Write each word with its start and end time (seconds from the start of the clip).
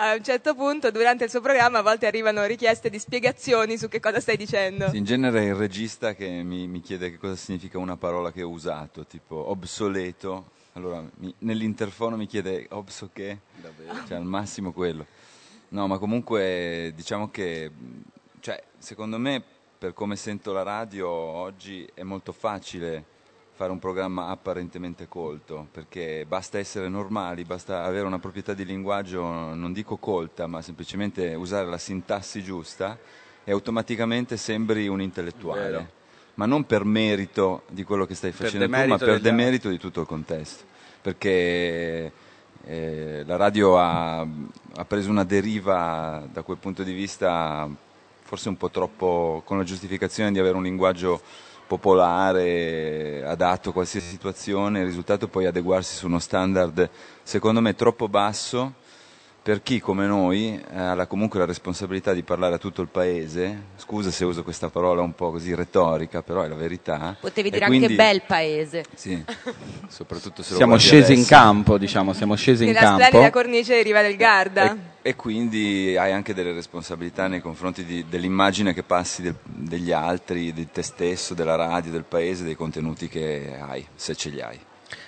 a 0.00 0.14
un 0.14 0.22
certo 0.22 0.54
punto, 0.54 0.92
durante 0.92 1.24
il 1.24 1.30
suo 1.30 1.40
programma, 1.40 1.78
a 1.78 1.82
volte 1.82 2.06
arrivano 2.06 2.44
richieste 2.44 2.88
di 2.88 3.00
spiegazioni 3.00 3.76
su 3.76 3.88
che 3.88 3.98
cosa 3.98 4.20
stai 4.20 4.36
dicendo. 4.36 4.90
Sì, 4.90 4.98
in 4.98 5.04
genere 5.04 5.40
è 5.40 5.46
il 5.46 5.56
regista 5.56 6.14
che 6.14 6.28
mi, 6.44 6.68
mi 6.68 6.80
chiede 6.80 7.10
che 7.10 7.18
cosa 7.18 7.34
significa 7.34 7.78
una 7.78 7.96
parola 7.96 8.30
che 8.30 8.42
ho 8.42 8.48
usato, 8.48 9.04
tipo 9.06 9.50
obsoleto. 9.50 10.50
Allora 10.74 11.02
mi- 11.16 11.34
nell'interfono 11.38 12.16
mi 12.16 12.26
chiede 12.26 12.66
obso 12.70 13.10
che? 13.12 13.38
Cioè 14.06 14.16
al 14.16 14.24
massimo 14.24 14.72
quello. 14.72 15.04
No, 15.70 15.88
ma 15.88 15.98
comunque 15.98 16.92
diciamo 16.94 17.30
che, 17.30 17.68
cioè, 18.38 18.62
secondo 18.78 19.18
me, 19.18 19.42
per 19.78 19.94
come 19.94 20.14
sento 20.14 20.52
la 20.52 20.62
radio 20.62 21.08
oggi 21.08 21.88
è 21.92 22.04
molto 22.04 22.30
facile 22.30 23.16
fare 23.58 23.72
un 23.72 23.80
programma 23.80 24.28
apparentemente 24.28 25.08
colto, 25.08 25.66
perché 25.72 26.24
basta 26.28 26.58
essere 26.58 26.88
normali, 26.88 27.42
basta 27.42 27.82
avere 27.82 28.06
una 28.06 28.20
proprietà 28.20 28.54
di 28.54 28.64
linguaggio, 28.64 29.20
non 29.20 29.72
dico 29.72 29.96
colta, 29.96 30.46
ma 30.46 30.62
semplicemente 30.62 31.34
usare 31.34 31.66
la 31.66 31.76
sintassi 31.76 32.40
giusta 32.40 32.96
e 33.42 33.50
automaticamente 33.50 34.36
sembri 34.36 34.86
un 34.86 35.02
intellettuale. 35.02 35.60
Vero. 35.60 35.88
Ma 36.34 36.46
non 36.46 36.66
per 36.66 36.84
merito 36.84 37.62
di 37.70 37.82
quello 37.82 38.06
che 38.06 38.14
stai 38.14 38.30
facendo 38.30 38.64
tu, 38.64 38.86
ma 38.86 38.96
per 38.96 39.18
demerito 39.18 39.68
di 39.68 39.76
tutto 39.76 40.02
il 40.02 40.06
contesto. 40.06 40.62
Perché 41.02 42.12
eh, 42.64 43.22
la 43.26 43.34
radio 43.34 43.76
ha, 43.76 44.20
ha 44.20 44.84
preso 44.86 45.10
una 45.10 45.24
deriva 45.24 46.24
da 46.32 46.42
quel 46.42 46.58
punto 46.58 46.84
di 46.84 46.92
vista 46.92 47.68
forse 48.22 48.50
un 48.50 48.56
po' 48.56 48.70
troppo 48.70 49.42
con 49.44 49.58
la 49.58 49.64
giustificazione 49.64 50.30
di 50.30 50.38
avere 50.38 50.56
un 50.56 50.62
linguaggio 50.62 51.20
popolare 51.68 53.22
adatto 53.24 53.68
a 53.68 53.72
qualsiasi 53.72 54.08
situazione, 54.08 54.80
il 54.80 54.86
risultato 54.86 55.26
è 55.26 55.28
poi 55.28 55.46
adeguarsi 55.46 55.94
su 55.94 56.06
uno 56.06 56.18
standard 56.18 56.88
secondo 57.22 57.60
me 57.60 57.74
troppo 57.74 58.08
basso 58.08 58.72
per 59.48 59.62
chi 59.62 59.80
come 59.80 60.06
noi 60.06 60.60
eh, 60.62 60.78
ha 60.78 60.92
la- 60.94 61.06
comunque 61.06 61.38
la 61.38 61.46
responsabilità 61.46 62.12
di 62.12 62.22
parlare 62.22 62.56
a 62.56 62.58
tutto 62.58 62.82
il 62.82 62.88
paese, 62.88 63.62
scusa 63.76 64.10
se 64.10 64.26
uso 64.26 64.42
questa 64.42 64.68
parola 64.68 65.00
un 65.00 65.14
po' 65.14 65.30
così 65.30 65.54
retorica, 65.54 66.20
però 66.20 66.42
è 66.42 66.48
la 66.48 66.54
verità. 66.54 67.16
Potevi 67.18 67.48
E 67.48 67.52
dire 67.52 67.64
quindi- 67.64 67.84
anche 67.86 67.96
bel 67.96 68.22
paese. 68.26 68.84
Sì, 68.94 69.24
soprattutto 69.88 70.42
se 70.42 70.50
lo 70.50 70.56
Siamo 70.58 70.76
scesi 70.76 71.12
in 71.12 71.20
adesso. 71.20 71.34
campo, 71.34 71.78
diciamo, 71.78 72.12
siamo 72.12 72.34
scesi 72.34 72.64
in 72.64 72.72
Nella 72.72 72.80
campo. 72.80 73.04
splendida 73.04 73.30
cornice 73.32 73.76
di 73.76 73.82
Riva 73.84 74.02
del 74.02 74.16
Garda. 74.16 74.76
E 75.00 75.16
quindi 75.16 75.96
hai 75.96 76.12
anche 76.12 76.34
delle 76.34 76.52
responsabilità 76.52 77.26
nei 77.26 77.40
confronti 77.40 77.86
di- 77.86 78.04
dell'immagine 78.06 78.74
che 78.74 78.82
passi 78.82 79.22
del- 79.22 79.36
degli 79.44 79.92
altri, 79.92 80.52
di 80.52 80.68
te 80.70 80.82
stesso, 80.82 81.32
della 81.32 81.54
radio, 81.54 81.90
del 81.90 82.04
paese, 82.04 82.44
dei 82.44 82.54
contenuti 82.54 83.08
che 83.08 83.56
hai, 83.58 83.86
se 83.94 84.14
ce 84.14 84.28
li 84.28 84.42
hai. 84.42 84.58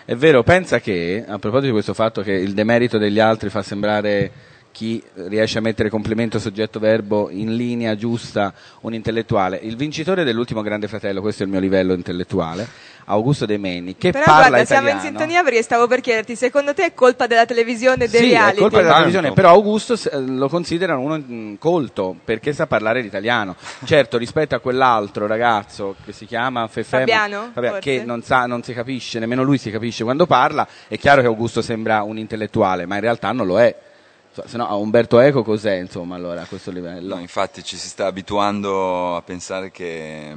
È 0.04 0.16
vero, 0.16 0.42
pensa 0.42 0.80
che, 0.80 1.24
a 1.26 1.38
proposito 1.38 1.66
di 1.66 1.72
questo 1.72 1.94
fatto 1.94 2.22
che 2.22 2.32
il 2.32 2.54
demerito 2.54 2.98
degli 2.98 3.18
altri 3.18 3.50
fa 3.50 3.62
sembrare 3.62 4.30
chi 4.72 5.02
riesce 5.14 5.58
a 5.58 5.60
mettere 5.60 5.90
complemento 5.90 6.38
soggetto-verbo 6.38 7.28
in 7.30 7.54
linea 7.54 7.96
giusta 7.96 8.54
un 8.80 8.94
intellettuale, 8.94 9.58
il 9.62 9.76
vincitore 9.76 10.24
dell'ultimo 10.24 10.62
Grande 10.62 10.88
Fratello, 10.88 11.20
questo 11.20 11.42
è 11.42 11.46
il 11.46 11.52
mio 11.52 11.60
livello 11.60 11.92
intellettuale, 11.92 12.66
Augusto 13.10 13.46
De 13.46 13.58
Meni, 13.58 13.96
che 13.96 14.10
Però 14.12 14.24
parla 14.24 14.48
guarda, 14.48 14.64
siamo 14.64 14.82
italiano. 14.88 15.06
in 15.06 15.06
sintonia 15.16 15.42
perché 15.42 15.62
stavo 15.62 15.86
per 15.86 16.00
chiederti, 16.00 16.36
secondo 16.36 16.74
te 16.74 16.84
è 16.86 16.94
colpa 16.94 17.26
della 17.26 17.44
televisione 17.46 18.04
e 18.04 18.08
dei 18.08 18.20
Sì, 18.20 18.26
è 18.28 18.32
reality? 18.34 18.60
colpa 18.60 18.76
della 18.78 18.88
Tanto. 18.92 19.04
televisione, 19.10 19.34
però 19.34 19.50
Augusto 19.50 19.94
eh, 19.94 20.20
lo 20.20 20.48
considerano 20.48 21.00
uno 21.00 21.18
mm, 21.18 21.54
colto 21.58 22.16
perché 22.24 22.52
sa 22.52 22.66
parlare 22.66 23.00
l'italiano. 23.02 23.56
Certo, 23.84 24.18
rispetto 24.18 24.54
a 24.54 24.60
quell'altro 24.60 25.26
ragazzo 25.26 25.96
che 26.04 26.12
si 26.12 26.26
chiama 26.26 26.66
Fefe, 26.68 26.98
Fabiano, 26.98 27.50
forse? 27.52 27.78
che 27.80 28.02
non, 28.04 28.22
sa, 28.22 28.46
non 28.46 28.62
si 28.62 28.72
capisce, 28.72 29.18
nemmeno 29.18 29.42
lui 29.42 29.58
si 29.58 29.70
capisce 29.70 30.04
quando 30.04 30.26
parla, 30.26 30.66
è 30.88 30.96
chiaro 30.98 31.20
che 31.20 31.26
Augusto 31.26 31.60
sembra 31.62 32.02
un 32.02 32.18
intellettuale, 32.18 32.86
ma 32.86 32.94
in 32.96 33.00
realtà 33.00 33.32
non 33.32 33.46
lo 33.46 33.60
è. 33.60 33.74
Se 34.44 34.56
no, 34.56 34.78
Umberto 34.78 35.18
Eco 35.18 35.42
cos'è, 35.42 35.74
insomma, 35.74 36.14
allora 36.14 36.42
a 36.42 36.46
questo 36.46 36.70
livello? 36.70 37.16
No, 37.16 37.20
infatti 37.20 37.64
ci 37.64 37.76
si 37.76 37.88
sta 37.88 38.06
abituando 38.06 39.16
a 39.16 39.22
pensare 39.22 39.72
che 39.72 40.32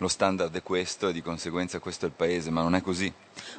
lo 0.00 0.08
standard 0.08 0.54
è 0.56 0.62
questo 0.62 1.08
e 1.08 1.12
di 1.12 1.20
conseguenza 1.20 1.78
questo 1.78 2.06
è 2.06 2.08
il 2.08 2.14
paese, 2.16 2.50
ma 2.50 2.62
non 2.62 2.74
è 2.74 2.80
così. 2.80 3.12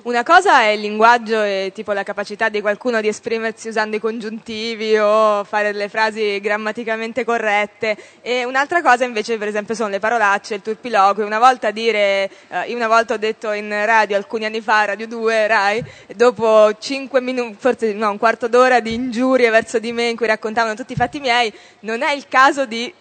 Una 0.04 0.24
cosa 0.24 0.62
è 0.62 0.70
il 0.70 0.82
linguaggio 0.82 1.40
e 1.44 1.72
tipo 1.74 1.92
la 1.92 2.02
capacità 2.02 2.50
di 2.50 2.62
qualcuno 2.62 3.00
di 3.00 3.08
esprimersi 3.08 3.68
usando 3.68 3.96
i 3.96 4.00
congiuntivi 4.00 4.98
o 4.98 5.44
fare 5.44 5.72
delle 5.72 5.88
frasi 5.88 6.40
grammaticamente 6.40 7.24
corrette 7.24 7.96
e 8.22 8.44
un'altra 8.44 8.82
cosa 8.82 9.06
invece 9.06 9.38
per 9.38 9.50
esempio 9.50 9.76
sono 9.76 9.90
le 9.90 10.00
parolacce, 10.00 10.56
il 10.56 10.62
turpiloquio. 10.64 11.28
Una 11.28 11.38
volta 11.38 11.70
dire, 11.70 12.30
eh, 12.48 12.70
io 12.70 12.76
una 12.76 12.88
volta 12.88 13.14
ho 13.14 13.18
detto 13.18 13.52
in 13.52 13.70
radio 13.70 14.18
alcuni 14.18 14.46
anni 14.46 14.62
fa, 14.62 14.86
Radio 14.86 15.08
2, 15.08 15.46
Rai, 15.46 15.84
dopo 16.16 16.76
5 16.76 17.22
minuti, 17.22 17.56
forse 17.60 17.94
no, 17.94 18.10
un 18.10 18.18
quarto 18.18 18.48
d'ora 18.48 18.80
di 18.80 18.96
ingiurie 18.96 19.52
verso 19.52 19.78
di 19.78 19.92
me 19.92 20.10
in 20.10 20.16
cui 20.16 20.26
raccontavano 20.26 20.74
tutti 20.74 20.94
i 20.94 20.96
fatti 20.96 21.20
miei, 21.20 21.54
non 21.82 22.02
è 22.02 22.14
il 22.14 22.28
caso 22.28 22.66
di 22.66 22.92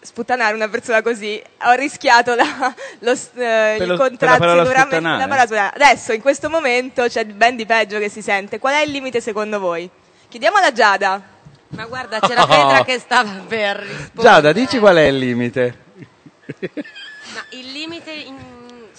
sputtanare 0.00 0.54
una 0.54 0.68
persona 0.68 1.02
così 1.02 1.42
ho 1.64 1.72
rischiato 1.72 2.34
la- 2.34 2.74
lo, 3.00 3.12
eh, 3.36 3.76
lo- 3.84 3.92
il 3.92 3.98
contratto 3.98 4.58
sicuramente- 4.64 5.00
la 5.00 5.26
parola 5.28 5.72
adesso 5.74 6.12
in 6.12 6.20
questo 6.20 6.48
momento 6.48 7.06
c'è 7.08 7.24
ben 7.24 7.56
di 7.56 7.66
peggio 7.66 7.98
che 7.98 8.08
si 8.08 8.22
sente 8.22 8.58
qual 8.58 8.74
è 8.74 8.82
il 8.82 8.90
limite 8.90 9.20
secondo 9.20 9.58
voi? 9.58 9.88
chiediamo 10.28 10.56
alla 10.58 10.72
Giada 10.72 11.20
Ma 11.68 11.84
guarda, 11.86 12.20
c'era 12.20 12.46
Petra 12.46 12.84
che 12.84 12.98
stava 13.00 13.30
per 13.46 13.76
rispondere. 13.78 14.12
Giada, 14.22 14.52
dici 14.52 14.78
qual 14.78 14.96
è 14.96 15.02
il 15.06 15.18
limite? 15.18 15.78
Ma 17.34 17.44
il 17.50 17.72
limite 17.72 18.12
in- 18.12 18.36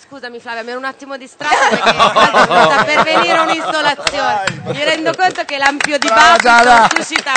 Scusami 0.09 0.39
Flavia, 0.39 0.63
mi 0.63 0.69
ero 0.69 0.79
un 0.79 0.85
attimo 0.85 1.17
distratta 1.17 1.67
perché 1.69 1.89
sta 1.89 2.83
per 2.85 3.03
venire 3.03 3.39
un'instolazione. 3.39 4.61
Mi 4.67 4.83
rendo 4.83 5.11
conto 5.13 5.43
che 5.43 5.57
l'ampio 5.57 5.97
dibattito 5.97 6.95
suscita 6.95 7.31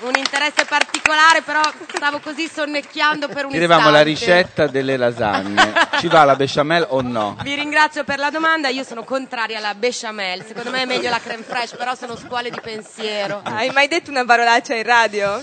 un 0.00 0.12
interesse 0.16 0.64
particolare, 0.64 1.42
però 1.42 1.60
stavo 1.94 2.20
così 2.20 2.48
sonnecchiando 2.48 3.28
per 3.28 3.44
un 3.44 3.50
Chiedevamo 3.50 3.90
la 3.90 4.00
istante. 4.00 4.08
ricetta 4.08 4.66
delle 4.66 4.96
lasagne. 4.96 5.72
Ci 6.00 6.08
va 6.08 6.24
la 6.24 6.34
bechamel 6.34 6.86
o 6.88 7.02
no? 7.02 7.36
Vi 7.42 7.54
ringrazio 7.54 8.04
per 8.04 8.18
la 8.18 8.30
domanda, 8.30 8.68
io 8.68 8.84
sono 8.84 9.04
contraria 9.04 9.58
alla 9.58 9.74
bechamel, 9.74 10.44
secondo 10.46 10.70
me 10.70 10.82
è 10.82 10.86
meglio 10.86 11.10
la 11.10 11.20
creme 11.20 11.42
fraiche, 11.42 11.76
però 11.76 11.94
sono 11.94 12.16
scuole 12.16 12.48
di 12.50 12.60
pensiero. 12.60 13.42
hai 13.44 13.68
mai 13.70 13.86
detto 13.86 14.10
una 14.10 14.24
parolaccia 14.24 14.74
in 14.74 14.82
radio? 14.82 15.42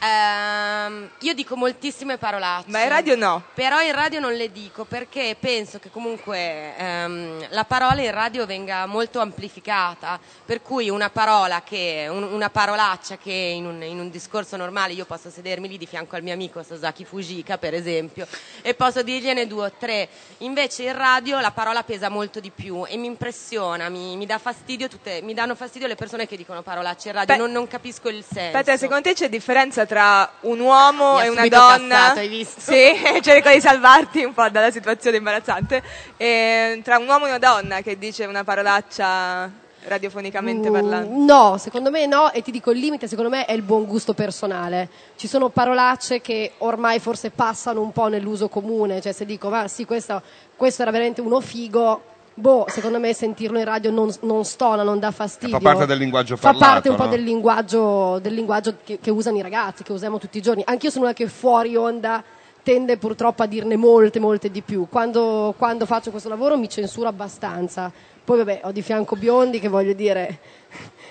Ehm, 0.00 1.10
io 1.20 1.34
dico 1.34 1.56
moltissime 1.56 2.18
parolacce. 2.18 2.70
ma 2.70 2.82
in 2.82 2.88
radio 2.88 3.16
no 3.16 3.42
Però 3.54 3.80
in 3.80 3.92
radio 3.92 4.20
non 4.20 4.32
le 4.34 4.52
dico 4.52 4.84
perché 4.84 5.36
penso 5.38 5.78
che 5.80 5.90
comunque 5.90 6.76
ehm, 6.76 7.46
la 7.50 7.64
parola 7.64 8.00
in 8.00 8.12
radio 8.12 8.46
venga 8.46 8.86
molto 8.86 9.18
amplificata, 9.20 10.20
per 10.44 10.62
cui 10.62 10.88
una 10.88 11.10
parola 11.10 11.62
che, 11.62 12.06
un- 12.08 12.22
una 12.22 12.48
parolaccia 12.48 13.16
che 13.18 13.32
in 13.32 13.66
un, 13.66 13.82
in 13.82 13.98
un 13.98 14.08
discorso 14.10 14.56
normale 14.56 14.92
io 14.92 15.04
posso 15.04 15.30
sedermi 15.30 15.66
lì 15.68 15.78
di 15.78 15.86
fianco 15.86 16.14
al 16.16 16.22
mio 16.22 16.32
amico 16.32 16.62
Sasaki 16.62 17.04
Fujika 17.04 17.58
per 17.58 17.74
esempio 17.74 18.26
e 18.62 18.74
posso 18.74 19.02
dirgliene 19.02 19.46
due 19.48 19.64
o 19.66 19.72
tre, 19.76 20.08
invece 20.38 20.84
in 20.84 20.96
radio 20.96 21.40
la 21.40 21.50
parola 21.50 21.82
pesa 21.82 22.08
molto 22.08 22.38
di 22.40 22.50
più 22.50 22.84
e 22.86 22.96
mi 22.96 23.06
impressiona, 23.06 23.88
mi, 23.88 24.16
mi 24.16 24.26
dà 24.26 24.38
fastidio 24.38 24.86
tutte, 24.88 25.20
mi 25.22 25.34
danno 25.34 25.54
fastidio 25.56 25.88
le 25.88 25.96
persone 25.96 26.26
che 26.28 26.36
dicono 26.36 26.62
parolacce 26.62 27.08
in 27.08 27.14
radio, 27.14 27.34
Beh, 27.34 27.40
non, 27.40 27.50
non 27.50 27.66
capisco 27.66 28.08
il 28.08 28.22
senso. 28.24 28.56
Aspetta, 28.56 28.76
secondo 28.76 29.02
te 29.02 29.14
c'è 29.14 29.28
differenza 29.28 29.86
tra 29.88 30.30
un 30.40 30.60
uomo 30.60 31.20
e 31.20 31.28
una 31.28 31.48
donna? 31.48 31.96
cassato, 31.96 32.18
hai 32.20 32.28
visto? 32.28 32.60
Sì, 32.60 32.92
cerco 33.22 33.48
di 33.50 33.60
salvarti 33.60 34.22
un 34.22 34.34
po' 34.34 34.48
dalla 34.50 34.70
situazione 34.70 35.16
imbarazzante. 35.16 35.82
E 36.16 36.80
tra 36.84 36.98
un 36.98 37.08
uomo 37.08 37.24
e 37.24 37.30
una 37.30 37.38
donna 37.38 37.80
che 37.80 37.98
dice 37.98 38.26
una 38.26 38.44
parolaccia 38.44 39.50
radiofonicamente 39.84 40.68
Mm, 40.68 40.72
parlando. 40.72 41.10
No, 41.34 41.56
secondo 41.56 41.90
me 41.90 42.04
no, 42.06 42.30
e 42.32 42.42
ti 42.42 42.50
dico 42.50 42.70
il 42.70 42.78
limite 42.78 43.08
secondo 43.08 43.30
me 43.30 43.46
è 43.46 43.52
il 43.52 43.62
buon 43.62 43.86
gusto 43.86 44.12
personale. 44.12 44.88
Ci 45.16 45.26
sono 45.26 45.48
parolacce 45.48 46.20
che 46.20 46.52
ormai 46.58 46.98
forse 46.98 47.30
passano 47.30 47.80
un 47.80 47.92
po' 47.92 48.08
nell'uso 48.08 48.48
comune, 48.48 49.00
cioè 49.00 49.12
se 49.12 49.24
dico 49.24 49.48
ma 49.48 49.66
sì 49.66 49.84
questo, 49.86 50.20
questo 50.56 50.82
era 50.82 50.90
veramente 50.90 51.20
uno 51.22 51.40
figo, 51.40 52.02
boh, 52.38 52.66
secondo 52.68 52.98
me 52.98 53.12
sentirlo 53.12 53.58
in 53.58 53.64
radio 53.64 53.90
non, 53.90 54.10
non 54.22 54.44
stona, 54.44 54.82
non 54.82 54.98
dà 54.98 55.10
fastidio. 55.10 55.58
Fa 55.58 55.62
parte 55.62 55.86
del 55.86 55.98
linguaggio 55.98 56.36
Fa 56.36 56.50
parlato, 56.50 56.72
parte 56.72 56.88
un 56.88 56.96
po' 56.96 57.04
no? 57.04 57.10
del 57.10 57.22
linguaggio, 57.22 58.18
del 58.20 58.34
linguaggio 58.34 58.76
che, 58.84 58.98
che 59.00 59.10
usano 59.10 59.36
i 59.36 59.42
ragazzi, 59.42 59.82
che 59.82 59.92
usiamo 59.92 60.18
tutti 60.18 60.38
i 60.38 60.42
giorni. 60.42 60.62
Anch'io 60.64 60.90
sono 60.90 61.04
una 61.04 61.14
che 61.14 61.28
fuori 61.28 61.76
onda 61.76 62.22
tende 62.62 62.98
purtroppo 62.98 63.42
a 63.42 63.46
dirne 63.46 63.76
molte, 63.76 64.20
molte 64.20 64.50
di 64.50 64.62
più. 64.62 64.88
Quando, 64.88 65.54
quando 65.56 65.86
faccio 65.86 66.10
questo 66.10 66.28
lavoro 66.28 66.58
mi 66.58 66.68
censuro 66.68 67.08
abbastanza. 67.08 67.90
Poi 68.24 68.36
vabbè, 68.36 68.60
ho 68.64 68.72
di 68.72 68.82
fianco 68.82 69.16
Biondi 69.16 69.58
che 69.58 69.68
voglio 69.68 69.94
dire 69.94 70.38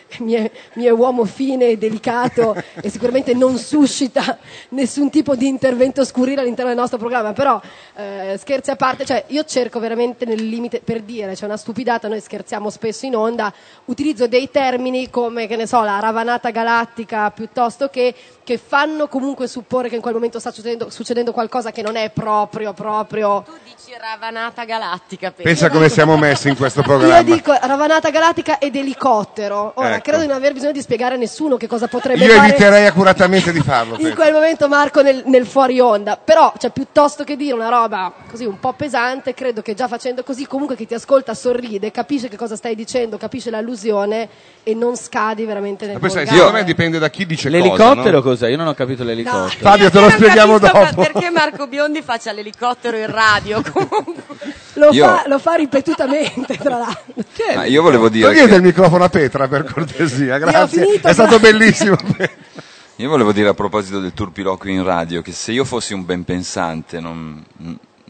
mi 0.20 0.34
è, 0.34 0.50
mi 0.74 0.86
è 0.86 0.90
uomo 0.90 1.26
fine 1.26 1.70
e 1.70 1.78
delicato 1.78 2.56
e 2.82 2.90
sicuramente 2.90 3.34
non 3.34 3.58
suscita 3.58 4.38
nessun 4.70 5.10
tipo 5.10 5.36
di 5.36 5.48
intervento 5.48 6.06
scurrile 6.06 6.42
all'interno 6.42 6.72
del 6.72 6.80
nostro 6.80 6.98
programma, 6.98 7.34
però 7.34 7.60
eh, 7.96 8.38
scherzi 8.40 8.72
a 8.72 8.76
parte, 8.76 9.06
cioè 9.06 9.24
io 9.28 9.44
cerco 9.44 9.80
veramente 9.80 10.26
nel 10.26 10.48
limite 10.48 10.82
per 10.84 11.02
dire, 11.02 11.34
c'è 11.34 11.46
una 11.46 11.58
stupidata, 11.58 12.08
noi 12.08 12.22
scherziamo 12.22 12.70
spesso 12.70 13.06
in 13.06 13.16
onda, 13.16 13.54
utilizzo 13.86 14.28
dei 14.28 14.50
termini 14.50 15.10
come, 15.10 15.48
che 15.48 15.56
ne 15.56 15.68
so, 15.68 15.84
la 15.84 16.00
ravanata 16.00 16.50
galattica 16.50 17.32
piuttosto 17.32 17.90
che 17.90 18.14
che 18.48 18.58
fanno 18.58 19.10
comunque 19.10 19.46
supporre 19.46 19.90
che 19.90 19.96
in 19.96 20.02
quel 20.02 20.14
momento 20.14 20.40
sta 20.40 20.52
succedendo, 20.52 20.90
succedendo 20.90 21.34
qualcosa 21.34 21.72
che 21.72 21.82
non 21.82 21.98
è 21.98 22.10
proprio, 22.12 22.72
proprio... 22.72 23.44
Tu 23.46 23.52
dici 23.66 23.92
ravanata 24.00 24.64
galattica, 24.64 25.32
penso. 25.32 25.44
Pensa 25.44 25.70
come 25.70 25.90
siamo 25.90 26.16
messi 26.18 26.48
in 26.48 26.56
questo 26.56 26.80
Io 26.80 26.86
programma. 26.86 27.22
dico 27.24 27.52
ravanata 27.52 28.10
galattica 28.10 28.58
ed 28.58 28.78
elicottero. 28.78 29.74
Ora, 29.76 29.97
Ecco. 29.98 30.04
credo 30.10 30.22
di 30.22 30.28
non 30.28 30.36
aver 30.38 30.54
bisogno 30.54 30.72
di 30.72 30.82
spiegare 30.82 31.16
a 31.16 31.18
nessuno 31.18 31.58
che 31.58 31.68
cosa 31.68 31.88
potrebbe 31.88 32.24
Io 32.26 32.34
fare 32.34 32.48
eviterei 32.48 32.86
accuratamente 32.86 33.52
di 33.52 33.62
farlo. 33.62 33.96
in 34.00 34.14
quel 34.16 34.34
momento 34.34 34.68
Marco 34.68 35.02
nel, 35.02 35.24
nel 35.26 35.46
fuori 35.46 35.80
onda. 35.80 36.18
Però, 36.18 36.54
cioè, 36.58 36.72
piuttosto 36.72 37.24
che 37.24 37.36
dire 37.36 37.54
una 37.54 37.70
roba 37.70 38.12
così 38.30 38.46
un 38.46 38.60
po' 38.60 38.74
pesante, 38.74 39.34
credo 39.34 39.62
che 39.62 39.74
già 39.74 39.88
facendo 39.88 40.24
così, 40.24 40.46
comunque 40.48 40.76
chi 40.76 40.86
ti 40.86 40.94
ascolta 40.94 41.34
sorride, 41.34 41.92
capisce 41.92 42.28
che 42.28 42.38
cosa 42.38 42.56
stai 42.56 42.76
dicendo, 42.76 43.18
capisce 43.18 43.50
l'allusione 43.50 44.28
e 44.64 44.74
non 44.74 44.96
scadi 44.96 45.46
veramente 45.46 45.86
nel 45.86 45.98
Ma 46.00 46.10
secondo 46.10 46.52
me 46.52 46.64
dipende 46.64 47.00
da 47.00 47.10
chi 47.10 47.26
dice 47.26 47.50
L'elicottero 47.50 47.94
cosa. 47.96 48.12
no? 48.12 48.22
cos'è? 48.22 48.50
Io 48.50 48.58
non 48.58 48.68
ho 48.68 48.74
capito 48.74 49.04
l'elicottero. 49.04 49.50
Fabio, 49.60 49.90
te 49.90 50.00
lo 50.00 50.10
spieghiamo 50.10 50.60
dopo. 50.60 50.88
Perché 50.96 51.30
Marco 51.30 51.68
Biondi 51.68 52.02
faccia 52.02 52.32
l'elicottero 52.32 52.98
in 52.98 53.10
radio 53.12 53.62
comunque. 53.72 54.67
Lo, 54.78 54.90
Io- 54.92 55.06
fa, 55.06 55.24
lo 55.28 55.40
fa 55.40 55.56
ripetutamente, 55.56 56.56
tra 56.58 56.78
l'altro. 56.78 57.14
Ma 57.56 57.66
io 57.66 57.82
volevo 57.82 58.10
dire 58.10 58.28
Togliete 58.28 58.48
che- 58.48 58.56
il 58.56 58.62
microfono 58.62 59.04
a 59.04 59.10
Petra 59.10 59.48
per 59.48 59.64
cortesia, 59.64 60.38
grazie. 60.38 60.84
finito, 60.86 61.08
È 61.08 61.14
stato 61.14 61.38
grazie. 61.40 61.52
bellissimo. 61.52 61.98
Io 63.00 63.10
volevo 63.10 63.32
dire 63.32 63.50
a 63.50 63.54
proposito 63.54 64.00
del 64.00 64.14
turpiloquio 64.14 64.74
in 64.74 64.84
radio 64.84 65.22
che 65.22 65.32
se 65.32 65.52
io 65.52 65.64
fossi 65.66 65.94
un 65.94 66.04
ben 66.04 66.24
pensante, 66.24 67.00
non, 67.00 67.46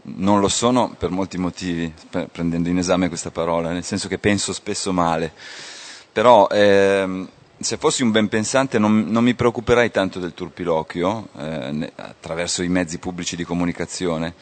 non 0.02 0.40
lo 0.40 0.48
sono 0.48 0.94
per 0.96 1.10
molti 1.10 1.36
motivi, 1.36 1.92
pre- 2.08 2.26
prendendo 2.32 2.70
in 2.70 2.78
esame 2.78 3.08
questa 3.08 3.30
parola, 3.30 3.70
nel 3.70 3.84
senso 3.84 4.08
che 4.08 4.16
penso 4.16 4.54
spesso 4.54 4.90
male, 4.90 5.30
però 6.10 6.48
ehm, 6.50 7.28
se 7.60 7.76
fossi 7.76 8.02
un 8.02 8.12
ben 8.12 8.28
pensante 8.28 8.78
non, 8.78 9.04
non 9.08 9.24
mi 9.24 9.34
preoccuperei 9.34 9.90
tanto 9.90 10.18
del 10.20 10.32
turpiloquio 10.32 11.28
eh, 11.38 11.92
attraverso 11.96 12.62
i 12.62 12.68
mezzi 12.68 12.96
pubblici 12.96 13.36
di 13.36 13.44
comunicazione, 13.44 14.32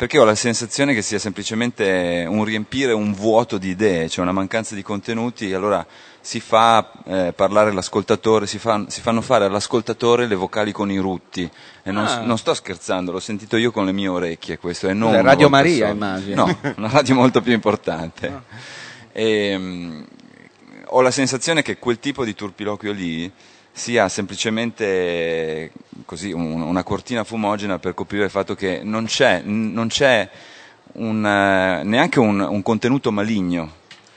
perché 0.00 0.18
ho 0.18 0.24
la 0.24 0.34
sensazione 0.34 0.94
che 0.94 1.02
sia 1.02 1.18
semplicemente 1.18 2.24
un 2.26 2.42
riempire 2.44 2.92
un 2.94 3.12
vuoto 3.12 3.58
di 3.58 3.68
idee, 3.68 4.08
cioè 4.08 4.22
una 4.22 4.32
mancanza 4.32 4.74
di 4.74 4.80
contenuti, 4.80 5.50
e 5.50 5.54
allora 5.54 5.86
si 6.22 6.40
fa 6.40 6.90
eh, 7.04 7.34
parlare 7.36 7.70
l'ascoltatore, 7.70 8.46
si, 8.46 8.56
fa- 8.58 8.86
si 8.88 9.02
fanno 9.02 9.20
fare 9.20 9.44
all'ascoltatore 9.44 10.26
le 10.26 10.36
vocali 10.36 10.72
con 10.72 10.90
i 10.90 10.96
rutti. 10.96 11.42
E 11.82 11.90
non, 11.92 12.06
Ah. 12.06 12.20
non 12.22 12.38
sto 12.38 12.54
scherzando, 12.54 13.12
l'ho 13.12 13.20
sentito 13.20 13.58
io 13.58 13.70
con 13.72 13.84
le 13.84 13.92
mie 13.92 14.08
orecchie 14.08 14.56
questo, 14.56 14.88
e 14.88 14.94
non 14.94 15.20
Radio 15.20 15.50
Maria, 15.50 15.88
sola. 15.88 15.90
immagino. 15.90 16.46
No, 16.46 16.58
una 16.78 16.88
radio 16.88 17.14
molto 17.16 17.42
più 17.42 17.52
importante. 17.52 18.40
E, 19.12 19.54
mm, 19.58 20.02
ho 20.92 21.02
la 21.02 21.10
sensazione 21.10 21.60
che 21.60 21.76
quel 21.76 21.98
tipo 21.98 22.24
di 22.24 22.34
turpiloquio 22.34 22.92
lì 22.92 23.30
sia 23.72 24.08
semplicemente 24.08 25.72
così, 26.04 26.32
un- 26.32 26.60
una 26.62 26.82
cortina 26.82 27.24
fumogena 27.24 27.78
per 27.78 27.94
coprire 27.94 28.24
il 28.24 28.30
fatto 28.30 28.54
che 28.54 28.80
non 28.82 29.04
c'è, 29.06 29.42
non 29.44 29.88
c'è 29.88 30.28
un, 30.94 31.24
eh, 31.24 31.82
neanche 31.84 32.18
un, 32.18 32.40
un 32.40 32.62
contenuto 32.62 33.12
maligno, 33.12 33.72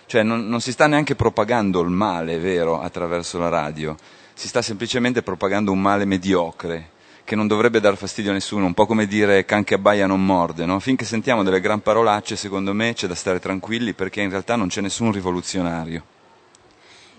cioè 0.06 0.24
non, 0.24 0.48
non 0.48 0.62
si 0.62 0.72
sta 0.72 0.88
neanche 0.88 1.16
propagando 1.16 1.82
il 1.82 1.90
male 1.90 2.40
vero 2.40 2.82
attraverso 2.82 3.38
la 3.38 3.50
radio, 3.50 3.96
si 4.34 4.48
sta 4.48 4.62
semplicemente 4.62 5.22
propagando 5.22 5.72
un 5.72 5.80
male 5.82 6.06
mediocre 6.06 6.90
che 7.24 7.36
non 7.36 7.48
dovrebbe 7.48 7.80
dar 7.80 7.96
fastidio 7.96 8.32
a 8.32 8.34
nessuno, 8.34 8.66
un 8.66 8.74
po' 8.74 8.86
come 8.86 9.06
dire 9.06 9.46
can 9.46 9.64
che 9.64 9.76
abbaia 9.76 10.08
non 10.08 10.26
morde, 10.26 10.66
no? 10.66 10.80
finché 10.80 11.06
sentiamo 11.06 11.44
delle 11.44 11.62
gran 11.62 11.82
parolacce 11.82 12.36
secondo 12.36 12.74
me 12.74 12.94
c'è 12.94 13.08
da 13.08 13.16
stare 13.16 13.40
tranquilli 13.40 13.94
perché 13.94 14.22
in 14.22 14.30
realtà 14.30 14.56
non 14.56 14.68
c'è 14.68 14.82
nessun 14.82 15.12
rivoluzionario. 15.12 16.04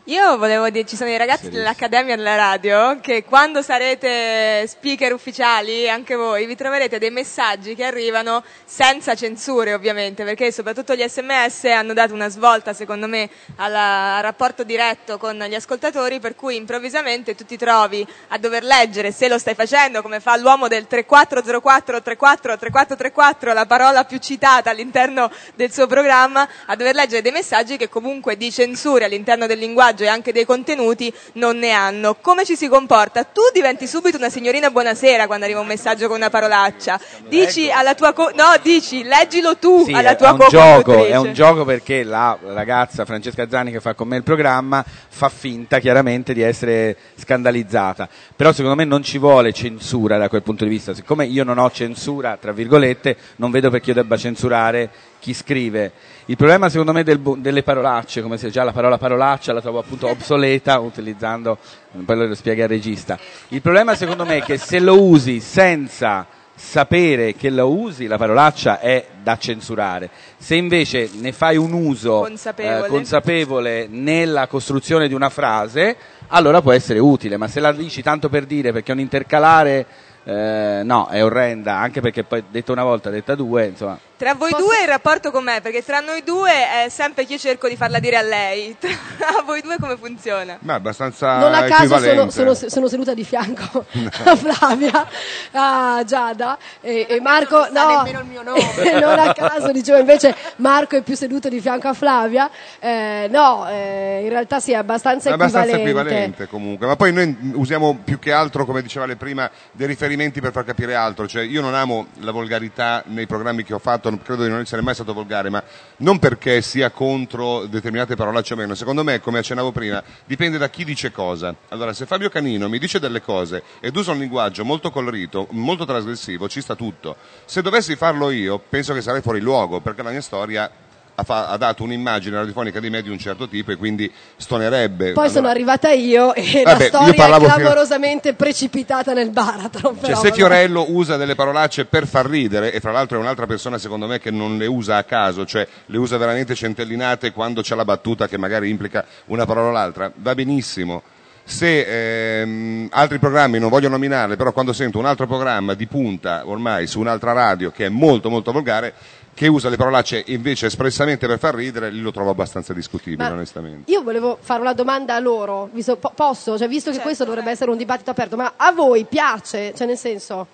Io 0.09 0.37
volevo 0.37 0.69
dire, 0.69 0.85
ci 0.87 0.97
sono 0.97 1.09
i 1.09 1.17
ragazzi 1.17 1.49
dell'Accademia 1.49 2.15
della 2.15 2.37
Radio 2.37 3.01
che 3.01 3.25
quando 3.25 3.63
sarete 3.63 4.67
speaker 4.67 5.15
ufficiali, 5.15 5.89
anche 5.89 6.15
voi, 6.15 6.45
vi 6.45 6.55
troverete 6.55 6.99
dei 6.99 7.11
messaggi 7.11 7.75
che 7.75 7.85
arrivano 7.85 8.45
senza 8.67 9.15
censure 9.15 9.73
ovviamente, 9.73 10.23
perché 10.23 10.53
soprattutto 10.53 10.95
gli 10.95 11.03
sms 11.09 11.65
hanno 11.65 11.95
dato 11.95 12.13
una 12.13 12.29
svolta 12.29 12.75
secondo 12.75 13.09
me 13.09 13.31
alla- 13.57 14.17
al 14.17 14.23
rapporto 14.23 14.63
diretto 14.63 15.17
con 15.17 15.39
gli 15.39 15.55
ascoltatori, 15.55 16.21
per 16.21 16.35
cui 16.35 16.57
improvvisamente 16.57 17.35
tu 17.35 17.47
ti 17.47 17.57
trovi 17.57 18.07
a 18.29 18.37
dover 18.37 18.63
leggere, 18.63 19.11
se 19.11 19.27
lo 19.27 19.39
stai 19.39 19.55
facendo, 19.55 20.03
come 20.03 20.21
fa 20.21 20.37
l'uomo 20.37 20.69
del 20.69 20.87
3404 20.87 22.03
34 22.03 22.59
3434, 22.59 23.55
la 23.55 23.65
parola 23.65 24.05
più 24.05 24.19
citata 24.19 24.69
all'interno 24.69 25.31
del 25.55 25.73
suo 25.73 25.87
programma, 25.87 26.47
a 26.67 26.77
dover 26.77 26.95
leggere 26.95 27.23
dei 27.23 27.33
messaggi 27.33 27.79
che 27.79 27.89
comunque 27.89 28.37
di 28.37 28.53
censure 28.53 29.07
all'interno 29.07 29.47
del 29.47 29.59
linguaggio 29.59 29.93
e 30.03 30.09
anche 30.09 30.33
dei 30.33 30.45
contenuti 30.45 31.13
non 31.35 31.59
ne 31.59 31.71
hanno. 31.71 32.17
Come 32.21 32.45
ci 32.45 32.57
si 32.57 32.69
comporta? 32.69 33.23
Tu 33.25 33.41
diventi 33.53 33.87
subito 33.87 34.17
una 34.17 34.31
signorina 34.31 34.71
buonasera 34.71 35.27
quando 35.27 35.45
arriva 35.45 35.61
un 35.61 35.67
messaggio 35.67 36.09
con 36.09 36.17
una 36.17 36.31
parolaccia. 36.31 36.99
Dici 37.29 37.71
alla 37.71 37.95
tua 37.95 38.13
co- 38.13 38.31
no, 38.35 38.53
dici 38.63 39.03
leggilo 39.05 39.57
tu 39.57 39.85
Sì, 39.85 39.93
alla 39.93 40.15
tua 40.17 40.37
gioco, 40.49 40.83
co-conduttrice. 40.83 41.09
è 41.11 41.17
un 41.17 41.33
gioco 41.33 41.65
perché 41.65 42.03
la 42.03 42.37
ragazza 42.43 43.05
Francesca 43.05 43.49
Zani 43.49 43.71
che 43.71 43.81
fa 43.81 43.95
con 43.95 44.09
me 44.09 44.17
il 44.17 44.23
programma 44.23 44.85
fa 45.09 45.29
finta 45.29 45.79
chiaramente 45.79 46.33
di 46.35 46.43
essere 46.43 46.97
scandalizzata. 47.17 48.09
Però 48.35 48.53
secondo 48.53 48.77
me 48.77 48.85
non 48.85 49.03
ci 49.03 49.19
vuole 49.19 49.53
censura 49.53 50.19
da 50.19 50.29
quel 50.29 50.43
punto 50.43 50.65
di 50.65 50.71
vista. 50.71 50.95
Siccome 50.95 51.27
io 51.27 51.45
non 51.45 51.59
ho 51.59 51.71
censura, 51.71 52.37
tra 52.41 52.53
virgolette, 52.53 53.17
non 53.37 53.51
vedo 53.51 53.71
perché 53.71 53.91
io 53.91 53.95
debba 53.97 54.17
censurare 54.17 54.91
chi 55.25 55.33
scrive. 55.33 55.91
Il 56.27 56.37
problema 56.37 56.69
secondo 56.69 56.93
me 56.93 57.03
del 57.03 57.19
delle 57.39 57.63
parolacce, 57.63 58.21
come 58.21 58.37
se 58.37 58.51
già 58.51 58.63
la 58.63 58.73
parola 58.73 58.99
parolaccia 58.99 59.55
la 59.55 59.63
trovo 59.63 59.79
appunto 59.79 60.07
obsoleta 60.07 60.79
utilizzando, 60.81 61.57
poi 62.05 62.29
lo 62.29 62.35
spiega 62.35 62.65
il 62.65 62.69
regista. 62.69 63.19
Il 63.49 63.63
problema 63.63 63.95
secondo 63.95 64.27
me 64.27 64.37
è 64.37 64.43
che 64.43 64.59
se 64.59 64.81
lo 64.81 65.01
usi 65.01 65.41
senza 65.41 66.27
sapere 66.55 67.35
che 67.35 67.49
lo 67.49 67.73
usi, 67.73 68.07
la 68.07 68.19
parolaccia 68.19 68.81
è 68.81 69.07
da 69.23 69.39
censurare. 69.39 70.11
Se 70.37 70.57
invece 70.57 71.09
ne 71.15 71.33
fai 71.33 71.57
un 71.57 71.73
uso 71.73 72.21
Consapevole. 72.21 72.85
eh, 72.85 72.89
consapevole 72.89 73.87
nella 73.89 74.47
costruzione 74.47 75.09
di 75.09 75.15
una 75.15 75.31
frase, 75.31 75.97
allora 76.29 76.61
può 76.61 76.73
essere 76.73 76.99
utile, 76.99 77.39
ma 77.39 77.49
se 77.49 77.61
la 77.61 77.73
dici 77.73 78.03
tanto 78.03 78.29
per 78.29 78.45
dire 78.45 78.73
perché 78.73 78.93
è 78.93 78.95
un 78.95 79.01
intercalare, 79.01 79.87
eh, 80.25 80.83
no, 80.85 81.07
è 81.09 81.25
orrenda, 81.25 81.79
anche 81.79 82.03
perché 82.03 82.25
poi 82.25 82.45
detto 82.51 82.73
una 82.73 82.85
volta, 82.85 83.09
detta 83.09 83.35
due, 83.35 83.67
insomma. 83.67 83.99
Tra 84.17 84.35
voi 84.35 84.51
due 84.51 84.83
il 84.83 84.89
rapporto 84.89 85.31
com'è? 85.31 85.61
Perché 85.61 85.85
tra 85.85 85.99
noi 86.01 86.23
due 86.23 86.51
è 86.51 86.89
sempre 86.89 87.27
che 87.27 87.33
io 87.33 87.39
cerco 87.39 87.69
di 87.69 87.77
farla 87.77 87.99
dire 87.99 88.17
a 88.17 88.23
lei. 88.23 88.77
Tra 88.79 89.43
voi 89.45 89.61
due 89.61 89.77
come 89.81 89.97
funziona? 89.97 90.57
Ma 90.61 90.75
abbastanza 90.75 91.39
Non 91.39 91.53
a 91.55 91.63
caso 91.65 91.99
sono, 91.99 92.31
sono- 92.31 92.55
sono 92.55 92.89
seduta 92.89 93.15
di 93.15 93.25
fianco 93.25 93.85
a 94.25 94.37
Flavia, 94.37 95.07
a 95.53 96.03
Giada 96.05 96.59
e, 96.81 97.07
e 97.09 97.21
Marco. 97.21 97.69
Non 97.71 97.87
no, 97.87 97.97
nemmeno 98.03 98.21
il 98.21 98.27
mio 98.27 98.43
nome. 98.43 98.61
non 99.01 99.19
a 99.19 99.33
caso, 99.33 99.73
dicevo 99.73 99.99
invece 99.99 100.35
Marco 100.57 100.97
è 100.97 101.03
più 101.03 101.17
seduto 101.17 101.49
di 101.49 101.61
fianco 101.61 101.89
a 101.89 101.95
Flavia. 101.95 102.49
Eh, 102.79 103.29
no, 103.31 103.67
eh, 103.69 104.21
in 104.23 104.29
realtà 104.29 104.61
sì, 104.61 104.73
è 104.73 104.77
abbastanza 104.77 105.31
È 105.31 105.33
abbastanza 105.33 105.77
equivalente. 105.77 106.11
equivalente 106.11 106.49
comunque, 106.49 106.87
ma 106.87 106.97
poi 106.97 107.13
noi 107.13 107.53
usiamo 107.55 107.99
più 108.05 108.19
che 108.19 108.33
altro, 108.33 108.65
come 108.65 108.83
diceva 108.83 109.07
lei 109.07 109.17
prima, 109.17 109.51
dei 109.73 109.87
riferimenti 109.87 110.41
per 110.41 110.53
far 110.53 110.65
capire 110.65 110.95
altro, 110.95 111.27
cioè 111.27 111.43
io 111.43 111.61
non 111.61 111.75
amo 111.75 112.07
la 112.21 112.31
volgarità 112.31 113.03
nei 113.07 113.27
programmi 113.27 113.65
che 113.65 113.75
ho 113.75 113.79
fatto, 113.79 114.04
non- 114.11 114.23
credo 114.23 114.45
di 114.45 114.51
non 114.51 114.61
essere 114.61 114.83
mai 114.83 114.95
stato 114.95 115.13
volgare, 115.13 115.51
ma 115.51 115.63
non 115.99 116.19
perché 116.19 116.63
sia 116.63 116.91
contro 116.91 117.67
determinate 117.67 118.17
parolacce 118.17 118.55
o 118.55 118.57
meno, 118.57 118.75
secondo 118.75 119.05
me, 119.05 119.21
come 119.21 119.39
accennavo 119.39 119.73
prima, 119.73 120.03
dipende 120.25 120.59
da 120.59 120.69
chi 120.69 120.85
dice 120.85 121.13
cosa. 121.13 121.55
Allora, 121.69 121.93
se 121.93 122.07
Fabio 122.07 122.29
Canino 122.29 122.69
mi 122.69 122.79
dice 122.79 122.99
delle 122.99 123.23
cose 123.23 123.63
ed 123.81 123.97
usa 123.97 124.13
un 124.13 124.19
linguaggio 124.19 124.65
molto 124.65 124.91
colorito, 124.91 125.47
molto 125.51 125.85
trasgressivo, 125.85 126.49
ci 126.49 126.61
sta 126.61 126.75
tutto. 126.75 127.17
Se 127.45 127.63
dovessi 127.63 127.97
farlo 127.97 128.31
io, 128.31 128.59
penso 128.59 128.95
che 128.95 129.01
sarei 129.01 129.23
fuori 129.23 129.41
luogo, 129.41 129.81
perché 129.81 130.03
la 130.03 130.11
mia 130.11 130.21
storia 130.21 130.71
ha, 131.15 131.57
dato 131.57 131.83
un'immagine 131.85 132.37
radiofonica 132.37 132.81
di 132.81 132.91
me 132.91 133.03
di 133.03 133.11
un 133.11 133.19
certo 133.19 133.49
tipo 133.49 133.71
e 133.71 133.77
quindi 133.77 134.11
stonerebbe. 134.37 135.13
Poi 135.13 135.29
sono 135.29 135.39
Allora- 135.41 135.53
arrivata 135.53 135.91
io 135.91 136.35
e 136.35 136.63
Vabbè, 136.65 136.79
la 136.79 136.85
io 136.85 136.89
storia 136.89 137.13
è 137.13 137.15
parlavo 137.15 137.45
fino- 137.45 137.57
clamorosamente 137.57 138.35
precipitata 138.35 139.13
nel 139.13 139.31
baratro. 139.31 139.91
Cioè, 139.91 140.01
però 140.01 140.17
se 140.17 140.29
vabbè. 140.29 140.35
Fiorello 140.35 140.87
usa 140.89 141.17
delle 141.17 141.35
parolacce 141.35 141.85
per 141.85 142.07
far 142.07 142.27
ridere, 142.27 142.73
e 142.73 142.81
fra 142.81 142.93
l'altro 142.93 143.19
è 143.19 143.21
un'altra 143.21 143.47
persona 143.47 143.79
secondo 143.79 144.07
me 144.07 144.19
che 144.19 144.31
non 144.31 144.59
le 144.59 144.67
usa 144.67 144.97
a 144.97 145.05
caso, 145.05 145.47
cioè 145.47 145.67
le 145.87 145.99
usa 145.99 146.17
veramente 146.17 146.55
centellinate 146.55 147.33
quando 147.33 147.63
c'è 147.63 147.75
la 147.75 147.85
battuta 147.85 148.29
che 148.29 148.37
magari 148.39 148.69
implica 148.69 149.05
una 149.27 149.47
parola 149.47 149.69
o 149.69 149.73
l'altra, 149.73 150.11
va 150.15 150.35
benissimo. 150.35 151.03
Se 151.47 152.41
ehm, 152.41 152.89
altri 152.91 153.19
programmi, 153.19 153.59
non 153.59 153.69
voglio 153.69 153.91
nominarle, 153.91 154.35
però 154.35 154.53
quando 154.53 154.73
sento 154.73 154.99
un 154.99 155.05
altro 155.05 155.27
programma 155.27 155.75
di 155.75 155.87
punta 155.87 156.43
ormai 156.47 156.87
su 156.87 157.01
un'altra 157.01 157.33
radio 157.33 157.71
che 157.71 157.85
è 157.85 157.89
molto 157.91 158.31
molto 158.31 158.51
volgare, 158.51 158.95
che 159.35 159.49
usa 159.49 159.69
le 159.69 159.77
parolacce 159.77 160.23
invece 160.29 160.67
espressamente 160.67 161.27
per 161.27 161.39
far 161.39 161.55
ridere, 161.55 161.91
lì 161.91 162.01
lo 162.01 162.13
trovo 162.13 162.31
abbastanza 162.31 162.73
discutibile 162.73 163.29
Ma 163.29 163.35
onestamente. 163.35 163.91
Io 163.91 164.03
volevo 164.03 164.39
fare 164.41 164.61
una 164.61 164.73
domanda 164.73 165.15
a 165.15 165.19
loro, 165.19 165.69
visto- 165.73 165.97
po- 165.97 166.13
posso? 166.15 166.57
Cioè, 166.57 166.69
visto 166.69 166.91
che 166.91 166.97
Certo, 166.97 167.09
questo 167.09 167.25
dovrebbe 167.25 167.51
eh. 167.51 167.53
essere 167.53 167.71
un 167.71 167.77
dibattito 167.77 168.11
aperto, 168.11 168.37
ma 168.37 168.55
a 168.57 168.73
voi 168.73 169.05
piace? 169.05 169.75
Cioè, 169.75 169.87
nel 169.87 169.99
senso, 169.99 170.47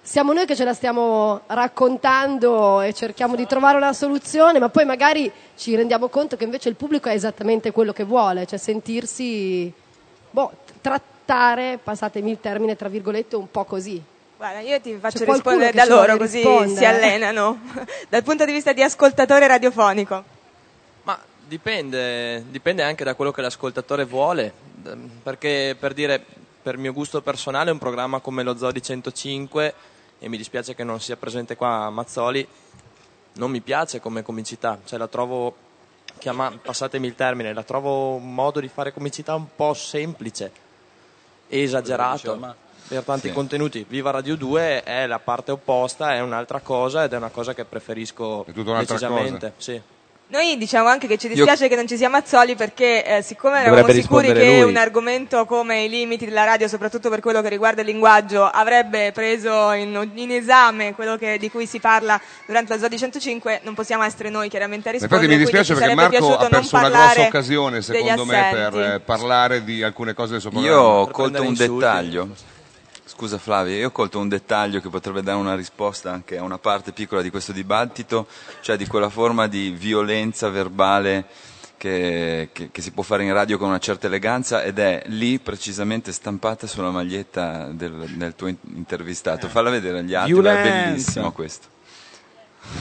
siamo 0.00 0.32
noi 0.32 0.46
che 0.46 0.54
ce 0.54 0.64
la 0.64 0.72
stiamo 0.72 1.42
raccontando 1.48 2.80
e 2.80 2.94
cerchiamo 2.94 3.34
di 3.34 3.46
trovare 3.46 3.76
una 3.76 3.92
soluzione, 3.92 4.58
ma 4.58 4.68
poi 4.68 4.84
magari 4.84 5.30
ci 5.56 5.74
rendiamo 5.74 6.08
conto 6.08 6.36
che 6.36 6.44
invece 6.44 6.68
il 6.68 6.76
pubblico 6.76 7.08
è 7.08 7.12
esattamente 7.14 7.72
quello 7.72 7.92
che 7.92 8.04
vuole, 8.04 8.46
cioè 8.46 8.58
sentirsi, 8.58 9.70
boh, 10.30 10.52
trattare, 10.80 11.78
passatemi 11.82 12.30
il 12.30 12.40
termine, 12.40 12.76
tra 12.76 12.88
virgolette, 12.88 13.36
un 13.36 13.50
po' 13.50 13.64
così. 13.64 14.02
Guarda, 14.38 14.60
io 14.60 14.80
ti 14.80 14.96
faccio 14.98 15.24
rispondere 15.24 15.72
da 15.72 15.84
loro 15.84 16.16
così 16.16 16.36
rispondere? 16.36 16.76
si 16.76 16.84
allenano 16.84 17.58
dal 18.08 18.22
punto 18.22 18.44
di 18.44 18.52
vista 18.52 18.72
di 18.72 18.84
ascoltatore 18.84 19.48
radiofonico. 19.48 20.22
Ma 21.02 21.18
Dipende, 21.48 22.44
dipende 22.48 22.84
anche 22.84 23.02
da 23.02 23.16
quello 23.16 23.32
che 23.32 23.40
l'ascoltatore 23.40 24.04
vuole, 24.04 24.52
perché 25.24 25.74
per 25.76 25.92
dire, 25.92 26.24
per 26.62 26.76
mio 26.76 26.92
gusto 26.92 27.20
personale 27.20 27.72
un 27.72 27.78
programma 27.78 28.20
come 28.20 28.44
lo 28.44 28.56
Zodi 28.56 28.80
105, 28.80 29.74
e 30.20 30.28
mi 30.28 30.36
dispiace 30.36 30.76
che 30.76 30.84
non 30.84 31.00
sia 31.00 31.16
presente 31.16 31.56
qua 31.56 31.90
Mazzoli, 31.90 32.46
non 33.34 33.50
mi 33.50 33.60
piace 33.60 33.98
come 33.98 34.22
comicità, 34.22 34.78
cioè 34.84 35.00
la 35.00 35.08
trovo, 35.08 35.52
chiama, 36.18 36.56
passatemi 36.62 37.08
il 37.08 37.16
termine, 37.16 37.52
la 37.52 37.64
trovo 37.64 38.14
un 38.14 38.34
modo 38.34 38.60
di 38.60 38.68
fare 38.68 38.92
comicità 38.92 39.34
un 39.34 39.46
po' 39.56 39.74
semplice 39.74 40.52
e 41.48 41.62
esagerato 41.62 42.66
per 42.88 43.02
tanti 43.02 43.28
Sì. 43.28 43.34
contenuti. 43.34 43.84
Viva 43.88 44.10
Radio 44.10 44.34
2 44.36 44.82
è 44.82 45.06
la 45.06 45.18
parte 45.18 45.52
opposta, 45.52 46.14
è 46.14 46.20
un'altra 46.20 46.60
cosa 46.60 47.04
ed 47.04 47.12
è 47.12 47.16
una 47.16 47.28
cosa 47.30 47.54
che 47.54 47.64
preferisco 47.64 48.44
È 48.46 48.52
tutta 48.52 48.70
un'altra 48.70 48.94
decisamente. 48.96 49.52
Sì. 49.58 49.80
Noi 50.30 50.58
diciamo 50.58 50.88
anche 50.88 51.06
che 51.06 51.16
ci 51.16 51.26
dispiace 51.26 51.68
che 51.68 51.74
non 51.74 51.86
ci 51.88 51.96
sia 51.96 52.10
Mazzoli 52.10 52.54
perché 52.54 53.02
eh, 53.02 53.22
siccome 53.22 53.62
Dovrebbe 53.64 53.76
eravamo 53.78 54.00
sicuri 54.02 54.26
che 54.34 54.60
lui. 54.60 54.68
un 54.70 54.76
argomento 54.76 55.46
come 55.46 55.84
i 55.84 55.88
limiti 55.88 56.26
della 56.26 56.44
radio, 56.44 56.68
soprattutto 56.68 57.08
per 57.08 57.20
quello 57.20 57.40
che 57.40 57.48
riguarda 57.48 57.80
il 57.80 57.86
linguaggio, 57.86 58.44
avrebbe 58.44 59.10
preso 59.12 59.72
in, 59.72 60.10
in 60.16 60.30
esame 60.30 60.92
quello 60.94 61.16
che- 61.16 61.38
di 61.38 61.50
cui 61.50 61.64
si 61.64 61.80
parla 61.80 62.20
durante 62.44 62.74
la 62.74 62.78
Zodi 62.78 62.98
105, 62.98 63.60
non 63.62 63.72
possiamo 63.72 64.02
essere 64.02 64.28
noi 64.28 64.50
chiaramente 64.50 64.90
a 64.90 64.92
rispondere. 64.92 65.22
Infatti 65.22 65.38
mi 65.38 65.42
dispiace 65.44 65.72
perché 65.74 65.94
Marco 65.94 66.36
ha 66.36 66.40
non 66.42 66.50
perso 66.50 66.76
una 66.76 66.88
grossa 66.90 67.20
occasione, 67.22 67.80
secondo 67.80 68.24
me, 68.26 68.48
per 68.52 68.78
eh, 68.80 69.00
parlare 69.00 69.64
di 69.64 69.82
alcune 69.82 70.12
cose 70.12 70.32
del 70.32 70.40
suo 70.42 70.50
programma. 70.50 70.76
Io 70.76 70.82
ho 70.82 71.06
colto 71.08 71.40
un 71.40 71.46
insulti. 71.48 71.72
dettaglio. 71.74 72.28
Scusa 73.18 73.38
Flavio, 73.38 73.74
io 73.74 73.88
ho 73.88 73.90
colto 73.90 74.20
un 74.20 74.28
dettaglio 74.28 74.80
che 74.80 74.88
potrebbe 74.90 75.22
dare 75.24 75.36
una 75.38 75.56
risposta 75.56 76.12
anche 76.12 76.38
a 76.38 76.44
una 76.44 76.58
parte 76.58 76.92
piccola 76.92 77.20
di 77.20 77.30
questo 77.30 77.50
dibattito, 77.50 78.28
cioè 78.60 78.76
di 78.76 78.86
quella 78.86 79.08
forma 79.08 79.48
di 79.48 79.70
violenza 79.76 80.48
verbale 80.50 81.24
che, 81.76 82.50
che- 82.52 82.68
che 82.70 82.80
si 82.80 82.92
può 82.92 83.02
fare 83.02 83.24
in 83.24 83.32
radio 83.32 83.58
con 83.58 83.66
una 83.70 83.80
certa 83.80 84.06
eleganza 84.06 84.62
ed 84.62 84.78
è 84.78 85.02
lì 85.06 85.40
precisamente 85.40 86.12
stampata 86.12 86.68
sulla 86.68 86.90
maglietta 86.92 87.66
del, 87.72 87.90
del 88.14 88.36
tuo 88.36 88.46
in- 88.46 88.56
intervistato. 88.76 89.48
Falla 89.48 89.70
vedere 89.70 89.98
agli 89.98 90.14
altri, 90.14 90.30
è 90.30 90.34
Violenza. 90.34 90.70
bellissimo 90.84 91.32
questo. 91.32 91.66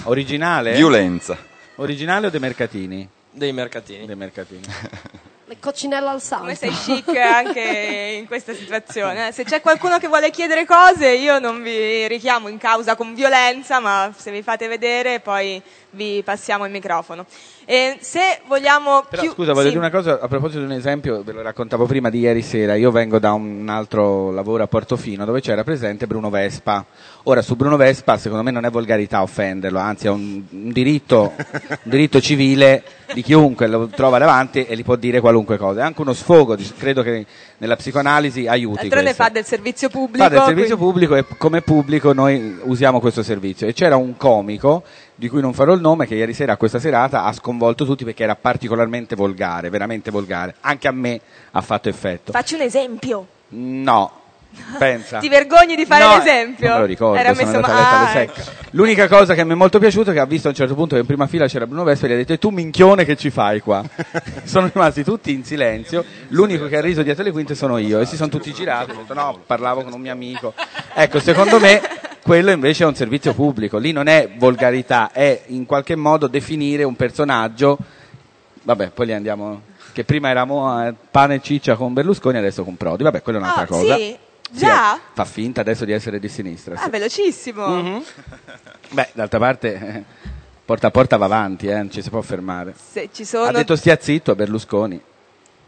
Originale? 0.03 0.75
Violenza. 0.75 1.36
Originale 1.77 2.27
o 2.27 2.29
dei 2.29 2.39
mercatini? 2.39 3.10
Dei 3.32 3.53
mercatini. 3.53 4.06
Dei 4.06 4.15
mercatini. 4.15 4.62
Le 5.50 5.60
coccinelle 5.62 6.10
al 6.10 6.22
Come 6.22 6.56
santo. 6.56 6.56
sei 6.56 7.01
chic 7.04 7.16
anche 7.16 8.16
in 8.20 8.27
questa 8.27 8.54
situazione. 8.54 9.30
eh? 9.30 9.32
Se 9.32 9.46
c'è 9.46 9.62
qualcuno 9.62 9.98
che 9.98 10.08
vuole 10.10 10.30
chiedere 10.30 10.66
cose, 10.66 11.08
io 11.12 11.39
non 11.39 11.63
vi 11.63 12.06
richiamo 12.10 12.50
in 12.50 12.58
causa 12.58 12.98
con 12.98 13.13
violenza, 13.13 13.80
ma 13.80 14.13
se 14.13 14.30
vi 14.32 14.42
fate 14.42 14.68
vedere 14.68 15.22
poi 15.22 15.62
vi 15.92 16.22
passiamo 16.22 16.66
il 16.66 16.72
microfono. 16.72 17.25
E 17.69 17.97
se 18.00 18.39
vogliamo 18.47 19.03
Però 19.09 19.21
più... 19.24 19.31
scusa, 19.33 19.51
voglio 19.51 19.65
sì. 19.69 19.74
dire 19.74 19.79
una 19.79 19.89
cosa 19.89 20.21
a 20.21 20.27
proposito 20.29 20.59
di 20.59 20.65
un 20.67 20.71
esempio, 20.71 21.21
ve 21.21 21.33
lo 21.33 21.41
raccontavo 21.41 21.86
prima 21.86 22.09
di 22.09 22.19
ieri 22.19 22.41
sera. 22.41 22.75
Io 22.75 22.91
vengo 22.91 23.19
da 23.19 23.33
un 23.33 23.67
altro 23.67 24.31
lavoro 24.31 24.63
a 24.63 24.67
Portofino 24.67 25.25
dove 25.25 25.41
c'era 25.41 25.65
presente 25.65 26.07
Bruno 26.07 26.29
Vespa. 26.29 26.86
Ora, 27.24 27.41
su 27.41 27.57
Bruno 27.57 27.75
Vespa, 27.75 28.17
secondo 28.17 28.41
me 28.41 28.51
non 28.51 28.63
è 28.63 28.69
volgarità 28.69 29.21
offenderlo, 29.21 29.79
anzi 29.79 30.07
è 30.07 30.09
un, 30.09 30.43
un 30.50 30.71
diritto, 30.71 31.33
un 31.36 31.77
diritto 31.83 32.21
civile 32.21 32.83
di 33.13 33.21
chiunque 33.21 33.67
lo 33.67 33.88
trova 33.88 34.17
davanti 34.17 34.63
e 34.63 34.74
gli 34.77 34.83
può 34.83 34.95
dire 34.95 35.19
qualunque 35.19 35.57
cosa. 35.57 35.81
È 35.81 35.83
anche 35.83 36.00
uno 36.00 36.13
sfogo, 36.13 36.55
credo 36.77 37.03
che 37.03 37.25
nella 37.57 37.75
psicoanalisi 37.75 38.47
aiuti. 38.47 38.88
D'altronde 38.88 39.13
fa 39.13 39.27
del 39.27 39.43
servizio 39.43 39.89
pubblico. 39.89 40.24
Fa 40.24 40.29
del 40.29 40.43
servizio 40.43 40.77
quindi- 40.77 40.93
pubblico 41.07 41.15
e 41.15 41.25
come 41.38 41.62
pubblico 41.62 42.13
noi 42.13 42.59
usiamo 42.63 43.01
questo 43.01 43.24
servizio. 43.24 43.67
E 43.67 43.74
c'era 43.74 43.97
un 43.97 44.15
comico, 44.15 44.83
di 45.17 45.29
cui 45.29 45.41
non 45.41 45.53
farò 45.53 45.74
il 45.74 45.81
nome, 45.81 46.05
che 46.05 46.13
ieri 46.13 46.33
sera 46.33 46.53
a 46.53 46.57
questa 46.57 46.77
serata 46.77 47.24
ha 47.24 47.33
sconvolto 47.33 47.86
tutti 47.86 48.05
perché 48.05 48.24
era 48.24 48.36
particolarmente 48.36 49.15
volgare, 49.15 49.69
veramente 49.69 50.12
volgare. 50.12 50.55
Anche 50.62 50.88
a 50.88 50.91
me 50.91 51.19
ha 51.51 51.62
fatto 51.62 51.89
effetto. 51.89 52.31
Facci 52.31 52.53
un 52.53 52.62
esempio. 52.62 53.27
No, 53.50 54.12
pensa. 54.77 55.19
Ti 55.19 55.29
vergogni 55.29 55.75
di 55.75 55.85
fare 55.85 56.03
No, 56.03 56.17
l'esempio? 56.17 56.67
Non 56.67 56.75
me 56.75 56.81
lo 56.81 56.87
ricordo, 56.87 57.19
Era 57.19 57.33
sono 57.33 57.45
messo 57.45 57.55
andato 57.57 57.73
ma- 57.73 57.79
a 57.79 57.81
letto 57.81 57.95
alle 57.95 58.05
Ah, 58.19 58.21
ecco. 58.21 58.51
L'unica 58.71 59.07
cosa 59.07 59.33
che 59.33 59.43
mi 59.45 59.51
è 59.51 59.55
molto 59.55 59.79
piaciuta 59.79 60.11
è 60.11 60.13
che 60.13 60.19
ha 60.19 60.25
visto 60.25 60.47
a 60.47 60.49
un 60.51 60.55
certo 60.55 60.75
punto 60.75 60.95
che 60.95 61.01
in 61.01 61.07
prima 61.07 61.25
fila 61.27 61.47
c'era 61.47 61.65
Bruno 61.65 61.83
Vespa 61.83 62.05
e 62.05 62.09
gli 62.09 62.13
ha 62.13 62.15
detto 62.17 62.33
e 62.33 62.37
tu 62.37 62.49
minchione 62.49 63.05
che 63.05 63.15
ci 63.15 63.29
fai 63.29 63.59
qua? 63.61 63.83
sono 64.43 64.69
rimasti 64.71 65.03
tutti 65.03 65.31
in 65.31 65.43
silenzio, 65.43 66.03
l'unico 66.29 66.67
che 66.67 66.77
ha 66.77 66.81
riso 66.81 67.01
dietro 67.01 67.23
le 67.23 67.31
quinte 67.31 67.55
sono 67.55 67.77
io 67.77 67.99
e 67.99 68.05
si 68.05 68.15
sono 68.15 68.29
tutti 68.29 68.51
girati, 68.53 68.91
ho 68.91 68.95
detto 68.95 69.13
no, 69.13 69.39
parlavo 69.45 69.83
con 69.83 69.93
un 69.93 70.01
mio 70.01 70.11
amico. 70.11 70.53
Ecco, 70.93 71.19
secondo 71.19 71.59
me 71.59 71.81
quello 72.21 72.51
invece 72.51 72.83
è 72.83 72.87
un 72.87 72.95
servizio 72.95 73.33
pubblico, 73.33 73.77
lì 73.77 73.91
non 73.93 74.07
è 74.07 74.29
volgarità, 74.37 75.11
è 75.13 75.43
in 75.47 75.65
qualche 75.65 75.95
modo 75.95 76.27
definire 76.27 76.83
un 76.83 76.95
personaggio, 76.95 77.77
vabbè, 78.63 78.89
poi 78.89 79.05
li 79.05 79.13
andiamo, 79.13 79.61
che 79.93 80.03
prima 80.03 80.29
eravamo 80.29 80.85
eh, 80.87 80.93
pane 81.09 81.35
e 81.35 81.41
ciccia 81.41 81.75
con 81.75 81.93
Berlusconi, 81.93 82.37
adesso 82.37 82.63
con 82.65 82.75
Prodi, 82.75 83.03
vabbè, 83.03 83.21
quella 83.21 83.39
è 83.39 83.41
un'altra 83.41 83.63
Ah, 83.63 83.67
cosa. 83.67 83.95
sì? 83.95 84.17
Sì, 84.51 84.60
Già? 84.60 84.96
eh, 84.96 85.00
fa 85.13 85.25
finta 85.25 85.62
adesso 85.62 85.86
di 85.86 85.92
essere 85.92 86.20
di 86.20 86.30
sinistra. 86.30 86.75
Ah, 86.75 86.84
sì. 86.84 86.89
velocissimo. 86.89 87.68
Mhm. 87.68 88.04
Beh, 88.92 89.10
d'altra 89.13 89.39
parte, 89.39 89.74
eh, 89.75 90.04
porta 90.63 90.88
a 90.88 90.92
porta 90.92 91.18
va 91.18 91.25
avanti, 91.25 91.68
eh, 91.68 91.75
non 91.75 91.92
ci 91.92 92.01
si 92.01 92.10
può 92.10 92.22
fermare. 92.22 92.74
Se 92.92 93.10
ci 93.12 93.25
sono... 93.25 93.46
Ha 93.46 93.51
detto 93.51 93.75
stia 93.75 93.98
zitto 94.00 94.32
a 94.32 94.36
Berlusconi. 94.36 95.01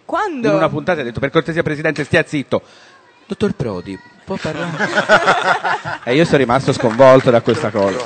Quando? 0.06 0.48
In 0.48 0.54
una 0.56 0.70
puntata 0.70 1.02
ha 1.02 1.04
detto 1.04 1.20
per 1.20 1.30
cortesia 1.30 1.62
Presidente 1.62 2.04
stia 2.04 2.24
zitto. 2.26 2.62
Dottor 3.28 3.54
Prodi, 3.54 4.00
può 4.26 4.38
parlare? 4.38 4.88
e 6.04 6.16
io 6.16 6.26
sono 6.26 6.38
rimasto 6.38 6.74
sconvolto 6.74 7.30
da 7.30 7.42
questa 7.42 7.70
cosa. 7.70 7.98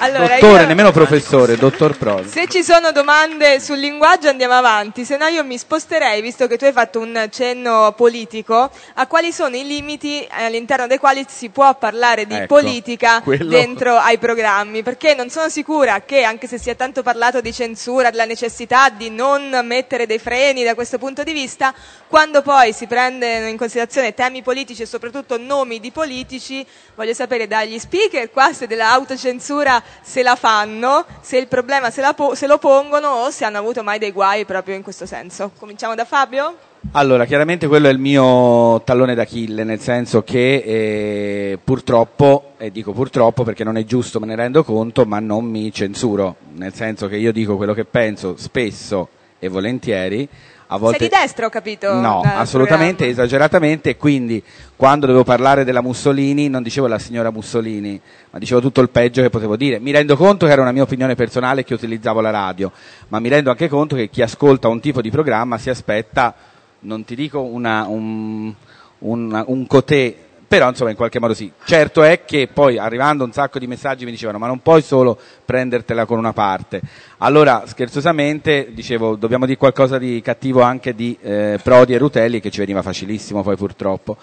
Allora, 0.00 0.34
dottore, 0.34 0.62
io- 0.62 0.68
nemmeno 0.68 0.92
professore, 0.92 1.56
dottor 1.56 1.96
Prodi. 1.98 2.28
Se 2.28 2.46
ci 2.46 2.62
sono 2.62 2.92
domande 2.92 3.58
sul 3.58 3.78
linguaggio 3.78 4.28
andiamo 4.28 4.54
avanti, 4.54 5.04
se 5.04 5.16
no 5.16 5.26
io 5.26 5.42
mi 5.44 5.58
sposterei, 5.58 6.20
visto 6.22 6.46
che 6.46 6.56
tu 6.56 6.64
hai 6.66 6.72
fatto 6.72 7.00
un 7.00 7.28
cenno 7.32 7.92
politico, 7.96 8.70
a 8.94 9.06
quali 9.08 9.32
sono 9.32 9.56
i 9.56 9.66
limiti 9.66 10.24
all'interno 10.30 10.86
dei 10.86 10.98
quali 10.98 11.24
si 11.28 11.48
può 11.48 11.74
parlare 11.76 12.26
di 12.26 12.34
Ecco, 12.36 12.46
politica 12.46 13.20
quello- 13.22 13.48
dentro 13.50 13.96
ai 13.96 14.18
programmi, 14.18 14.84
perché 14.84 15.14
non 15.14 15.30
sono 15.30 15.48
sicura 15.48 16.02
che, 16.02 16.22
anche 16.22 16.46
se 16.46 16.58
si 16.58 16.70
è 16.70 16.76
tanto 16.76 17.02
parlato 17.02 17.40
di 17.40 17.52
censura, 17.52 18.10
della 18.10 18.24
necessità 18.24 18.90
di 18.90 19.10
non 19.10 19.60
mettere 19.64 20.06
dei 20.06 20.20
freni 20.20 20.62
da 20.62 20.74
questo 20.76 20.98
punto 20.98 21.24
di 21.24 21.32
vista, 21.32 21.74
quando 22.06 22.42
poi 22.42 22.72
si 22.72 22.86
prendono 22.86 23.48
in 23.48 23.56
considerazione 23.56 24.14
temi 24.14 24.42
politici 24.42 24.82
e 24.82 24.86
soprattutto 24.86 25.38
nomi 25.38 25.80
di 25.80 25.90
politici, 25.90 26.64
voglio 26.94 27.14
sapere 27.14 27.48
dagli 27.48 27.78
speaker 27.80 28.30
qua 28.30 28.52
se 28.52 28.68
dell'autocensura 28.68 29.82
se 30.00 30.22
la 30.22 30.36
fanno, 30.36 31.04
se 31.20 31.38
il 31.38 31.48
problema 31.48 31.90
se, 31.90 32.02
po- 32.14 32.34
se 32.34 32.46
lo 32.46 32.58
pongono 32.58 33.08
o 33.08 33.30
se 33.30 33.44
hanno 33.44 33.58
avuto 33.58 33.82
mai 33.82 33.98
dei 33.98 34.12
guai 34.12 34.44
proprio 34.44 34.74
in 34.74 34.82
questo 34.82 35.06
senso. 35.06 35.52
Cominciamo 35.58 35.94
da 35.94 36.04
Fabio? 36.04 36.56
Allora, 36.92 37.24
chiaramente 37.26 37.66
quello 37.66 37.88
è 37.88 37.90
il 37.90 37.98
mio 37.98 38.80
tallone 38.82 39.14
d'Achille, 39.14 39.64
nel 39.64 39.80
senso 39.80 40.22
che 40.22 40.62
eh, 40.64 41.58
purtroppo, 41.62 42.52
e 42.56 42.70
dico 42.70 42.92
purtroppo 42.92 43.42
perché 43.42 43.64
non 43.64 43.76
è 43.76 43.84
giusto, 43.84 44.20
me 44.20 44.26
ne 44.26 44.36
rendo 44.36 44.64
conto, 44.64 45.04
ma 45.04 45.18
non 45.18 45.44
mi 45.44 45.72
censuro, 45.72 46.36
nel 46.54 46.72
senso 46.72 47.08
che 47.08 47.16
io 47.16 47.32
dico 47.32 47.56
quello 47.56 47.74
che 47.74 47.84
penso 47.84 48.36
spesso 48.36 49.08
e 49.38 49.48
volentieri. 49.48 50.28
A 50.70 50.76
volte... 50.76 50.98
Sei 50.98 51.08
di 51.08 51.14
destra, 51.14 51.46
ho 51.46 51.48
capito? 51.48 51.94
No, 51.94 52.20
dal 52.22 52.40
assolutamente, 52.40 53.04
programma. 53.04 53.12
esageratamente, 53.12 53.96
quindi 53.96 54.42
quando 54.76 55.06
dovevo 55.06 55.24
parlare 55.24 55.64
della 55.64 55.80
Mussolini 55.80 56.48
non 56.48 56.62
dicevo 56.62 56.86
la 56.86 56.98
signora 56.98 57.30
Mussolini, 57.30 57.98
ma 58.30 58.38
dicevo 58.38 58.60
tutto 58.60 58.82
il 58.82 58.90
peggio 58.90 59.22
che 59.22 59.30
potevo 59.30 59.56
dire. 59.56 59.78
Mi 59.78 59.92
rendo 59.92 60.14
conto 60.14 60.44
che 60.44 60.52
era 60.52 60.60
una 60.60 60.72
mia 60.72 60.82
opinione 60.82 61.14
personale 61.14 61.64
che 61.64 61.72
utilizzavo 61.72 62.20
la 62.20 62.30
radio, 62.30 62.70
ma 63.08 63.18
mi 63.18 63.30
rendo 63.30 63.48
anche 63.48 63.68
conto 63.68 63.96
che 63.96 64.10
chi 64.10 64.20
ascolta 64.20 64.68
un 64.68 64.80
tipo 64.80 65.00
di 65.00 65.10
programma 65.10 65.56
si 65.56 65.70
aspetta, 65.70 66.34
non 66.80 67.02
ti 67.04 67.14
dico 67.14 67.40
una, 67.40 67.86
un, 67.88 68.52
un, 68.98 69.44
un 69.46 69.66
cotè, 69.66 70.14
però 70.48 70.70
insomma 70.70 70.90
in 70.90 70.96
qualche 70.96 71.20
modo 71.20 71.34
sì. 71.34 71.52
Certo 71.64 72.02
è 72.02 72.24
che 72.24 72.48
poi 72.52 72.78
arrivando 72.78 73.22
un 73.22 73.32
sacco 73.32 73.58
di 73.58 73.66
messaggi 73.66 74.06
mi 74.06 74.10
dicevano 74.10 74.38
ma 74.38 74.46
non 74.46 74.60
puoi 74.60 74.80
solo 74.80 75.18
prendertela 75.44 76.06
con 76.06 76.16
una 76.16 76.32
parte. 76.32 76.80
Allora 77.18 77.64
scherzosamente 77.66 78.68
dicevo 78.72 79.14
dobbiamo 79.14 79.44
dire 79.44 79.58
qualcosa 79.58 79.98
di 79.98 80.22
cattivo 80.22 80.62
anche 80.62 80.94
di 80.94 81.16
eh, 81.20 81.60
Prodi 81.62 81.92
e 81.92 81.98
Rutelli 81.98 82.40
che 82.40 82.50
ci 82.50 82.60
veniva 82.60 82.80
facilissimo 82.80 83.42
poi 83.42 83.56
purtroppo. 83.56 84.16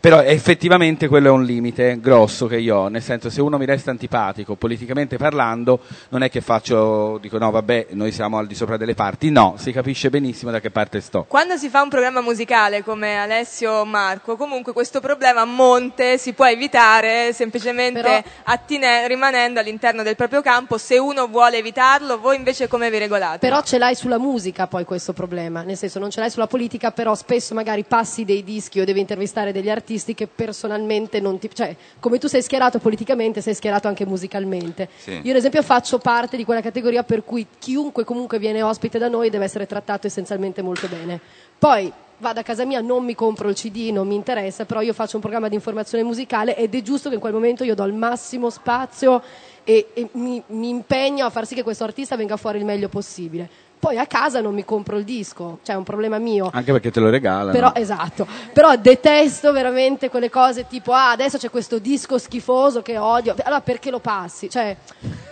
Però 0.00 0.20
effettivamente 0.22 1.08
quello 1.08 1.26
è 1.26 1.30
un 1.32 1.42
limite 1.42 1.98
grosso 2.00 2.46
che 2.46 2.56
io 2.56 2.76
ho, 2.76 2.88
nel 2.88 3.02
senso 3.02 3.30
se 3.30 3.40
uno 3.40 3.58
mi 3.58 3.64
resta 3.64 3.90
antipatico 3.90 4.54
politicamente 4.54 5.16
parlando 5.16 5.80
non 6.10 6.22
è 6.22 6.30
che 6.30 6.40
faccio, 6.40 7.18
dico 7.20 7.36
no 7.36 7.50
vabbè 7.50 7.88
noi 7.90 8.12
siamo 8.12 8.38
al 8.38 8.46
di 8.46 8.54
sopra 8.54 8.76
delle 8.76 8.94
parti, 8.94 9.30
no, 9.30 9.56
si 9.58 9.72
capisce 9.72 10.08
benissimo 10.08 10.52
da 10.52 10.60
che 10.60 10.70
parte 10.70 11.00
sto. 11.00 11.24
Quando 11.26 11.56
si 11.56 11.68
fa 11.68 11.82
un 11.82 11.88
programma 11.88 12.20
musicale 12.20 12.84
come 12.84 13.18
Alessio 13.18 13.72
o 13.72 13.84
Marco, 13.84 14.36
comunque 14.36 14.72
questo 14.72 15.00
problema 15.00 15.40
a 15.40 15.44
monte 15.44 16.16
si 16.16 16.32
può 16.32 16.46
evitare 16.46 17.32
semplicemente 17.32 18.00
Però- 18.00 18.22
attine- 18.44 19.08
rimanendo 19.08 19.58
all'interno 19.58 20.04
del 20.04 20.14
proprio 20.14 20.42
campo. 20.42 20.78
Se 20.78 20.96
uno 20.96 21.26
vuole 21.26 21.58
evitarlo, 21.58 22.20
voi 22.20 22.36
invece 22.36 22.68
come 22.68 22.88
vi 22.88 22.98
regolate? 22.98 23.38
Però 23.38 23.62
ce 23.62 23.78
l'hai 23.78 23.96
sulla 23.96 24.18
musica 24.18 24.68
poi 24.68 24.84
questo 24.84 25.12
problema, 25.12 25.62
nel 25.62 25.76
senso 25.76 25.98
non 25.98 26.10
ce 26.10 26.20
l'hai 26.20 26.30
sulla 26.30 26.46
politica, 26.46 26.92
però 26.92 27.16
spesso 27.16 27.52
magari 27.52 27.82
passi 27.82 28.24
dei 28.24 28.44
dischi 28.44 28.78
o 28.78 28.84
devi 28.84 29.00
intervistare 29.00 29.50
degli 29.50 29.68
artisti 29.68 29.86
artisti 29.88 30.14
che 30.14 30.26
personalmente 30.26 31.18
non 31.18 31.38
ti... 31.38 31.48
cioè 31.50 31.74
come 31.98 32.18
tu 32.18 32.28
sei 32.28 32.42
schierato 32.42 32.78
politicamente 32.78 33.40
sei 33.40 33.54
schierato 33.54 33.88
anche 33.88 34.04
musicalmente. 34.04 34.88
Sì. 34.98 35.20
Io 35.22 35.30
ad 35.30 35.36
esempio 35.36 35.62
faccio 35.62 35.98
parte 35.98 36.36
di 36.36 36.44
quella 36.44 36.60
categoria 36.60 37.02
per 37.02 37.24
cui 37.24 37.46
chiunque 37.58 38.04
comunque 38.04 38.38
viene 38.38 38.60
ospite 38.62 38.98
da 38.98 39.08
noi 39.08 39.30
deve 39.30 39.46
essere 39.46 39.66
trattato 39.66 40.06
essenzialmente 40.06 40.60
molto 40.60 40.88
bene. 40.88 41.18
Poi 41.58 41.90
vado 42.18 42.40
a 42.40 42.42
casa 42.42 42.64
mia, 42.64 42.80
non 42.80 43.04
mi 43.04 43.14
compro 43.14 43.48
il 43.48 43.54
CD, 43.54 43.90
non 43.90 44.06
mi 44.06 44.14
interessa, 44.14 44.64
però 44.64 44.80
io 44.82 44.92
faccio 44.92 45.16
un 45.16 45.22
programma 45.22 45.48
di 45.48 45.54
informazione 45.54 46.04
musicale 46.04 46.56
ed 46.56 46.74
è 46.74 46.82
giusto 46.82 47.08
che 47.08 47.14
in 47.14 47.20
quel 47.20 47.32
momento 47.32 47.64
io 47.64 47.74
do 47.74 47.84
il 47.84 47.94
massimo 47.94 48.50
spazio 48.50 49.22
e, 49.64 49.88
e 49.94 50.08
mi, 50.12 50.42
mi 50.48 50.68
impegno 50.68 51.24
a 51.24 51.30
far 51.30 51.46
sì 51.46 51.54
che 51.54 51.62
questo 51.62 51.84
artista 51.84 52.16
venga 52.16 52.36
fuori 52.36 52.58
il 52.58 52.64
meglio 52.64 52.88
possibile. 52.88 53.66
Poi 53.78 53.96
a 53.96 54.06
casa 54.06 54.40
non 54.40 54.54
mi 54.54 54.64
compro 54.64 54.96
il 54.98 55.04
disco, 55.04 55.58
cioè 55.62 55.74
è 55.76 55.78
un 55.78 55.84
problema 55.84 56.18
mio. 56.18 56.50
Anche 56.52 56.72
perché 56.72 56.90
te 56.90 56.98
lo 56.98 57.10
regalano. 57.10 57.52
Però, 57.52 57.70
esatto, 57.74 58.26
però 58.52 58.74
detesto 58.76 59.52
veramente 59.52 60.10
quelle 60.10 60.30
cose 60.30 60.66
tipo 60.66 60.92
ah 60.92 61.10
adesso 61.10 61.38
c'è 61.38 61.48
questo 61.48 61.78
disco 61.78 62.18
schifoso 62.18 62.82
che 62.82 62.98
odio, 62.98 63.34
allora 63.44 63.60
perché 63.60 63.90
lo 63.90 64.00
passi? 64.00 64.50
Cioè, 64.50 64.76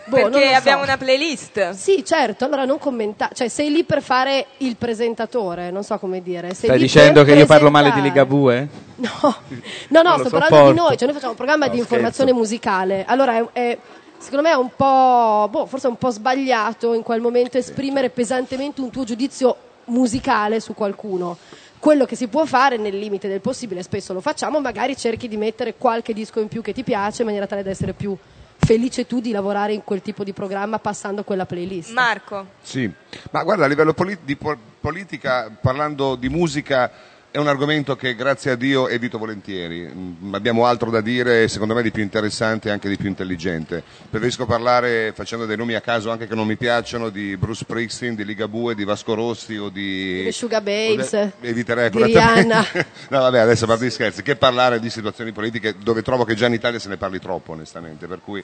boh, 0.07 0.17
non 0.19 0.31
lo 0.31 0.39
Perché 0.39 0.51
so. 0.53 0.57
abbiamo 0.59 0.83
una 0.85 0.97
playlist. 0.97 1.71
Sì, 1.71 2.05
certo, 2.05 2.45
allora 2.45 2.65
non 2.65 2.79
commentare, 2.79 3.35
cioè 3.35 3.49
sei 3.49 3.71
lì 3.73 3.83
per 3.83 4.01
fare 4.01 4.47
il 4.59 4.77
presentatore, 4.77 5.71
non 5.73 5.83
so 5.83 5.99
come 5.99 6.23
dire. 6.23 6.49
Sei 6.55 6.67
Stai 6.67 6.77
lì 6.79 6.85
dicendo 6.85 7.25
che 7.25 7.33
io 7.35 7.47
parlo 7.47 7.71
male 7.71 7.91
di 7.91 8.01
presentare. 8.01 8.25
Ligabue? 8.29 8.69
No, 8.97 9.11
no, 9.89 10.03
no 10.03 10.19
sto 10.19 10.31
parlando 10.39 10.71
di 10.71 10.77
noi, 10.77 10.97
cioè 10.97 11.05
noi 11.07 11.13
facciamo 11.15 11.33
un 11.33 11.37
programma 11.37 11.67
No, 11.67 11.73
di 11.73 11.79
informazione 11.79 12.31
scherzo. 12.31 12.35
musicale. 12.49 13.05
Allora, 13.07 13.37
è, 13.39 13.47
è- 13.53 13.79
secondo 14.19 14.43
me 14.49 14.51
è 14.53 14.57
un 14.57 14.71
po', 14.75 15.49
boh, 15.51 15.67
forse 15.67 15.87
è 15.87 15.91
un 15.91 15.97
po' 15.97 16.11
sbagliato 16.11 16.95
in 16.95 17.03
quel 17.03 17.21
momento 17.21 17.59
esprimere 17.59 18.11
pesantemente 18.11 18.81
un 18.81 18.91
tuo 18.91 19.05
giudizio 19.05 19.57
musicale 19.87 20.61
su 20.61 20.75
qualcuno. 20.75 21.37
Quello 21.79 22.05
che 22.05 22.17
si 22.17 22.27
può 22.27 22.45
fare 22.47 22.77
nel 22.79 22.99
limite 22.99 23.29
del 23.29 23.41
possibile, 23.41 23.83
spesso 23.83 24.13
lo 24.13 24.21
facciamo, 24.21 24.61
magari 24.61 24.97
cerchi 24.97 25.29
di 25.29 25.37
mettere 25.37 25.75
qualche 25.77 26.13
disco 26.13 26.41
in 26.41 26.49
più 26.49 26.63
che 26.63 26.73
ti 26.73 26.83
piace 26.83 27.21
in 27.21 27.27
maniera 27.27 27.47
tale 27.47 27.63
da 27.63 27.71
essere 27.71 27.93
più 27.93 28.17
felice 28.59 29.07
tu 29.07 29.21
di 29.21 29.31
lavorare 29.31 29.75
in 29.75 29.85
quel 29.85 30.03
tipo 30.03 30.25
di 30.25 30.33
programma 30.33 30.79
passando 30.79 31.23
quella 31.23 31.47
playlist. 31.47 31.93
Marco. 31.93 32.47
Sì, 32.63 32.91
ma 33.31 33.43
guarda, 33.45 33.65
a 33.65 33.69
livello 33.69 33.93
poli- 33.93 34.19
di 34.25 34.37
po- 34.37 34.57
politica, 34.81 35.57
parlando 35.61 36.17
di 36.17 36.29
musica, 36.29 36.91
è 37.37 37.39
un 37.39 37.49
argomento 37.49 37.97
che 37.97 38.15
grazie 38.15 38.53
a 38.53 38.55
Dio 38.55 38.89
evito 38.89 39.19
volentieri. 39.19 39.87
Mm, 39.87 40.33
abbiamo 40.33 40.65
altro 40.65 40.91
da 40.91 41.03
dire, 41.03 41.49
secondo 41.49 41.75
me 41.75 41.83
di 41.83 41.91
più 41.91 42.03
interessante 42.03 42.69
e 42.69 42.71
anche 42.71 42.89
di 42.89 42.97
più 42.97 43.09
intelligente. 43.09 43.83
Preferisco 44.09 44.47
parlare, 44.47 45.13
facendo 45.15 45.45
dei 45.45 45.59
nomi 45.59 45.75
a 45.75 45.83
caso 45.83 46.11
anche 46.11 46.27
che 46.27 46.35
non 46.35 46.47
mi 46.47 46.57
piacciono, 46.57 47.11
di 47.11 47.37
Bruce 47.37 47.65
Springsteen, 47.65 48.15
di 48.15 48.25
Ligabue, 48.25 48.75
di 48.75 48.85
Vasco 48.85 49.13
Rossi 49.13 49.55
o 49.59 49.69
di... 49.69 50.23
Le 50.25 50.33
Sugar 50.33 50.63
Babes, 50.63 51.13
o 51.13 51.31
de- 51.39 51.49
eviterei 51.51 51.91
di. 51.91 52.05
Rihanna. 52.05 52.67
no, 53.11 53.19
vabbè, 53.21 53.41
adesso 53.41 53.65
a 53.65 53.67
parte 53.67 53.85
gli 53.85 53.91
scherzi, 53.91 54.23
che 54.23 54.37
parlare 54.37 54.81
di 54.81 54.89
situazioni 54.89 55.33
politiche 55.33 55.75
dove 55.79 56.01
trovo 56.01 56.25
che 56.25 56.35
già 56.37 56.47
in 56.47 56.55
Italia 56.55 56.79
se 56.79 56.89
ne 56.89 56.97
parli 56.97 57.21
troppo, 57.21 57.53
onestamente, 57.53 58.07
per 58.07 58.21
cui... 58.23 58.43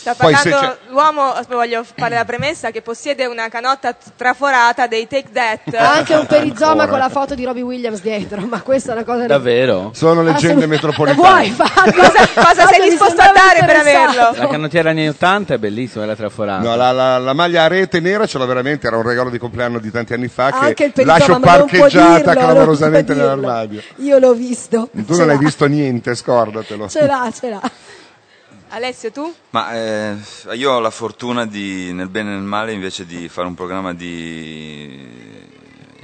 Sta 0.00 0.14
parlando 0.14 0.78
l'uomo, 0.88 1.34
voglio 1.48 1.84
fare 1.84 2.14
la 2.14 2.24
premessa, 2.24 2.70
che 2.70 2.80
possiede 2.80 3.26
una 3.26 3.48
canotta 3.50 3.94
traforata 4.16 4.86
dei 4.86 5.06
Take 5.06 5.28
That. 5.30 5.74
Ha 5.74 5.92
anche 5.92 6.14
un 6.14 6.24
perizoma 6.24 6.70
Ancora. 6.70 6.88
con 6.88 6.98
la 7.00 7.08
foto 7.10 7.34
di 7.34 7.44
Robbie 7.44 7.60
Williams 7.62 8.00
dietro, 8.00 8.40
ma 8.46 8.62
questa 8.62 8.92
è 8.92 8.94
una 8.94 9.04
cosa... 9.04 9.26
Davvero? 9.26 9.90
Sono 9.92 10.22
leggende 10.22 10.64
Assolut- 10.64 10.68
metropolitane. 10.68 11.16
Vuoi, 11.28 11.50
Fabio? 11.50 11.92
Cosa, 12.02 12.28
cosa 12.34 12.66
sei 12.68 12.88
disposto 12.88 13.20
a 13.20 13.30
dare 13.32 13.66
per 13.66 13.76
averlo? 13.76 14.30
La 14.38 14.46
canottiera 14.48 14.88
anni 14.88 15.06
80 15.06 15.54
è 15.54 15.58
bellissima, 15.58 16.04
è 16.04 16.06
la 16.06 16.16
traforata. 16.16 16.62
No, 16.66 16.76
la, 16.76 16.92
la- 16.92 17.18
la 17.18 17.32
maglia 17.34 17.64
a 17.64 17.66
rete 17.66 18.00
nera 18.00 18.24
ce 18.26 18.38
l'ho 18.38 18.46
veramente, 18.46 18.86
era 18.86 18.96
un 18.96 19.02
regalo 19.02 19.28
di 19.28 19.36
compleanno 19.38 19.78
di 19.80 19.90
tanti 19.90 20.14
anni 20.14 20.28
fa 20.28 20.46
Anche 20.46 20.72
che 20.74 20.84
il 20.84 20.92
perizoma, 20.92 21.18
lascio 21.18 21.40
parcheggiata 21.40 22.16
dirlo, 22.32 22.32
clamorosamente 22.32 23.12
nell'armadio. 23.12 23.82
Io 23.96 24.18
l'ho 24.18 24.32
visto. 24.32 24.88
Tu 24.92 25.12
Ce 25.12 25.20
non 25.20 25.28
hai 25.28 25.36
l'ha. 25.36 25.42
visto 25.42 25.66
niente, 25.66 26.14
scordatelo. 26.14 26.88
Ce 26.88 27.04
l'ha, 27.06 27.30
ce 27.38 27.48
l'ha. 27.50 27.60
Alessio, 28.72 29.10
tu? 29.10 29.34
Ma 29.50 29.74
eh, 29.74 30.16
io 30.52 30.70
ho 30.70 30.78
la 30.78 30.90
fortuna 30.90 31.44
di, 31.44 31.92
nel 31.92 32.08
bene 32.08 32.30
e 32.30 32.34
nel 32.34 32.42
male, 32.42 32.72
invece 32.72 33.04
di 33.04 33.28
fare 33.28 33.48
un 33.48 33.54
programma 33.54 33.92
di 33.92 35.08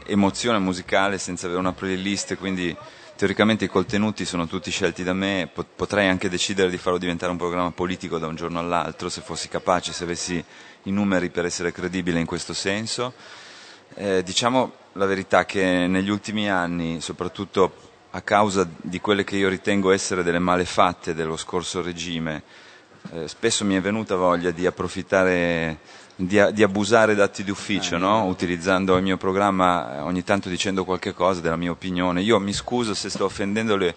emozione 0.07 0.59
musicale 0.59 1.19
senza 1.19 1.47
avere 1.47 1.61
una 1.61 1.73
playlist, 1.73 2.37
quindi 2.37 2.77
teoricamente 3.15 3.67
i 3.67 3.69
contenuti 3.69 4.25
sono 4.25 4.49
tutti 4.49 4.73
scelti 4.73 5.05
da 5.05 5.13
me, 5.13 5.49
pot- 5.53 5.69
potrei 5.77 6.09
anche 6.09 6.29
decidere 6.29 6.69
di 6.69 6.77
farlo 6.77 6.99
diventare 6.99 7.31
un 7.31 7.39
programma 7.39 7.71
politico 7.71 8.19
da 8.19 8.27
un 8.27 8.35
giorno 8.35 8.59
all'altro, 8.59 9.09
se 9.11 9.21
fossi 9.21 9.47
capace, 9.47 9.93
se 9.93 10.03
avessi 10.03 10.45
i 10.83 10.91
numeri 10.91 11.31
per 11.31 11.45
essere 11.45 11.71
credibile 11.71 12.19
in 12.19 12.27
questo 12.27 12.53
senso. 12.53 13.13
Eh, 13.95 14.25
diciamo 14.25 14.73
la 14.95 15.07
verità 15.07 15.45
che 15.45 15.87
negli 15.87 16.11
ultimi 16.11 16.51
anni, 16.51 17.01
soprattutto 17.01 17.86
a 18.17 18.23
causa 18.23 18.67
di 18.81 18.99
quelle 18.99 19.25
che 19.25 19.37
io 19.37 19.51
ritengo 19.51 19.91
essere 19.93 20.23
delle 20.23 20.39
malefatte 20.39 21.13
dello 21.13 21.37
scorso 21.37 21.83
regime, 21.83 22.43
eh, 23.13 23.29
spesso 23.29 23.63
mi 23.67 23.75
è 23.75 23.81
venuta 23.83 24.17
voglia 24.17 24.51
di 24.53 24.65
approfittare, 24.65 25.77
di, 26.17 26.39
a- 26.41 26.51
di 26.51 26.63
abusare 26.63 27.15
d'atti 27.15 27.45
d'ufficio, 27.45 27.99
no? 27.99 28.25
utilizzando 28.25 28.97
il 28.97 29.03
mio 29.03 29.19
programma 29.19 29.97
eh, 29.97 30.01
ogni 30.01 30.25
tanto 30.25 30.49
dicendo 30.49 30.87
qualche 30.87 31.13
cosa 31.13 31.43
della 31.43 31.57
mia 31.57 31.71
opinione. 31.71 32.23
Io 32.23 32.41
mi 32.41 32.55
scuso 32.55 32.95
se 32.95 33.11
sto 33.11 33.27
offendendo 33.27 33.77
le 33.77 33.95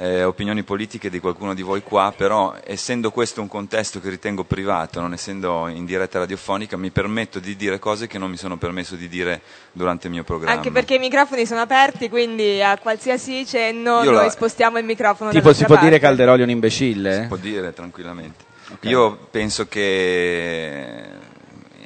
eh, 0.00 0.22
opinioni 0.22 0.62
politiche 0.62 1.10
di 1.10 1.18
qualcuno 1.18 1.54
di 1.54 1.62
voi 1.62 1.82
qua, 1.82 2.14
però 2.16 2.54
essendo 2.64 3.10
questo 3.10 3.40
un 3.40 3.48
contesto 3.48 4.00
che 4.00 4.08
ritengo 4.08 4.44
privato, 4.44 5.00
non 5.00 5.12
essendo 5.12 5.66
in 5.68 5.84
diretta 5.84 6.20
radiofonica, 6.20 6.76
mi 6.76 6.90
permetto 6.90 7.40
di 7.40 7.56
dire 7.56 7.78
cose 7.80 8.06
che 8.06 8.16
non 8.16 8.30
mi 8.30 8.36
sono 8.36 8.56
permesso 8.56 8.94
di 8.94 9.08
dire 9.08 9.40
durante 9.72 10.06
il 10.06 10.12
mio 10.12 10.22
programma. 10.22 10.54
Anche 10.54 10.70
perché 10.70 10.94
i 10.94 10.98
microfoni 10.98 11.44
sono 11.46 11.60
aperti, 11.60 12.08
quindi 12.08 12.62
a 12.62 12.78
qualsiasi 12.78 13.44
cenno 13.44 14.02
Io 14.04 14.12
noi 14.12 14.24
la- 14.24 14.30
spostiamo 14.30 14.78
il 14.78 14.84
microfono 14.84 15.30
Tipo, 15.30 15.52
si 15.52 15.64
può 15.64 15.74
dire 15.76 15.98
parte. 15.98 16.06
Calderoli 16.06 16.40
è 16.40 16.44
un 16.44 16.50
imbecille? 16.50 17.20
Si 17.22 17.26
può 17.26 17.36
dire 17.36 17.72
tranquillamente. 17.72 18.44
Io 18.82 19.16
penso 19.30 19.66
che 19.66 21.02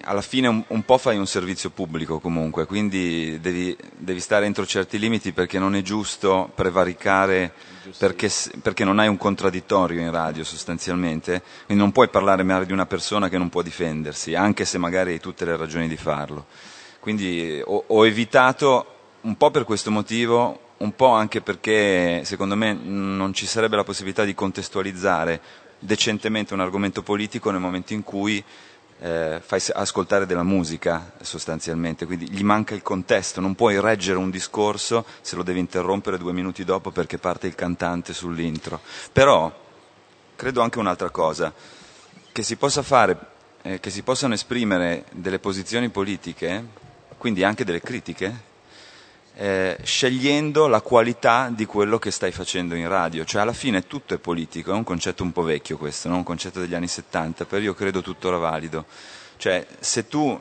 alla 0.05 0.21
fine 0.23 0.49
un, 0.49 0.62
un 0.69 0.83
po' 0.85 0.99
fai 0.99 1.17
un 1.17 1.27
servizio 1.27 1.71
pubblico 1.71 2.19
comunque, 2.19 2.67
quindi 2.67 3.38
devi, 3.41 3.77
devi 3.97 4.21
stare 4.21 4.47
entro 4.47 4.67
certi 4.67 4.99
limiti 4.99 5.33
perché 5.33 5.59
non 5.59 5.75
è 5.75 5.83
giusto 5.83 6.51
prevaricare 6.55 7.53
perché, 7.99 8.31
perché 8.61 8.85
non 8.85 8.99
hai 8.99 9.09
un 9.09 9.17
contraddittorio 9.17 10.01
in 10.01 10.11
radio 10.11 10.45
sostanzialmente, 10.45 11.43
quindi 11.67 11.83
non 11.83 11.93
puoi 11.93 12.09
parlare 12.09 12.43
male 12.43 12.67
di 12.67 12.73
una 12.73 12.87
persona 12.87 13.29
che 13.29 13.38
non 13.38 13.49
può 13.49 13.62
difendersi, 13.62 14.35
anche 14.35 14.65
se 14.65 14.79
magari 14.79 15.12
hai 15.12 15.21
tutte 15.21 15.45
le 15.45 15.57
ragioni 15.57 15.88
di 15.88 15.97
farlo. 15.97 16.47
Quindi 17.01 17.61
ho, 17.65 17.85
ho 17.87 18.07
evitato 18.07 18.87
un 19.23 19.37
po' 19.37 19.51
per 19.51 19.65
questo 19.65 19.91
motivo, 19.91 20.71
un 20.79 20.95
po' 20.95 21.09
anche 21.11 21.41
perché 21.41 22.23
secondo 22.25 22.57
me 22.57 22.73
non 22.73 23.33
ci 23.35 23.47
sarebbe 23.47 23.77
la 23.77 23.85
possibilità 23.85 24.25
di 24.25 24.35
contestualizzare 24.35 25.41
decentemente 25.79 26.55
un 26.55 26.61
argomento 26.61 27.03
politico 27.03 27.51
nel 27.51 27.61
momento 27.61 27.93
in 27.93 28.03
cui 28.05 28.43
eh, 29.03 29.41
fai 29.45 29.61
ascoltare 29.73 30.27
della 30.27 30.45
musica 30.45 31.15
sostanzialmente, 31.21 32.07
quindi 32.07 32.31
gli 32.31 32.45
manca 32.45 32.75
il 32.75 32.83
contesto, 32.83 33.41
non 33.41 33.57
puoi 33.57 33.81
reggere 33.81 34.17
un 34.17 34.31
discorso 34.31 35.05
se 35.21 35.35
lo 35.35 35.43
devi 35.43 35.59
interrompere 35.59 36.19
due 36.19 36.33
minuti 36.33 36.65
dopo 36.65 36.93
perché 36.93 37.19
parte 37.19 37.49
il 37.49 37.57
cantante 37.57 38.12
sull'intro. 38.15 38.81
Però 39.12 39.53
credo 40.37 40.61
anche 40.61 40.79
un'altra 40.79 41.11
cosa, 41.11 41.53
che 42.31 42.43
si 42.45 42.55
possa 42.55 42.83
fare, 42.83 43.19
eh, 43.62 43.81
che 43.81 43.91
si 43.91 44.03
possano 44.03 44.35
esprimere 44.35 45.05
delle 45.11 45.41
posizioni 45.41 45.88
politiche, 45.88 46.65
quindi 47.19 47.43
anche 47.43 47.65
delle 47.65 47.81
critiche, 47.81 48.51
eh, 49.35 49.79
scegliendo 49.83 50.66
la 50.66 50.81
qualità 50.81 51.51
di 51.51 51.64
quello 51.64 51.99
che 51.99 52.11
stai 52.11 52.33
facendo 52.33 52.75
in 52.75 52.88
radio, 52.88 53.25
cioè 53.25 53.42
alla 53.42 53.53
fine 53.53 53.87
tutto 53.87 54.14
è 54.14 54.18
politico, 54.18 54.73
è 54.73 54.75
un 54.75 54.85
concetto 54.85 55.23
un 55.23 55.33
po' 55.33 55.42
vecchio 55.42 55.79
questo, 55.79 56.09
no? 56.09 56.16
un 56.16 56.23
concetto 56.23 56.61
degli 56.61 56.75
anni 56.75 56.88
70, 56.88 57.45
però 57.47 57.62
io 57.62 57.75
credo 57.75 58.03
tuttora 58.03 58.37
valido, 58.37 58.85
cioè 59.38 59.66
se 59.81 60.07
tu 60.07 60.38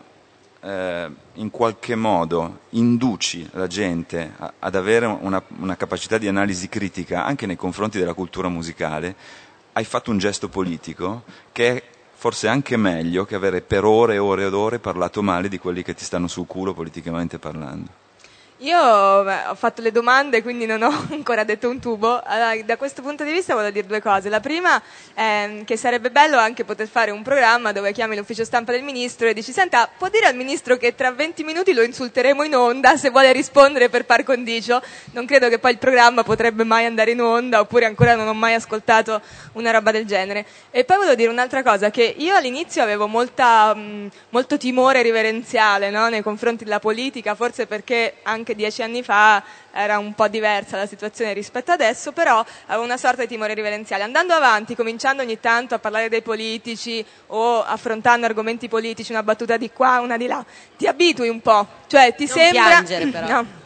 eh, 0.63 1.09
in 1.33 1.49
qualche 1.49 1.95
modo 1.95 2.59
induci 2.71 3.49
la 3.53 3.67
gente 3.67 4.33
a- 4.37 4.53
ad 4.59 4.75
avere 4.75 5.05
una, 5.05 5.41
una 5.57 5.75
capacità 5.77 6.17
di 6.17 6.27
analisi 6.27 6.67
critica 6.67 7.25
anche 7.25 7.45
nei 7.45 7.55
confronti 7.55 7.97
della 7.97 8.13
cultura 8.13 8.49
musicale, 8.49 9.15
hai 9.73 9.85
fatto 9.85 10.11
un 10.11 10.17
gesto 10.17 10.49
politico 10.49 11.23
che 11.51 11.75
è 11.75 11.83
forse 12.13 12.47
anche 12.47 12.77
meglio 12.77 13.25
che 13.25 13.35
avere 13.35 13.61
per 13.61 13.83
ore 13.85 14.15
e 14.15 14.19
ore 14.19 14.45
ed 14.45 14.53
ore 14.53 14.79
parlato 14.79 15.23
male 15.23 15.47
di 15.49 15.57
quelli 15.57 15.81
che 15.81 15.95
ti 15.95 16.03
stanno 16.03 16.27
sul 16.27 16.45
culo 16.45 16.73
politicamente 16.73 17.39
parlando. 17.39 18.00
Io 18.61 18.77
beh, 19.23 19.47
ho 19.47 19.55
fatto 19.55 19.81
le 19.81 19.91
domande, 19.91 20.43
quindi 20.43 20.67
non 20.67 20.83
ho 20.83 20.91
ancora 21.09 21.43
detto 21.43 21.67
un 21.67 21.79
tubo. 21.79 22.21
Allora, 22.23 22.61
da 22.61 22.77
questo 22.77 23.01
punto 23.01 23.23
di 23.23 23.31
vista 23.31 23.55
voglio 23.55 23.71
dire 23.71 23.87
due 23.87 23.99
cose. 23.99 24.29
La 24.29 24.39
prima 24.39 24.79
è 25.15 25.63
che 25.65 25.77
sarebbe 25.77 26.11
bello 26.11 26.37
anche 26.37 26.63
poter 26.63 26.87
fare 26.87 27.09
un 27.09 27.23
programma 27.23 27.71
dove 27.71 27.91
chiami 27.91 28.15
l'ufficio 28.15 28.45
stampa 28.45 28.71
del 28.71 28.83
ministro 28.83 29.27
e 29.27 29.33
dici 29.33 29.51
senta, 29.51 29.89
può 29.97 30.09
dire 30.09 30.27
al 30.27 30.35
ministro 30.35 30.77
che 30.77 30.93
tra 30.93 31.11
20 31.11 31.43
minuti 31.43 31.73
lo 31.73 31.81
insulteremo 31.81 32.43
in 32.43 32.55
onda 32.55 32.97
se 32.97 33.09
vuole 33.09 33.31
rispondere 33.31 33.89
per 33.89 34.05
par 34.05 34.23
condicio? 34.23 34.79
Non 35.13 35.25
credo 35.25 35.49
che 35.49 35.57
poi 35.57 35.71
il 35.71 35.79
programma 35.79 36.21
potrebbe 36.21 36.63
mai 36.63 36.85
andare 36.85 37.11
in 37.11 37.21
onda, 37.21 37.61
oppure 37.61 37.85
ancora 37.85 38.13
non 38.13 38.27
ho 38.27 38.35
mai 38.35 38.53
ascoltato 38.53 39.21
una 39.53 39.71
roba 39.71 39.89
del 39.89 40.05
genere. 40.05 40.45
E 40.69 40.83
poi 40.83 40.97
volevo 40.97 41.15
dire 41.15 41.29
un'altra 41.29 41.63
cosa, 41.63 41.89
che 41.89 42.13
io 42.15 42.35
all'inizio 42.35 42.83
avevo 42.83 43.07
molta, 43.07 43.73
mh, 43.73 44.11
molto 44.29 44.57
timore 44.57 45.01
riverenziale 45.01 45.89
no, 45.89 46.09
nei 46.09 46.21
confronti 46.21 46.63
della 46.63 46.79
politica, 46.79 47.33
forse 47.33 47.65
perché 47.65 48.17
anche 48.21 48.49
anche 48.51 48.55
dieci 48.55 48.83
anni 48.83 49.01
fa 49.03 49.41
era 49.71 49.97
un 49.97 50.13
po' 50.13 50.27
diversa 50.27 50.77
la 50.77 50.85
situazione 50.85 51.33
rispetto 51.33 51.71
adesso, 51.71 52.11
però 52.11 52.43
avevo 52.67 52.83
una 52.83 52.97
sorta 52.97 53.21
di 53.21 53.27
timore 53.27 53.53
riverenziale. 53.53 54.03
Andando 54.03 54.33
avanti, 54.33 54.75
cominciando 54.75 55.21
ogni 55.23 55.39
tanto 55.39 55.75
a 55.75 55.79
parlare 55.79 56.09
dei 56.09 56.21
politici 56.21 57.03
o 57.27 57.63
affrontando 57.63 58.25
argomenti 58.25 58.67
politici, 58.67 59.11
una 59.11 59.23
battuta 59.23 59.57
di 59.57 59.71
qua, 59.71 59.99
una 60.01 60.17
di 60.17 60.27
là, 60.27 60.45
ti 60.77 60.87
abitui 60.87 61.29
un 61.29 61.41
po', 61.41 61.65
cioè 61.87 62.13
ti 62.15 62.25
Non 62.25 62.35
sembra... 62.35 62.67
piangere, 62.67 63.07
però. 63.07 63.29
No. 63.41 63.59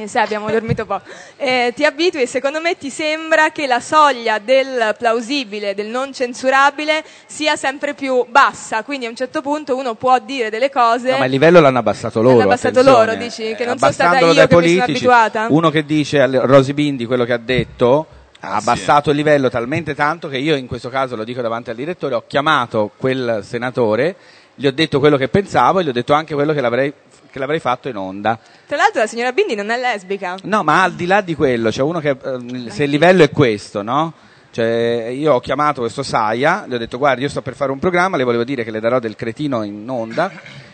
Eh 0.00 0.08
sì, 0.08 0.16
abbiamo 0.18 0.50
dormito 0.50 0.86
poco. 0.86 1.02
Eh, 1.36 1.72
ti 1.76 1.84
abitui 1.84 2.22
e 2.22 2.26
secondo 2.26 2.58
me 2.60 2.78
ti 2.78 2.88
sembra 2.88 3.50
che 3.50 3.66
la 3.66 3.80
soglia 3.80 4.38
del 4.38 4.94
plausibile, 4.96 5.74
del 5.74 5.88
non 5.88 6.14
censurabile, 6.14 7.04
sia 7.26 7.54
sempre 7.56 7.92
più 7.92 8.24
bassa. 8.28 8.82
Quindi 8.82 9.04
a 9.04 9.10
un 9.10 9.16
certo 9.16 9.42
punto 9.42 9.76
uno 9.76 9.94
può 9.94 10.18
dire 10.18 10.48
delle 10.48 10.70
cose. 10.70 11.10
No, 11.10 11.18
ma 11.18 11.26
il 11.26 11.30
livello 11.30 11.60
l'hanno 11.60 11.80
abbassato 11.80 12.22
loro. 12.22 12.36
L'hanno 12.38 12.48
abbassato 12.48 12.78
attenzione. 12.80 13.06
loro, 13.06 13.18
dici? 13.18 13.54
Che 13.54 13.62
Eh, 13.62 13.66
non 13.66 13.78
sono 13.78 13.92
stata 13.92 14.18
io 14.18 14.20
che 14.20 14.26
mi 14.26 14.34
sono 14.34 14.46
politici. 14.48 14.90
abituata? 14.90 15.46
Uno 15.50 15.70
che 15.70 15.84
dice 15.84 16.20
a 16.20 16.26
Rosy 16.46 16.72
Bindi 16.72 17.04
quello 17.04 17.24
che 17.24 17.32
ha 17.34 17.38
detto 17.38 18.06
ha 18.42 18.54
abbassato 18.56 19.10
il 19.10 19.16
livello 19.16 19.50
talmente 19.50 19.94
tanto 19.94 20.28
che 20.28 20.38
io 20.38 20.56
in 20.56 20.66
questo 20.66 20.88
caso 20.88 21.14
lo 21.14 21.24
dico 21.24 21.42
davanti 21.42 21.68
al 21.68 21.76
direttore, 21.76 22.14
ho 22.14 22.24
chiamato 22.26 22.90
quel 22.96 23.42
senatore, 23.44 24.16
gli 24.54 24.66
ho 24.66 24.72
detto 24.72 24.98
quello 24.98 25.18
che 25.18 25.28
pensavo 25.28 25.80
e 25.80 25.84
gli 25.84 25.88
ho 25.88 25.92
detto 25.92 26.14
anche 26.14 26.32
quello 26.32 26.54
che 26.54 26.62
l'avrei, 26.62 26.90
che 27.30 27.38
l'avrei 27.38 27.60
fatto 27.60 27.88
in 27.88 27.96
onda. 27.96 28.38
Tra 28.66 28.76
l'altro 28.76 29.00
la 29.00 29.06
signora 29.06 29.32
Bindi 29.32 29.54
non 29.54 29.70
è 29.70 29.78
lesbica. 29.78 30.36
No, 30.42 30.62
ma 30.62 30.82
al 30.82 30.92
di 30.92 31.06
là 31.06 31.20
di 31.20 31.34
quello, 31.34 31.70
c'è 31.70 31.82
uno 31.82 32.00
che 32.00 32.10
eh, 32.10 32.70
se 32.70 32.84
il 32.84 32.90
livello 32.90 33.22
è 33.22 33.30
questo, 33.30 33.82
no? 33.82 34.12
Cioè, 34.52 35.12
io 35.12 35.34
ho 35.34 35.40
chiamato 35.40 35.80
questo 35.80 36.02
Saia, 36.02 36.64
gli 36.66 36.74
ho 36.74 36.78
detto 36.78 36.98
guarda 36.98 37.20
io 37.22 37.28
sto 37.28 37.40
per 37.40 37.54
fare 37.54 37.70
un 37.70 37.78
programma, 37.78 38.16
le 38.16 38.24
volevo 38.24 38.42
dire 38.42 38.64
che 38.64 38.72
le 38.72 38.80
darò 38.80 38.98
del 38.98 39.14
cretino 39.14 39.62
in 39.62 39.88
onda 39.88 40.28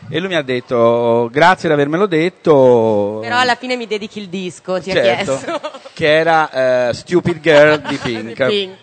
e 0.08 0.18
lui 0.18 0.28
mi 0.28 0.34
ha 0.34 0.40
detto 0.42 1.28
grazie 1.30 1.68
di 1.68 1.74
avermelo 1.74 2.06
detto. 2.06 3.18
Però 3.20 3.36
alla 3.36 3.54
fine 3.56 3.76
mi 3.76 3.86
dedichi 3.86 4.18
il 4.18 4.28
disco, 4.28 4.80
ti 4.80 4.92
Certo, 4.92 5.32
ha 5.32 5.36
chiesto. 5.38 5.60
che 5.92 6.06
era 6.06 6.88
eh, 6.88 6.94
Stupid 6.94 7.40
Girl 7.40 7.80
di 7.82 7.96
Pink. 8.02 8.46
Pink. 8.46 8.76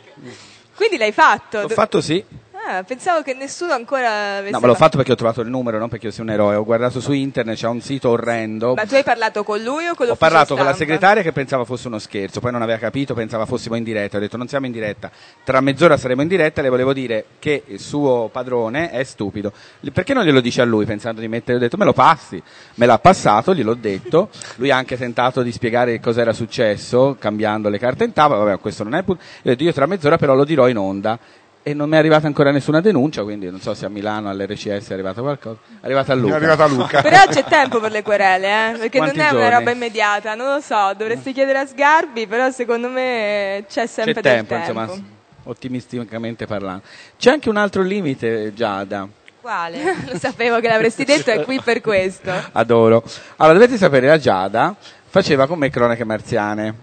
Quindi 0.75 0.97
l'hai 0.97 1.11
fatto. 1.11 1.61
L'ho 1.61 1.69
fatto 1.69 1.99
sì. 1.99 2.23
Ah, 2.65 2.81
pensavo 2.83 3.21
che 3.23 3.33
nessuno 3.33 3.73
ancora 3.73 4.37
avesse 4.37 4.51
No, 4.51 4.59
ma 4.59 4.67
l'ho 4.67 4.75
fatto 4.75 4.95
perché 4.95 5.11
ho 5.11 5.15
trovato 5.15 5.41
il 5.41 5.49
numero, 5.49 5.77
non 5.79 5.89
perché 5.89 6.05
io 6.05 6.11
sia 6.13 6.23
un 6.23 6.29
eroe. 6.29 6.55
Ho 6.55 6.63
guardato 6.63 7.01
su 7.01 7.11
internet, 7.11 7.57
c'è 7.57 7.67
un 7.67 7.81
sito 7.81 8.09
orrendo. 8.09 8.73
Ma 8.73 8.85
tu 8.85 8.95
hai 8.95 9.03
parlato 9.03 9.43
con 9.43 9.61
lui 9.61 9.85
o 9.87 9.95
con 9.95 10.05
Ho 10.05 10.09
l'ufficio 10.11 10.15
parlato 10.15 10.55
con 10.55 10.63
la 10.63 10.73
stampa? 10.73 10.77
segretaria 10.77 11.21
che 11.23 11.33
pensava 11.33 11.65
fosse 11.65 11.87
uno 11.87 11.99
scherzo, 11.99 12.39
poi 12.39 12.53
non 12.53 12.61
aveva 12.61 12.77
capito, 12.77 13.13
pensava 13.13 13.45
fossimo 13.45 13.75
in 13.75 13.83
diretta. 13.83 14.15
Ho 14.15 14.19
detto 14.21 14.37
non 14.37 14.47
siamo 14.47 14.65
in 14.65 14.71
diretta, 14.71 15.11
tra 15.43 15.59
mezz'ora 15.59 15.97
saremo 15.97 16.21
in 16.21 16.29
diretta. 16.29 16.61
Le 16.61 16.69
volevo 16.69 16.93
dire 16.93 17.25
che 17.39 17.63
il 17.65 17.79
suo 17.81 18.29
padrone 18.31 18.91
è 18.91 19.03
stupido. 19.03 19.51
Perché 19.91 20.13
non 20.13 20.23
glielo 20.23 20.39
dice 20.39 20.61
a 20.61 20.65
lui 20.65 20.85
pensando 20.85 21.19
di 21.19 21.27
mettere? 21.27 21.57
Ho 21.57 21.59
detto 21.59 21.75
me 21.75 21.85
lo 21.85 21.93
passi. 21.93 22.41
Me 22.75 22.85
l'ha 22.85 22.97
passato, 22.97 23.53
gliel'ho 23.53 23.73
detto. 23.73 24.29
Lui 24.55 24.71
ha 24.71 24.77
anche 24.77 24.97
tentato 24.97 25.41
di 25.41 25.51
spiegare 25.51 25.99
cosa 25.99 26.21
era 26.21 26.31
successo 26.31 27.17
cambiando 27.19 27.67
le 27.67 27.77
carte 27.77 28.05
in 28.05 28.13
tavola. 28.13 28.43
Vabbè, 28.45 28.59
questo 28.59 28.83
non 28.83 28.95
è 28.95 29.03
punto. 29.03 29.21
Io 29.21 29.39
ho 29.43 29.49
detto 29.49 29.63
io 29.63 29.73
tra 29.73 29.85
mezz'ora 29.85 30.15
però 30.17 30.33
lo 30.33 30.45
dirò 30.45 30.69
in 30.69 30.77
onda. 30.77 31.19
E 31.65 31.73
non 31.73 31.87
mi 31.87 31.95
è 31.95 31.97
arrivata 31.97 32.27
ancora 32.27 32.51
nessuna 32.51 32.81
denuncia, 32.81 33.23
quindi 33.23 33.49
non 33.49 33.61
so 33.61 33.73
se 33.73 33.85
a 33.85 33.89
Milano 33.89 34.29
all'RCS 34.29 34.89
è 34.89 34.93
arrivata 34.93 35.21
qualcosa. 35.21 35.59
È 35.79 35.85
arrivata 35.85 36.11
a 36.11 36.15
Luca. 36.15 36.33
È 36.33 36.35
arrivata 36.35 36.63
a 36.65 36.67
Luca. 36.67 37.01
Però 37.01 37.25
c'è 37.29 37.45
tempo 37.45 37.79
per 37.79 37.91
le 37.91 38.01
querele, 38.01 38.47
eh? 38.47 38.77
perché 38.77 38.97
Quanti 38.97 39.17
non 39.17 39.25
è 39.25 39.29
una 39.29 39.39
giorni? 39.39 39.55
roba 39.55 39.71
immediata, 39.71 40.35
non 40.35 40.53
lo 40.55 40.59
so, 40.59 40.93
dovresti 40.97 41.31
chiedere 41.31 41.59
a 41.59 41.65
Sgarbi, 41.65 42.27
però 42.27 42.51
secondo 42.51 42.89
me 42.89 43.63
c'è 43.69 43.87
sempre 43.87 44.13
C'è 44.15 44.21
del 44.21 44.45
tempo, 44.45 44.55
insomma, 44.55 44.89
ottimisticamente 45.43 46.45
parlando. 46.45 46.83
C'è 47.17 47.31
anche 47.31 47.47
un 47.47 47.55
altro 47.55 47.81
limite, 47.81 48.53
Giada. 48.53 49.07
Quale? 49.39 49.95
Lo 50.11 50.17
sapevo 50.17 50.59
che 50.59 50.67
l'avresti 50.67 51.05
detto, 51.05 51.31
è 51.31 51.43
qui 51.43 51.61
per 51.61 51.79
questo. 51.79 52.29
Adoro. 52.51 53.03
Allora, 53.37 53.57
dovete 53.57 53.77
sapere, 53.77 54.07
la 54.07 54.17
Giada 54.17 54.75
faceva 55.07 55.47
con 55.47 55.59
me 55.59 55.69
cronache 55.69 56.03
marziane. 56.03 56.75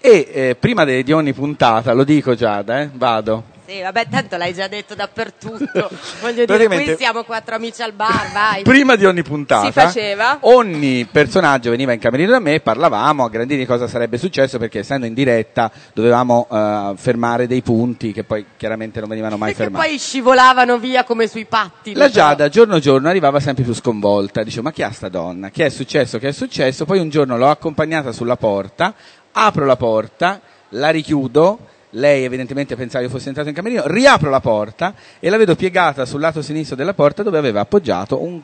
E 0.00 0.28
eh, 0.32 0.56
prima 0.58 0.84
di 0.84 1.12
ogni 1.12 1.32
puntata, 1.32 1.92
lo 1.92 2.02
dico 2.02 2.34
Giada, 2.34 2.80
eh, 2.80 2.90
vado. 2.92 3.54
Sì, 3.66 3.80
vabbè, 3.80 4.06
tanto 4.08 4.36
l'hai 4.36 4.54
già 4.54 4.68
detto 4.68 4.94
dappertutto. 4.94 5.90
Voglio 6.20 6.44
dire, 6.44 6.66
qui 6.68 6.94
siamo 6.96 7.24
quattro 7.24 7.56
amici 7.56 7.82
al 7.82 7.92
bar, 7.92 8.30
vai. 8.32 8.62
Prima 8.62 8.94
di 8.96 9.04
ogni 9.04 9.22
puntata, 9.22 9.66
Si 9.66 9.72
faceva. 9.72 10.38
ogni 10.42 11.04
personaggio 11.10 11.70
veniva 11.70 11.92
in 11.92 11.98
camerino 11.98 12.30
da 12.30 12.38
me 12.38 12.54
e 12.54 12.60
parlavamo 12.60 13.24
a 13.24 13.28
grandi 13.28 13.56
di 13.56 13.66
cosa 13.66 13.88
sarebbe 13.88 14.18
successo 14.18 14.58
perché 14.58 14.78
essendo 14.80 15.06
in 15.06 15.14
diretta 15.14 15.70
dovevamo 15.92 16.46
eh, 16.50 16.92
fermare 16.96 17.46
dei 17.46 17.62
punti 17.62 18.12
che 18.12 18.22
poi 18.24 18.44
chiaramente 18.56 19.00
non 19.00 19.08
venivano 19.08 19.36
mai 19.36 19.48
Perché 19.52 19.64
fermati. 19.64 19.88
poi 19.88 19.98
scivolavano 19.98 20.78
via 20.78 21.02
come 21.04 21.26
sui 21.26 21.44
patti. 21.46 21.94
La 21.94 22.06
so. 22.06 22.12
Giada 22.12 22.48
giorno 22.48 22.78
giorno 22.78 23.08
arrivava 23.08 23.40
sempre 23.40 23.64
più 23.64 23.74
sconvolta, 23.74 24.42
dicevo 24.44 24.62
ma 24.62 24.70
chi 24.72 24.82
ha 24.84 24.92
sta 24.92 25.08
donna? 25.08 25.50
Che 25.50 25.66
è 25.66 25.68
successo? 25.70 26.18
Che 26.18 26.28
è 26.28 26.32
successo? 26.32 26.84
Poi 26.84 26.98
un 27.00 27.08
giorno 27.10 27.36
l'ho 27.36 27.50
accompagnata 27.50 28.12
sulla 28.12 28.36
porta, 28.36 28.94
apro 29.32 29.64
la 29.64 29.76
porta, 29.76 30.40
la 30.70 30.90
richiudo, 30.90 31.58
lei 31.96 32.24
evidentemente 32.24 32.76
pensava 32.76 33.04
io 33.04 33.10
fossi 33.10 33.28
entrato 33.28 33.48
in 33.48 33.54
camerino, 33.54 33.86
riapro 33.86 34.30
la 34.30 34.40
porta 34.40 34.94
e 35.18 35.28
la 35.28 35.36
vedo 35.36 35.56
piegata 35.56 36.04
sul 36.04 36.20
lato 36.20 36.42
sinistro 36.42 36.76
della 36.76 36.94
porta 36.94 37.22
dove 37.22 37.38
aveva 37.38 37.60
appoggiato 37.60 38.22
un 38.22 38.40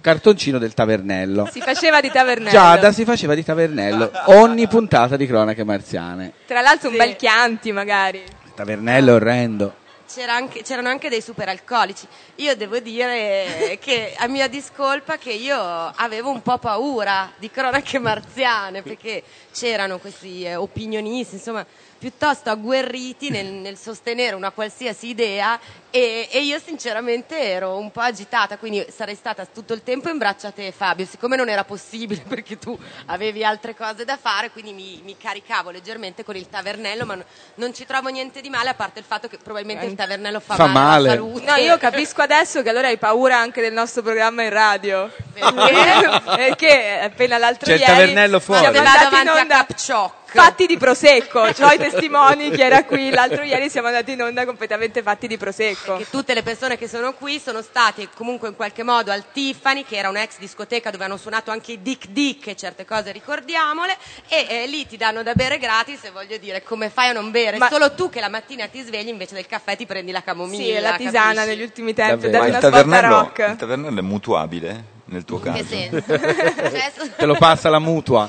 cartoncino 0.00 0.58
del 0.58 0.74
tavernello. 0.74 1.48
Si 1.50 1.60
faceva 1.60 2.00
di 2.00 2.10
tavernello. 2.10 2.50
Giada 2.50 2.92
si 2.92 3.04
faceva 3.04 3.34
di 3.34 3.44
tavernello, 3.44 4.10
ogni 4.26 4.68
puntata 4.68 5.16
di 5.16 5.26
cronache 5.26 5.64
marziane. 5.64 6.32
Tra 6.46 6.60
l'altro 6.60 6.90
un 6.90 6.96
bel 6.96 7.16
Chianti 7.16 7.72
magari. 7.72 8.22
Tavernello 8.54 9.12
è 9.12 9.14
orrendo. 9.14 9.74
C'era 10.12 10.34
anche- 10.34 10.60
c'erano 10.62 10.88
anche 10.88 11.08
dei 11.08 11.22
superalcolici. 11.22 12.06
Io 12.36 12.54
devo 12.54 12.78
dire 12.80 13.78
che 13.80 14.12
a 14.14 14.26
mia 14.28 14.46
discolpa 14.46 15.16
che 15.16 15.32
io 15.32 15.56
avevo 15.58 16.28
un 16.28 16.42
po' 16.42 16.58
paura 16.58 17.32
di 17.38 17.50
cronache 17.50 17.98
marziane 17.98 18.82
perché 18.82 19.22
c'erano 19.54 19.96
questi 19.98 20.44
eh, 20.44 20.54
opinionisti, 20.54 21.36
insomma, 21.36 21.64
piuttosto 22.02 22.50
agguerriti 22.50 23.30
nel, 23.30 23.46
nel 23.46 23.78
sostenere 23.78 24.34
una 24.34 24.50
qualsiasi 24.50 25.06
idea 25.06 25.56
e, 25.88 26.26
e 26.32 26.40
io 26.40 26.58
sinceramente 26.58 27.38
ero 27.40 27.76
un 27.76 27.92
po' 27.92 28.00
agitata, 28.00 28.56
quindi 28.58 28.84
sarei 28.92 29.14
stata 29.14 29.46
tutto 29.46 29.72
il 29.72 29.84
tempo 29.84 30.08
in 30.08 30.18
braccio 30.18 30.48
a 30.48 30.50
te 30.50 30.72
Fabio, 30.72 31.06
siccome 31.06 31.36
non 31.36 31.48
era 31.48 31.62
possibile 31.62 32.22
perché 32.26 32.58
tu 32.58 32.76
avevi 33.06 33.44
altre 33.44 33.76
cose 33.76 34.04
da 34.04 34.16
fare, 34.20 34.50
quindi 34.50 34.72
mi, 34.72 35.00
mi 35.04 35.16
caricavo 35.16 35.70
leggermente 35.70 36.24
con 36.24 36.34
il 36.34 36.48
tavernello, 36.48 37.04
ma 37.04 37.14
no- 37.14 37.24
non 37.54 37.72
ci 37.72 37.86
trovo 37.86 38.08
niente 38.08 38.40
di 38.40 38.48
male 38.50 38.70
a 38.70 38.74
parte 38.74 38.98
il 38.98 39.04
fatto 39.06 39.28
che 39.28 39.38
probabilmente 39.40 39.86
il 39.86 39.94
tavernello 39.94 40.40
fa, 40.40 40.56
Fa 40.56 40.66
male, 40.66 40.72
male. 40.72 41.08
alla 41.08 41.08
salute. 41.10 41.44
No, 41.52 41.56
io 41.58 41.78
capisco 41.78 42.20
adesso 42.22 42.62
che 42.62 42.68
allora 42.68 42.88
hai 42.88 42.98
paura 42.98 43.38
anche 43.38 43.60
del 43.60 43.72
nostro 43.72 44.02
programma 44.02 44.42
in 44.42 44.50
radio. 44.50 45.08
Perché, 45.32 46.20
perché 46.34 47.00
appena 47.00 47.38
l'altro 47.38 47.66
C'è 47.66 47.74
il 47.74 47.80
ieri 47.80 47.92
tavernello 47.92 48.40
fuori. 48.40 48.60
siamo 48.60 48.74
Siamo 48.74 48.88
andati 48.88 49.04
davanti 49.08 49.38
a 49.38 49.40
onda 49.40 49.56
Capcioc. 49.66 50.12
Fatti 50.32 50.66
di 50.66 50.76
prosecco. 50.76 51.40
Ho 51.62 51.72
i 51.72 51.78
testimoni 51.78 52.50
chi 52.50 52.60
era 52.60 52.84
qui. 52.84 53.10
L'altro 53.10 53.42
ieri 53.42 53.68
siamo 53.68 53.88
andati 53.88 54.12
in 54.12 54.22
onda 54.22 54.44
completamente 54.44 55.02
fatti 55.02 55.26
di 55.26 55.36
prosecco. 55.36 55.96
che 55.96 56.06
tutte 56.10 56.34
le 56.34 56.42
persone 56.42 56.76
che 56.76 56.88
sono 56.88 57.12
qui 57.14 57.38
sono 57.38 57.62
state 57.62 58.08
comunque 58.14 58.48
in 58.48 58.56
qualche 58.56 58.82
modo 58.82 59.10
al 59.10 59.24
Tiffany, 59.32 59.84
che 59.84 59.96
era 59.96 60.08
un'ex 60.08 60.38
discoteca 60.38 60.90
dove 60.90 61.04
hanno 61.04 61.16
suonato 61.16 61.50
anche 61.50 61.72
i 61.72 61.82
Dick 61.82 62.08
Dick 62.08 62.48
e 62.48 62.56
certe 62.56 62.84
cose 62.84 63.12
ricordiamole, 63.12 63.96
e 64.28 64.46
eh, 64.48 64.66
lì 64.66 64.86
ti 64.86 64.96
danno 64.96 65.22
da 65.22 65.34
bere 65.34 65.58
gratis 65.58 66.04
e 66.04 66.10
voglio 66.10 66.38
dire, 66.38 66.62
come 66.62 66.90
fai 66.90 67.10
a 67.10 67.12
non 67.12 67.30
bere? 67.30 67.58
Ma- 67.58 67.68
Solo 67.68 67.94
tu 67.94 68.08
che 68.08 68.20
la 68.20 68.28
mattina 68.28 68.66
ti 68.66 68.82
svegli 68.82 69.08
invece 69.08 69.34
del 69.34 69.46
caffè 69.46 69.76
ti 69.76 69.86
prendi 69.86 70.12
la 70.12 70.22
camomilla. 70.22 70.76
Sì, 70.76 70.80
la 70.80 70.96
tisana 70.96 71.34
capisci? 71.34 71.46
negli 71.46 71.62
ultimi 71.62 71.94
tempi. 71.94 72.30
Davvero. 72.30 72.44
Una 72.44 72.54
il 72.56 72.60
tavernello, 72.60 73.08
rock. 73.08 73.38
il 73.48 73.56
tavernello 73.56 73.98
è 73.98 74.02
mutuabile 74.02 74.91
nel 75.12 75.24
tuo 75.24 75.36
In 75.36 75.42
che 75.42 75.50
caso? 75.50 75.64
senso? 75.68 76.02
So- 77.02 77.10
Te 77.16 77.26
lo 77.26 77.34
passa 77.36 77.68
la 77.70 77.78
mutua. 77.78 78.28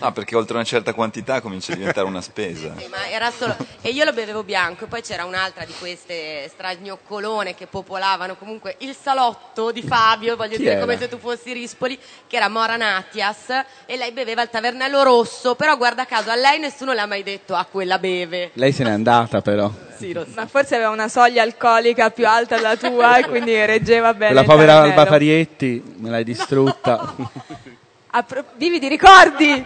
Ah, 0.00 0.12
perché 0.12 0.36
oltre 0.36 0.54
una 0.54 0.62
certa 0.64 0.92
quantità 0.92 1.40
comincia 1.40 1.72
a 1.72 1.76
diventare 1.76 2.06
una 2.06 2.20
spesa. 2.20 2.72
Sì, 2.76 2.86
era 3.10 3.32
solo... 3.32 3.56
E 3.80 3.90
io 3.90 4.04
lo 4.04 4.12
bevevo 4.12 4.44
bianco, 4.44 4.84
e 4.84 4.86
poi 4.86 5.02
c'era 5.02 5.24
un'altra 5.24 5.64
di 5.64 5.72
queste 5.80 6.48
stragnoccolone 6.48 7.54
che 7.56 7.66
popolavano 7.66 8.36
comunque 8.36 8.76
il 8.78 8.94
salotto 8.94 9.72
di 9.72 9.82
Fabio, 9.82 10.36
voglio 10.36 10.52
Chi 10.52 10.58
dire 10.58 10.72
era? 10.72 10.80
come 10.80 10.96
se 10.98 11.08
tu 11.08 11.18
fossi 11.18 11.52
Rispoli, 11.52 11.98
che 12.28 12.36
era 12.36 12.48
Mora 12.48 12.76
Natias, 12.76 13.48
e 13.86 13.96
lei 13.96 14.12
beveva 14.12 14.42
il 14.42 14.50
tavernello 14.50 15.02
rosso, 15.02 15.56
però 15.56 15.76
guarda 15.76 16.04
caso 16.06 16.30
a 16.30 16.36
lei 16.36 16.60
nessuno 16.60 16.92
le 16.92 17.00
ha 17.00 17.06
mai 17.06 17.24
detto 17.24 17.54
ah 17.56 17.64
quella 17.64 17.98
beve. 17.98 18.50
Lei 18.52 18.70
se 18.72 18.84
n'è 18.84 18.90
andata 18.90 19.40
però. 19.40 19.68
Sì, 19.98 20.12
lo 20.12 20.24
so. 20.24 20.30
Ma 20.34 20.46
forse 20.46 20.76
aveva 20.76 20.90
una 20.90 21.08
soglia 21.08 21.42
alcolica 21.42 22.10
più 22.10 22.26
alta 22.26 22.56
della 22.56 22.76
tua 22.76 23.18
e 23.18 23.26
quindi 23.28 23.54
reggeva 23.66 24.14
bene. 24.14 24.34
La 24.34 24.44
povera. 24.44 24.80
Alba 24.80 25.06
Parietti 25.06 25.82
me 25.96 26.10
l'hai 26.10 26.24
distrutta. 26.24 27.14
A 28.10 28.22
pro- 28.22 28.44
vivi 28.54 28.78
di 28.78 28.88
ricordi! 28.88 29.62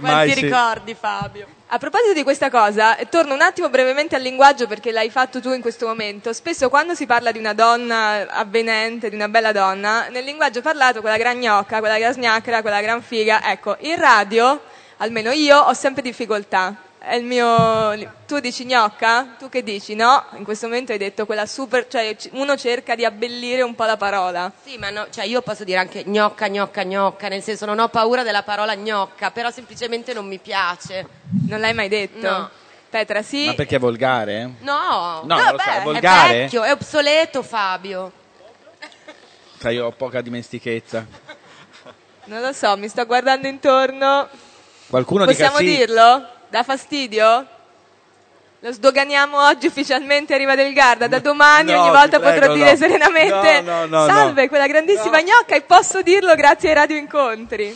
Quanti 0.00 0.34
ricordi 0.34 0.96
Fabio? 0.98 1.46
A 1.68 1.78
proposito 1.78 2.12
di 2.12 2.24
questa 2.24 2.50
cosa, 2.50 2.96
torno 3.08 3.34
un 3.34 3.40
attimo 3.40 3.70
brevemente 3.70 4.16
al 4.16 4.20
linguaggio 4.20 4.66
perché 4.66 4.90
l'hai 4.90 5.10
fatto 5.10 5.40
tu 5.40 5.52
in 5.52 5.60
questo 5.60 5.86
momento. 5.86 6.32
Spesso 6.32 6.68
quando 6.68 6.94
si 6.94 7.06
parla 7.06 7.30
di 7.30 7.38
una 7.38 7.54
donna 7.54 8.28
avvenente, 8.28 9.08
di 9.08 9.14
una 9.14 9.28
bella 9.28 9.52
donna, 9.52 10.08
nel 10.08 10.24
linguaggio 10.24 10.60
parlato 10.60 11.00
quella 11.00 11.16
gran 11.16 11.38
gnocca, 11.38 11.78
quella 11.78 11.98
gran 11.98 12.12
sgnacra, 12.12 12.62
quella 12.62 12.80
gran 12.80 13.00
figa, 13.00 13.48
ecco, 13.48 13.76
in 13.80 13.96
radio, 13.96 14.60
almeno 14.96 15.30
io, 15.30 15.56
ho 15.56 15.72
sempre 15.72 16.02
difficoltà. 16.02 16.74
È 17.04 17.16
il 17.16 17.24
mio... 17.24 18.12
Tu 18.26 18.38
dici 18.38 18.64
gnocca? 18.64 19.34
Tu 19.36 19.48
che 19.48 19.64
dici? 19.64 19.96
No? 19.96 20.24
In 20.36 20.44
questo 20.44 20.66
momento 20.68 20.92
hai 20.92 20.98
detto 20.98 21.26
quella 21.26 21.46
super... 21.46 21.88
Cioè 21.88 22.16
uno 22.32 22.56
cerca 22.56 22.94
di 22.94 23.04
abbellire 23.04 23.62
un 23.62 23.74
po' 23.74 23.84
la 23.84 23.96
parola. 23.96 24.52
Sì, 24.64 24.78
ma 24.78 24.90
no, 24.90 25.08
cioè 25.10 25.24
io 25.24 25.42
posso 25.42 25.64
dire 25.64 25.78
anche 25.78 26.04
gnocca, 26.06 26.48
gnocca, 26.48 26.84
gnocca, 26.84 27.26
nel 27.26 27.42
senso 27.42 27.66
non 27.66 27.80
ho 27.80 27.88
paura 27.88 28.22
della 28.22 28.44
parola 28.44 28.76
gnocca, 28.76 29.32
però 29.32 29.50
semplicemente 29.50 30.14
non 30.14 30.26
mi 30.28 30.38
piace. 30.38 31.06
Non 31.48 31.58
l'hai 31.58 31.74
mai 31.74 31.88
detto? 31.88 32.30
No. 32.30 32.50
Petra, 32.88 33.22
sì? 33.22 33.46
Ma 33.46 33.54
perché 33.54 33.76
è 33.76 33.80
volgare? 33.80 34.50
No, 34.60 35.22
No, 35.24 35.34
non 35.34 35.38
lo 35.38 35.44
so, 35.44 35.56
beh, 35.56 35.64
è 35.64 35.78
è 35.78 35.82
volgare? 35.82 36.30
è 36.30 36.42
vecchio, 36.42 36.62
è 36.62 36.70
obsoleto 36.70 37.42
Fabio. 37.42 38.12
Sai, 39.58 39.74
io 39.74 39.86
ho 39.86 39.92
poca 39.92 40.20
dimestichezza. 40.20 41.04
Non 42.24 42.40
lo 42.40 42.52
so, 42.52 42.76
mi 42.76 42.88
sto 42.88 43.04
guardando 43.06 43.48
intorno. 43.48 44.28
Qualcuno 44.88 45.24
Possiamo 45.24 45.58
dica 45.58 45.70
sì. 45.70 45.76
dirlo? 45.78 46.31
Dà 46.52 46.62
fastidio? 46.62 47.46
Lo 48.58 48.72
sdoganiamo 48.72 49.42
oggi 49.42 49.68
ufficialmente 49.68 50.34
a 50.34 50.36
Riva 50.36 50.54
del 50.54 50.74
Garda. 50.74 51.06
Da 51.06 51.18
domani 51.18 51.72
No, 51.72 51.80
ogni 51.80 51.88
volta 51.88 52.20
prego, 52.20 52.34
potrò 52.34 52.46
no. 52.48 52.52
dire 52.52 52.76
serenamente: 52.76 53.62
No, 53.62 53.86
no, 53.86 54.00
no, 54.02 54.06
Salve, 54.06 54.42
no. 54.42 54.48
quella 54.48 54.66
grandissima 54.66 55.22
gnocca, 55.22 55.54
e 55.54 55.62
posso 55.62 56.02
dirlo 56.02 56.34
grazie 56.34 56.68
ai 56.68 56.74
radio 56.74 56.98
incontri. 56.98 57.74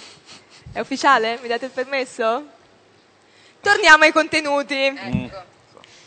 È 0.74 0.78
ufficiale? 0.78 1.38
Mi 1.40 1.48
date 1.48 1.64
il 1.64 1.70
permesso? 1.70 2.44
Torniamo 3.62 4.04
ai 4.04 4.12
contenuti. 4.12 5.00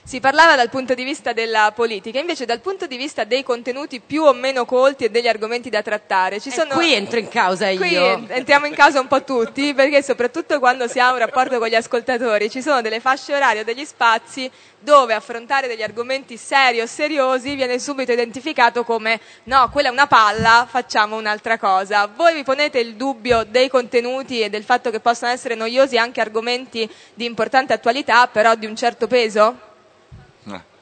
Si 0.09 0.19
parlava 0.19 0.55
dal 0.55 0.71
punto 0.71 0.95
di 0.95 1.03
vista 1.03 1.33
della 1.33 1.71
politica, 1.71 2.17
invece 2.17 2.45
dal 2.45 2.61
punto 2.61 2.87
di 2.87 2.97
vista 2.97 3.25
dei 3.25 3.43
contenuti 3.43 3.99
più 3.99 4.23
o 4.23 4.33
meno 4.33 4.65
colti 4.65 5.03
e 5.03 5.11
degli 5.11 5.27
argomenti 5.27 5.69
da 5.69 5.83
trattare. 5.83 6.39
Ci 6.39 6.49
E 6.49 6.51
sono... 6.51 6.73
qui 6.73 6.95
entro 6.95 7.19
in 7.19 7.27
causa 7.27 7.67
Qui 7.75 7.91
io. 7.91 8.25
entriamo 8.27 8.65
in 8.65 8.73
casa 8.73 8.99
un 8.99 9.05
po' 9.05 9.23
tutti, 9.23 9.71
perché 9.75 10.01
soprattutto 10.01 10.57
quando 10.57 10.87
si 10.87 10.99
ha 10.99 11.11
un 11.11 11.19
rapporto 11.19 11.59
con 11.59 11.67
gli 11.67 11.75
ascoltatori 11.75 12.49
ci 12.49 12.63
sono 12.63 12.81
delle 12.81 12.99
fasce 12.99 13.35
orarie 13.35 13.61
o 13.61 13.63
degli 13.63 13.85
spazi 13.85 14.49
dove 14.79 15.13
affrontare 15.13 15.67
degli 15.67 15.83
argomenti 15.83 16.37
seri 16.37 16.81
o 16.81 16.87
seriosi 16.87 17.53
viene 17.53 17.77
subito 17.77 18.11
identificato 18.11 18.83
come 18.83 19.19
no, 19.43 19.69
quella 19.69 19.89
è 19.89 19.91
una 19.91 20.07
palla, 20.07 20.65
facciamo 20.67 21.17
un'altra 21.17 21.59
cosa. 21.59 22.07
Voi 22.07 22.33
vi 22.33 22.43
ponete 22.43 22.79
il 22.79 22.95
dubbio 22.95 23.43
dei 23.43 23.69
contenuti 23.69 24.41
e 24.41 24.49
del 24.49 24.63
fatto 24.63 24.89
che 24.89 25.01
possano 25.01 25.31
essere 25.31 25.53
noiosi 25.53 25.99
anche 25.99 26.19
argomenti 26.19 26.89
di 27.13 27.25
importante 27.25 27.73
attualità, 27.73 28.25
però 28.25 28.55
di 28.55 28.65
un 28.65 28.75
certo 28.75 29.05
peso? 29.05 29.67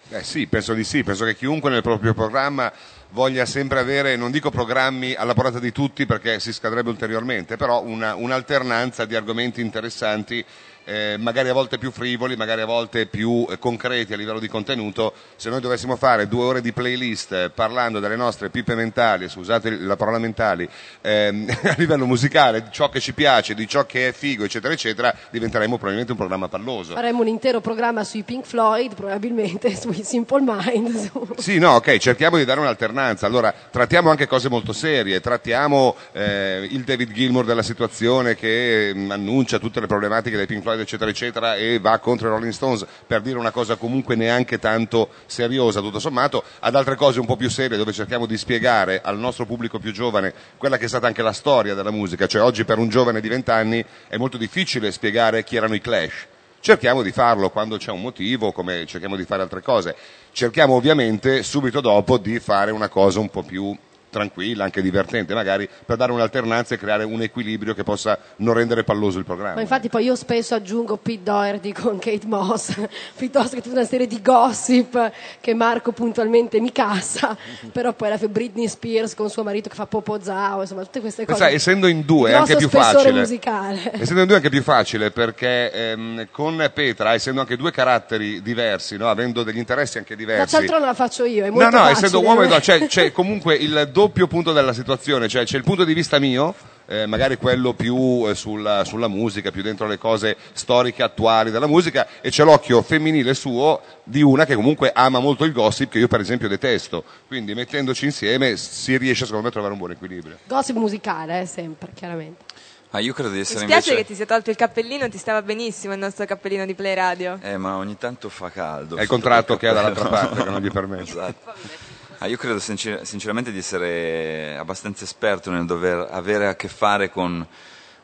Eh 0.10 0.24
sì, 0.24 0.48
penso 0.48 0.74
di 0.74 0.86
sì, 0.86 1.04
penso 1.04 1.26
che 1.26 1.36
chiunque 1.36 1.70
nel 1.70 1.82
proprio 1.82 2.13
programma 2.13 2.72
voglia 3.10 3.46
sempre 3.46 3.80
avere, 3.80 4.15
non 4.15 4.32
dico 4.32 4.50
programmi 4.50 5.13
alla 5.13 5.34
portata 5.34 5.60
di 5.60 5.74
tutti 5.74 6.06
perché 6.06 6.39
si 6.39 6.54
scadrebbe 6.54 6.89
ulteriormente, 6.89 7.58
però 7.58 7.82
una- 7.84 8.15
un'alternanza 8.15 9.04
di 9.04 9.15
argomenti 9.15 9.60
interessanti, 9.60 10.43
eh, 10.88 11.17
magari 11.19 11.50
a 11.50 11.54
volte 11.54 11.78
più 11.78 11.91
frivoli, 11.91 12.38
magari 12.38 12.62
a 12.62 12.65
volte 12.65 13.08
più 13.08 13.45
eh, 13.50 13.60
concreti 13.60 14.13
a 14.13 14.15
livello 14.17 14.39
di 14.39 14.47
contenuto. 14.47 15.13
Se 15.36 15.50
noi 15.50 15.60
dovessimo 15.60 15.97
fare 15.97 16.28
due 16.30 16.45
ore 16.45 16.62
di 16.62 16.71
playlist 16.71 17.32
eh, 17.34 17.50
parlando 17.54 18.00
delle 18.00 18.15
nostre 18.15 18.50
pippe 18.50 18.73
mentali, 18.73 19.28
scusate 19.28 19.69
la 19.71 19.97
parola 19.97 20.17
mentali, 20.17 20.67
ehm, 21.02 21.45
a 21.63 21.76
livello 21.78 22.06
musicale, 22.06 22.63
di 22.63 22.69
ciò 22.71 22.88
che 22.89 23.02
ci 23.02 23.13
piace, 23.13 23.54
di 23.54 23.67
ciò 23.67 23.86
che 23.86 24.08
è 24.08 24.12
figo, 24.13 24.45
eccetera, 24.45 24.73
eccetera, 24.73 25.13
diventeremo 25.30 25.71
probabilmente 25.76 26.13
un 26.13 26.17
programma 26.17 26.47
palloso. 26.47 26.93
Faremo 26.93 27.19
un 27.21 27.28
intero 27.28 27.60
programma 27.60 28.06
sui 28.06 28.23
Pink 28.23 28.45
Floyd, 28.45 28.95
probabilmente 28.95 29.76
sui 29.76 30.04
Simple 30.04 30.41
Mind. 30.41 30.95
su- 30.95 31.28
Sì, 31.38 31.58
no, 31.60 31.71
ok, 31.76 31.97
cerchiamo 31.97 32.38
di 32.38 32.45
dare 32.45 32.62
un'alternanza. 32.62 33.26
Allora, 33.26 33.54
trattiamo 33.69 34.10
anche 34.10 34.26
cose 34.26 34.47
molto 34.47 34.71
serie, 34.71 35.19
trattiamo 35.19 35.95
eh, 36.13 36.65
il 36.71 36.84
David 36.84 37.12
Gilmour 37.12 37.43
della 37.43 37.62
situazione 37.62 38.36
che 38.36 38.93
mm, 38.95 39.12
annuncia 39.12 39.60
tutte 39.60 39.80
le 39.82 39.88
problematiche 39.88 40.38
dei 40.38 40.45
Pink 40.45 40.62
Floyd, 40.62 40.76
eccetera, 40.81 41.09
eccetera, 41.09 41.55
e 41.55 41.79
va 41.79 41.97
contro 41.99 42.27
i 42.27 42.31
Rolling 42.31 42.51
Stones 42.51 42.85
per 43.05 43.21
dire 43.21 43.37
una 43.37 43.51
cosa 43.51 43.75
comunque 43.75 44.15
neanche 44.15 44.59
tanto 44.59 45.09
seriosa, 45.25 45.81
tutto 45.81 45.99
sommato, 45.99 46.43
ad 46.59 46.75
altre 46.75 46.95
cose 46.95 47.19
un 47.19 47.25
po' 47.25 47.35
più 47.35 47.49
serie 47.49 47.77
dove 47.77 47.91
cerchiamo 47.91 48.25
di 48.25 48.37
spiegare 48.37 49.01
al 49.01 49.17
nostro 49.17 49.45
pubblico 49.45 49.79
più 49.79 49.91
giovane 49.91 50.33
quella 50.57 50.77
che 50.77 50.85
è 50.85 50.87
stata 50.87 51.07
anche 51.07 51.21
la 51.21 51.33
storia 51.33 51.73
della 51.73 51.91
musica, 51.91 52.27
cioè 52.27 52.41
oggi 52.41 52.65
per 52.65 52.77
un 52.77 52.89
giovane 52.89 53.21
di 53.21 53.27
20 53.27 53.51
anni 53.51 53.85
è 54.07 54.17
molto 54.17 54.37
difficile 54.37 54.91
spiegare 54.91 55.43
chi 55.43 55.55
erano 55.55 55.75
i 55.75 55.81
Clash. 55.81 56.27
Cerchiamo 56.59 57.01
di 57.01 57.11
farlo 57.11 57.49
quando 57.49 57.77
c'è 57.77 57.91
un 57.91 58.01
motivo, 58.01 58.51
come 58.51 58.85
cerchiamo 58.85 59.15
di 59.15 59.23
fare 59.23 59.43
altre 59.43 59.61
cose. 59.61 59.95
Cerchiamo 60.31 60.73
ovviamente 60.73 61.43
subito 61.43 61.81
dopo 61.81 62.17
di 62.17 62.39
fare 62.39 62.71
una 62.71 62.89
cosa 62.89 63.19
un 63.19 63.29
po' 63.29 63.43
più 63.43 63.75
tranquilla, 64.10 64.63
anche 64.63 64.82
divertente 64.82 65.34
magari, 65.34 65.67
per 65.86 65.98
dare 65.98 66.12
un'alternanza 66.12 66.76
e 66.76 66.78
creare 66.78 67.04
un 67.04 67.22
equilibrio 67.22 67.74
che 67.74 67.84
possa 67.84 68.17
non 68.38 68.54
rendere 68.54 68.84
palloso 68.84 69.20
il 69.20 69.26
programma. 69.26 69.56
Ma 69.56 69.62
infatti 69.62 69.89
poi 69.89 70.06
io 70.06 70.15
spesso 70.15 70.56
aggiungo 70.56 70.98
Pete 70.98 71.24
Doherty 71.24 71.72
con 71.72 72.00
Kate 72.00 72.26
Moss, 72.26 72.74
piuttosto 73.15 73.56
che 73.56 73.62
tutta 73.62 73.76
una 73.76 73.86
serie 73.88 74.08
di 74.08 74.22
gossip 74.22 75.12
che 75.39 75.54
Marco 75.54 75.91
puntualmente 75.91 76.60
mi 76.60 76.72
cassa, 76.72 77.36
però 77.72 77.93
poi 77.93 78.15
fine 78.17 78.30
Britney 78.30 78.67
Spears 78.67 79.13
con 79.15 79.30
suo 79.30 79.43
marito 79.43 79.70
che 79.70 79.76
fa 79.76 79.86
Popo 79.86 80.20
Zao, 80.22 80.62
insomma 80.62 80.84
tutte 80.84 81.00
queste 81.02 81.24
Ma 81.28 81.34
cose. 81.34 81.43
sai, 81.43 81.54
essendo 81.56 81.88
in 81.88 82.02
due 82.06 82.32
è 82.32 82.34
anche 82.34 82.56
più 82.56 82.70
facile. 82.70 83.12
musicale. 83.12 83.91
Essendo 84.08 84.22
in 84.22 84.28
due 84.28 84.36
è 84.36 84.38
anche 84.39 84.50
più 84.50 84.62
facile 84.63 85.12
perché 85.12 85.72
ehm, 85.72 86.28
con 86.32 86.70
Petra, 86.74 87.13
essendo 87.13 87.41
anche 87.41 87.56
due 87.58 87.72
caratteri 87.72 88.41
diversi, 88.41 88.98
no? 88.98 89.10
avendo 89.10 89.43
degli 89.43 89.58
interessi 89.58 89.98
anche 89.98 90.13
La 90.13 90.20
diversi. 90.20 90.56
cialtrona 90.56 90.86
la 90.86 90.93
faccio 90.93 91.26
io, 91.26 91.43
è 91.46 91.48
No, 91.50 91.54
molto 91.54 91.70
no, 91.70 91.84
facile. 91.84 91.91
essendo 92.08 92.22
uomo 92.22 92.41
e 92.41 92.48
donna, 92.48 92.60
c'è, 92.60 92.88
c'è 92.88 93.12
comunque 93.12 93.56
il 93.56 93.89
doppio 93.97 94.27
punto 94.27 94.53
della 94.53 94.73
situazione, 94.73 95.27
cioè 95.27 95.43
c'è 95.43 95.57
il 95.57 95.63
punto 95.63 95.83
di 95.83 95.95
vista 95.95 96.19
mio, 96.19 96.53
eh, 96.86 97.07
magari 97.07 97.36
quello 97.38 97.73
più 97.73 98.25
eh, 98.27 98.36
sulla, 98.36 98.83
sulla 98.83 99.07
musica, 99.07 99.49
più 99.49 99.63
dentro 99.63 99.88
le 99.88 99.97
cose 99.97 100.38
storiche 100.53 101.01
attuali 101.01 101.49
della 101.49 101.65
musica, 101.65 102.07
e 102.21 102.29
c'è 102.29 102.43
l'occhio 102.43 102.83
femminile 102.83 103.33
suo 103.33 103.81
di 104.03 104.21
una 104.21 104.45
che 104.45 104.53
comunque 104.53 104.91
ama 104.93 105.17
molto 105.17 105.45
il 105.45 105.51
gossip, 105.51 105.89
che 105.89 105.97
io 105.97 106.07
per 106.07 106.19
esempio 106.19 106.47
detesto. 106.47 107.03
Quindi 107.25 107.55
mettendoci 107.55 108.05
insieme 108.05 108.55
si 108.55 108.95
riesce 108.97 109.25
secondo 109.25 109.41
me 109.41 109.47
a 109.47 109.51
trovare 109.51 109.73
un 109.73 109.79
buon 109.79 109.91
equilibrio. 109.93 110.38
Gossip 110.45 110.75
musicale, 110.75 111.41
eh, 111.41 111.45
sempre, 111.47 111.89
chiaramente. 111.95 112.43
Ah, 112.91 112.99
io 112.99 113.13
credo 113.13 113.29
di 113.29 113.38
Mi 113.38 113.41
essere 113.41 113.62
spiace 113.62 113.89
invece... 113.89 113.95
che 113.95 114.05
ti 114.10 114.15
sia 114.15 114.27
tolto 114.27 114.51
il 114.51 114.55
cappellino, 114.55 115.10
ti 115.10 115.17
stava 115.17 115.41
benissimo 115.41 115.93
il 115.93 115.99
nostro 115.99 116.23
cappellino 116.25 116.67
di 116.67 116.75
Play 116.75 116.93
Radio. 116.93 117.39
Eh, 117.41 117.57
ma 117.57 117.77
ogni 117.77 117.97
tanto 117.97 118.29
fa 118.29 118.51
caldo. 118.51 118.95
È 118.95 119.01
il 119.01 119.07
contratto 119.07 119.57
quel 119.57 119.60
che 119.60 119.67
ha 119.67 119.73
dall'altra 119.73 120.05
parte, 120.07 120.43
che 120.43 120.49
non 120.51 120.62
gli 120.62 120.69
permette. 120.69 121.10
Esatto. 121.10 121.87
Ah, 122.19 122.25
io 122.25 122.38
credo 122.38 122.58
sincer- 122.58 123.03
sinceramente 123.03 123.51
di 123.51 123.60
essere 123.60 124.58
abbastanza 124.58 125.03
esperto 125.03 125.51
nel 125.51 125.67
dover 125.67 126.08
avere 126.10 126.47
a 126.47 126.56
che 126.56 126.67
fare 126.67 127.12
con 127.12 127.45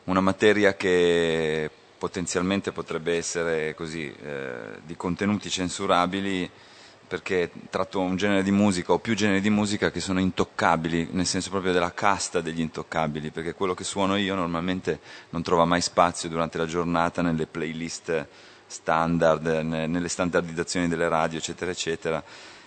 una 0.04 0.20
materia 0.20 0.76
che 0.76 1.68
potenzialmente 1.98 2.70
potrebbe 2.70 3.16
essere 3.16 3.74
così 3.74 4.14
eh, 4.14 4.78
di 4.84 4.94
contenuti 4.94 5.50
censurabili 5.50 6.48
perché 7.08 7.50
tratto 7.70 7.98
un 7.98 8.14
genere 8.14 8.44
di 8.44 8.52
musica 8.52 8.92
o 8.92 9.00
più 9.00 9.16
generi 9.16 9.40
di 9.40 9.50
musica 9.50 9.90
che 9.90 9.98
sono 9.98 10.20
intoccabili, 10.20 11.08
nel 11.10 11.26
senso 11.26 11.50
proprio 11.50 11.72
della 11.72 11.92
casta 11.92 12.40
degli 12.40 12.60
intoccabili, 12.60 13.30
perché 13.30 13.52
quello 13.52 13.74
che 13.74 13.84
suono 13.84 14.14
io 14.14 14.36
normalmente 14.36 15.00
non 15.30 15.42
trova 15.42 15.64
mai 15.64 15.80
spazio 15.80 16.28
durante 16.28 16.56
la 16.56 16.66
giornata 16.66 17.20
nelle 17.20 17.46
playlist 17.46 18.26
standard, 18.66 19.44
ne- 19.44 19.88
nelle 19.88 20.08
standardizzazioni 20.08 20.86
delle 20.86 21.08
radio, 21.08 21.38
eccetera, 21.38 21.72
eccetera. 21.72 22.22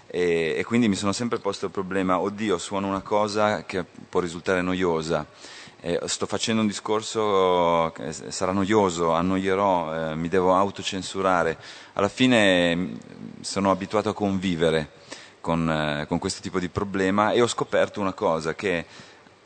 E, 0.10 0.56
e 0.58 0.64
quindi 0.64 0.88
mi 0.88 0.96
sono 0.96 1.12
sempre 1.12 1.40
posto 1.40 1.66
il 1.66 1.72
problema, 1.72 2.20
oddio, 2.20 2.58
suono 2.58 2.88
una 2.88 3.02
cosa 3.02 3.66
che 3.66 3.84
può 3.84 4.20
risultare 4.20 4.62
noiosa. 4.62 5.26
Eh, 5.80 6.00
sto 6.06 6.26
facendo 6.26 6.62
un 6.62 6.68
discorso 6.68 7.92
che 7.94 8.12
sarà 8.12 8.52
noioso, 8.52 9.12
annoierò, 9.12 10.12
eh, 10.12 10.16
mi 10.16 10.28
devo 10.28 10.56
autocensurare. 10.56 11.58
Alla 11.94 12.10
fine 12.10 12.76
mh, 12.76 12.98
sono 13.42 13.70
abituato 13.70 14.10
a 14.10 14.14
convivere 14.14 14.90
con, 15.40 15.70
eh, 15.70 16.06
con 16.08 16.18
questo 16.20 16.42
tipo 16.42 16.60
di 16.60 16.70
problema 16.70 17.32
e 17.32 17.42
ho 17.42 17.48
scoperto 17.48 18.02
una 18.02 18.14
cosa, 18.14 18.56
che 18.56 18.86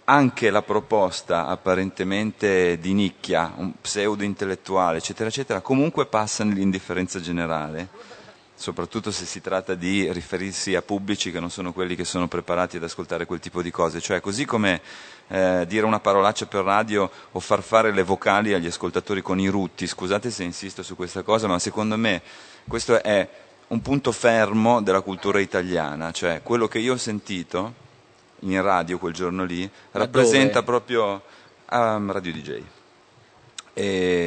anche 0.06 0.50
la 0.50 0.62
proposta 0.62 1.48
apparentemente 1.48 2.80
di 2.80 2.94
nicchia, 2.94 3.54
un 3.58 3.74
pseudo 3.80 4.24
intellettuale, 4.24 4.98
eccetera, 4.98 5.30
eccetera, 5.30 5.62
comunque 5.62 6.06
passa 6.06 6.44
nell'indifferenza 6.44 7.20
generale 7.20 7.88
soprattutto 8.62 9.10
se 9.10 9.26
si 9.26 9.42
tratta 9.42 9.74
di 9.74 10.12
riferirsi 10.14 10.76
a 10.76 10.84
pubblici 10.84 11.32
che 11.32 11.40
non 11.40 11.50
sono 11.50 11.74
quelli 11.74 11.96
che 11.96 12.06
sono 12.06 12.28
preparati 12.28 12.78
ad 12.78 12.84
ascoltare 12.84 13.26
quel 13.26 13.40
tipo 13.40 13.64
di 13.64 13.72
cose. 13.72 14.00
Cioè, 14.00 14.22
così 14.22 14.46
come 14.46 14.82
eh, 15.30 15.66
dire 15.68 15.84
una 15.84 16.00
parolaccia 16.00 16.46
per 16.46 16.64
radio 16.64 17.10
o 17.32 17.40
far 17.40 17.64
fare 17.64 17.92
le 17.92 18.04
vocali 18.04 18.54
agli 18.54 18.68
ascoltatori 18.68 19.24
con 19.24 19.40
i 19.40 19.48
rutti, 19.48 19.88
scusate 19.88 20.30
se 20.30 20.44
insisto 20.44 20.84
su 20.84 20.96
questa 20.96 21.24
cosa, 21.24 21.48
ma 21.48 21.58
secondo 21.58 21.98
me 21.98 22.22
questo 22.68 23.02
è 23.02 23.28
un 23.70 23.82
punto 23.82 24.12
fermo 24.12 24.80
della 24.80 25.02
cultura 25.02 25.40
italiana, 25.40 26.12
cioè 26.12 26.42
quello 26.44 26.68
che 26.68 26.78
io 26.78 26.94
ho 26.94 26.98
sentito 26.98 27.74
in 28.42 28.62
radio 28.62 29.00
quel 29.00 29.14
giorno 29.14 29.44
lì 29.44 29.68
rappresenta 29.94 30.62
proprio 30.62 31.24
um, 31.72 32.12
Radio 32.12 32.32
DJ. 32.32 32.62
E, 33.74 34.21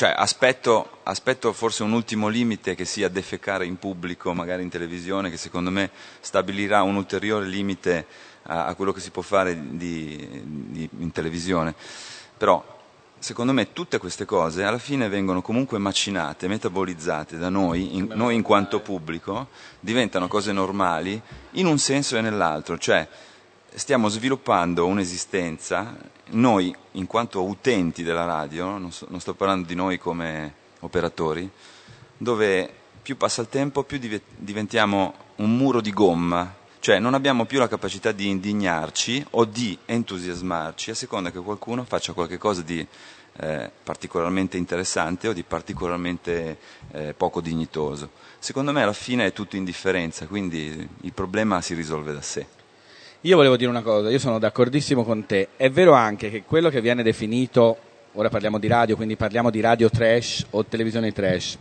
cioè, 0.00 0.14
aspetto, 0.16 1.00
aspetto 1.02 1.52
forse 1.52 1.82
un 1.82 1.92
ultimo 1.92 2.28
limite 2.28 2.74
che 2.74 2.86
sia 2.86 3.10
defecare 3.10 3.66
in 3.66 3.76
pubblico, 3.76 4.32
magari 4.32 4.62
in 4.62 4.70
televisione, 4.70 5.28
che 5.28 5.36
secondo 5.36 5.70
me 5.70 5.90
stabilirà 6.20 6.80
un 6.80 6.94
ulteriore 6.94 7.44
limite 7.44 8.06
a, 8.44 8.64
a 8.64 8.74
quello 8.74 8.92
che 8.92 9.00
si 9.00 9.10
può 9.10 9.20
fare 9.20 9.76
di- 9.76 10.42
di- 10.42 10.88
in 11.00 11.12
televisione. 11.12 11.74
Però 12.34 12.64
secondo 13.18 13.52
me 13.52 13.74
tutte 13.74 13.98
queste 13.98 14.24
cose 14.24 14.64
alla 14.64 14.78
fine 14.78 15.10
vengono 15.10 15.42
comunque 15.42 15.76
macinate, 15.76 16.48
metabolizzate 16.48 17.36
da 17.36 17.50
noi, 17.50 17.96
in, 17.98 18.10
noi 18.14 18.36
in 18.36 18.42
quanto 18.42 18.80
pubblico, 18.80 19.48
diventano 19.80 20.28
cose 20.28 20.50
normali 20.50 21.20
in 21.50 21.66
un 21.66 21.76
senso 21.78 22.16
e 22.16 22.22
nell'altro, 22.22 22.78
cioè 22.78 23.06
stiamo 23.74 24.08
sviluppando 24.08 24.86
un'esistenza, 24.86 25.96
noi 26.30 26.74
in 26.92 27.06
quanto 27.06 27.42
utenti 27.44 28.02
della 28.02 28.24
radio, 28.24 28.78
non, 28.78 28.92
so, 28.92 29.06
non 29.10 29.20
sto 29.20 29.34
parlando 29.34 29.66
di 29.66 29.74
noi 29.74 29.98
come 29.98 30.54
operatori, 30.80 31.48
dove 32.16 32.72
più 33.02 33.16
passa 33.16 33.40
il 33.40 33.48
tempo 33.48 33.82
più 33.82 33.98
diventiamo 34.36 35.14
un 35.36 35.56
muro 35.56 35.80
di 35.80 35.92
gomma, 35.92 36.54
cioè 36.80 36.98
non 36.98 37.14
abbiamo 37.14 37.44
più 37.44 37.58
la 37.58 37.68
capacità 37.68 38.12
di 38.12 38.28
indignarci 38.28 39.24
o 39.30 39.44
di 39.44 39.76
entusiasmarci 39.84 40.90
a 40.90 40.94
seconda 40.94 41.30
che 41.30 41.40
qualcuno 41.40 41.84
faccia 41.84 42.12
qualcosa 42.12 42.62
di 42.62 42.86
eh, 43.36 43.70
particolarmente 43.82 44.56
interessante 44.56 45.28
o 45.28 45.32
di 45.32 45.42
particolarmente 45.42 46.58
eh, 46.92 47.14
poco 47.14 47.40
dignitoso. 47.40 48.10
Secondo 48.38 48.72
me 48.72 48.82
alla 48.82 48.92
fine 48.92 49.26
è 49.26 49.32
tutto 49.32 49.56
indifferenza, 49.56 50.26
quindi 50.26 50.88
il 51.00 51.12
problema 51.12 51.60
si 51.60 51.74
risolve 51.74 52.12
da 52.12 52.22
sé. 52.22 52.58
Io 53.24 53.36
volevo 53.36 53.58
dire 53.58 53.68
una 53.68 53.82
cosa, 53.82 54.08
io 54.08 54.18
sono 54.18 54.38
d'accordissimo 54.38 55.04
con 55.04 55.26
te. 55.26 55.48
È 55.56 55.68
vero 55.68 55.92
anche 55.92 56.30
che 56.30 56.42
quello 56.42 56.70
che 56.70 56.80
viene 56.80 57.02
definito, 57.02 57.76
ora 58.12 58.30
parliamo 58.30 58.58
di 58.58 58.66
radio, 58.66 58.96
quindi 58.96 59.14
parliamo 59.14 59.50
di 59.50 59.60
radio 59.60 59.90
trash 59.90 60.46
o 60.52 60.64
televisione 60.64 61.12
trash, 61.12 61.58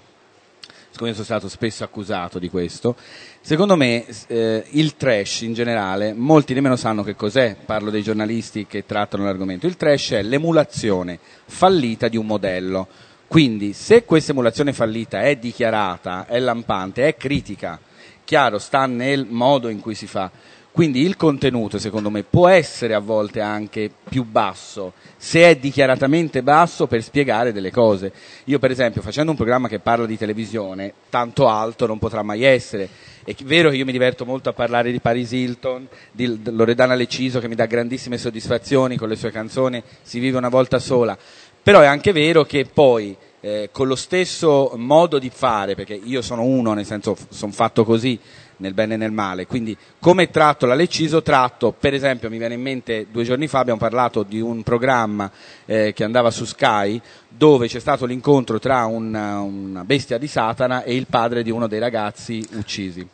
siccome 0.89 1.12
sono 1.12 1.26
stato 1.26 1.50
spesso 1.50 1.84
accusato 1.84 2.39
di 2.39 2.50
questo, 2.50 2.95
secondo 3.41 3.76
me 3.76 4.06
eh, 4.28 4.63
il 4.69 4.95
trash 4.95 5.41
in 5.41 5.54
generale, 5.54 6.13
molti 6.13 6.54
nemmeno 6.54 6.78
sanno 6.78 7.04
che 7.04 7.17
cos'è, 7.17 7.58
parlo 7.65 7.89
dei 7.89 8.04
giornalisti 8.04 8.65
che 8.65 8.86
trattano 8.86 9.26
l'argomento, 9.26 9.67
il 9.67 9.76
trash 9.76 10.12
è 10.12 10.22
l'emulazione 10.22 11.19
fallita 11.43 12.08
di 12.08 12.15
un 12.15 12.26
modello. 12.26 12.88
Quindi 13.28 13.74
se 13.74 14.06
questa 14.06 14.32
emulazione 14.32 14.72
fallita 14.72 15.24
è 15.24 15.36
dichiarata, 15.36 16.26
è 16.26 16.39
lampante, 16.39 17.06
è 17.06 17.17
critica, 17.17 17.78
chiaro, 18.24 18.60
sta 18.60 18.86
nel 18.86 19.26
modo 19.30 19.67
in 19.67 19.82
cui 19.82 19.93
si 19.93 20.08
fa 20.08 20.32
quindi 20.80 21.02
il 21.02 21.18
contenuto, 21.18 21.78
secondo 21.78 22.10
me, 22.10 22.24
può 22.24 22.48
essere 22.48 22.94
a 22.94 23.00
volte 23.00 23.42
anche 23.42 23.92
più 24.08 24.24
basso, 24.24 24.94
se 25.18 25.42
è 25.42 25.58
dichiaratamente 25.58 26.42
basso 26.42 26.88
per 26.88 27.04
spiegare 27.04 27.52
delle 27.52 27.70
cose. 27.70 28.13
Io, 28.46 28.60
per 28.60 28.72
esempio, 28.72 29.02
facendo 29.02 29.32
un 29.32 29.36
programma 29.36 29.68
che 29.68 29.80
parla 29.80 30.06
di 30.06 30.18
televisione, 30.18 30.94
tanto 31.10 31.50
alto 31.50 31.86
non 31.86 32.00
potrà 32.00 32.24
mai 32.24 32.46
essere. 32.46 32.88
È 33.26 33.36
vero 33.44 33.70
che 33.70 33.76
io 33.76 33.84
mi 33.84 33.92
diverto 33.92 34.24
molto 34.24 34.48
a 34.48 34.54
parlare 34.54 34.94
di 34.94 35.02
Paris 35.02 35.34
Hilton, 35.34 35.86
di 36.13 36.39
Loredana 36.46 36.96
Leciso 36.96 37.42
che 37.42 37.50
mi 37.50 37.56
dà 37.56 37.65
grandissime 37.65 38.18
soddisfazioni 38.18 38.96
con 38.96 39.10
le 39.10 39.18
sue 39.18 39.32
canzoni 39.32 39.84
Si 40.02 40.20
vive 40.20 40.38
una 40.38 40.48
volta 40.48 40.80
sola, 40.80 41.18
però 41.62 41.82
è 41.82 41.88
anche 41.88 42.13
vero 42.13 42.46
che 42.46 42.65
poi 42.74 43.18
eh, 43.42 43.68
con 43.74 43.88
lo 43.88 43.98
stesso 43.98 44.72
modo 44.78 45.20
di 45.20 45.30
fare, 45.30 45.76
perché 45.76 46.00
io 46.02 46.22
sono 46.22 46.44
uno, 46.44 46.72
nel 46.72 46.86
senso 46.86 47.18
sono 47.28 47.52
fatto 47.52 47.84
così, 47.84 48.18
nel 48.60 48.74
bene 48.74 48.93
e 48.93 48.98
nel 48.98 49.12
male. 49.12 49.45
Quindi 49.45 49.76
come 50.00 50.30
tratto 50.30 50.65
la 50.65 50.76
Leciso, 50.76 51.22
tratto, 51.22 51.72
per 51.78 51.93
esempio 51.93 52.30
mi 52.30 52.38
viene 52.38 52.54
in 52.54 52.62
mente 52.62 53.08
due 53.12 53.24
giorni 53.24 53.48
fa 53.48 53.60
abbiamo 53.60 53.80
parlato 53.80 54.24
di 54.24 54.39
un 54.39 54.63
programma 54.63 55.30
eh, 55.65 55.93
che 55.93 56.04
andava 56.04 56.32
su 56.32 56.45
Sky 56.45 57.02
dove 57.28 57.67
c'è 57.67 57.80
stato 57.80 58.06
l'incontro 58.06 58.60
tra 58.60 58.86
una, 58.86 59.39
una 59.41 59.84
bestia 59.84 60.17
di 60.17 60.28
Satana 60.28 60.84
e 60.84 60.95
il 60.95 61.08
padre 61.10 61.43
di 61.43 61.52
uno 61.52 61.67
dei 61.67 61.80
ragazzi 61.80 62.45
uccisi 62.54 63.08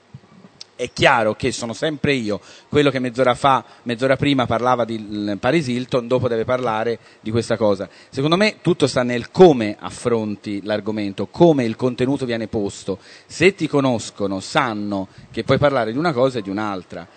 è 0.76 0.92
chiaro 0.92 1.36
che 1.36 1.52
sono 1.52 1.74
sempre 1.74 2.14
io, 2.14 2.40
quello 2.68 2.90
che 2.90 3.00
mezz'ora 3.00 3.34
fa, 3.34 3.64
mezz'ora 3.84 4.18
prima 4.18 4.46
parlava 4.46 4.84
di 4.84 5.38
Paris 5.40 5.68
Hilton, 5.68 6.08
dopo 6.08 6.28
deve 6.28 6.44
parlare 6.44 7.00
di 7.22 7.32
questa 7.32 7.56
cosa. 7.56 7.90
Secondo 8.10 8.36
me 8.36 8.58
tutto 8.62 8.86
sta 8.88 9.04
nel 9.04 9.32
come 9.32 9.78
affronti 9.80 10.62
l'argomento, 10.64 11.28
come 11.28 11.64
il 11.64 11.76
contenuto 11.76 12.26
viene 12.26 12.48
posto. 12.48 13.00
Se 13.26 13.56
ti 13.56 13.68
conoscono, 13.68 14.40
sanno 14.42 15.08
che 15.32 15.44
puoi 15.44 15.58
parlare 15.58 15.92
di 15.92 15.98
una 15.98 16.12
cosa 16.12 16.40
e 16.40 16.42
di 16.42 16.50
un'altra. 16.50 17.08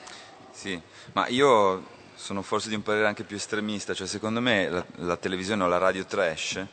Sì, 0.53 0.81
ma 1.13 1.27
io 1.29 1.97
sono 2.15 2.43
forse 2.43 2.69
di 2.69 2.75
un 2.75 2.83
parere 2.83 3.07
anche 3.07 3.25
più 3.25 3.37
estremista, 3.37 3.95
cioè 3.95 4.07
secondo 4.07 4.41
me 4.41 4.69
la, 4.69 4.87
la 4.97 5.17
televisione 5.17 5.65
o 5.65 5.67
la 5.67 5.79
radio 5.79 6.05
trash 6.05 6.65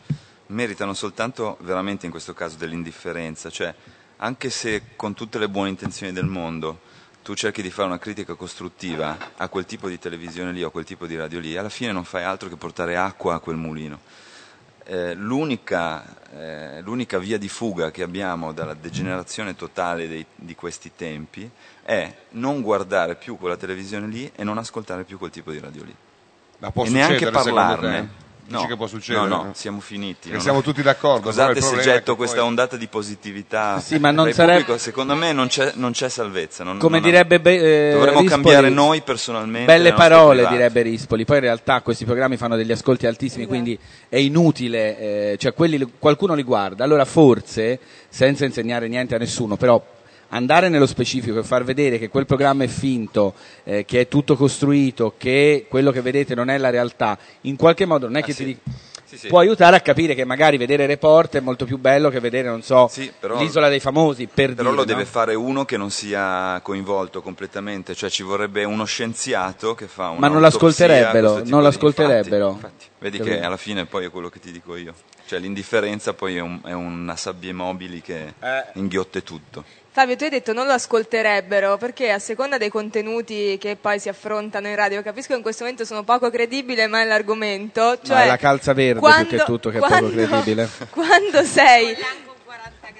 meritano 0.47 0.93
soltanto 0.93 1.57
veramente 1.61 2.05
in 2.05 2.11
questo 2.11 2.33
caso 2.33 2.57
dell'indifferenza, 2.57 3.49
cioè 3.49 3.73
anche 4.17 4.49
se 4.49 4.81
con 4.95 5.13
tutte 5.13 5.39
le 5.39 5.49
buone 5.49 5.69
intenzioni 5.69 6.13
del 6.13 6.25
mondo 6.25 6.79
tu 7.25 7.33
cerchi 7.33 7.63
di 7.63 7.71
fare 7.71 7.87
una 7.87 7.97
critica 7.97 8.35
costruttiva 8.35 9.17
a 9.37 9.47
quel 9.47 9.65
tipo 9.65 9.89
di 9.89 9.97
televisione 9.97 10.51
lì 10.51 10.63
o 10.63 10.67
a 10.67 10.71
quel 10.71 10.85
tipo 10.85 11.07
di 11.07 11.15
radio 11.15 11.39
lì, 11.39 11.57
alla 11.57 11.69
fine 11.69 11.91
non 11.91 12.03
fai 12.03 12.23
altro 12.23 12.49
che 12.49 12.55
portare 12.55 12.97
acqua 12.97 13.33
a 13.33 13.39
quel 13.39 13.55
mulino. 13.55 13.99
Eh, 14.83 15.15
l'unica, 15.15 16.05
eh, 16.31 16.81
l'unica, 16.81 17.17
via 17.17 17.39
di 17.39 17.49
fuga 17.49 17.89
che 17.89 18.03
abbiamo 18.03 18.51
dalla 18.51 18.75
degenerazione 18.75 19.55
totale 19.55 20.07
dei, 20.07 20.23
di 20.35 20.53
questi 20.53 20.91
tempi 20.95 21.49
è 21.81 22.15
non 22.33 22.61
guardare 22.61 23.15
più 23.15 23.39
quella 23.39 23.57
televisione 23.57 24.05
lì 24.05 24.31
e 24.35 24.43
non 24.43 24.59
ascoltare 24.59 25.03
più 25.03 25.17
quel 25.17 25.31
tipo 25.31 25.49
di 25.49 25.57
radio 25.59 25.83
lì. 25.83 25.95
Ma 26.59 26.69
può 26.69 26.85
e 26.85 26.89
neanche 26.89 27.31
parlarne 27.31 28.23
No, 28.47 28.57
Dici 28.57 28.69
che 28.69 28.75
può 28.75 28.85
succedere? 28.85 29.27
No, 29.27 29.43
no, 29.43 29.51
siamo 29.55 29.79
finiti. 29.79 30.29
Che 30.29 30.39
siamo 30.39 30.61
tutti 30.61 30.83
d'accordo. 30.83 31.29
Scusate 31.29 31.61
se 31.61 31.77
getto 31.77 32.15
questa 32.15 32.37
poi... 32.37 32.47
ondata 32.47 32.77
di 32.77 32.87
positività. 32.87 33.79
Sì, 33.79 33.97
ma 33.97 34.11
non 34.11 34.31
sarebbe... 34.33 34.59
Pubblico, 34.59 34.77
secondo 34.77 35.15
me 35.15 35.31
non 35.33 35.47
c'è, 35.47 35.71
non 35.75 35.93
c'è 35.93 36.09
salvezza. 36.09 36.63
Non, 36.63 36.77
Come 36.77 36.99
non 36.99 37.09
direbbe 37.09 37.39
be- 37.39 37.89
eh, 37.89 37.91
Dovremmo 37.93 38.19
Rispoli, 38.19 38.43
cambiare 38.43 38.69
noi 38.69 39.01
personalmente. 39.01 39.65
Belle 39.65 39.93
parole, 39.93 40.43
private. 40.43 40.55
direbbe 40.55 40.81
Rispoli. 40.83 41.25
Poi 41.25 41.37
in 41.37 41.43
realtà 41.43 41.81
questi 41.81 42.05
programmi 42.05 42.37
fanno 42.37 42.55
degli 42.55 42.71
ascolti 42.71 43.07
altissimi, 43.07 43.47
quindi 43.47 43.77
è 44.07 44.17
inutile. 44.17 44.97
Eh, 45.31 45.37
cioè 45.39 45.53
quelli, 45.55 45.93
qualcuno 45.97 46.35
li 46.35 46.43
guarda. 46.43 46.83
Allora 46.83 47.05
forse, 47.05 47.79
senza 48.09 48.45
insegnare 48.45 48.87
niente 48.87 49.15
a 49.15 49.17
nessuno, 49.17 49.55
però 49.55 49.83
andare 50.29 50.69
nello 50.69 50.85
specifico 50.85 51.39
e 51.39 51.43
far 51.43 51.63
vedere 51.63 51.97
che 51.97 52.09
quel 52.09 52.25
programma 52.25 52.63
è 52.63 52.67
finto, 52.67 53.33
eh, 53.63 53.85
che 53.85 54.01
è 54.01 54.07
tutto 54.07 54.35
costruito, 54.35 55.13
che 55.17 55.65
quello 55.69 55.91
che 55.91 56.01
vedete 56.01 56.35
non 56.35 56.49
è 56.49 56.57
la 56.57 56.69
realtà, 56.69 57.17
in 57.41 57.55
qualche 57.55 57.85
modo 57.85 58.07
non 58.07 58.17
è 58.17 58.21
ah, 58.21 58.23
che 58.23 58.33
sì. 58.33 58.37
ti 58.37 58.45
dico 58.45 58.93
sì, 59.05 59.17
sì. 59.17 59.27
può 59.27 59.39
aiutare 59.39 59.75
a 59.75 59.81
capire 59.81 60.15
che 60.15 60.25
magari 60.25 60.57
vedere 60.57 60.85
Report 60.85 61.35
è 61.37 61.39
molto 61.39 61.65
più 61.65 61.77
bello 61.77 62.09
che 62.09 62.19
vedere, 62.19 62.49
non 62.49 62.61
so, 62.61 62.87
sì, 62.89 63.11
però, 63.17 63.37
l'isola 63.39 63.69
dei 63.69 63.79
famosi. 63.79 64.27
Per 64.27 64.55
però 64.55 64.69
dire, 64.69 64.75
lo 64.75 64.83
deve 64.83 65.03
no? 65.03 65.07
fare 65.07 65.35
uno 65.35 65.63
che 65.63 65.77
non 65.77 65.91
sia 65.91 66.59
coinvolto 66.61 67.21
completamente, 67.21 67.95
cioè 67.95 68.09
ci 68.09 68.23
vorrebbe 68.23 68.63
uno 68.63 68.83
scienziato 68.83 69.75
che 69.75 69.87
fa 69.87 70.09
una 70.09 70.19
Ma 70.19 70.27
non 70.27 70.41
l'ascolterebbero, 70.41 71.43
non 71.45 71.63
l'ascolterebbero. 71.63 72.49
Infatti, 72.49 72.65
infatti. 72.65 72.85
Vedi 72.97 73.19
che 73.19 73.41
alla 73.41 73.57
fine 73.57 73.85
poi 73.85 74.05
è 74.05 74.09
quello 74.09 74.29
che 74.29 74.39
ti 74.39 74.51
dico 74.51 74.75
io. 74.75 74.93
Cioè 75.27 75.39
l'indifferenza 75.39 76.13
poi 76.13 76.37
è, 76.37 76.41
un, 76.41 76.61
è 76.63 76.73
una 76.73 77.15
sabbia 77.15 77.53
mobili 77.53 78.01
che 78.01 78.33
eh. 78.39 78.63
inghiotte 78.73 79.23
tutto. 79.23 79.63
Fabio, 79.95 80.17
tu 80.17 80.25
hai 80.25 80.29
detto 80.29 80.51
non 80.51 80.65
lo 80.65 80.73
ascolterebbero 80.73 81.77
perché 81.77 82.11
a 82.11 82.19
seconda 82.19 82.57
dei 82.57 82.67
contenuti 82.67 83.57
che 83.57 83.77
poi 83.79 83.97
si 83.97 84.09
affrontano 84.09 84.67
in 84.67 84.75
radio, 84.75 85.01
capisco 85.01 85.29
che 85.29 85.37
in 85.37 85.41
questo 85.41 85.63
momento 85.63 85.85
sono 85.85 86.03
poco 86.03 86.29
credibile, 86.29 86.87
ma 86.87 86.99
è 86.99 87.05
l'argomento. 87.05 87.97
Cioè, 88.03 88.13
no, 88.13 88.21
è 88.23 88.27
la 88.27 88.35
calza 88.35 88.73
verde 88.73 88.99
quando, 88.99 89.29
più 89.29 89.37
che 89.37 89.43
tutto 89.45 89.69
che 89.69 89.79
quando, 89.79 90.09
è 90.09 90.11
poco 90.11 90.27
credibile. 90.27 90.69
Quando 90.91 91.43
sei 91.45 91.95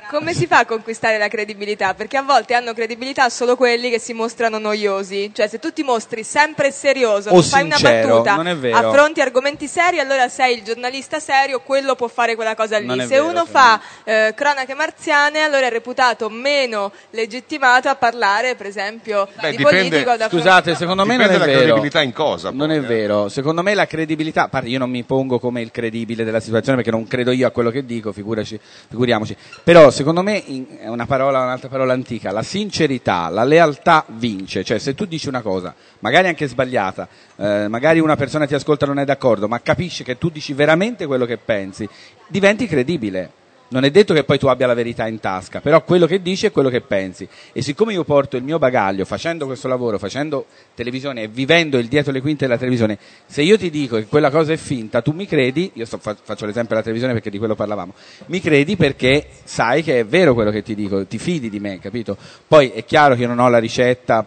come 0.09 0.33
si 0.33 0.47
fa 0.47 0.59
a 0.59 0.65
conquistare 0.65 1.17
la 1.17 1.27
credibilità? 1.27 1.93
Perché 1.93 2.17
a 2.17 2.21
volte 2.21 2.53
hanno 2.53 2.73
credibilità 2.73 3.29
solo 3.29 3.55
quelli 3.55 3.89
che 3.89 3.99
si 3.99 4.13
mostrano 4.13 4.57
noiosi. 4.57 5.31
Cioè, 5.33 5.47
se 5.47 5.59
tu 5.59 5.71
ti 5.71 5.83
mostri 5.83 6.23
sempre 6.23 6.71
serioso, 6.71 7.29
o 7.31 7.41
fai 7.41 7.61
sincero, 7.61 8.21
una 8.21 8.43
battuta, 8.43 8.77
affronti 8.77 9.21
argomenti 9.21 9.67
seri, 9.67 9.99
allora 9.99 10.27
sei 10.29 10.57
il 10.57 10.63
giornalista 10.63 11.19
serio, 11.19 11.61
quello 11.61 11.95
può 11.95 12.07
fare 12.07 12.35
quella 12.35 12.55
cosa 12.55 12.77
lì. 12.77 12.99
Se 13.01 13.07
vero, 13.07 13.27
uno 13.27 13.45
fa 13.45 13.79
eh, 14.03 14.33
cronache 14.35 14.73
marziane, 14.73 15.41
allora 15.41 15.65
è 15.65 15.69
reputato 15.69 16.29
meno 16.29 16.91
legittimato 17.11 17.89
a 17.89 17.95
parlare, 17.95 18.55
per 18.55 18.67
esempio, 18.67 19.27
Beh, 19.39 19.51
di 19.51 19.57
dipende, 19.57 19.89
politico. 19.89 20.15
Da 20.15 20.29
scusate, 20.29 20.75
secondo 20.75 21.05
me 21.05 21.17
non 21.17 21.29
è 21.29 21.37
la 21.37 21.45
vero. 21.45 21.59
credibilità 21.59 22.01
in 22.01 22.13
cosa? 22.13 22.51
Non 22.51 22.71
è 22.71 22.81
vero. 22.81 23.29
Secondo 23.29 23.61
me 23.61 23.73
la 23.73 23.87
credibilità, 23.87 24.49
io 24.63 24.79
non 24.79 24.89
mi 24.89 25.03
pongo 25.03 25.39
come 25.39 25.61
il 25.61 25.71
credibile 25.71 26.23
della 26.23 26.39
situazione 26.39 26.77
perché 26.77 26.91
non 26.91 27.07
credo 27.07 27.31
io 27.31 27.47
a 27.47 27.51
quello 27.51 27.71
che 27.71 27.85
dico, 27.85 28.11
figuriamoci. 28.11 29.35
Però 29.63 29.89
secondo 29.95 30.23
me 30.23 30.43
è 30.79 30.89
una 30.89 31.05
parola, 31.05 31.41
un'altra 31.43 31.69
parola 31.69 31.93
antica, 31.93 32.33
la 32.33 32.43
sincerità, 32.43 33.29
la 33.29 33.45
lealtà 33.45 34.03
vince, 34.09 34.61
cioè 34.65 34.77
se 34.77 34.93
tu 34.93 35.05
dici 35.05 35.29
una 35.29 35.41
cosa, 35.41 35.73
magari 35.99 36.27
anche 36.27 36.47
sbagliata, 36.47 37.07
eh, 37.37 37.69
magari 37.69 37.99
una 38.01 38.17
persona 38.17 38.45
ti 38.45 38.53
ascolta 38.53 38.83
e 38.83 38.89
non 38.89 38.99
è 38.99 39.05
d'accordo, 39.05 39.47
ma 39.47 39.61
capisce 39.61 40.03
che 40.03 40.17
tu 40.17 40.29
dici 40.29 40.51
veramente 40.51 41.05
quello 41.05 41.25
che 41.25 41.37
pensi, 41.37 41.87
diventi 42.27 42.67
credibile 42.67 43.31
non 43.67 43.83
è 43.83 43.89
detto 43.89 44.13
che 44.13 44.23
poi 44.23 44.37
tu 44.37 44.47
abbia 44.47 44.67
la 44.67 44.73
verità 44.73 45.07
in 45.07 45.19
tasca, 45.19 45.59
però 45.59 45.83
quello 45.83 46.05
che 46.05 46.21
dici 46.21 46.45
è 46.45 46.51
quello 46.51 46.69
che 46.69 46.81
pensi. 46.81 47.27
E 47.51 47.61
siccome 47.61 47.93
io 47.93 48.03
porto 48.03 48.37
il 48.37 48.43
mio 48.43 48.59
bagaglio 48.59 49.05
facendo 49.05 49.45
questo 49.45 49.67
lavoro, 49.67 49.97
facendo 49.97 50.45
televisione 50.75 51.23
e 51.23 51.27
vivendo 51.27 51.77
il 51.77 51.87
dietro 51.87 52.11
le 52.11 52.21
quinte 52.21 52.45
della 52.45 52.57
televisione, 52.57 52.97
se 53.25 53.41
io 53.41 53.57
ti 53.57 53.69
dico 53.69 53.95
che 53.95 54.05
quella 54.05 54.29
cosa 54.29 54.53
è 54.53 54.57
finta, 54.57 55.01
tu 55.01 55.11
mi 55.11 55.25
credi, 55.25 55.71
io 55.73 55.85
sto, 55.85 55.97
faccio 55.97 56.45
l'esempio 56.45 56.69
della 56.69 56.81
televisione 56.81 57.13
perché 57.13 57.29
di 57.29 57.37
quello 57.37 57.55
parlavamo, 57.55 57.93
mi 58.27 58.39
credi 58.39 58.75
perché 58.75 59.27
sai 59.43 59.81
che 59.81 59.99
è 59.99 60.05
vero 60.05 60.33
quello 60.33 60.51
che 60.51 60.61
ti 60.61 60.75
dico, 60.75 61.05
ti 61.05 61.17
fidi 61.17 61.49
di 61.49 61.59
me, 61.59 61.79
capito? 61.79 62.15
Poi 62.47 62.69
è 62.69 62.85
chiaro 62.85 63.15
che 63.15 63.21
io 63.21 63.27
non 63.27 63.39
ho 63.39 63.49
la 63.49 63.59
ricetta 63.59 64.25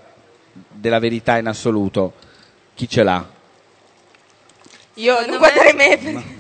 della 0.68 0.98
verità 0.98 1.38
in 1.38 1.46
assoluto, 1.46 2.14
chi 2.74 2.88
ce 2.88 3.02
l'ha? 3.02 3.36
Io 4.94 5.26
non 5.26 5.38
guardare 5.38 5.72
me. 5.74 6.37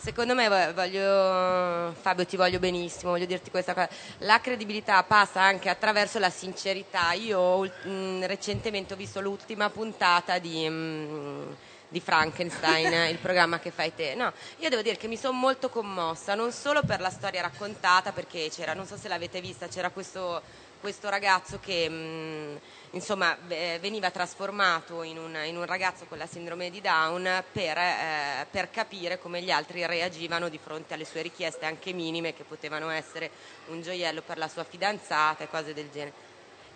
Secondo 0.00 0.34
me 0.34 0.72
voglio, 0.72 1.92
Fabio 2.00 2.24
ti 2.24 2.36
voglio 2.36 2.58
benissimo, 2.58 3.12
voglio 3.12 3.26
dirti 3.26 3.50
questa 3.50 3.74
cosa, 3.74 3.88
la 4.18 4.40
credibilità 4.40 5.02
passa 5.02 5.40
anche 5.42 5.68
attraverso 5.68 6.18
la 6.18 6.30
sincerità. 6.30 7.12
Io 7.12 7.62
mh, 7.64 8.26
recentemente 8.26 8.94
ho 8.94 8.96
visto 8.96 9.20
l'ultima 9.20 9.68
puntata 9.70 10.38
di... 10.38 10.68
Mh, 10.68 11.56
di 11.92 11.98
Frankenstein, 11.98 12.92
il 13.10 13.18
programma 13.18 13.58
che 13.58 13.72
fai 13.72 13.92
te. 13.92 14.14
No, 14.14 14.32
io 14.58 14.68
devo 14.68 14.80
dire 14.80 14.96
che 14.96 15.08
mi 15.08 15.16
sono 15.16 15.36
molto 15.36 15.68
commossa, 15.68 16.36
non 16.36 16.52
solo 16.52 16.82
per 16.84 17.00
la 17.00 17.10
storia 17.10 17.42
raccontata, 17.42 18.12
perché 18.12 18.48
c'era, 18.48 18.74
non 18.74 18.86
so 18.86 18.96
se 18.96 19.08
l'avete 19.08 19.40
vista, 19.40 19.66
c'era 19.66 19.90
questo, 19.90 20.40
questo 20.80 21.08
ragazzo 21.08 21.58
che 21.60 21.88
mh, 21.88 22.60
insomma, 22.92 23.36
veniva 23.46 24.10
trasformato 24.10 25.02
in 25.02 25.18
un, 25.18 25.36
in 25.44 25.56
un, 25.56 25.64
ragazzo 25.64 26.06
con 26.06 26.18
la 26.18 26.26
sindrome 26.26 26.70
di 26.70 26.80
Down 26.80 27.44
per, 27.52 27.78
eh, 27.78 28.46
per, 28.50 28.70
capire 28.70 29.18
come 29.18 29.42
gli 29.42 29.50
altri 29.50 29.86
reagivano 29.86 30.48
di 30.48 30.58
fronte 30.58 30.94
alle 30.94 31.04
sue 31.04 31.22
richieste 31.22 31.66
anche 31.66 31.92
minime 31.92 32.34
che 32.34 32.44
potevano 32.44 32.90
essere 32.90 33.30
un 33.66 33.82
gioiello 33.82 34.22
per 34.22 34.38
la 34.38 34.48
sua 34.48 34.64
fidanzata 34.64 35.44
e 35.44 35.48
cose 35.48 35.72
del 35.74 35.90
genere. 35.90 36.28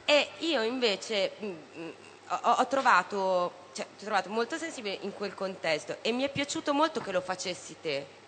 E 0.05 0.29
io 0.39 0.63
invece 0.63 1.33
mh, 1.39 1.47
mm, 1.47 1.91
ho, 2.29 2.51
ho, 2.51 2.67
trovato, 2.67 3.53
cioè, 3.73 3.87
ho 3.87 4.03
trovato 4.03 4.29
molto 4.29 4.57
sensibile 4.57 4.99
in 5.01 5.15
quel 5.15 5.35
contesto 5.35 5.97
e 6.03 6.13
mi 6.13 6.23
è 6.23 6.31
piaciuto 6.31 6.73
molto 6.73 7.01
che 7.01 7.13
lo 7.13 7.21
facessi 7.21 7.77
te 7.81 8.23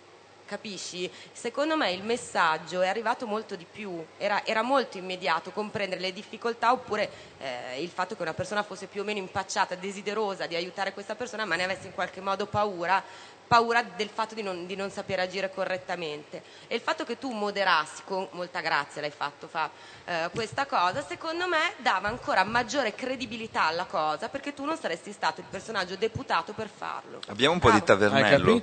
capisci? 0.47 1.11
Secondo 1.33 1.77
me 1.77 1.93
il 1.93 2.03
messaggio 2.03 2.81
è 2.81 2.89
arrivato 2.89 3.27
molto 3.27 3.57
di 3.57 3.67
più, 3.71 4.03
era, 4.17 4.45
era 4.47 4.63
molto 4.63 4.97
immediato 4.97 5.51
comprendere 5.51 6.01
le 6.01 6.13
difficoltà 6.13 6.73
oppure 6.73 7.11
eh, 7.39 7.83
il 7.83 7.91
fatto 7.91 8.17
che 8.17 8.23
una 8.23 8.33
persona 8.33 8.63
fosse 8.63 8.87
più 8.87 9.03
o 9.03 9.05
meno 9.05 9.19
impacciata, 9.19 9.75
desiderosa 9.75 10.47
di 10.47 10.55
aiutare 10.55 10.95
questa 10.95 11.15
persona, 11.15 11.45
ma 11.45 11.57
ne 11.57 11.65
avesse 11.65 11.89
in 11.89 11.95
qualche 11.95 12.23
modo 12.23 12.47
paura, 12.47 13.03
paura 13.47 13.85
del 13.97 14.09
fatto 14.13 14.35
di 14.35 14.43
non, 14.43 14.67
di 14.67 14.75
non, 14.77 14.91
sapere 14.91 15.23
agire 15.23 15.51
correttamente. 15.53 16.43
E 16.67 16.75
il 16.75 16.81
fatto 16.81 17.05
che 17.05 17.19
tu 17.19 17.31
moderassi, 17.31 18.03
con 18.05 18.27
molta 18.33 18.61
grazia 18.61 19.01
l'hai 19.01 19.11
fatto, 19.11 19.47
fa, 19.49 19.71
eh, 20.05 20.29
questa 20.35 20.67
cosa, 20.67 21.05
secondo 21.07 21.47
me 21.47 21.75
dava 21.79 22.09
ancora 22.09 22.45
maggiore 22.45 22.95
credibilità 22.95 23.67
alla 23.67 23.85
cosa, 23.85 24.29
perché 24.29 24.55
tu 24.55 24.65
non 24.65 24.77
saresti 24.77 25.13
stato 25.13 25.41
il 25.41 25.47
personaggio 25.49 25.97
deputato 25.97 26.53
per 26.53 26.69
farlo. 26.75 27.21
Abbiamo 27.29 27.55
un 27.55 27.61
po' 27.61 27.71
di 27.71 27.83
tavernello. 27.83 28.63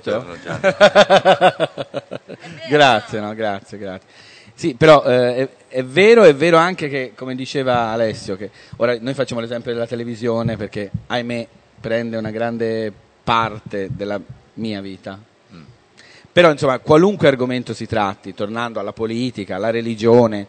grazie, 2.68 3.20
no, 3.20 3.34
grazie, 3.34 3.78
grazie. 3.78 4.08
Sì, 4.56 4.74
però 4.74 5.02
eh, 5.04 5.36
è, 5.36 5.48
è, 5.68 5.84
vero, 5.84 6.22
è 6.22 6.34
vero 6.34 6.58
anche 6.58 6.88
che, 6.88 7.12
come 7.16 7.34
diceva 7.34 7.88
Alessio, 7.88 8.36
che 8.36 8.50
ora 8.76 8.96
noi 9.00 9.14
facciamo 9.14 9.40
l'esempio 9.40 9.72
della 9.72 9.86
televisione 9.86 10.56
perché, 10.56 10.90
ahimè, 11.08 11.48
prende 11.80 12.16
una 12.16 12.30
grande 12.30 12.92
parte 13.24 13.88
della 13.90 14.20
mia 14.54 14.80
vita. 14.80 15.32
Però 16.34 16.50
insomma, 16.50 16.80
qualunque 16.80 17.28
argomento 17.28 17.72
si 17.74 17.86
tratti, 17.86 18.34
tornando 18.34 18.80
alla 18.80 18.92
politica, 18.92 19.54
alla 19.54 19.70
religione, 19.70 20.48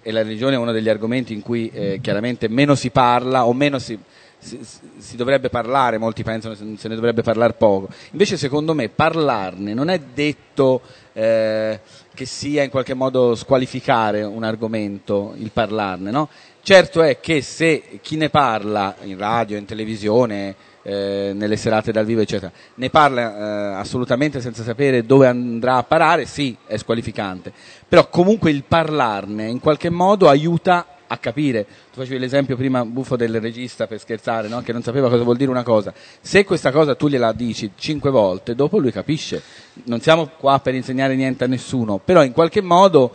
e 0.00 0.12
la 0.12 0.22
religione 0.22 0.54
è 0.54 0.58
uno 0.58 0.70
degli 0.70 0.88
argomenti 0.88 1.32
in 1.32 1.42
cui 1.42 1.68
eh, 1.72 1.98
chiaramente 2.00 2.46
meno 2.46 2.76
si 2.76 2.90
parla 2.90 3.44
o 3.44 3.52
meno 3.52 3.80
si, 3.80 3.98
si, 4.38 4.60
si, 4.98 5.16
dovrebbe 5.16 5.48
parlare, 5.48 5.98
molti 5.98 6.22
pensano 6.22 6.54
se 6.54 6.88
ne 6.88 6.94
dovrebbe 6.94 7.22
parlare 7.22 7.54
poco. 7.54 7.88
Invece 8.12 8.36
secondo 8.36 8.72
me 8.72 8.88
parlarne 8.88 9.74
non 9.74 9.88
è 9.88 9.98
detto 9.98 10.82
eh, 11.12 11.80
che 12.14 12.24
sia 12.24 12.62
in 12.62 12.70
qualche 12.70 12.94
modo 12.94 13.34
squalificare 13.34 14.22
un 14.22 14.44
argomento, 14.44 15.34
il 15.38 15.50
parlarne. 15.50 16.12
No? 16.12 16.28
Certo 16.62 17.02
è 17.02 17.18
che 17.18 17.42
se 17.42 17.98
chi 18.00 18.16
ne 18.16 18.30
parla 18.30 18.94
in 19.02 19.18
radio, 19.18 19.56
in 19.56 19.64
televisione, 19.64 20.54
eh, 20.84 21.32
nelle 21.34 21.56
serate 21.56 21.90
dal 21.90 22.04
vivo, 22.04 22.20
eccetera. 22.20 22.52
Ne 22.74 22.90
parla 22.90 23.74
eh, 23.74 23.80
assolutamente 23.80 24.40
senza 24.40 24.62
sapere 24.62 25.04
dove 25.04 25.26
andrà 25.26 25.76
a 25.76 25.82
parare, 25.82 26.26
sì, 26.26 26.56
è 26.66 26.76
squalificante, 26.76 27.52
però 27.88 28.08
comunque 28.08 28.50
il 28.50 28.62
parlarne 28.62 29.48
in 29.48 29.58
qualche 29.58 29.90
modo 29.90 30.28
aiuta 30.28 30.86
a 31.06 31.16
capire. 31.18 31.64
Tu 31.92 32.00
facevi 32.00 32.18
l'esempio 32.18 32.56
prima 32.56 32.84
buffo 32.84 33.16
del 33.16 33.40
regista 33.40 33.86
per 33.86 33.98
scherzare, 34.00 34.48
no? 34.48 34.60
che 34.60 34.72
non 34.72 34.82
sapeva 34.82 35.08
cosa 35.08 35.22
vuol 35.22 35.36
dire 35.36 35.50
una 35.50 35.62
cosa. 35.62 35.92
Se 36.20 36.44
questa 36.44 36.70
cosa 36.70 36.94
tu 36.94 37.08
gliela 37.08 37.32
dici 37.32 37.72
cinque 37.76 38.10
volte, 38.10 38.54
dopo 38.54 38.78
lui 38.78 38.92
capisce. 38.92 39.42
Non 39.84 40.00
siamo 40.00 40.30
qua 40.38 40.58
per 40.60 40.74
insegnare 40.74 41.14
niente 41.14 41.44
a 41.44 41.46
nessuno, 41.46 41.98
però 41.98 42.22
in 42.22 42.32
qualche 42.32 42.60
modo 42.60 43.12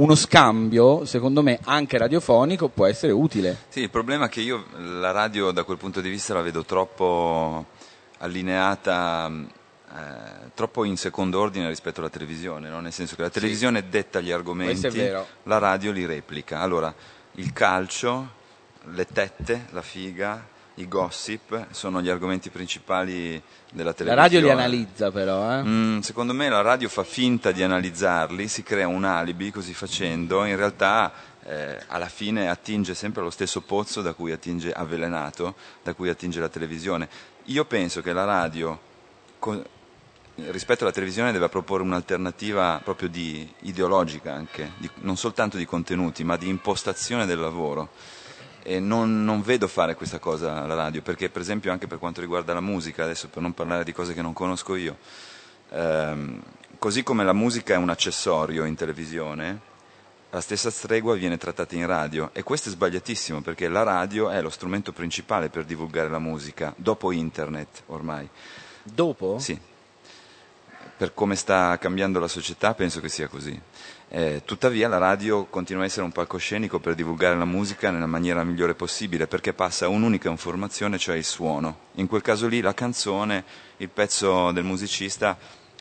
uno 0.00 0.14
scambio, 0.14 1.04
secondo 1.04 1.42
me, 1.42 1.58
anche 1.64 1.98
radiofonico 1.98 2.68
può 2.68 2.86
essere 2.86 3.12
utile. 3.12 3.56
Sì, 3.68 3.80
il 3.82 3.90
problema 3.90 4.26
è 4.26 4.28
che 4.28 4.40
io 4.40 4.64
la 4.76 5.10
radio 5.10 5.50
da 5.50 5.62
quel 5.62 5.76
punto 5.76 6.00
di 6.00 6.08
vista 6.08 6.32
la 6.32 6.40
vedo 6.40 6.64
troppo 6.64 7.66
allineata, 8.18 9.30
eh, 9.30 10.50
troppo 10.54 10.84
in 10.84 10.96
secondo 10.96 11.38
ordine 11.38 11.68
rispetto 11.68 12.00
alla 12.00 12.08
televisione, 12.08 12.70
no? 12.70 12.80
nel 12.80 12.92
senso 12.92 13.14
che 13.14 13.22
la 13.22 13.30
televisione 13.30 13.80
sì. 13.80 13.88
detta 13.90 14.20
gli 14.20 14.30
argomenti, 14.30 14.88
la 15.42 15.58
radio 15.58 15.92
li 15.92 16.06
replica. 16.06 16.60
Allora, 16.60 16.92
il 17.32 17.52
calcio, 17.52 18.30
le 18.94 19.04
tette, 19.04 19.66
la 19.70 19.82
figa, 19.82 20.46
i 20.80 20.88
gossip 20.88 21.66
sono 21.70 22.00
gli 22.00 22.08
argomenti 22.08 22.50
principali 22.50 23.40
della 23.72 23.92
televisione. 23.92 24.14
La 24.14 24.22
radio 24.22 24.40
li 24.40 24.50
analizza 24.50 25.10
però, 25.10 25.58
eh? 25.58 25.62
mm, 25.62 25.98
secondo 26.00 26.32
me 26.32 26.48
la 26.48 26.62
radio 26.62 26.88
fa 26.88 27.04
finta 27.04 27.52
di 27.52 27.62
analizzarli, 27.62 28.48
si 28.48 28.62
crea 28.62 28.88
un 28.88 29.04
alibi 29.04 29.50
così 29.50 29.74
facendo, 29.74 30.44
in 30.44 30.56
realtà 30.56 31.12
eh, 31.44 31.78
alla 31.86 32.08
fine 32.08 32.48
attinge 32.48 32.94
sempre 32.94 33.20
allo 33.20 33.30
stesso 33.30 33.60
pozzo 33.60 34.02
da 34.02 34.14
cui 34.14 34.32
attinge 34.32 34.72
avvelenato, 34.72 35.54
da 35.82 35.94
cui 35.94 36.08
attinge 36.08 36.40
la 36.40 36.48
televisione. 36.48 37.08
Io 37.44 37.64
penso 37.64 38.00
che 38.00 38.12
la 38.12 38.24
radio 38.24 38.78
con, 39.38 39.62
rispetto 40.34 40.84
alla 40.84 40.92
televisione 40.92 41.32
deve 41.32 41.48
proporre 41.48 41.82
un'alternativa 41.82 42.80
proprio 42.82 43.08
di, 43.08 43.48
ideologica 43.60 44.32
anche, 44.32 44.72
di, 44.78 44.88
non 45.00 45.16
soltanto 45.16 45.56
di 45.56 45.66
contenuti, 45.66 46.24
ma 46.24 46.36
di 46.36 46.48
impostazione 46.48 47.26
del 47.26 47.38
lavoro 47.38 47.90
non, 48.78 49.24
non, 49.24 49.42
vedo 49.42 49.66
fare 49.66 49.94
questa 49.94 50.18
cosa 50.18 50.62
alla 50.62 50.74
radio, 50.74 51.02
perché 51.02 51.28
per 51.30 51.40
esempio 51.40 51.72
anche 51.72 51.86
per 51.86 51.98
quanto 51.98 52.20
riguarda 52.20 52.54
la 52.54 52.60
musica, 52.60 53.04
adesso 53.04 53.28
per 53.28 53.42
non 53.42 53.54
parlare 53.54 53.82
di 53.82 53.92
cose 53.92 54.14
che 54.14 54.22
non 54.22 54.32
conosco 54.32 54.76
io, 54.76 54.98
ehm, 55.70 56.40
così 56.78 57.02
come 57.02 57.24
la 57.24 57.32
musica 57.32 57.74
è 57.74 57.76
un 57.76 57.90
accessorio 57.90 58.64
in 58.64 58.76
televisione, 58.76 59.68
la 60.30 60.40
stessa 60.40 60.70
stregua 60.70 61.16
viene 61.16 61.38
trattata 61.38 61.74
in 61.74 61.86
radio 61.86 62.30
e 62.32 62.44
questo 62.44 62.68
è 62.68 62.72
sbagliatissimo 62.72 63.40
perché 63.40 63.66
la 63.66 63.82
radio 63.82 64.30
è 64.30 64.40
lo 64.40 64.50
strumento 64.50 64.92
principale 64.92 65.48
per 65.48 65.64
divulgare 65.64 66.08
la 66.08 66.20
musica, 66.20 66.72
dopo 66.76 67.10
internet 67.10 67.82
ormai. 67.86 68.28
Dopo? 68.82 69.38
Sì. 69.40 69.58
Per 70.96 71.14
come 71.14 71.34
sta 71.34 71.76
cambiando 71.78 72.20
la 72.20 72.28
società 72.28 72.74
penso 72.74 73.00
che 73.00 73.08
sia 73.08 73.26
così. 73.26 73.60
Eh, 74.12 74.42
tuttavia 74.44 74.88
la 74.88 74.98
radio 74.98 75.44
continua 75.44 75.84
a 75.84 75.86
essere 75.86 76.02
un 76.02 76.10
palcoscenico 76.10 76.80
per 76.80 76.96
divulgare 76.96 77.36
la 77.36 77.44
musica 77.44 77.92
nella 77.92 78.06
maniera 78.06 78.42
migliore 78.42 78.74
possibile 78.74 79.28
perché 79.28 79.52
passa 79.52 79.86
un'unica 79.86 80.28
informazione, 80.28 80.98
cioè 80.98 81.14
il 81.14 81.22
suono. 81.22 81.78
In 81.94 82.08
quel 82.08 82.20
caso 82.20 82.48
lì 82.48 82.60
la 82.60 82.74
canzone, 82.74 83.44
il 83.76 83.88
pezzo 83.88 84.50
del 84.50 84.64
musicista 84.64 85.38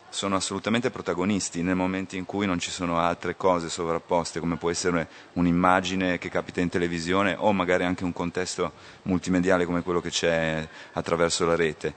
sono 0.10 0.36
assolutamente 0.36 0.92
protagonisti 0.92 1.64
nel 1.64 1.76
momento 1.76 2.18
in 2.18 2.26
cui 2.26 2.46
non 2.46 2.60
ci 2.60 2.70
sono 2.70 3.00
altre 3.00 3.36
cose 3.36 3.68
sovrapposte, 3.68 4.40
come 4.40 4.58
può 4.58 4.70
essere 4.70 5.08
un'immagine 5.34 6.20
che 6.20 6.30
capita 6.30 6.62
in 6.62 6.70
televisione 6.70 7.36
o 7.36 7.52
magari 7.52 7.84
anche 7.84 8.04
un 8.04 8.14
contesto 8.14 8.74
multimediale 9.04 9.66
come 9.66 9.82
quello 9.82 10.02
che 10.02 10.12
c'è 10.12 10.68
attraverso 10.94 11.48
la 11.48 11.56
rete. 11.56 11.96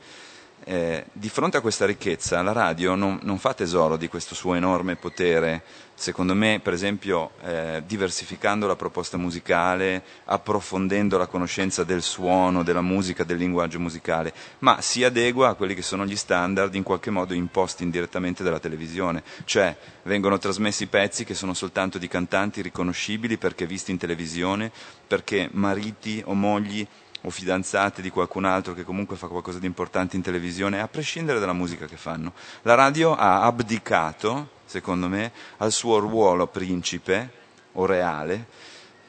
Eh, 0.65 1.07
di 1.13 1.29
fronte 1.29 1.57
a 1.57 1.61
questa 1.61 1.87
ricchezza 1.87 2.41
la 2.41 2.53
radio 2.53 2.95
non, 2.95 3.19
non, 3.23 3.39
fa 3.39 3.53
tesoro 3.53 3.97
di 3.97 4.07
questo 4.07 4.37
suo 4.37 4.55
enorme 4.55 4.95
potere, 4.95 5.65
secondo 5.95 6.35
me 6.35 6.61
per 6.63 6.73
esempio 6.73 7.33
eh, 7.43 7.83
diversificando 7.85 8.69
la 8.69 8.77
proposta 8.77 9.17
musicale, 9.17 10.05
approfondendo 10.27 11.19
la 11.19 11.27
conoscenza 11.27 11.83
del 11.83 12.01
suono, 12.01 12.63
della 12.63 12.81
musica, 12.81 13.25
del 13.25 13.39
linguaggio 13.39 13.81
musicale, 13.81 14.33
ma 14.61 14.81
si 14.81 15.03
adegua 15.03 15.49
a 15.49 15.55
quelli 15.55 15.75
che 15.75 15.83
sono 15.83 16.07
gli 16.07 16.17
standard 16.17 16.73
in 16.77 16.85
qualche 16.85 17.11
modo 17.11 17.35
imposti 17.35 17.83
indirettamente 17.83 18.45
dalla 18.45 18.61
televisione, 18.61 19.25
cioè 19.45 19.77
vengono 20.05 20.39
trasmessi 20.39 20.87
pezzi 20.87 21.25
che 21.25 21.35
sono 21.35 21.55
soltanto 21.55 21.99
di 21.99 22.07
cantanti 22.07 22.63
riconoscibili 22.63 23.37
perché 23.37 23.67
visti 23.67 23.91
in 23.91 23.99
televisione, 23.99 24.71
perché 25.09 25.49
mariti 25.51 26.23
o 26.25 26.35
mogli 26.35 26.87
o 27.23 27.31
fidanzate 27.31 28.03
di 28.03 28.11
qualcun 28.11 28.45
altro 28.45 28.75
che 28.75 28.85
comunque 28.85 29.17
fa 29.17 29.27
qualcosa 29.27 29.59
di 29.59 29.67
importante 29.67 30.17
in 30.17 30.23
televisione, 30.23 30.81
a 30.81 30.89
prescindere 30.89 31.39
dalla 31.39 31.53
musica 31.53 31.87
che 31.87 31.97
fanno. 31.97 32.33
La 32.63 32.75
radio 32.75 33.15
ha 33.15 33.43
abdicato, 33.43 34.51
secondo 34.65 35.09
me, 35.09 35.33
al 35.59 35.73
suo 35.73 35.99
ruolo 35.99 36.47
principe 36.47 37.31
o 37.73 37.87
reale 37.87 38.47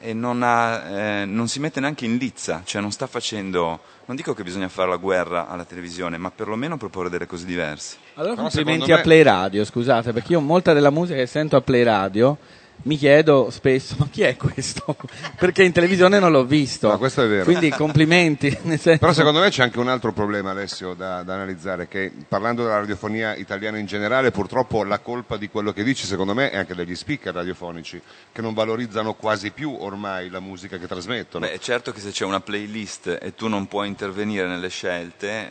e 0.04 0.12
non, 0.12 0.42
ha, 0.42 1.22
eh, 1.22 1.24
non, 1.24 1.48
si 1.48 1.60
mette 1.60 1.80
neanche 1.80 2.04
in 2.04 2.18
lizza, 2.18 2.60
cioè 2.64 2.82
non 2.82 2.92
sta 2.92 3.06
facendo, 3.06 3.80
non 4.04 4.14
dico 4.14 4.34
che 4.34 4.42
bisogna 4.42 4.68
fare 4.68 4.90
la 4.90 4.96
guerra 4.96 5.48
alla 5.48 5.64
televisione, 5.64 6.18
ma 6.18 6.30
perlomeno 6.30 6.76
proporre 6.76 7.08
delle 7.08 7.26
cose 7.26 7.46
diverse. 7.46 7.96
Allora 8.14 8.34
complimenti 8.34 8.90
me... 8.90 8.98
a 8.98 9.00
Play 9.00 9.22
Radio, 9.22 9.64
scusate, 9.64 10.12
perché 10.12 10.32
io 10.32 10.40
molta 10.40 10.74
della 10.74 10.90
musica 10.90 11.18
che 11.18 11.26
sento 11.26 11.56
a 11.56 11.62
Play 11.62 11.82
Radio 11.84 12.36
mi 12.82 12.96
chiedo 12.98 13.48
spesso, 13.50 13.96
ma 13.98 14.08
chi 14.10 14.22
è 14.22 14.36
questo? 14.36 14.94
Perché 15.38 15.62
in 15.62 15.72
televisione 15.72 16.18
non 16.18 16.30
l'ho 16.32 16.44
visto. 16.44 16.88
No, 16.88 16.98
questo 16.98 17.22
è 17.22 17.28
vero. 17.28 17.44
Quindi 17.44 17.70
complimenti. 17.70 18.54
Però 18.98 19.12
secondo 19.14 19.40
me 19.40 19.48
c'è 19.48 19.62
anche 19.62 19.78
un 19.78 19.88
altro 19.88 20.12
problema, 20.12 20.50
Alessio, 20.50 20.92
da, 20.92 21.22
da 21.22 21.34
analizzare, 21.34 21.88
che 21.88 22.12
parlando 22.28 22.62
della 22.62 22.80
radiofonia 22.80 23.34
italiana 23.36 23.78
in 23.78 23.86
generale, 23.86 24.30
purtroppo 24.32 24.84
la 24.84 24.98
colpa 24.98 25.38
di 25.38 25.48
quello 25.48 25.72
che 25.72 25.82
dici, 25.82 26.04
secondo 26.04 26.34
me, 26.34 26.50
è 26.50 26.58
anche 26.58 26.74
degli 26.74 26.94
speaker 26.94 27.32
radiofonici, 27.32 28.00
che 28.30 28.42
non 28.42 28.52
valorizzano 28.52 29.14
quasi 29.14 29.50
più 29.50 29.74
ormai 29.78 30.28
la 30.28 30.40
musica 30.40 30.76
che 30.76 30.86
trasmettono. 30.86 31.46
Beh, 31.46 31.52
è 31.52 31.58
certo 31.58 31.90
che 31.90 32.00
se 32.00 32.10
c'è 32.10 32.24
una 32.26 32.40
playlist 32.40 33.18
e 33.20 33.34
tu 33.34 33.48
non 33.48 33.66
puoi 33.66 33.88
intervenire 33.88 34.46
nelle 34.46 34.68
scelte, 34.68 35.50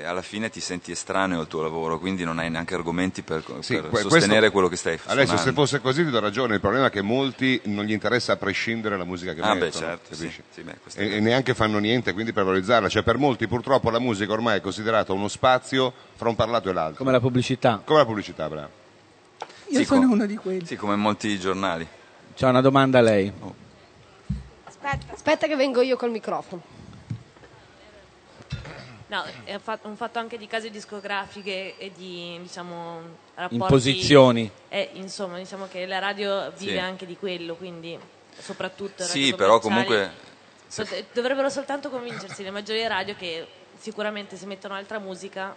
eh, 0.00 0.04
alla 0.04 0.22
fine 0.22 0.50
ti 0.50 0.60
senti 0.60 0.90
estraneo 0.92 1.40
al 1.40 1.46
tuo 1.46 1.62
lavoro, 1.62 1.98
quindi 1.98 2.24
non 2.24 2.38
hai 2.38 2.50
neanche 2.50 2.74
argomenti 2.74 3.22
per, 3.22 3.42
Sì, 3.60 3.74
per 3.76 3.88
que- 3.88 4.00
sostenere 4.00 4.28
questo- 4.38 4.50
quello 4.52 4.68
che 4.68 4.76
stai 4.76 4.98
facendo. 4.98 5.22
Alessio, 5.22 5.38
se 5.38 5.52
fosse 5.52 5.80
così 5.80 6.04
ti 6.04 6.10
do 6.10 6.20
ragione, 6.20 6.54
il 6.54 6.60
problema 6.60 6.72
è 6.82 6.90
che 6.90 7.02
molti 7.02 7.60
non 7.64 7.84
gli 7.84 7.92
interessa 7.92 8.32
a 8.32 8.36
prescindere 8.36 8.96
la 8.96 9.04
musica 9.04 9.32
che 9.34 9.40
Ah, 9.40 9.54
beh, 9.54 9.60
mettono, 9.60 9.84
certo, 9.84 10.14
sì, 10.14 10.32
sì, 10.50 10.62
beh, 10.62 10.72
è 10.94 11.00
e, 11.02 11.16
e 11.16 11.20
neanche 11.20 11.54
fanno 11.54 11.78
niente 11.78 12.12
quindi 12.12 12.32
per 12.32 12.44
valorizzarla, 12.44 12.88
cioè 12.88 13.02
per 13.02 13.18
molti 13.18 13.46
purtroppo 13.46 13.90
la 13.90 13.98
musica 14.00 14.32
ormai 14.32 14.58
è 14.58 14.60
considerata 14.60 15.12
uno 15.12 15.28
spazio 15.28 15.92
fra 16.14 16.28
un 16.28 16.34
parlato 16.34 16.70
e 16.70 16.72
l'altro, 16.72 16.96
Come 16.98 17.12
la 17.12 17.20
pubblicità. 17.20 17.80
come 17.84 17.98
la 18.00 18.06
pubblicità, 18.06 18.48
bravo. 18.48 18.70
Io 19.68 19.78
Sì, 19.78 19.84
sono 19.84 20.06
co- 20.06 20.12
uno 20.12 20.26
di 20.26 20.36
quelli. 20.36 20.66
Sì, 20.66 20.76
come 20.76 20.96
molti 20.96 21.38
giornali. 21.38 21.86
C'ho 22.36 22.48
una 22.48 22.60
domanda 22.60 22.98
a 22.98 23.02
lei. 23.02 23.32
Aspetta. 24.64 25.12
Aspetta 25.12 25.46
che 25.46 25.56
vengo 25.56 25.80
io 25.80 25.96
col 25.96 26.10
microfono. 26.10 26.62
No, 29.06 29.22
è 29.44 29.58
un 29.82 29.96
fatto 29.96 30.18
anche 30.18 30.38
di 30.38 30.46
case 30.46 30.70
discografiche 30.70 31.76
e 31.78 31.92
di 31.94 32.38
diciamo, 32.42 33.00
rapporti. 33.34 33.54
Imposizioni. 33.54 34.50
Eh, 34.68 34.90
insomma, 34.94 35.38
diciamo 35.38 35.66
che 35.70 35.86
la 35.86 35.98
radio 35.98 36.50
vive 36.56 36.72
Sì. 36.72 36.78
anche 36.78 37.06
di 37.06 37.16
quello, 37.16 37.54
quindi 37.54 37.98
soprattutto. 38.38 39.02
Sì, 39.04 39.34
però 39.34 39.58
comunque... 39.58 40.32
Dovrebbero 41.12 41.48
soltanto 41.50 41.88
convincersi 41.88 42.42
le 42.42 42.50
maggiori 42.50 42.84
radio 42.88 43.14
che 43.14 43.46
sicuramente 43.78 44.36
se 44.36 44.46
mettono 44.46 44.74
altra 44.74 44.98
musica 44.98 45.54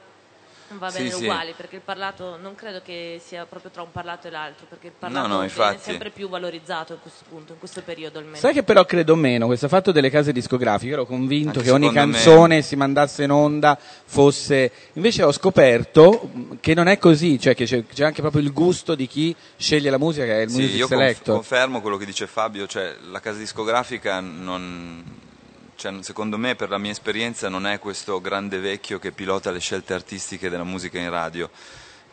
va 0.78 0.90
Sì, 0.90 0.98
bene 0.98 1.12
sì. 1.12 1.24
uguale, 1.24 1.54
perché 1.56 1.76
il 1.76 1.82
parlato 1.84 2.38
non 2.42 2.56
credo 2.56 2.82
che 2.84 3.22
sia 3.24 3.46
proprio 3.46 3.72
tra 3.72 3.82
un 3.82 3.92
parlato 3.92 4.28
e 4.28 4.30
l'altro, 4.30 4.66
perché 4.68 4.88
il 4.88 4.94
parlato 4.98 5.28
no, 5.28 5.34
viene 5.36 5.46
infatti. 5.48 5.80
sempre 5.82 6.10
più 6.10 6.28
valorizzato 6.30 6.94
in 6.94 7.00
questo 7.02 7.24
punto, 7.30 7.54
in 7.54 7.60
questo 7.60 7.82
periodo 7.82 8.20
almeno. 8.20 8.38
Sai 8.38 8.54
che 8.54 8.64
però 8.64 8.84
credo 8.86 9.16
meno, 9.16 9.46
questo 9.46 9.68
fatto 9.68 9.92
delle 9.92 10.10
case 10.10 10.32
discografiche, 10.32 10.94
ero 10.94 11.06
convinto 11.06 11.60
Anche 11.60 11.64
che 11.64 11.72
ogni 11.72 11.88
secondo 11.88 12.08
me- 12.08 12.14
canzone 12.14 12.62
si 12.62 12.76
mandasse 12.76 13.24
in 13.24 13.32
onda 13.32 13.78
fosse... 13.80 14.72
Invece 14.94 15.24
ho 15.24 15.32
scoperto 15.32 16.30
che 16.60 16.74
non 16.74 16.88
è 16.88 16.98
così, 16.98 17.40
cioè 17.40 17.56
che 17.56 17.66
c'è, 17.66 17.86
c'è 17.86 18.04
anche 18.04 18.22
proprio 18.22 18.42
il 18.42 18.52
gusto 18.52 18.96
di 18.96 19.08
chi 19.08 19.36
sceglie 19.56 19.90
la 19.90 19.98
musica, 19.98 20.26
che 20.26 20.40
è 20.40 20.42
il 20.44 20.50
Sì, 20.50 20.62
music 20.62 20.78
io 20.78 20.88
conf- 20.88 21.24
confermo 21.24 21.82
quello 21.82 21.98
che 21.98 22.06
dice 22.06 22.28
Fabio, 22.28 22.68
cioè 22.68 22.96
la 23.10 23.20
casa 23.20 23.38
discografica 23.40 24.20
non... 24.20 25.04
cioè, 25.78 25.94
secondo 26.02 26.40
me 26.40 26.56
per 26.56 26.70
la 26.70 26.80
mia 26.80 26.90
esperienza 26.90 27.50
non 27.50 27.68
è 27.68 27.78
questo 27.78 28.20
grande 28.20 28.58
vecchio 28.58 28.98
che 28.98 29.12
pilota 29.12 29.52
le 29.52 29.60
scelte 29.60 29.94
artistiche 29.94 30.50
della 30.50 30.64
musica 30.64 30.98
in 30.98 31.12
radio. 31.12 31.52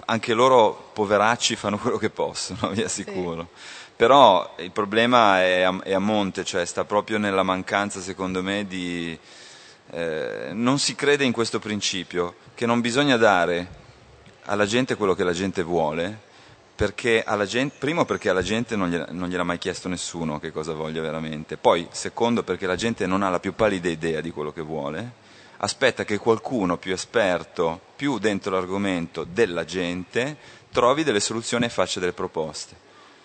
Anche 0.05 0.35
loro, 0.35 0.91
poveracci, 0.93 1.57
fanno 1.57 1.79
quello 1.79 1.97
che 1.97 2.11
possono, 2.11 2.69
vi 2.77 2.83
assicuro. 2.83 3.49
Però 3.97 4.55
il 4.59 4.71
problema 4.71 5.41
è 5.41 5.63
a, 5.63 5.81
è 5.83 5.95
a 5.95 5.99
monte, 5.99 6.45
cioè 6.45 6.67
sta 6.67 6.85
proprio 6.85 7.17
nella 7.17 7.43
mancanza, 7.43 8.03
secondo 8.03 8.43
me, 8.43 8.67
di... 8.67 9.19
eh, 9.93 10.51
non 10.53 10.79
si 10.79 10.95
crede 10.95 11.25
in 11.25 11.33
questo 11.33 11.59
principio, 11.59 12.35
che 12.55 12.67
non 12.67 12.83
bisogna 12.83 13.17
dare 13.17 13.83
alla 14.45 14.67
gente 14.67 14.95
quello 14.95 15.15
che 15.15 15.25
la 15.25 15.33
gente 15.33 15.63
vuole, 15.63 16.33
perché 16.77 17.25
gente, 17.47 17.77
primo 17.79 18.05
perché 18.05 18.31
alla 18.31 18.43
gente 18.43 18.75
non 18.75 18.89
gliela, 18.89 19.07
non 19.11 19.29
gliel'ha 19.29 19.45
mai 19.45 19.59
chiesto 19.59 19.89
nessuno 19.89 20.41
che 20.41 20.51
cosa 20.51 20.73
voglia 20.73 21.01
veramente, 21.01 21.57
poi 21.57 21.87
secondo 21.91 22.43
perché 22.43 22.67
la 22.67 22.77
gente 22.77 23.07
non 23.07 23.23
ha 23.23 23.31
la 23.31 23.39
più 23.39 23.55
pallida 23.55 23.89
idea 23.89 24.21
di 24.21 24.33
quello 24.33 24.53
che 24.53 24.63
vuole, 24.63 25.23
aspetta 25.59 26.05
che 26.05 26.19
qualcuno 26.19 26.77
più 26.77 26.93
esperto, 26.93 27.81
più 27.95 28.19
dentro 28.19 28.51
l'argomento 28.51 29.25
della 29.25 29.65
gente, 29.65 30.37
trovi 30.73 31.05
delle 31.05 31.21
soluzioni 31.21 31.67
e 31.67 31.71
faccia 31.71 32.01
delle 32.01 32.13
proposte. 32.13 32.75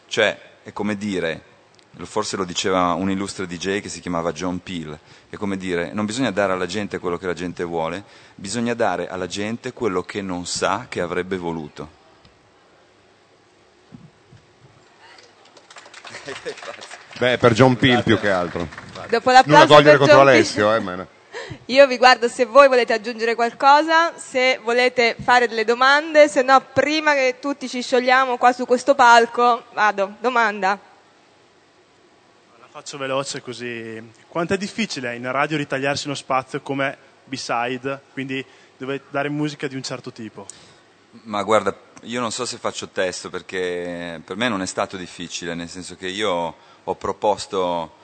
Cioè, 0.07 0.39
è 0.63 0.71
come 0.71 0.95
dire, 0.95 1.41
forse 2.03 2.37
lo 2.37 2.45
diceva 2.45 2.93
un 2.93 3.09
illustre 3.09 3.47
DJ 3.47 3.81
che 3.81 3.89
si 3.89 3.99
chiamava 3.99 4.31
John 4.31 4.61
Peel, 4.61 4.97
è 5.29 5.35
come 5.37 5.57
dire, 5.57 5.91
non 5.91 6.05
bisogna 6.05 6.31
dare 6.31 6.53
alla 6.53 6.67
gente 6.67 6.99
quello 6.99 7.17
che 7.17 7.25
la 7.25 7.33
gente 7.33 7.63
vuole, 7.63 8.03
bisogna 8.35 8.75
dare 8.75 9.07
alla 9.07 9.27
gente 9.27 9.73
quello 9.73 10.03
che 10.03 10.21
non 10.21 10.45
sa 10.45 10.85
che 10.87 11.01
avrebbe 11.01 11.37
voluto. 11.37 11.97
Beh, 17.17 17.37
per 17.37 17.53
John 17.53 17.75
Peel 17.75 18.03
più 18.03 18.19
che 18.19 18.29
altro. 18.29 18.67
Dopo 19.09 19.29
Nulla 19.29 19.39
l'applauso 19.39 19.63
a 19.63 19.77
togliere 19.77 19.97
per 19.97 19.97
contro 19.97 20.17
John 20.17 20.27
Alessio, 20.27 20.73
eh, 20.73 20.79
ma... 20.79 21.07
Io 21.65 21.87
vi 21.87 21.97
guardo 21.97 22.27
se 22.27 22.45
voi 22.45 22.67
volete 22.67 22.93
aggiungere 22.93 23.35
qualcosa, 23.35 24.13
se 24.17 24.59
volete 24.63 25.15
fare 25.19 25.47
delle 25.47 25.65
domande, 25.65 26.27
se 26.27 26.41
no 26.41 26.61
prima 26.73 27.13
che 27.13 27.37
tutti 27.39 27.67
ci 27.67 27.81
sciogliamo 27.81 28.37
qua 28.37 28.51
su 28.53 28.65
questo 28.65 28.93
palco, 28.95 29.65
vado, 29.73 30.15
domanda. 30.19 30.79
La 32.59 32.67
faccio 32.69 32.97
veloce 32.97 33.41
così. 33.41 34.01
Quanto 34.27 34.53
è 34.53 34.57
difficile 34.57 35.15
in 35.15 35.31
radio 35.31 35.57
ritagliarsi 35.57 36.05
uno 36.05 36.15
spazio 36.15 36.61
come 36.61 36.97
B-side, 37.25 37.99
quindi 38.13 38.45
dove 38.77 39.01
dare 39.09 39.29
musica 39.29 39.67
di 39.67 39.75
un 39.75 39.83
certo 39.83 40.11
tipo? 40.11 40.45
Ma 41.23 41.41
guarda, 41.41 41.75
io 42.03 42.21
non 42.21 42.31
so 42.31 42.45
se 42.45 42.57
faccio 42.57 42.89
testo 42.89 43.29
perché 43.29 44.21
per 44.23 44.37
me 44.37 44.47
non 44.47 44.61
è 44.61 44.65
stato 44.65 44.97
difficile, 44.97 45.53
nel 45.53 45.69
senso 45.69 45.95
che 45.95 46.07
io 46.07 46.55
ho 46.83 46.95
proposto 46.95 47.97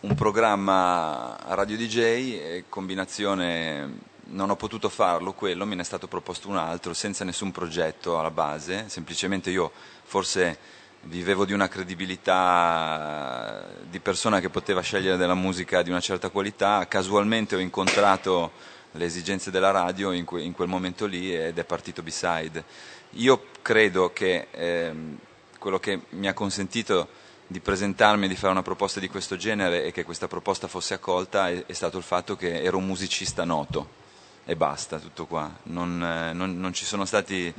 un 0.00 0.14
programma 0.14 1.38
a 1.38 1.54
Radio 1.54 1.76
DJ 1.76 1.98
e 1.98 2.64
combinazione 2.68 4.12
non 4.26 4.50
ho 4.50 4.56
potuto 4.56 4.88
farlo 4.88 5.32
quello, 5.32 5.66
me 5.66 5.74
ne 5.74 5.82
è 5.82 5.84
stato 5.84 6.06
proposto 6.06 6.48
un 6.48 6.56
altro 6.56 6.94
senza 6.94 7.24
nessun 7.24 7.50
progetto 7.50 8.18
alla 8.18 8.30
base, 8.30 8.88
semplicemente 8.88 9.50
io 9.50 9.70
forse 10.04 10.58
vivevo 11.02 11.44
di 11.44 11.52
una 11.52 11.68
credibilità 11.68 13.66
di 13.88 14.00
persona 14.00 14.40
che 14.40 14.48
poteva 14.48 14.80
scegliere 14.80 15.16
della 15.16 15.34
musica 15.34 15.82
di 15.82 15.90
una 15.90 16.00
certa 16.00 16.30
qualità, 16.30 16.86
casualmente 16.88 17.56
ho 17.56 17.60
incontrato 17.60 18.52
le 18.96 19.04
esigenze 19.04 19.50
della 19.50 19.70
radio 19.70 20.12
in, 20.12 20.24
que- 20.24 20.42
in 20.42 20.52
quel 20.52 20.68
momento 20.68 21.06
lì 21.06 21.34
ed 21.34 21.58
è 21.58 21.64
partito 21.64 22.02
B-Side. 22.02 22.64
Io 23.10 23.46
credo 23.62 24.12
che 24.12 24.48
ehm, 24.50 25.18
quello 25.58 25.78
che 25.78 26.00
mi 26.10 26.28
ha 26.28 26.34
consentito 26.34 27.08
di 27.46 27.60
presentarmi 27.60 28.24
e 28.24 28.28
di 28.28 28.36
fare 28.36 28.52
una 28.52 28.62
proposta 28.62 29.00
di 29.00 29.08
questo 29.08 29.36
genere 29.36 29.84
e 29.84 29.92
che 29.92 30.04
questa 30.04 30.28
proposta 30.28 30.68
fosse 30.68 30.94
accolta 30.94 31.48
è, 31.50 31.66
è 31.66 31.72
stato 31.72 31.98
il 31.98 32.02
fatto 32.04 32.36
che 32.36 32.62
ero 32.62 32.78
un 32.78 32.86
musicista 32.86 33.44
noto 33.44 34.02
e 34.44 34.56
basta, 34.56 34.98
tutto 34.98 35.26
qua. 35.26 35.50
Non, 35.64 36.02
eh, 36.02 36.32
non- 36.32 36.58
non 36.58 36.72
ci 36.72 36.84
sono 36.84 37.04
stati 37.04 37.52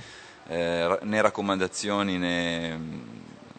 eh, 0.47 0.99
né 1.01 1.21
raccomandazioni 1.21 2.17
né 2.17 2.79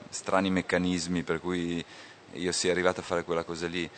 strani 0.09 0.51
meccanismi 0.51 1.23
per 1.23 1.41
cui 1.41 1.85
io 2.33 2.53
sia 2.53 2.71
arrivato 2.71 3.01
a 3.01 3.05
fare 3.05 3.25
quella 3.25 3.45
cosa 3.45 3.67
lì. 3.67 3.89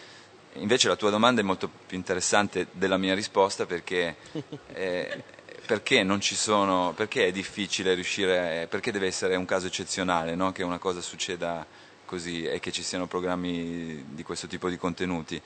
Invece 0.58 0.88
la 0.88 0.96
tua 0.96 1.10
domanda 1.10 1.40
è 1.40 1.44
molto 1.44 1.68
più 1.86 1.96
interessante 1.96 2.66
della 2.72 2.96
mia 2.96 3.14
risposta 3.14 3.66
perché, 3.66 4.16
eh, 4.74 5.22
perché 5.66 6.02
non 6.02 6.20
ci 6.20 6.34
sono, 6.34 6.92
perché 6.94 7.26
è 7.26 7.32
difficile 7.32 7.94
riuscire, 7.94 8.66
perché 8.68 8.90
deve 8.92 9.06
essere 9.06 9.36
un 9.36 9.44
caso 9.44 9.66
eccezionale 9.66 10.34
no? 10.34 10.52
che 10.52 10.62
una 10.62 10.78
cosa 10.78 11.00
succeda 11.00 11.64
così 12.04 12.44
e 12.44 12.58
che 12.58 12.72
ci 12.72 12.82
siano 12.82 13.06
programmi 13.06 14.04
di 14.08 14.22
questo 14.22 14.46
tipo 14.46 14.68
di 14.68 14.78
contenuti. 14.78 15.40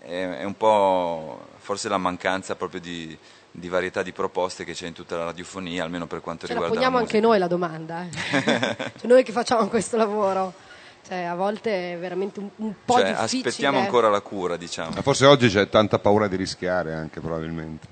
È, 0.00 0.38
è 0.38 0.44
un 0.44 0.56
po' 0.56 1.48
forse 1.58 1.88
la 1.88 1.98
mancanza 1.98 2.54
proprio 2.56 2.80
di, 2.80 3.16
di 3.50 3.68
varietà 3.68 4.02
di 4.02 4.12
proposte 4.12 4.64
che 4.64 4.72
c'è 4.72 4.86
in 4.86 4.94
tutta 4.94 5.16
la 5.16 5.24
radiofonia, 5.24 5.84
almeno 5.84 6.06
per 6.06 6.20
quanto 6.20 6.46
Ce 6.46 6.54
la 6.54 6.60
riguarda 6.60 6.74
poniamo 6.74 6.96
la 6.96 7.02
anche 7.02 7.20
musica. 7.20 7.28
noi 7.28 7.38
la 7.38 7.48
domanda, 7.48 8.02
eh. 8.04 8.90
Cioè, 8.98 9.06
noi 9.06 9.22
che 9.22 9.32
facciamo 9.32 9.68
questo 9.68 9.96
lavoro. 9.96 10.66
Cioè, 11.08 11.22
a 11.22 11.34
volte 11.34 11.94
è 11.94 11.96
veramente 11.98 12.38
un, 12.38 12.50
un 12.56 12.74
po' 12.84 12.98
Cioè, 12.98 13.14
difficile. 13.14 13.48
aspettiamo 13.48 13.78
ancora 13.78 14.10
la 14.10 14.20
cura, 14.20 14.58
diciamo. 14.58 14.90
Ma 14.94 15.00
forse 15.00 15.24
oggi 15.24 15.48
c'è 15.48 15.70
tanta 15.70 15.98
paura 15.98 16.28
di 16.28 16.36
rischiare 16.36 16.92
anche 16.92 17.20
probabilmente. 17.20 17.86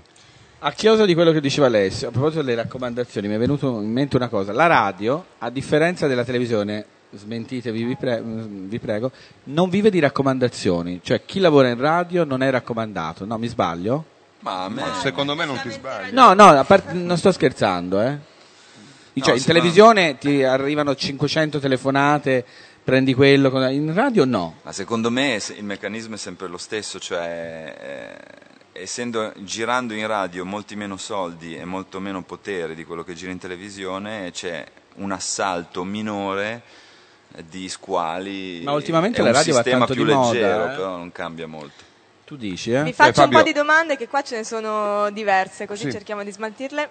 A 0.59 0.73
chiosa 0.73 1.07
di 1.07 1.15
quello 1.15 1.33
che 1.33 1.41
diceva 1.41 1.67
Alessio, 1.67 2.09
a 2.09 2.11
proposito 2.11 2.43
delle 2.43 2.57
raccomandazioni, 2.57 3.27
mi 3.27 3.35
è 3.37 3.39
venuto 3.39 3.81
in 3.81 3.91
mente 3.91 4.17
una 4.17 4.29
cosa. 4.29 4.53
La 4.53 4.67
radio, 4.67 5.25
a 5.39 5.49
differenza 5.49 6.07
della 6.07 6.25
televisione, 6.25 6.85
smentitevi 7.11 7.85
vi, 7.85 7.97
pre- 7.97 8.23
vi 8.23 8.79
prego, 8.79 9.11
non 9.45 9.71
vive 9.71 9.89
di 9.89 9.99
raccomandazioni. 9.99 11.01
Cioè 11.03 11.25
chi 11.25 11.41
lavora 11.41 11.69
in 11.69 11.79
radio 11.79 12.25
non 12.25 12.43
è 12.43 12.51
raccomandato. 12.51 13.25
No, 13.25 13.39
mi 13.39 13.47
sbaglio? 13.47 14.05
Ma 14.41 14.65
a 14.65 14.69
me... 14.69 14.83
Secondo 15.01 15.35
me 15.35 15.47
non 15.47 15.59
ti 15.63 15.71
sbagli. 15.71 16.13
No, 16.13 16.35
no, 16.35 16.49
a 16.49 16.65
part- 16.65 16.93
non 16.93 17.17
sto 17.17 17.33
scherzando, 17.33 18.01
eh. 18.03 18.19
Cioè, 19.19 19.33
in 19.35 19.41
sì, 19.41 19.47
televisione 19.47 20.19
ti 20.19 20.43
arrivano 20.43 20.95
500 20.95 21.59
telefonate, 21.59 22.45
prendi 22.87 23.15
quello, 23.15 23.51
con- 23.51 23.69
in 23.73 23.93
radio 23.93 24.25
no. 24.25 24.59
Ma 24.63 24.71
secondo 24.71 25.11
me 25.11 25.41
il 25.57 25.65
meccanismo 25.65 26.15
è 26.15 26.19
sempre 26.19 26.47
lo 26.47 26.57
stesso, 26.57 27.01
cioè 27.01 28.15
eh, 28.73 28.81
essendo 28.81 29.33
girando 29.39 29.93
in 29.93 30.07
radio 30.07 30.45
molti 30.45 30.77
meno 30.77 30.97
soldi 30.97 31.57
e 31.57 31.65
molto 31.65 31.99
meno 31.99 32.23
potere 32.23 32.77
di 32.77 32.85
quello 32.85 33.03
che 33.03 33.15
gira 33.15 33.33
in 33.33 33.39
televisione, 33.39 34.31
c'è 34.31 34.65
un 34.99 35.11
assalto 35.11 35.83
minore 35.83 36.63
di 37.51 37.69
squali. 37.69 38.61
Ma 38.63 38.71
ultimamente 38.73 39.19
è 39.19 39.23
la 39.23 39.31
un 39.31 39.35
radio 39.35 39.53
va 39.55 39.63
sistema 39.63 39.79
tanto 39.85 39.95
più 39.95 40.05
di 40.05 40.13
moda, 40.13 40.33
leggero, 40.33 40.65
eh. 40.65 40.77
però 40.77 40.97
non 40.97 41.11
cambia 41.11 41.49
molto. 41.49 41.83
Tu 42.25 42.37
dici, 42.37 42.71
eh? 42.71 42.85
Vi 42.85 42.93
faccio 42.93 43.25
un 43.25 43.31
po' 43.31 43.43
di 43.43 43.53
domande 43.53 43.97
che 43.97 44.07
qua 44.07 44.23
ce 44.23 44.37
ne 44.37 44.45
sono 44.45 45.11
diverse, 45.11 45.67
così 45.67 45.87
Sì. 45.87 45.91
cerchiamo 45.91 46.23
di 46.23 46.31
smaltirle. 46.31 46.91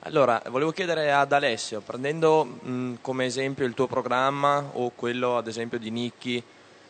Allora, 0.00 0.40
volevo 0.48 0.70
chiedere 0.70 1.10
ad 1.12 1.32
Alessio, 1.32 1.80
prendendo 1.80 2.44
mh, 2.44 2.94
come 3.00 3.24
esempio 3.24 3.64
il 3.64 3.74
tuo 3.74 3.86
programma 3.86 4.70
o 4.74 4.92
quello 4.94 5.36
ad 5.36 5.48
esempio 5.48 5.78
di 5.78 5.90
Nicchi, 5.90 6.42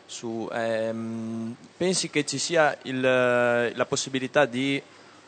su, 0.05 0.47
ehm, 0.51 1.55
pensi 1.75 2.09
che 2.09 2.25
ci 2.25 2.37
sia 2.37 2.77
il, 2.83 3.01
la 3.01 3.85
possibilità 3.87 4.45
di 4.45 4.81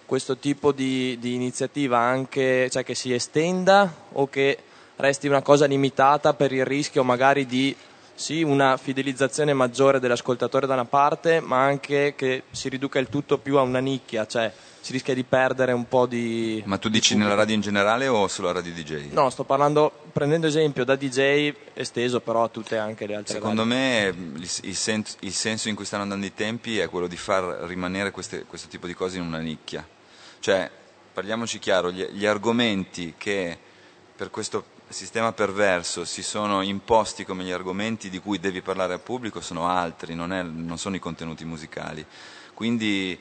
questo 0.05 0.37
tipo 0.37 0.71
di, 0.71 1.17
di 1.19 1.33
iniziativa 1.33 1.97
anche, 1.97 2.69
cioè 2.69 2.83
che 2.83 2.95
si 2.95 3.13
estenda 3.13 3.91
o 4.13 4.27
che 4.27 4.57
resti 4.97 5.27
una 5.27 5.41
cosa 5.41 5.65
limitata 5.65 6.33
per 6.33 6.51
il 6.51 6.65
rischio 6.65 7.03
magari 7.03 7.45
di 7.45 7.75
sì, 8.13 8.43
una 8.43 8.75
fidelizzazione 8.75 9.53
maggiore 9.53 9.99
dell'ascoltatore 9.99 10.67
da 10.67 10.73
una 10.73 10.85
parte, 10.85 11.39
ma 11.39 11.63
anche 11.63 12.15
che 12.15 12.43
si 12.51 12.67
riduca 12.67 12.99
il 12.99 13.07
tutto 13.07 13.37
più 13.37 13.57
a 13.57 13.61
una 13.61 13.79
nicchia, 13.79 14.27
cioè 14.27 14.51
si 14.81 14.91
rischia 14.93 15.13
di 15.13 15.23
perdere 15.23 15.71
un 15.73 15.87
po' 15.87 16.05
di... 16.05 16.61
Ma 16.65 16.77
tu 16.77 16.89
dici 16.89 17.15
nella 17.15 17.33
radio 17.35 17.53
in 17.53 17.61
generale 17.61 18.07
o 18.07 18.27
solo 18.27 18.49
a 18.49 18.53
radio 18.53 18.71
DJ? 18.73 19.11
No, 19.11 19.29
sto 19.29 19.43
parlando, 19.43 19.91
prendendo 20.13 20.47
esempio 20.47 20.85
da 20.85 20.95
DJ, 20.95 21.53
esteso 21.73 22.21
però 22.21 22.43
a 22.43 22.47
tutte 22.49 22.77
anche 22.77 23.05
le 23.05 23.15
altre 23.15 23.33
Secondo 23.35 23.63
radio. 23.63 23.75
me 23.77 24.13
il, 24.37 24.49
il 24.63 24.75
sen- 24.75 25.03
il 25.19 25.33
senso 25.33 25.69
in 25.69 25.75
cui 25.75 25.85
stanno 25.85 26.03
andando 26.03 26.25
i 26.25 26.33
tempi 26.33 26.79
è 26.79 26.87
quello 26.89 27.07
di 27.07 27.17
far 27.17 27.43
rimanere 27.67 28.11
queste- 28.11 28.45
questo 28.45 28.67
tipo 28.69 28.87
di 28.87 28.93
cose 28.93 29.17
in 29.17 29.23
una 29.23 29.39
nicchia. 29.39 29.85
Cioè, 30.39 30.69
parliamoci 31.13 31.59
chiaro, 31.59 31.91
gli, 31.91 32.03
gli 32.11 32.25
argomenti 32.25 33.13
che 33.17 33.57
per 34.15 34.29
questo 34.29 34.77
sistema 34.87 35.33
perverso 35.33 36.03
si 36.05 36.23
sono 36.23 36.61
imposti 36.61 37.23
come 37.25 37.43
gli 37.43 37.51
argomenti 37.51 38.09
di 38.09 38.19
cui 38.19 38.39
devi 38.39 38.61
parlare 38.61 38.93
al 38.93 39.01
pubblico 39.01 39.39
sono 39.41 39.67
altri, 39.67 40.15
non, 40.15 40.31
è- 40.33 40.41
non 40.41 40.77
sono 40.79 40.95
i 40.95 40.99
contenuti 40.99 41.43
musicali. 41.45 42.03
Quindi 42.53 43.19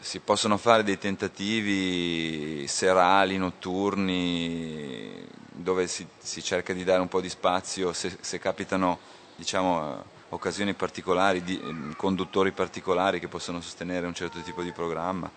si 0.00 0.20
possono 0.20 0.56
fare 0.56 0.82
dei 0.82 0.98
tentativi 0.98 2.66
serali, 2.66 3.36
notturni, 3.36 5.26
dove 5.50 5.86
si, 5.86 6.06
si 6.18 6.42
cerca 6.42 6.72
di 6.72 6.84
dare 6.84 7.00
un 7.00 7.08
po' 7.08 7.20
di 7.20 7.28
spazio 7.28 7.92
se, 7.92 8.16
se 8.20 8.38
capitano 8.38 8.98
diciamo, 9.36 10.04
occasioni 10.30 10.74
particolari, 10.74 11.42
di, 11.42 11.94
conduttori 11.96 12.52
particolari 12.52 13.20
che 13.20 13.28
possono 13.28 13.60
sostenere 13.60 14.06
un 14.06 14.14
certo 14.14 14.40
tipo 14.40 14.62
di 14.62 14.72
programma. 14.72 15.30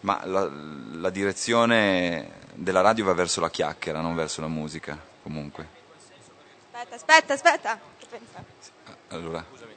Ma 0.00 0.20
la, 0.26 0.50
la 0.92 1.10
direzione 1.10 2.42
della 2.54 2.82
radio 2.82 3.06
va 3.06 3.14
verso 3.14 3.40
la 3.40 3.50
chiacchiera, 3.50 4.00
non 4.00 4.14
verso 4.14 4.40
la 4.40 4.48
musica, 4.48 4.98
comunque. 5.22 5.82
Aspetta, 6.72 6.94
aspetta, 6.94 7.32
aspetta. 7.32 7.80
Che 7.98 8.06
pensa? 8.10 9.73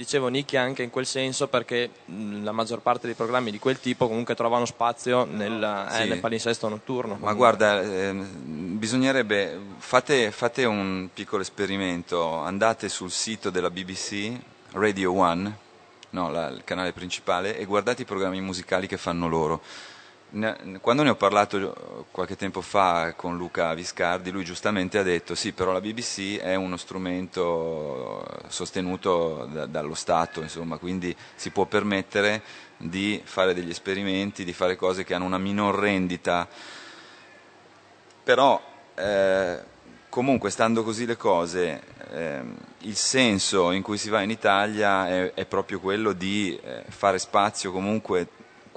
Dicevo 0.00 0.28
nicchia 0.28 0.62
anche 0.62 0.82
in 0.82 0.88
quel 0.88 1.04
senso 1.04 1.46
perché 1.48 1.90
mh, 2.06 2.42
la 2.42 2.52
maggior 2.52 2.80
parte 2.80 3.04
dei 3.04 3.14
programmi 3.14 3.50
di 3.50 3.58
quel 3.58 3.78
tipo 3.80 4.08
comunque 4.08 4.34
trovano 4.34 4.64
spazio 4.64 5.26
nel, 5.26 5.62
eh, 5.62 5.94
Sì. 5.94 6.08
nel 6.08 6.20
palinsesto 6.20 6.70
notturno. 6.70 7.18
Ma 7.20 7.34
guarda, 7.34 7.82
ehm, 7.82 8.78
bisognerebbe, 8.78 9.58
fate, 9.76 10.30
fate 10.30 10.64
un 10.64 11.10
piccolo 11.12 11.42
esperimento, 11.42 12.32
andate 12.36 12.88
sul 12.88 13.10
sito 13.10 13.50
della 13.50 13.68
BBC, 13.68 14.32
Radio 14.72 15.12
One, 15.14 15.54
no, 16.10 16.30
la- 16.30 16.48
il 16.48 16.62
canale 16.64 16.92
principale, 16.94 17.58
e 17.58 17.66
guardate 17.66 18.00
i 18.00 18.06
programmi 18.06 18.40
musicali 18.40 18.86
che 18.86 18.96
fanno 18.96 19.28
loro. 19.28 19.60
Quando 20.30 21.02
ne 21.02 21.08
ho 21.08 21.16
parlato 21.16 21.56
eh, 21.58 22.04
qualche 22.12 22.36
tempo 22.36 22.60
fa 22.60 23.14
con 23.16 23.36
Luca 23.36 23.74
Viscardi, 23.74 24.30
lui 24.30 24.44
giustamente 24.44 24.96
ha 24.98 25.02
detto 25.02 25.34
sì, 25.34 25.50
però 25.50 25.72
la 25.72 25.80
BBC 25.80 26.38
è 26.38 26.54
uno 26.54 26.76
strumento 26.76 28.24
eh, 28.24 28.44
sostenuto 28.46 29.48
da- 29.50 29.66
dallo 29.66 29.94
Stato, 29.94 30.40
insomma, 30.40 30.76
quindi 30.78 31.14
si 31.34 31.50
può 31.50 31.64
permettere 31.64 32.42
di 32.76 33.20
fare 33.24 33.54
degli 33.54 33.70
esperimenti, 33.70 34.44
di 34.44 34.52
fare 34.52 34.76
cose 34.76 35.02
che 35.02 35.14
hanno 35.14 35.24
una 35.24 35.38
minor 35.38 35.74
rendita. 35.74 36.46
Però 38.22 38.62
eh, 38.94 39.58
comunque 40.08 40.50
stando 40.50 40.84
così 40.84 41.06
le 41.06 41.16
cose 41.16 41.82
ehm, 42.12 42.56
il 42.82 42.96
senso 42.96 43.72
in 43.72 43.82
cui 43.82 43.98
si 43.98 44.08
va 44.10 44.22
in 44.22 44.30
Italia 44.30 45.08
è, 45.08 45.32
è 45.34 45.44
proprio 45.44 45.80
quello 45.80 46.12
di 46.12 46.56
eh, 46.62 46.84
fare 46.88 47.18
spazio 47.18 47.72
comunque 47.72 48.28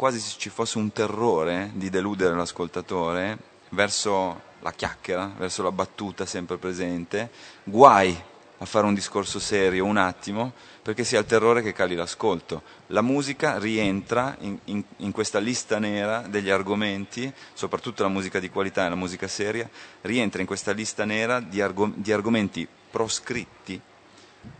quasi 0.04 0.20
se 0.20 0.36
ci 0.38 0.50
fosse 0.50 0.80
un 0.80 0.92
terrore 0.92 1.72
di 1.76 1.90
deludere 1.90 2.36
l'ascoltatore 2.36 3.38
verso 3.70 4.42
la 4.60 4.74
chiacchiera, 4.74 5.32
verso 5.38 5.64
la 5.64 5.72
battuta 5.72 6.26
sempre 6.26 6.58
presente, 6.58 7.32
guai 7.64 8.14
a 8.58 8.66
fare 8.66 8.86
un 8.86 8.94
discorso 8.94 9.40
serio 9.40 9.86
un 9.86 9.96
attimo 9.96 10.52
perché 10.82 11.06
si 11.06 11.16
ha 11.16 11.20
il 11.20 11.26
terrore 11.26 11.62
che 11.62 11.72
cali 11.72 11.96
l'ascolto. 11.96 12.64
La 12.88 13.02
musica 13.02 13.58
rientra 13.60 14.36
in, 14.42 14.60
in- 14.66 14.84
in 14.98 15.14
questa 15.14 15.40
lista 15.40 15.80
nera 15.80 16.20
degli 16.28 16.50
argomenti, 16.50 17.34
soprattutto 17.54 18.04
la 18.04 18.10
musica 18.10 18.40
di 18.40 18.50
qualità 18.50 18.86
e 18.86 18.90
la 18.90 18.96
musica 18.96 19.30
seria, 19.30 19.70
rientra 20.02 20.42
in 20.42 20.48
questa 20.48 20.74
lista 20.74 21.06
nera 21.06 21.40
di, 21.40 21.62
argo- 21.62 21.94
di 21.96 22.12
argomenti 22.12 22.68
proscritti 22.92 23.80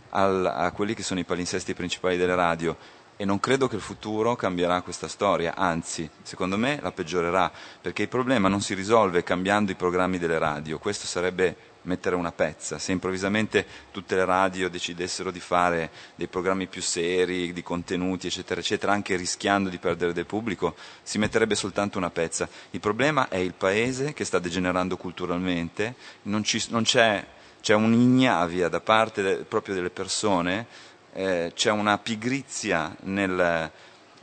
al- 0.08 0.46
a 0.46 0.70
quelli 0.70 0.94
che 0.94 1.02
sono 1.02 1.20
i 1.20 1.24
palinsesti 1.24 1.74
principali 1.74 2.16
delle 2.16 2.34
radio 2.34 2.74
e 3.16 3.24
non 3.24 3.38
credo 3.38 3.68
che 3.68 3.76
il 3.76 3.80
futuro 3.80 4.34
cambierà 4.34 4.82
questa 4.82 5.08
storia, 5.08 5.54
anzi, 5.54 6.08
secondo 6.22 6.56
me 6.56 6.78
la 6.82 6.92
peggiorerà, 6.92 7.50
perché 7.80 8.02
il 8.02 8.08
problema 8.08 8.48
non 8.48 8.60
si 8.60 8.74
risolve 8.74 9.22
cambiando 9.22 9.70
i 9.70 9.76
programmi 9.76 10.18
delle 10.18 10.38
radio, 10.38 10.78
questo 10.78 11.06
sarebbe 11.06 11.72
mettere 11.82 12.16
una 12.16 12.32
pezza, 12.32 12.78
se 12.78 12.92
improvvisamente 12.92 13.66
tutte 13.90 14.16
le 14.16 14.24
radio 14.24 14.70
decidessero 14.70 15.30
di 15.30 15.40
fare 15.40 15.90
dei 16.14 16.28
programmi 16.28 16.66
più 16.66 16.80
seri, 16.82 17.52
di 17.52 17.62
contenuti, 17.62 18.26
eccetera, 18.26 18.60
eccetera, 18.60 18.92
anche 18.92 19.16
rischiando 19.16 19.68
di 19.68 19.78
perdere 19.78 20.12
del 20.12 20.26
pubblico, 20.26 20.74
si 21.02 21.18
metterebbe 21.18 21.54
soltanto 21.54 21.98
una 21.98 22.10
pezza. 22.10 22.48
Il 22.70 22.80
problema 22.80 23.28
è 23.28 23.36
il 23.36 23.54
paese 23.54 24.12
che 24.12 24.24
sta 24.24 24.38
degenerando 24.38 24.96
culturalmente, 24.96 25.94
non, 26.22 26.42
ci- 26.42 26.64
non 26.70 26.82
c'è 26.82 27.24
c'è 27.64 27.72
un'ignavia 27.72 28.68
da 28.68 28.80
parte 28.80 29.22
de- 29.22 29.36
proprio 29.44 29.74
delle 29.74 29.88
persone, 29.88 30.66
eh, 31.14 31.52
c'è 31.54 31.70
una 31.70 31.96
pigrizia 31.98 32.94
nel, 33.02 33.70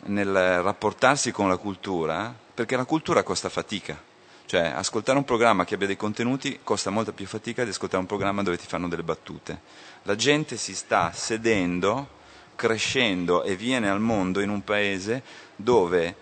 nel 0.03 0.61
rapportarsi 0.61 1.31
con 1.31 1.47
la 1.47 1.57
cultura, 1.57 2.33
perché 2.53 2.75
la 2.75 2.85
cultura 2.85 3.23
costa 3.23 3.49
fatica. 3.49 3.99
Cioè, 4.45 4.63
ascoltare 4.75 5.17
un 5.17 5.23
programma 5.23 5.63
che 5.63 5.75
abbia 5.75 5.87
dei 5.87 5.95
contenuti 5.95 6.59
costa 6.61 6.89
molta 6.89 7.13
più 7.13 7.25
fatica 7.25 7.63
di 7.63 7.69
ascoltare 7.69 8.01
un 8.01 8.07
programma 8.07 8.43
dove 8.43 8.57
ti 8.57 8.67
fanno 8.67 8.89
delle 8.89 9.03
battute. 9.03 9.61
La 10.03 10.15
gente 10.15 10.57
si 10.57 10.75
sta 10.75 11.13
sedendo, 11.13 12.19
crescendo 12.55 13.43
e 13.43 13.55
viene 13.55 13.89
al 13.89 14.01
mondo 14.01 14.41
in 14.41 14.49
un 14.49 14.61
paese 14.61 15.23
dove 15.55 16.15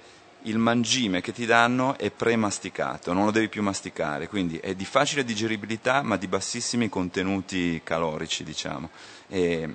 il 0.44 0.60
mangime 0.60 1.22
che 1.22 1.34
ti 1.34 1.46
danno 1.48 1.98
è 1.98 2.12
premasticato, 2.12 3.12
non 3.12 3.26
lo 3.26 3.32
devi 3.32 3.50
più 3.50 3.64
masticare, 3.64 4.28
quindi 4.28 4.58
è 4.58 4.74
di 4.76 4.86
facile 4.86 5.26
digeribilità 5.26 6.02
ma 6.04 6.16
di 6.16 6.28
bassissimi 6.28 6.88
contenuti 6.88 7.82
calorici, 7.84 8.44
diciamo. 8.44 8.90
E 9.28 9.74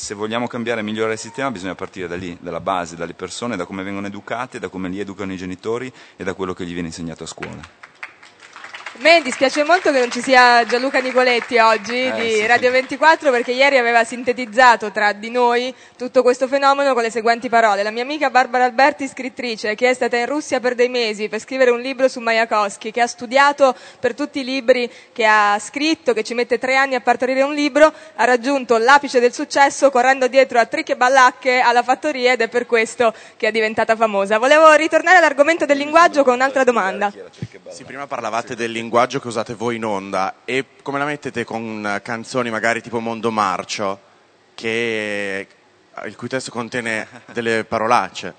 se 0.00 0.14
vogliamo 0.14 0.46
cambiare 0.46 0.80
e 0.80 0.84
migliorare 0.84 1.14
il 1.14 1.18
sistema 1.18 1.50
bisogna 1.50 1.74
partire 1.74 2.06
da 2.06 2.14
lì, 2.14 2.38
dalla 2.40 2.60
base, 2.60 2.94
dalle 2.94 3.14
persone, 3.14 3.56
da 3.56 3.64
come 3.66 3.82
vengono 3.82 4.06
educate, 4.06 4.60
da 4.60 4.68
come 4.68 4.88
li 4.88 5.00
educano 5.00 5.32
i 5.32 5.36
genitori 5.36 5.92
e 6.16 6.22
da 6.22 6.34
quello 6.34 6.54
che 6.54 6.64
gli 6.64 6.72
viene 6.72 6.86
insegnato 6.86 7.24
a 7.24 7.26
scuola. 7.26 7.87
Me 9.00 9.20
dispiace 9.22 9.62
molto 9.62 9.92
che 9.92 10.00
non 10.00 10.10
ci 10.10 10.20
sia 10.20 10.64
Gianluca 10.66 10.98
Nicoletti 10.98 11.56
oggi 11.58 12.06
Eh, 12.06 12.12
di 12.14 12.30
sì. 12.32 12.46
Radio 12.46 12.72
24 12.72 13.30
perché 13.30 13.52
ieri 13.52 13.78
aveva 13.78 14.02
sintetizzato 14.02 14.90
tra 14.90 15.12
di 15.12 15.30
noi 15.30 15.72
tutto 15.96 16.22
questo 16.22 16.48
fenomeno 16.48 16.94
con 16.94 17.02
le 17.04 17.10
seguenti 17.10 17.48
parole. 17.48 17.84
La 17.84 17.92
mia 17.92 18.02
amica 18.02 18.28
Barbara 18.28 18.64
Alberti, 18.64 19.06
scrittrice, 19.06 19.76
che 19.76 19.88
è 19.90 19.94
stata 19.94 20.16
in 20.16 20.26
Russia 20.26 20.58
per 20.58 20.74
dei 20.74 20.88
mesi 20.88 21.28
per 21.28 21.38
scrivere 21.38 21.70
un 21.70 21.78
libro 21.78 22.08
su 22.08 22.18
Mayakovsky, 22.18 22.90
che 22.90 23.00
ha 23.00 23.06
studiato 23.06 23.72
per 24.00 24.14
tutti 24.14 24.40
i 24.40 24.44
libri 24.44 24.90
che 25.12 25.24
ha 25.24 25.56
scritto, 25.60 26.12
che 26.12 26.24
ci 26.24 26.34
mette 26.34 26.58
tre 26.58 26.74
anni 26.74 26.96
a 26.96 27.00
partorire 27.00 27.42
un 27.42 27.54
libro, 27.54 27.92
ha 28.16 28.24
raggiunto 28.24 28.78
l'apice 28.78 29.20
del 29.20 29.32
successo 29.32 29.90
correndo 29.90 30.26
dietro 30.26 30.58
a 30.58 30.66
trick 30.66 30.88
e 30.88 30.96
ballacche 30.96 31.60
alla 31.60 31.84
fattoria 31.84 32.32
ed 32.32 32.40
è 32.40 32.48
per 32.48 32.66
questo 32.66 33.14
che 33.36 33.46
è 33.46 33.52
diventata 33.52 33.94
famosa. 33.94 34.38
Volevo 34.38 34.72
ritornare 34.72 35.18
all'argomento 35.18 35.66
del 35.66 35.78
linguaggio 35.78 36.24
con 36.24 36.34
un'altra 36.34 36.64
domanda. 36.64 37.12
Sì, 37.70 37.84
prima 37.84 38.08
parlavate 38.08 38.56
del 38.56 38.72
linguaggio 38.72 38.86
che 38.90 39.26
usate 39.28 39.54
voi 39.54 39.76
in 39.76 39.84
onda 39.84 40.36
e 40.44 40.64
come 40.82 40.98
la 40.98 41.04
mettete 41.04 41.44
con 41.44 41.84
eh, 41.86 42.02
canzoni 42.02 42.50
magari 42.50 42.80
tipo 42.82 43.00
Mondo 43.00 43.30
Marcio, 43.30 43.98
che, 44.54 45.46
il 46.06 46.16
cui 46.16 46.28
testo 46.28 46.50
contiene 46.50 47.06
delle 47.32 47.64
parolacce? 47.64 48.34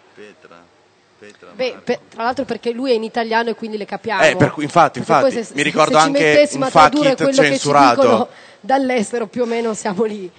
Beh, 1.54 1.78
per- 1.84 2.00
tra 2.10 2.24
l'altro 2.24 2.46
perché 2.46 2.72
lui 2.72 2.92
è 2.92 2.94
in 2.94 3.04
italiano 3.04 3.50
e 3.50 3.56
quindi 3.56 3.78
le 3.78 3.86
capiamo. 3.86 4.24
Eh, 4.24 4.36
per 4.36 4.52
cui- 4.52 4.64
infatti, 4.64 5.00
infatti, 5.00 5.44
se- 5.44 5.54
mi 5.54 5.64
ricordo 5.64 5.98
anche 5.98 6.48
un 6.54 6.62
fuck 6.70 6.94
it 6.96 7.16
quello 7.16 7.26
che 7.26 7.34
ci 7.34 7.44
censurato. 7.44 8.30
dall'estero 8.62 9.28
più 9.28 9.42
o 9.42 9.46
meno 9.46 9.74
siamo 9.74 10.04
lì. 10.06 10.32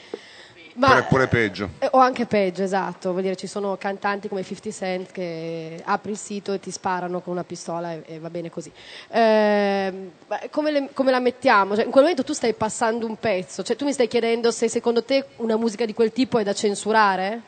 Ma- 0.75 0.89
Pure, 0.89 1.03
pure 1.09 1.27
peggio. 1.29 1.69
Eh, 1.79 1.89
O 1.93 1.99
anche 1.99 2.27
peggio, 2.27 2.63
esatto. 2.63 3.11
Vuol 3.11 3.23
dire, 3.23 3.37
ci 3.37 3.47
sono 3.47 3.77
cantanti 3.77 4.29
come 4.29 4.43
50 4.43 4.71
Cent 4.71 5.11
che 5.13 5.81
apri 5.85 6.13
il 6.13 6.17
sito 6.19 6.53
e 6.53 6.61
ti 6.61 6.71
sparano 6.71 7.21
con 7.21 7.33
una 7.33 7.45
pistola 7.45 7.93
e, 7.93 8.03
e 8.07 8.19
va 8.19 8.31
bene 8.31 8.51
così. 8.51 8.71
Ma 10.27 10.39
come, 10.51 10.71
le- 10.71 10.91
come 10.93 11.11
la 11.11 11.21
mettiamo? 11.21 11.75
Cioè, 11.75 11.85
in 11.85 11.91
quel 11.91 12.03
momento 12.05 12.25
tu 12.25 12.33
stai 12.33 12.55
passando 12.55 13.07
un 13.07 13.17
pezzo, 13.17 13.63
cioè 13.63 13.77
tu 13.77 13.85
mi 13.85 13.93
stai 13.93 14.09
chiedendo 14.09 14.51
se 14.51 14.69
secondo 14.69 15.03
te 15.05 15.25
una 15.37 15.57
musica 15.57 15.85
di 15.85 15.95
quel 15.95 16.13
tipo 16.13 16.39
è 16.39 16.45
da 16.45 16.53
censurare? 16.53 17.41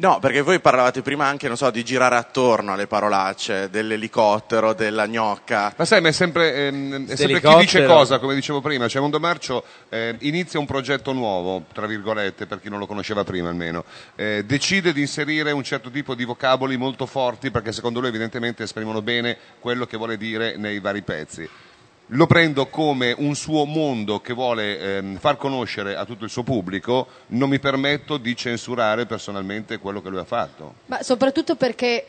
No, 0.00 0.18
perché 0.18 0.40
voi 0.40 0.60
parlavate 0.60 1.02
prima 1.02 1.26
anche, 1.26 1.46
non 1.46 1.58
so, 1.58 1.70
di 1.70 1.84
girare 1.84 2.16
attorno 2.16 2.72
alle 2.72 2.86
parolacce, 2.86 3.68
dell'elicottero, 3.68 4.72
della 4.72 5.06
gnocca. 5.06 5.74
Ma 5.76 5.84
sai, 5.84 6.00
ma 6.00 6.08
è 6.08 6.12
sempre, 6.12 6.54
ehm, 6.54 7.06
è 7.06 7.16
sempre 7.16 7.38
chi 7.42 7.56
dice 7.56 7.84
cosa, 7.84 8.18
come 8.18 8.34
dicevo 8.34 8.62
prima. 8.62 8.88
Cioè, 8.88 9.02
Mondo 9.02 9.20
Marcio 9.20 9.62
eh, 9.90 10.16
inizia 10.20 10.58
un 10.58 10.64
progetto 10.64 11.12
nuovo, 11.12 11.64
tra 11.74 11.86
virgolette, 11.86 12.46
per 12.46 12.60
chi 12.62 12.70
non 12.70 12.78
lo 12.78 12.86
conosceva 12.86 13.24
prima 13.24 13.50
almeno. 13.50 13.84
Eh, 14.14 14.42
decide 14.46 14.94
di 14.94 15.02
inserire 15.02 15.52
un 15.52 15.64
certo 15.64 15.90
tipo 15.90 16.14
di 16.14 16.24
vocaboli 16.24 16.78
molto 16.78 17.04
forti, 17.04 17.50
perché 17.50 17.70
secondo 17.70 18.00
lui 18.00 18.08
evidentemente 18.08 18.62
esprimono 18.62 19.02
bene 19.02 19.36
quello 19.58 19.84
che 19.84 19.98
vuole 19.98 20.16
dire 20.16 20.56
nei 20.56 20.80
vari 20.80 21.02
pezzi. 21.02 21.46
Lo 22.12 22.26
prendo 22.26 22.66
come 22.66 23.14
un 23.16 23.36
suo 23.36 23.64
mondo 23.64 24.20
che 24.20 24.32
vuole 24.32 24.78
ehm, 24.80 25.18
far 25.18 25.36
conoscere 25.36 25.94
a 25.94 26.04
tutto 26.04 26.24
il 26.24 26.30
suo 26.30 26.42
pubblico, 26.42 27.06
non 27.28 27.48
mi 27.48 27.60
permetto 27.60 28.16
di 28.16 28.34
censurare 28.34 29.06
personalmente 29.06 29.78
quello 29.78 30.02
che 30.02 30.08
lui 30.08 30.18
ha 30.18 30.24
fatto. 30.24 30.74
Ma 30.86 31.02
soprattutto 31.02 31.54
perché, 31.54 32.04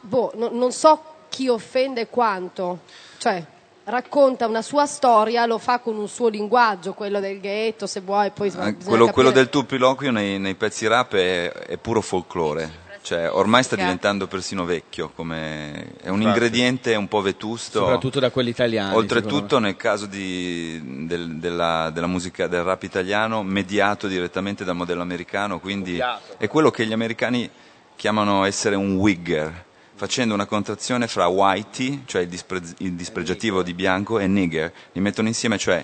boh, 0.00 0.32
no- 0.34 0.50
non 0.52 0.72
so 0.72 1.00
chi 1.28 1.46
offende 1.46 2.08
quanto. 2.08 2.80
Cioè, 3.18 3.44
racconta 3.84 4.48
una 4.48 4.62
sua 4.62 4.86
storia, 4.86 5.46
lo 5.46 5.58
fa 5.58 5.78
con 5.78 5.96
un 5.96 6.08
suo 6.08 6.26
linguaggio, 6.26 6.92
quello 6.94 7.20
del 7.20 7.38
ghetto, 7.40 7.86
se 7.86 8.00
vuoi, 8.00 8.30
poi 8.30 8.48
Eh, 8.48 8.76
quello, 8.84 9.08
quello 9.12 9.30
del 9.30 9.48
turpiloquio 9.48 10.10
nei, 10.10 10.40
nei 10.40 10.56
pezzi 10.56 10.88
rap 10.88 11.14
è, 11.14 11.52
è 11.52 11.76
puro 11.76 12.00
folklore. 12.00 12.86
Cioè, 13.08 13.30
ormai 13.32 13.62
sta 13.62 13.74
diventando 13.74 14.26
persino 14.26 14.66
vecchio, 14.66 15.08
come- 15.14 15.94
è 16.02 16.10
un 16.10 16.16
Infatti. 16.20 16.24
ingrediente 16.24 16.94
un 16.94 17.08
po' 17.08 17.22
vetusto. 17.22 17.78
Soprattutto 17.78 18.20
da 18.20 18.30
quelli 18.30 18.50
italiani. 18.50 18.94
Oltretutto, 18.94 19.58
nel 19.58 19.76
caso 19.76 20.04
di- 20.04 21.06
del- 21.06 21.36
della, 21.38 21.88
della 21.88 22.06
musica 22.06 22.46
del 22.48 22.62
rap 22.62 22.82
italiano, 22.82 23.42
mediato 23.42 24.08
direttamente 24.08 24.62
dal 24.62 24.76
modello 24.76 25.00
americano, 25.00 25.58
quindi 25.58 25.92
Copiato. 25.92 26.34
è 26.36 26.48
quello 26.48 26.70
che 26.70 26.84
gli 26.84 26.92
americani 26.92 27.48
chiamano 27.96 28.44
essere 28.44 28.74
un 28.76 28.96
wigger, 28.96 29.64
facendo 29.94 30.34
una 30.34 30.44
contrazione 30.44 31.06
fra 31.06 31.28
whitey, 31.28 32.02
cioè 32.04 32.20
il, 32.20 32.28
dispre- 32.28 32.60
il 32.80 32.92
dispregiativo 32.92 33.62
di 33.62 33.72
bianco, 33.72 34.18
e 34.18 34.26
nigger. 34.26 34.70
Li 34.92 35.00
mettono 35.00 35.28
insieme, 35.28 35.56
cioè 35.56 35.82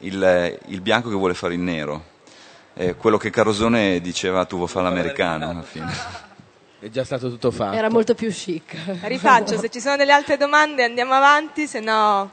il, 0.00 0.58
il 0.66 0.80
bianco 0.80 1.10
che 1.10 1.14
vuole 1.14 1.34
fare 1.34 1.54
il 1.54 1.60
nero. 1.60 2.06
È 2.74 2.96
quello 2.96 3.18
che 3.18 3.30
Carosone 3.30 4.00
diceva 4.00 4.44
tu 4.46 4.56
vuoi 4.56 4.66
fare 4.68 4.88
l'americano 4.88 5.48
alla 5.50 5.62
fine. 5.62 6.24
È 6.86 6.88
già 6.88 7.02
stato 7.02 7.28
tutto 7.28 7.50
fatto. 7.50 7.76
Era 7.76 7.90
molto 7.90 8.14
più 8.14 8.30
chic. 8.30 8.76
Rifaccio, 9.02 9.58
se 9.58 9.70
ci 9.70 9.80
sono 9.80 9.96
delle 9.96 10.12
altre 10.12 10.36
domande 10.36 10.84
andiamo 10.84 11.14
avanti, 11.14 11.66
se 11.66 11.80
no 11.80 12.30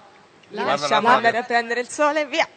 lasciamo 0.50 1.08
la 1.08 1.16
andare 1.16 1.40
a 1.40 1.44
prendere 1.44 1.80
il 1.80 1.90
sole, 1.90 2.28
via. 2.28 2.48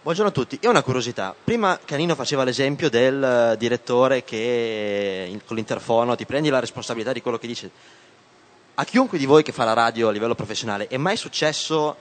Buongiorno 0.00 0.30
a 0.30 0.34
tutti, 0.34 0.58
io 0.58 0.68
ho 0.68 0.70
una 0.70 0.82
curiosità. 0.82 1.34
Prima 1.44 1.78
Canino 1.84 2.14
faceva 2.14 2.44
l'esempio 2.44 2.88
del 2.88 3.22
eh, 3.22 3.56
direttore 3.58 4.24
che 4.24 5.26
in- 5.28 5.44
con 5.44 5.56
l'interfono 5.56 6.16
ti 6.16 6.24
prendi 6.24 6.48
la 6.48 6.60
responsabilità 6.60 7.12
di 7.12 7.20
quello 7.20 7.36
che 7.36 7.46
dice. 7.46 7.70
A 8.76 8.84
chiunque 8.86 9.18
di 9.18 9.26
voi 9.26 9.42
che 9.42 9.52
fa 9.52 9.64
la 9.64 9.74
radio 9.74 10.08
a 10.08 10.12
livello 10.12 10.34
professionale, 10.34 10.86
è 10.86 10.96
mai 10.96 11.18
successo 11.18 11.94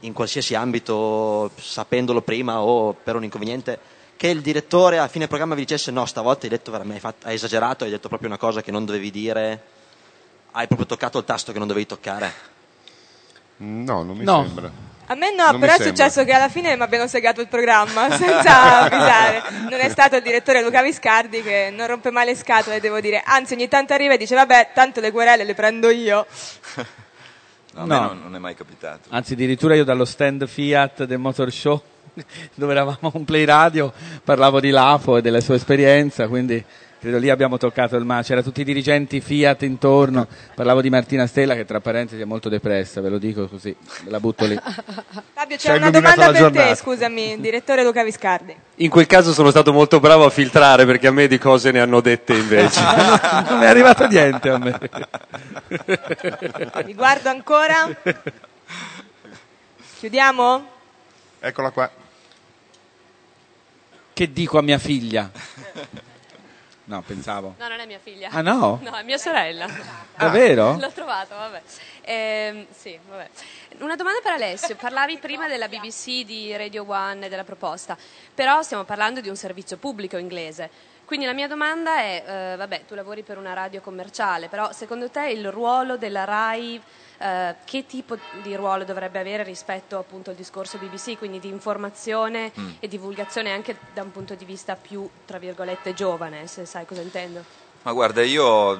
in 0.00 0.12
qualsiasi 0.12 0.54
ambito, 0.54 1.50
sapendolo 1.56 2.20
prima 2.20 2.60
o 2.60 2.92
per 2.92 3.16
un 3.16 3.24
inconveniente, 3.24 3.95
che 4.16 4.28
il 4.28 4.40
direttore 4.40 4.98
a 4.98 5.08
fine 5.08 5.26
programma 5.28 5.54
vi 5.54 5.62
dicesse 5.62 5.90
no, 5.90 6.06
stavolta 6.06 6.44
hai, 6.44 6.50
detto 6.50 6.70
veramente, 6.70 6.96
hai, 6.96 7.00
fatto- 7.12 7.26
hai 7.28 7.34
esagerato, 7.34 7.84
hai 7.84 7.90
detto 7.90 8.08
proprio 8.08 8.28
una 8.28 8.38
cosa 8.38 8.62
che 8.62 8.70
non 8.70 8.84
dovevi 8.84 9.10
dire, 9.10 9.62
hai 10.52 10.66
proprio 10.66 10.86
toccato 10.86 11.18
il 11.18 11.24
tasto 11.24 11.52
che 11.52 11.58
non 11.58 11.68
dovevi 11.68 11.86
toccare? 11.86 12.32
No, 13.58 14.02
non 14.02 14.16
mi 14.16 14.24
No. 14.24 14.42
sembra. 14.44 14.70
A 15.08 15.14
me 15.14 15.32
no, 15.32 15.50
Non 15.52 15.60
però 15.60 15.74
è 15.76 15.80
successo 15.82 16.24
che 16.24 16.32
alla 16.32 16.48
fine 16.48 16.74
mi 16.74 16.82
abbiano 16.82 17.06
segato 17.06 17.40
il 17.40 17.46
programma 17.46 18.10
senza 18.16 18.80
avvisare. 18.80 19.42
Non 19.70 19.78
è 19.78 19.88
stato 19.88 20.16
il 20.16 20.22
direttore 20.22 20.62
Luca 20.62 20.82
Viscardi 20.82 21.42
che 21.42 21.70
non 21.72 21.86
rompe 21.86 22.10
mai 22.10 22.26
le 22.26 22.34
scatole, 22.34 22.80
devo 22.80 22.98
dire. 22.98 23.22
Anzi, 23.24 23.52
ogni 23.54 23.68
tanto 23.68 23.92
arriva 23.92 24.14
e 24.14 24.16
dice 24.18 24.34
vabbè, 24.34 24.70
tanto 24.74 25.00
le 25.00 25.12
querele 25.12 25.44
le 25.44 25.54
prendo 25.54 25.90
io. 25.90 26.26
No, 27.74 27.82
a 27.82 27.84
No. 27.84 28.00
me 28.00 28.06
non, 28.08 28.20
non 28.22 28.34
è 28.34 28.38
mai 28.38 28.56
capitato. 28.56 29.08
Anzi, 29.10 29.34
addirittura 29.34 29.76
io 29.76 29.84
dallo 29.84 30.04
stand 30.04 30.44
Fiat 30.48 31.04
del 31.04 31.18
Motor 31.18 31.52
Show, 31.52 31.80
dove 32.54 32.72
eravamo 32.72 33.10
un 33.14 33.24
play 33.24 33.44
radio, 33.44 33.92
parlavo 34.24 34.60
di 34.60 34.70
Lapo 34.70 35.16
e 35.16 35.22
della 35.22 35.40
sua 35.40 35.56
esperienza, 35.56 36.28
quindi 36.28 36.64
credo 36.98 37.18
lì 37.18 37.28
abbiamo 37.28 37.58
toccato 37.58 37.96
il 37.96 38.04
mare. 38.04 38.22
C'erano 38.22 38.44
tutti 38.44 38.62
i 38.62 38.64
dirigenti 38.64 39.20
Fiat 39.20 39.62
intorno, 39.62 40.26
parlavo 40.54 40.80
di 40.80 40.90
Martina 40.90 41.26
Stella 41.26 41.54
che 41.54 41.64
tra 41.64 41.80
parentesi 41.80 42.22
è 42.22 42.24
molto 42.24 42.48
depressa, 42.48 43.00
ve 43.00 43.08
lo 43.10 43.18
dico 43.18 43.48
così, 43.48 43.74
la 44.04 44.18
butto 44.18 44.46
lì. 44.46 44.56
Fabio, 45.34 45.56
c'è 45.56 45.76
una 45.76 45.90
domanda 45.90 46.24
per 46.26 46.32
te, 46.32 46.38
giornata. 46.38 46.74
scusami, 46.74 47.38
direttore 47.40 47.84
Luca 47.84 48.02
Viscardi. 48.02 48.56
In 48.76 48.90
quel 48.90 49.06
caso 49.06 49.32
sono 49.32 49.50
stato 49.50 49.72
molto 49.72 50.00
bravo 50.00 50.24
a 50.24 50.30
filtrare 50.30 50.86
perché 50.86 51.08
a 51.08 51.12
me 51.12 51.26
di 51.26 51.38
cose 51.38 51.70
ne 51.70 51.80
hanno 51.80 52.00
dette 52.00 52.34
invece. 52.34 52.80
non 53.50 53.62
è 53.62 53.66
arrivato 53.66 54.06
niente 54.06 54.48
a 54.48 54.58
me. 54.58 54.78
Vi 56.84 56.94
guardo 56.94 57.28
ancora. 57.28 57.88
Chiudiamo? 59.98 60.74
Eccola 61.40 61.70
qua. 61.70 61.90
Che 64.16 64.32
dico 64.32 64.56
a 64.56 64.62
mia 64.62 64.78
figlia? 64.78 65.30
No, 66.84 67.02
pensavo. 67.02 67.54
No, 67.58 67.68
non 67.68 67.80
è 67.80 67.84
mia 67.84 67.98
figlia. 67.98 68.30
Ah, 68.30 68.40
no? 68.40 68.80
No, 68.82 68.96
è 68.96 69.02
mia 69.02 69.18
sorella. 69.18 69.68
Davvero? 70.16 70.74
L'ho 70.80 70.90
trovato, 70.90 71.34
vabbè. 71.34 71.60
Ehm, 72.00 72.66
sì, 72.70 72.98
vabbè. 73.06 73.28
Una 73.80 73.94
domanda 73.94 74.20
per 74.22 74.32
Alessio. 74.32 74.74
Parlavi 74.74 75.18
prima 75.18 75.48
della 75.48 75.68
BBC, 75.68 76.24
di 76.24 76.56
Radio 76.56 76.86
One 76.88 77.26
e 77.26 77.28
della 77.28 77.44
proposta, 77.44 77.94
però 78.32 78.62
stiamo 78.62 78.84
parlando 78.84 79.20
di 79.20 79.28
un 79.28 79.36
servizio 79.36 79.76
pubblico 79.76 80.16
inglese. 80.16 80.70
Quindi 81.06 81.24
la 81.24 81.32
mia 81.34 81.46
domanda 81.46 81.98
è, 82.00 82.24
eh, 82.26 82.56
vabbè, 82.56 82.84
tu 82.86 82.96
lavori 82.96 83.22
per 83.22 83.38
una 83.38 83.52
radio 83.52 83.80
commerciale, 83.80 84.48
però 84.48 84.72
secondo 84.72 85.08
te 85.08 85.28
il 85.28 85.50
ruolo 85.52 85.96
della 85.96 86.24
RAI, 86.24 86.82
eh, 87.18 87.54
che 87.64 87.86
tipo 87.86 88.18
di 88.42 88.54
ruolo 88.56 88.84
dovrebbe 88.84 89.20
avere 89.20 89.44
rispetto 89.44 89.98
appunto 89.98 90.30
al 90.30 90.36
discorso 90.36 90.78
BBC, 90.78 91.16
quindi 91.16 91.38
di 91.38 91.48
informazione 91.48 92.50
Mm. 92.58 92.70
e 92.80 92.88
divulgazione 92.88 93.52
anche 93.52 93.76
da 93.94 94.02
un 94.02 94.10
punto 94.10 94.34
di 94.34 94.44
vista 94.44 94.74
più, 94.74 95.08
tra 95.24 95.38
virgolette, 95.38 95.94
giovane, 95.94 96.48
se 96.48 96.64
sai 96.66 96.84
cosa 96.84 97.02
intendo? 97.02 97.44
Ma 97.82 97.92
guarda, 97.92 98.20
io 98.22 98.76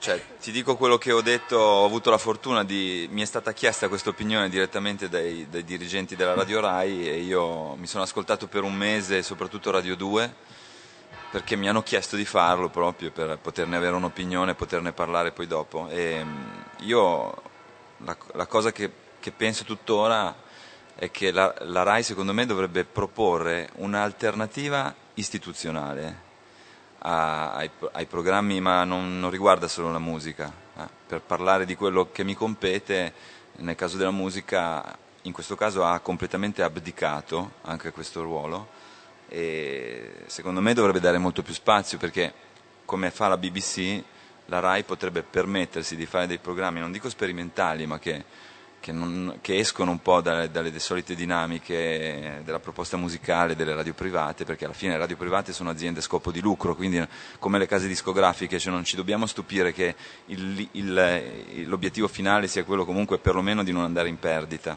cioè, 0.00 0.20
ti 0.40 0.50
dico 0.50 0.76
quello 0.76 0.98
che 0.98 1.12
ho 1.12 1.20
detto, 1.22 1.56
ho 1.56 1.84
avuto 1.84 2.10
la 2.10 2.18
fortuna 2.18 2.64
di... 2.64 3.06
mi 3.12 3.22
è 3.22 3.24
stata 3.24 3.52
chiesta 3.52 3.86
questa 3.86 4.08
opinione 4.08 4.48
direttamente 4.48 5.08
dai, 5.08 5.46
dai 5.48 5.62
dirigenti 5.62 6.16
della 6.16 6.34
Radio 6.34 6.58
Rai 6.58 7.08
e 7.08 7.18
io 7.20 7.76
mi 7.76 7.86
sono 7.86 8.02
ascoltato 8.02 8.48
per 8.48 8.64
un 8.64 8.74
mese, 8.74 9.22
soprattutto 9.22 9.70
Radio 9.70 9.94
2, 9.94 10.34
perché 11.32 11.56
mi 11.56 11.66
hanno 11.66 11.82
chiesto 11.82 12.14
di 12.14 12.26
farlo 12.26 12.68
proprio 12.68 13.10
per 13.10 13.38
poterne 13.38 13.76
avere 13.76 13.94
un'opinione 13.96 14.54
poterne 14.54 14.92
parlare 14.92 15.32
poi 15.32 15.46
dopo. 15.46 15.88
E 15.88 16.22
mh, 16.22 16.64
io 16.80 17.34
la, 18.04 18.14
la 18.34 18.46
cosa 18.46 18.70
che, 18.70 18.92
che 19.18 19.32
penso 19.32 19.64
tuttora 19.64 20.34
è 20.94 21.10
che 21.10 21.30
la, 21.30 21.54
la 21.60 21.84
RAI 21.84 22.02
secondo 22.02 22.34
me 22.34 22.44
dovrebbe 22.44 22.84
proporre 22.84 23.70
un'alternativa 23.76 24.94
istituzionale 25.14 26.20
a- 26.98 27.54
ai, 27.54 27.70
ai 27.92 28.04
programmi, 28.04 28.60
ma 28.60 28.84
non, 28.84 29.18
non 29.18 29.30
riguarda 29.30 29.68
solo 29.68 29.90
la 29.90 29.98
musica. 29.98 30.52
eh. 30.76 30.86
Per 31.06 31.22
parlare 31.22 31.64
di 31.64 31.76
quello 31.76 32.10
che 32.12 32.24
mi 32.24 32.34
compete, 32.34 33.14
nel 33.56 33.74
caso 33.74 33.96
della 33.96 34.10
musica, 34.10 34.84
in 35.22 35.32
questo 35.32 35.56
caso 35.56 35.82
ha 35.82 35.98
completamente 36.00 36.62
abdicato 36.62 37.52
anche 37.62 37.90
questo 37.90 38.20
ruolo 38.20 38.80
e 39.34 40.10
secondo 40.26 40.60
me 40.60 40.74
dovrebbe 40.74 41.00
dare 41.00 41.16
molto 41.16 41.42
più 41.42 41.54
spazio 41.54 41.96
perché 41.96 42.30
come 42.84 43.10
fa 43.10 43.28
la 43.28 43.38
BBC 43.38 44.02
la 44.46 44.58
RAI 44.60 44.82
potrebbe 44.82 45.22
permettersi 45.22 45.96
di 45.96 46.04
fare 46.04 46.26
dei 46.26 46.36
programmi, 46.36 46.80
non 46.80 46.92
dico 46.92 47.08
sperimentali, 47.08 47.86
ma 47.86 47.98
che, 47.98 48.24
che 48.78 48.92
non- 48.92 49.38
che 49.40 49.56
escono 49.56 49.90
un 49.90 50.02
po' 50.02 50.20
dalle, 50.20 50.50
dalle 50.50 50.78
solite 50.78 51.14
dinamiche 51.14 52.42
della 52.44 52.58
proposta 52.58 52.98
musicale 52.98 53.56
delle 53.56 53.74
radio 53.74 53.94
private, 53.94 54.44
perché 54.44 54.66
alla 54.66 54.74
fine 54.74 54.92
le 54.92 54.98
radio 54.98 55.16
private 55.16 55.54
sono 55.54 55.70
aziende 55.70 56.00
a 56.00 56.02
scopo 56.02 56.30
di 56.30 56.40
lucro, 56.42 56.74
quindi 56.74 57.02
come 57.38 57.56
le 57.58 57.66
case 57.66 57.88
discografiche, 57.88 58.58
cioè 58.58 58.70
non 58.70 58.84
ci 58.84 58.96
dobbiamo 58.96 59.24
stupire 59.24 59.72
che 59.72 59.94
il- 60.26 60.68
il- 60.72 61.64
l'obiettivo 61.66 62.06
finale 62.08 62.48
sia 62.48 62.64
quello 62.64 62.84
comunque 62.84 63.16
perlomeno 63.18 63.62
di 63.62 63.72
non 63.72 63.84
andare 63.84 64.10
in 64.10 64.18
perdita. 64.18 64.76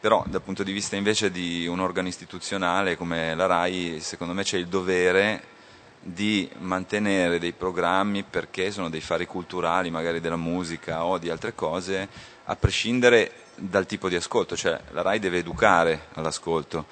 Però 0.00 0.24
dal 0.28 0.42
punto 0.42 0.62
di 0.62 0.70
vista 0.70 0.94
invece 0.94 1.32
di 1.32 1.66
un 1.66 1.80
organo 1.80 2.06
istituzionale 2.06 2.96
come 2.96 3.34
la 3.34 3.46
RAI, 3.46 3.98
secondo 4.00 4.32
me 4.32 4.44
c'è 4.44 4.56
il 4.56 4.68
dovere 4.68 5.42
di 6.00 6.48
mantenere 6.58 7.40
dei 7.40 7.52
programmi 7.52 8.22
perché 8.22 8.70
sono 8.70 8.88
dei 8.90 9.00
fari 9.00 9.26
culturali, 9.26 9.90
magari 9.90 10.20
della 10.20 10.36
musica 10.36 11.04
o 11.04 11.18
di 11.18 11.30
altre 11.30 11.52
cose, 11.52 12.08
a 12.44 12.54
prescindere 12.54 13.32
dal 13.56 13.86
tipo 13.86 14.08
di 14.08 14.14
ascolto, 14.14 14.56
cioè 14.56 14.80
la 14.92 15.02
RAI 15.02 15.18
deve 15.18 15.38
educare 15.38 16.06
all'ascolto. 16.12 16.86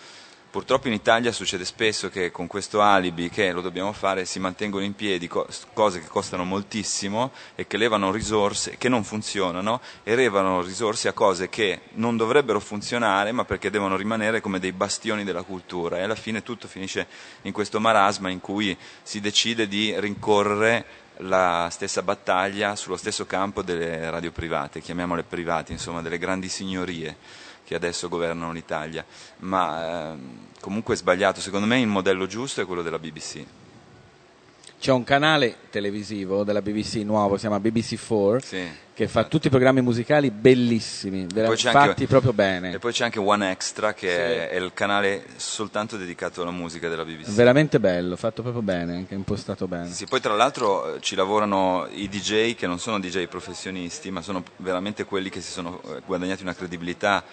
Purtroppo 0.56 0.86
in 0.86 0.94
Italia 0.94 1.32
succede 1.32 1.66
spesso 1.66 2.08
che 2.08 2.30
con 2.30 2.46
questo 2.46 2.80
alibi 2.80 3.28
che 3.28 3.52
lo 3.52 3.60
dobbiamo 3.60 3.92
fare 3.92 4.24
si 4.24 4.38
mantengono 4.38 4.84
in 4.84 4.94
piedi 4.94 5.28
co- 5.28 5.46
cose 5.74 6.00
che 6.00 6.06
costano 6.06 6.44
moltissimo 6.44 7.30
e 7.54 7.66
che 7.66 7.76
levano 7.76 8.10
risorse, 8.10 8.78
che 8.78 8.88
non 8.88 9.04
funzionano 9.04 9.82
e 10.02 10.14
levano 10.16 10.62
risorse 10.62 11.08
a 11.08 11.12
cose 11.12 11.50
che 11.50 11.82
non 11.96 12.16
dovrebbero 12.16 12.58
funzionare 12.58 13.32
ma 13.32 13.44
perché 13.44 13.68
devono 13.68 13.96
rimanere 13.96 14.40
come 14.40 14.58
dei 14.58 14.72
bastioni 14.72 15.24
della 15.24 15.42
cultura. 15.42 15.98
E 15.98 16.04
alla 16.04 16.14
fine 16.14 16.42
tutto 16.42 16.68
finisce 16.68 17.06
in 17.42 17.52
questo 17.52 17.78
marasma 17.78 18.30
in 18.30 18.40
cui 18.40 18.74
si 19.02 19.20
decide 19.20 19.68
di 19.68 19.94
rincorrere 20.00 20.86
la 21.18 21.68
stessa 21.70 22.00
battaglia 22.00 22.76
sullo 22.76 22.96
stesso 22.96 23.26
campo 23.26 23.60
delle 23.60 24.08
radio 24.08 24.32
private, 24.32 24.80
chiamiamole 24.80 25.22
private, 25.22 25.72
insomma 25.72 26.00
delle 26.00 26.16
grandi 26.16 26.48
signorie 26.48 27.44
che 27.66 27.74
adesso 27.74 28.08
governano 28.08 28.52
l'Italia, 28.52 29.04
ma 29.38 30.12
ehm, 30.12 30.20
comunque 30.60 30.94
è 30.94 30.96
sbagliato, 30.96 31.40
secondo 31.40 31.66
me 31.66 31.80
il 31.80 31.88
modello 31.88 32.26
giusto 32.26 32.60
è 32.60 32.64
quello 32.64 32.82
della 32.82 33.00
BBC. 33.00 33.44
C'è 34.78 34.92
un 34.92 35.04
canale 35.04 35.56
televisivo 35.70 36.44
della 36.44 36.60
BBC 36.60 36.96
nuovo, 36.96 37.36
si 37.36 37.40
chiama 37.48 37.56
BBC4, 37.58 38.36
Sì. 38.44 38.68
che 38.92 39.08
fa 39.08 39.24
tutti 39.24 39.46
i 39.46 39.50
programmi 39.50 39.80
musicali 39.80 40.30
bellissimi, 40.30 41.26
fatti 41.26 41.66
anche- 41.66 42.06
proprio 42.06 42.34
bene. 42.34 42.72
E 42.74 42.78
poi 42.78 42.92
c'è 42.92 43.04
anche 43.04 43.18
One 43.18 43.50
Extra 43.50 43.94
che 43.94 44.48
è, 44.48 44.50
è 44.50 44.56
il 44.56 44.72
canale 44.74 45.24
soltanto 45.36 45.96
dedicato 45.96 46.42
alla 46.42 46.50
musica 46.50 46.88
della 46.90 47.06
BBC. 47.06 47.28
Veramente 47.30 47.80
bello, 47.80 48.16
fatto 48.16 48.42
proprio 48.42 48.62
bene, 48.62 48.96
anche 48.96 49.14
impostato 49.14 49.66
bene. 49.66 49.90
Sì, 49.90 50.04
poi 50.06 50.20
tra 50.20 50.34
l'altro 50.34 50.96
eh, 50.96 51.00
ci 51.00 51.14
lavorano 51.14 51.88
i 51.90 52.06
DJ 52.10 52.54
che 52.54 52.66
non 52.66 52.78
sono 52.78 53.00
DJ 53.00 53.28
professionisti, 53.28 54.10
ma 54.10 54.20
sono 54.20 54.44
veramente 54.58 55.04
quelli 55.04 55.30
che 55.30 55.40
si 55.40 55.50
sono 55.50 55.80
eh, 55.86 56.02
guadagnati 56.04 56.42
una 56.42 56.54
credibilità 56.54 57.24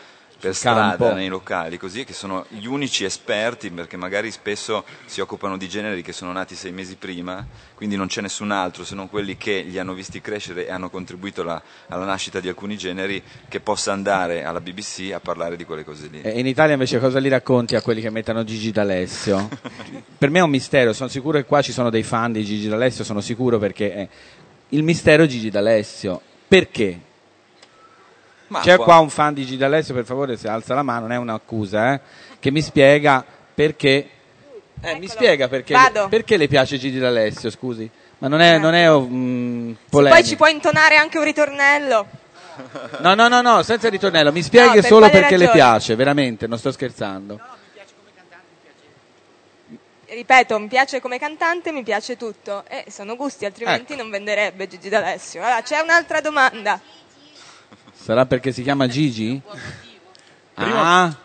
per 0.44 0.54
Sul 0.54 0.72
campo. 0.72 0.96
strada 0.96 1.14
nei 1.14 1.30
locali, 1.30 1.78
così 1.78 2.04
che 2.04 2.12
sono 2.12 2.46
gli 2.50 2.66
unici 2.66 3.06
esperti, 3.06 3.72
perché 3.72 3.96
magari 3.96 4.30
spesso 4.30 4.84
si 5.06 5.22
occupano 5.22 5.56
di 5.56 5.70
generi 5.70 6.02
che 6.02 6.12
sono 6.12 6.34
nati 6.34 6.54
sei 6.54 6.74
mesi 6.74 6.96
prima, 6.96 7.48
quindi 7.76 7.96
non 7.96 8.08
c'è 8.08 8.20
nessun 8.20 8.52
altro 8.52 8.84
se 8.84 8.94
non 8.94 9.08
quelli 9.10 9.38
che 9.38 9.62
li 9.62 9.80
hanno 9.80 9.94
visti 9.94 10.20
crescere 10.20 10.68
e 10.68 10.72
hanno 10.72 10.90
contribuito 10.90 11.44
alla, 11.44 11.62
alla 11.88 12.04
nascita 12.04 12.42
di 12.42 12.50
alcuni 12.50 12.76
generi 12.76 13.24
che 13.48 13.62
possa 13.62 13.94
andare 13.94 14.44
alla 14.44 14.60
BBC 14.60 15.12
a 15.14 15.22
parlare 15.22 15.56
di 15.56 15.64
quelle 15.64 15.86
cose 15.86 16.10
lì. 16.12 16.22
E 16.22 16.38
in 16.38 16.48
Italia 16.48 16.74
invece 16.74 17.00
cosa 17.00 17.20
li 17.20 17.30
racconti 17.30 17.78
a 17.78 17.82
quelli 17.82 18.02
che 18.02 18.10
mettono 18.10 18.44
Gigi 18.44 18.72
D'Alessio? 18.72 19.48
per 20.18 20.30
me 20.30 20.40
è 20.40 20.44
un 20.44 20.50
mistero, 20.50 20.92
sono 20.92 21.08
sicuro 21.08 21.38
che 21.38 21.46
qua 21.46 21.62
ci 21.62 21.72
sono 21.72 21.90
dei 21.90 22.04
fan 22.04 22.34
di 22.34 22.44
Gigi 22.44 22.68
D'Alessio, 22.68 23.06
sono 23.06 23.22
sicuro 23.22 23.60
perché 23.60 23.94
è 23.94 24.08
il 24.70 24.84
mistero 24.84 25.26
Gigi 25.26 25.50
D'Alessio. 25.50 26.20
Perché? 26.46 27.12
Ma 28.54 28.60
C'è 28.62 28.78
qua- 28.78 29.00
un 29.00 29.10
fan 29.10 29.34
di 29.34 29.42
Gigi 29.46 29.58
D'Alessio, 29.58 29.96
per 29.96 30.06
favore, 30.06 30.38
se 30.38 30.48
alza 30.48 30.76
la 30.76 30.84
mano, 30.84 31.02
non 31.02 31.12
è 31.12 31.16
un'accusa, 31.18 31.94
eh, 31.94 32.00
che 32.40 32.52
mi 32.52 32.62
spiega 32.62 33.26
perché... 33.54 34.10
Eh, 34.80 35.00
mi 35.00 35.08
spiega 35.08 35.48
perché, 35.48 35.74
Vado. 35.74 36.08
perché 36.08 36.38
le 36.38 36.48
piace 36.48 36.78
Gigi 36.78 37.00
D'Alessio, 37.00 37.50
scusi? 37.50 37.90
Ma 38.20 38.28
non 38.28 38.42
è, 38.42 38.60
non 38.60 38.76
è 38.76 38.86
polemico. 38.88 39.82
poi 39.90 40.24
ci 40.24 40.36
puoi 40.36 40.52
intonare 40.52 40.98
anche 40.98 41.18
un 41.18 41.24
ritornello. 41.24 42.06
No, 43.00 43.16
no, 43.16 43.28
no, 43.28 43.42
no, 43.42 43.64
senza 43.64 43.90
ritornello. 43.90 44.32
Mi 44.32 44.44
spieghi 44.44 44.68
No, 44.68 44.74
per 44.74 44.84
solo 44.86 45.08
quale 45.08 45.14
perché 45.14 45.38
le 45.38 45.46
ragione? 45.48 45.64
piace, 45.66 45.96
veramente, 45.96 46.46
non 46.46 46.60
sto 46.60 46.72
scherzando. 46.72 47.40
Ripeto, 50.06 50.60
mi 50.60 50.68
piace 50.68 51.02
come 51.02 51.18
cantante, 51.18 51.72
mi 51.72 51.82
piace 51.82 52.18
tutto. 52.18 52.64
E 52.68 52.86
sono 52.92 53.16
gusti, 53.16 53.46
altrimenti 53.46 53.94
Ecco. 53.94 54.02
non 54.04 54.12
venderebbe 54.12 54.68
Gigi 54.68 54.88
D'Alessio. 54.90 55.42
Allora, 55.42 55.62
c'è 55.64 55.80
un'altra 55.80 56.22
domanda. 56.22 56.80
Sarà 58.04 58.26
perché 58.26 58.52
si 58.52 58.64
chiama 58.64 58.86
Gigi? 58.88 59.42
Prima- 60.54 61.04
Ah, 61.06 61.16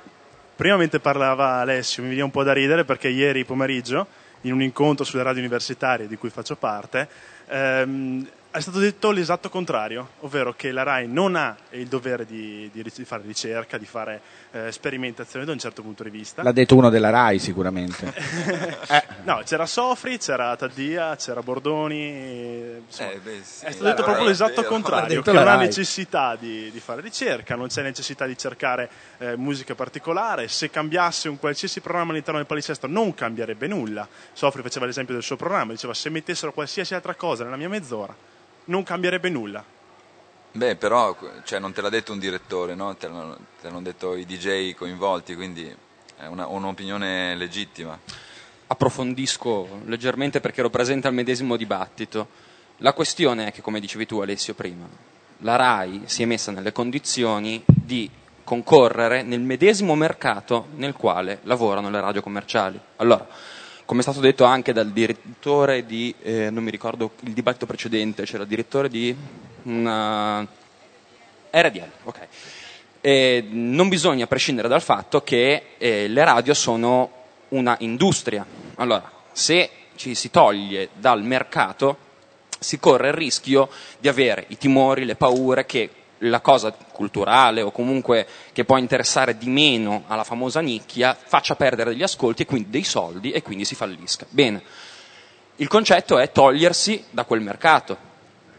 Prima 0.54 0.76
mentre 0.76 1.00
parlava 1.00 1.54
Alessio 1.60 2.02
mi 2.02 2.08
veniva 2.10 2.24
un 2.26 2.30
po' 2.32 2.44
da 2.44 2.52
ridere 2.52 2.84
perché 2.84 3.08
ieri 3.08 3.44
pomeriggio, 3.44 4.06
in 4.42 4.52
un 4.52 4.62
incontro 4.62 5.04
sulle 5.04 5.24
radio 5.24 5.40
universitarie 5.40 6.06
di 6.06 6.16
cui 6.16 6.30
faccio 6.30 6.54
parte, 6.54 7.08
ehm, 7.48 8.28
è 8.58 8.60
stato 8.60 8.78
detto 8.80 9.10
l'esatto 9.12 9.48
contrario, 9.50 10.08
ovvero 10.20 10.52
che 10.52 10.72
la 10.72 10.82
RAI 10.82 11.06
non 11.06 11.36
ha 11.36 11.56
il 11.70 11.86
dovere 11.86 12.26
di, 12.26 12.68
di- 12.72 12.82
di 12.82 13.04
fare 13.04 13.22
ricerca, 13.24 13.78
di 13.78 13.86
fare 13.86 14.20
eh, 14.50 14.72
sperimentazione 14.72 15.44
da 15.44 15.52
un 15.52 15.58
certo 15.58 15.80
punto 15.82 16.02
di 16.02 16.10
vista. 16.10 16.42
l'ha 16.42 16.50
detto 16.52 16.74
uno 16.74 16.90
della 16.90 17.10
Rai 17.10 17.38
sicuramente. 17.38 18.12
No, 19.28 19.42
c'era 19.44 19.66
Sofri, 19.66 20.16
c'era 20.18 20.56
Taddia, 20.56 21.14
c'era 21.16 21.42
Bordoni. 21.42 22.00
eh, 22.00 22.82
insomma, 22.86 23.10
Eh, 23.10 23.18
beh, 23.18 23.40
sì, 23.42 23.64
è 23.66 23.70
stato 23.70 23.82
la 23.84 23.90
detto 23.90 24.02
Rai, 24.02 24.04
proprio 24.04 24.26
l'esatto 24.28 24.62
contrario: 24.64 25.20
che 25.22 25.32
la 25.32 25.40
non 25.44 25.48
ha 25.52 25.56
necessità 25.56 26.34
di, 26.36 26.70
di 26.70 26.80
fare 26.80 27.02
ricerca, 27.02 27.54
non 27.54 27.68
c'è 27.68 27.82
necessità 27.82 28.24
di 28.24 28.38
cercare 28.38 28.88
eh, 29.18 29.36
musica 29.36 29.74
particolare. 29.74 30.48
Se 30.48 30.70
cambiasse 30.70 31.28
un 31.28 31.38
qualsiasi 31.38 31.80
programma 31.80 32.12
all'interno 32.12 32.38
del 32.38 32.46
palinsesto, 32.48 32.86
non 32.86 33.12
cambierebbe 33.14 33.66
nulla. 33.66 34.08
Sofri 34.32 34.62
faceva 34.62 34.86
l'esempio 34.86 35.12
del 35.12 35.22
suo 35.22 35.36
programma: 35.36 35.72
diceva 35.72 35.92
se 35.92 36.08
mettessero 36.08 36.52
qualsiasi 36.52 36.94
altra 36.94 37.14
cosa 37.14 37.44
nella 37.44 37.56
mia 37.56 37.68
mezz'ora, 37.68 38.14
non 38.68 38.82
cambierebbe 38.82 39.28
nulla. 39.28 39.62
Beh, 40.52 40.76
però 40.76 41.16
cioè, 41.44 41.58
non 41.58 41.72
te 41.72 41.80
l'ha 41.82 41.90
detto 41.90 42.12
un 42.12 42.18
direttore, 42.18 42.74
no? 42.74 42.96
te, 42.96 43.06
l'hanno, 43.08 43.36
te 43.60 43.68
l'hanno 43.68 43.82
detto 43.82 44.14
i 44.14 44.24
DJ 44.24 44.74
coinvolti, 44.74 45.34
quindi 45.34 45.72
è 46.16 46.26
una- 46.26 46.46
un'opinione 46.46 47.34
legittima. 47.36 47.98
approfondisco 48.70 49.80
leggermente 49.86 50.40
perché 50.40 50.60
ero 50.60 50.68
presente 50.70 51.06
al 51.08 51.14
medesimo 51.14 51.56
dibattito. 51.56 52.28
La 52.78 52.92
questione 52.92 53.46
è 53.46 53.52
che, 53.52 53.62
come 53.62 53.80
dicevi 53.80 54.04
tu 54.06 54.20
Alessio 54.20 54.52
prima, 54.54 54.86
la 55.38 55.56
RAI 55.56 56.02
si 56.04 56.22
è 56.22 56.26
messa 56.26 56.52
nelle 56.52 56.70
condizioni 56.72 57.62
di 57.64 58.10
concorrere 58.44 59.22
nel 59.22 59.40
medesimo 59.40 59.94
mercato 59.94 60.66
nel 60.74 60.92
quale 60.92 61.40
lavorano 61.44 61.88
le 61.88 62.00
radio 62.00 62.20
commerciali. 62.22 62.78
Allora, 62.96 63.26
come 63.88 64.00
è 64.00 64.02
stato 64.02 64.20
detto 64.20 64.44
anche 64.44 64.74
dal 64.74 64.90
direttore 64.90 65.86
di, 65.86 66.14
eh, 66.20 66.50
non 66.50 66.62
mi 66.62 66.70
ricordo 66.70 67.12
il 67.20 67.32
dibattito 67.32 67.64
precedente, 67.64 68.24
c'era 68.24 68.42
il 68.42 68.48
direttore 68.48 68.90
di 68.90 69.16
una 69.62 70.46
RDL, 71.50 71.90
ok. 72.04 72.26
Eh, 73.00 73.46
non 73.48 73.88
bisogna 73.88 74.26
prescindere 74.26 74.68
dal 74.68 74.82
fatto 74.82 75.22
che 75.22 75.68
eh, 75.78 76.06
le 76.06 76.22
radio 76.22 76.52
sono 76.52 77.10
una 77.48 77.76
industria. 77.80 78.44
Allora, 78.74 79.10
se 79.32 79.70
ci 79.94 80.14
si 80.14 80.30
toglie 80.30 80.90
dal 80.92 81.22
mercato, 81.22 81.96
si 82.58 82.78
corre 82.78 83.08
il 83.08 83.14
rischio 83.14 83.70
di 83.98 84.08
avere 84.08 84.44
i 84.48 84.58
timori, 84.58 85.06
le 85.06 85.16
paure 85.16 85.64
che 85.64 85.88
la 86.18 86.40
cosa 86.40 86.72
culturale 86.92 87.62
o 87.62 87.70
comunque 87.70 88.26
che 88.52 88.64
può 88.64 88.76
interessare 88.76 89.36
di 89.38 89.48
meno 89.48 90.04
alla 90.06 90.24
famosa 90.24 90.60
nicchia 90.60 91.16
faccia 91.20 91.54
perdere 91.54 91.90
degli 91.90 92.02
ascolti 92.02 92.42
e 92.42 92.46
quindi 92.46 92.70
dei 92.70 92.84
soldi 92.84 93.30
e 93.30 93.42
quindi 93.42 93.64
si 93.64 93.74
fallisca. 93.74 94.26
Bene, 94.28 94.62
il 95.56 95.68
concetto 95.68 96.18
è 96.18 96.30
togliersi 96.30 97.04
da 97.10 97.24
quel 97.24 97.40
mercato, 97.40 98.07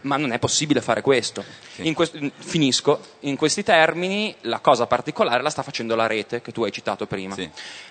ma 0.02 0.18
non 0.18 0.32
è 0.32 0.40
possibile 0.40 0.82
fare 0.82 1.02
questo. 1.02 1.44
In 1.78 1.94
quest- 1.94 2.18
finisco, 2.38 3.00
in 3.22 3.36
questi 3.36 3.64
termini 3.64 4.36
la 4.42 4.60
cosa 4.60 4.86
particolare 4.88 5.42
la 5.42 5.50
sta 5.50 5.62
facendo 5.64 5.96
la 5.96 6.08
rete 6.08 6.42
che 6.42 6.52
tu 6.52 6.64
hai 6.64 6.72
citato 6.72 7.06
prima. 7.06 7.36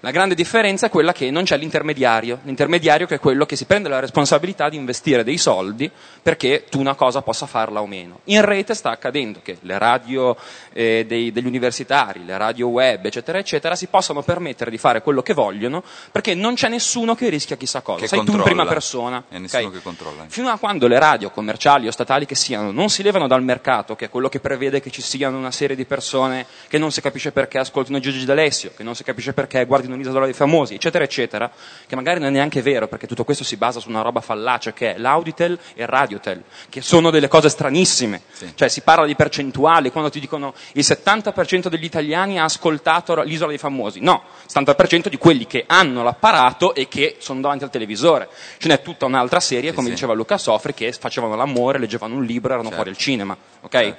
La 0.01 0.11
grande 0.11 0.35
differenza 0.35 0.87
è 0.87 0.91
quella 0.91 1.13
che 1.13 1.31
non 1.31 1.45
c'è 1.45 1.57
l'intermediario, 1.57 2.41
l'intermediario 2.45 3.07
che 3.07 3.17
è 3.17 3.19
quello 3.19 3.47
che 3.47 3.57
si 3.57 3.65
prende 3.65 3.89
la 3.89 4.01
responsabilità 4.01 4.69
di 4.69 4.77
investire 4.77 5.25
dei 5.25 5.39
soldi 5.39 5.91
perché 6.23 6.65
tu 6.69 6.79
una 6.81 6.95
cosa 6.95 7.23
possa 7.23 7.47
farla 7.47 7.81
o 7.81 7.87
meno. 7.87 8.21
In 8.25 8.43
rete 8.45 8.75
sta 8.75 8.91
accadendo 8.91 9.41
che 9.43 9.59
le 9.61 9.79
radio 9.79 10.37
eh, 10.73 11.05
dei- 11.07 11.33
degli 11.33 11.47
universitari, 11.47 12.25
le 12.25 12.37
radio 12.37 12.69
web, 12.69 13.05
eccetera, 13.05 13.39
eccetera, 13.39 13.75
si 13.77 13.87
possano 13.87 14.23
permettere 14.23 14.71
di 14.71 14.79
fare 14.79 15.03
quello 15.03 15.23
che 15.23 15.35
vogliono 15.35 15.83
perché 16.13 16.35
non 16.35 16.55
c'è 16.55 16.69
nessuno 16.69 17.15
che 17.15 17.29
rischia 17.29 17.57
chissà 17.57 17.81
cosa. 17.81 18.01
Che 18.01 18.09
Sei 18.09 18.19
tu 18.19 18.25
in 18.25 18.31
controlla. 18.31 18.55
prima 18.55 18.67
persona. 18.73 19.25
E 19.29 19.39
nessuno 19.39 19.67
ok? 19.69 19.73
che 19.73 19.83
controlla. 19.83 20.25
Fino 20.29 20.49
a 20.49 20.59
quando 20.59 20.87
le 20.87 20.99
radio 20.99 21.31
commerciali 21.31 21.87
o 21.87 21.91
statali 21.99 22.27
che 22.27 22.37
siano 22.37 22.71
non 22.71 22.91
si 22.91 23.03
levano 23.03 23.27
dal 23.27 23.43
mercato, 23.43 23.97
che 23.97 24.05
è 24.05 24.09
quello 24.09 24.29
che 24.29 24.39
prevede 24.39 24.81
che 24.81 24.89
ci 24.89 25.03
siano 25.03 25.37
una 25.37 25.51
serie 25.51 25.75
di 25.75 25.85
persone 25.85 26.47
che 26.69 26.79
non 26.79 26.93
si 26.93 27.01
capisce 27.01 27.33
perché 27.33 27.59
ascoltano 27.59 27.99
Gigi 27.99 28.25
D'Alessio, 28.25 28.71
che 28.77 28.85
non 28.85 28.95
si 28.95 29.03
capisce 29.03 29.33
perché 29.33 29.65
guardino 29.65 29.97
l'isola 29.97 30.25
dei 30.25 30.33
famosi, 30.33 30.75
eccetera, 30.75 31.03
eccetera, 31.03 31.51
che 31.89 31.97
magari 31.97 32.21
non 32.21 32.29
è 32.29 32.33
neanche 32.33 32.63
vero, 32.63 32.87
perché 32.87 33.09
tutto 33.09 33.25
questo 33.25 33.43
si 33.43 33.57
basa 33.57 33.81
su 33.81 33.89
una 33.89 34.03
roba 34.03 34.21
fallace 34.21 34.73
che 34.73 34.95
è 34.95 34.99
l'Auditel 34.99 35.59
e 35.75 35.83
il 35.83 35.89
Radiotel, 35.89 36.45
che 36.69 36.83
sono 36.83 37.11
delle 37.11 37.27
cose 37.27 37.49
stranissime. 37.49 38.23
Cioè 38.55 38.69
si 38.69 38.81
parla 38.83 39.07
di 39.07 39.15
percentuali, 39.15 39.91
quando 39.91 40.11
ti 40.11 40.21
dicono 40.21 40.55
il 40.73 40.85
70% 40.87 41.69
degli 41.69 41.85
italiani 41.85 42.39
ha 42.39 42.45
ascoltato 42.45 43.21
l'isola 43.23 43.49
dei 43.51 43.59
famosi. 43.59 44.01
No, 44.01 44.23
70% 44.53 45.09
di 45.09 45.17
quelli 45.19 45.47
che 45.47 45.65
hanno 45.67 46.03
l'apparato 46.03 46.75
e 46.75 46.89
che 46.89 47.17
sono 47.19 47.41
davanti 47.41 47.65
al 47.65 47.71
televisore. 47.71 48.29
Ce 48.59 48.69
n'è 48.69 48.83
tutta 48.83 49.07
un'altra 49.07 49.41
serie, 49.41 49.73
come 49.73 49.89
diceva 49.95 50.13
Luca 50.15 50.39
Sofri, 50.39 50.75
che 50.75 50.93
facevano 50.93 51.35
l'amore, 51.37 51.79
leggevano 51.79 52.15
un 52.15 52.25
libro, 52.25 52.53
erano 52.53 52.71
fuori 52.71 52.91
al 52.91 52.97
cinema. 52.97 53.37
ok? 53.63 53.95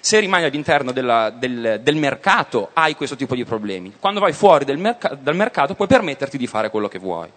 Se 0.00 0.18
rimani 0.18 0.44
all'interno 0.44 0.92
della- 0.92 1.30
del, 1.30 1.80
del 1.82 1.96
mercato 1.96 2.68
hai 2.74 2.94
questo 2.94 3.16
tipo 3.16 3.34
di 3.34 3.44
problemi. 3.44 3.94
Quando 3.98 4.20
vai 4.20 4.34
fuori 4.34 4.66
merca- 4.76 5.16
dal 5.18 5.34
mercato 5.34 5.74
puoi 5.74 5.88
permetterti 5.88 6.36
di 6.36 6.46
fare 6.46 6.68
quello 6.68 6.88
che 6.88 6.98
vuoi. 6.98 7.28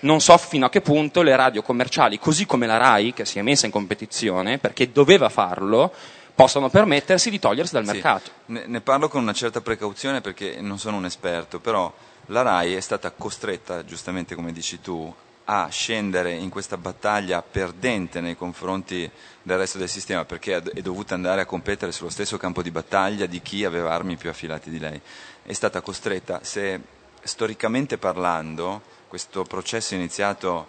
Non 0.00 0.20
so 0.20 0.36
fino 0.38 0.66
a 0.66 0.70
che 0.70 0.80
punto 0.80 1.22
le 1.22 1.36
radio 1.36 1.62
commerciali, 1.62 2.18
così 2.18 2.46
come 2.46 2.66
la 2.66 2.78
RAI, 2.78 3.12
che 3.12 3.24
si 3.24 3.38
è 3.38 3.42
messa 3.42 3.66
in 3.66 3.72
competizione 3.72 4.58
perché 4.58 4.90
doveva 4.92 5.28
farlo, 5.28 5.92
possano 6.34 6.70
permettersi 6.70 7.28
di 7.28 7.38
togliersi 7.38 7.74
dal 7.74 7.84
Sì. 7.84 7.92
mercato. 7.92 8.30
Ne, 8.46 8.64
ne 8.66 8.80
parlo 8.80 9.08
con 9.08 9.20
una 9.20 9.34
certa 9.34 9.60
precauzione 9.60 10.20
perché 10.22 10.58
non 10.60 10.78
sono 10.78 10.96
un 10.96 11.04
esperto, 11.04 11.60
però 11.60 11.92
la 12.26 12.40
RAI 12.42 12.74
è 12.74 12.80
stata 12.80 13.10
costretta, 13.10 13.84
giustamente 13.84 14.34
come 14.34 14.52
dici 14.52 14.80
tu, 14.80 15.12
a 15.44 15.68
scendere 15.68 16.32
in 16.32 16.48
questa 16.48 16.76
battaglia 16.76 17.42
perdente 17.42 18.20
nei 18.20 18.36
confronti 18.36 19.10
del 19.42 19.58
resto 19.58 19.78
del 19.78 19.88
sistema 19.88 20.24
perché 20.24 20.56
è 20.56 20.80
dovuta 20.80 21.14
andare 21.14 21.40
a 21.40 21.44
competere 21.46 21.90
sullo 21.92 22.08
stesso 22.10 22.36
campo 22.36 22.62
di 22.62 22.70
battaglia 22.70 23.26
di 23.26 23.42
chi 23.42 23.64
aveva 23.64 23.92
armi 23.92 24.16
più 24.16 24.30
affilate 24.30 24.70
di 24.70 24.78
lei. 24.78 25.00
È 25.42 25.52
stata 25.52 25.80
costretta, 25.80 26.38
se 26.42 26.80
storicamente 27.22 27.98
parlando, 27.98 28.80
questo 29.10 29.42
processo 29.42 29.94
è 29.94 29.96
iniziato 29.96 30.68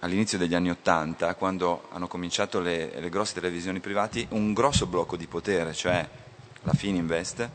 all'inizio 0.00 0.36
degli 0.36 0.54
anni 0.54 0.68
Ottanta, 0.68 1.34
quando 1.36 1.88
hanno 1.88 2.06
cominciato 2.06 2.60
le, 2.60 3.00
le 3.00 3.08
grosse 3.08 3.32
televisioni 3.32 3.80
private, 3.80 4.26
un 4.32 4.52
grosso 4.52 4.84
blocco 4.84 5.16
di 5.16 5.26
potere, 5.26 5.72
cioè 5.72 6.06
la 6.60 6.72
Fininvest, 6.74 7.48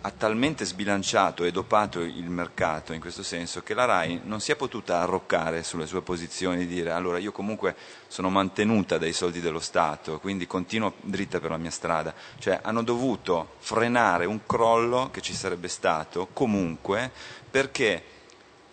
ha 0.00 0.10
talmente 0.10 0.64
sbilanciato 0.64 1.44
e 1.44 1.52
dopato 1.52 2.00
il 2.00 2.28
mercato 2.28 2.92
in 2.92 2.98
questo 2.98 3.22
senso 3.22 3.62
che 3.62 3.72
la 3.72 3.84
RAI 3.84 4.22
non 4.24 4.40
si 4.40 4.50
è 4.50 4.56
potuta 4.56 4.98
arroccare 4.98 5.62
sulle 5.62 5.86
sue 5.86 6.02
posizioni 6.02 6.62
e 6.62 6.66
dire 6.66 6.90
allora 6.90 7.18
io 7.18 7.30
comunque 7.30 7.76
sono 8.08 8.30
mantenuta 8.30 8.98
dai 8.98 9.12
soldi 9.12 9.40
dello 9.40 9.60
Stato, 9.60 10.18
quindi 10.18 10.48
continuo 10.48 10.94
dritta 11.02 11.38
per 11.38 11.50
la 11.50 11.56
mia 11.56 11.70
strada. 11.70 12.12
Cioè 12.36 12.58
hanno 12.64 12.82
dovuto 12.82 13.52
frenare 13.58 14.24
un 14.24 14.40
crollo 14.44 15.10
che 15.12 15.20
ci 15.20 15.34
sarebbe 15.34 15.68
stato 15.68 16.30
comunque 16.32 17.12
perché 17.48 18.13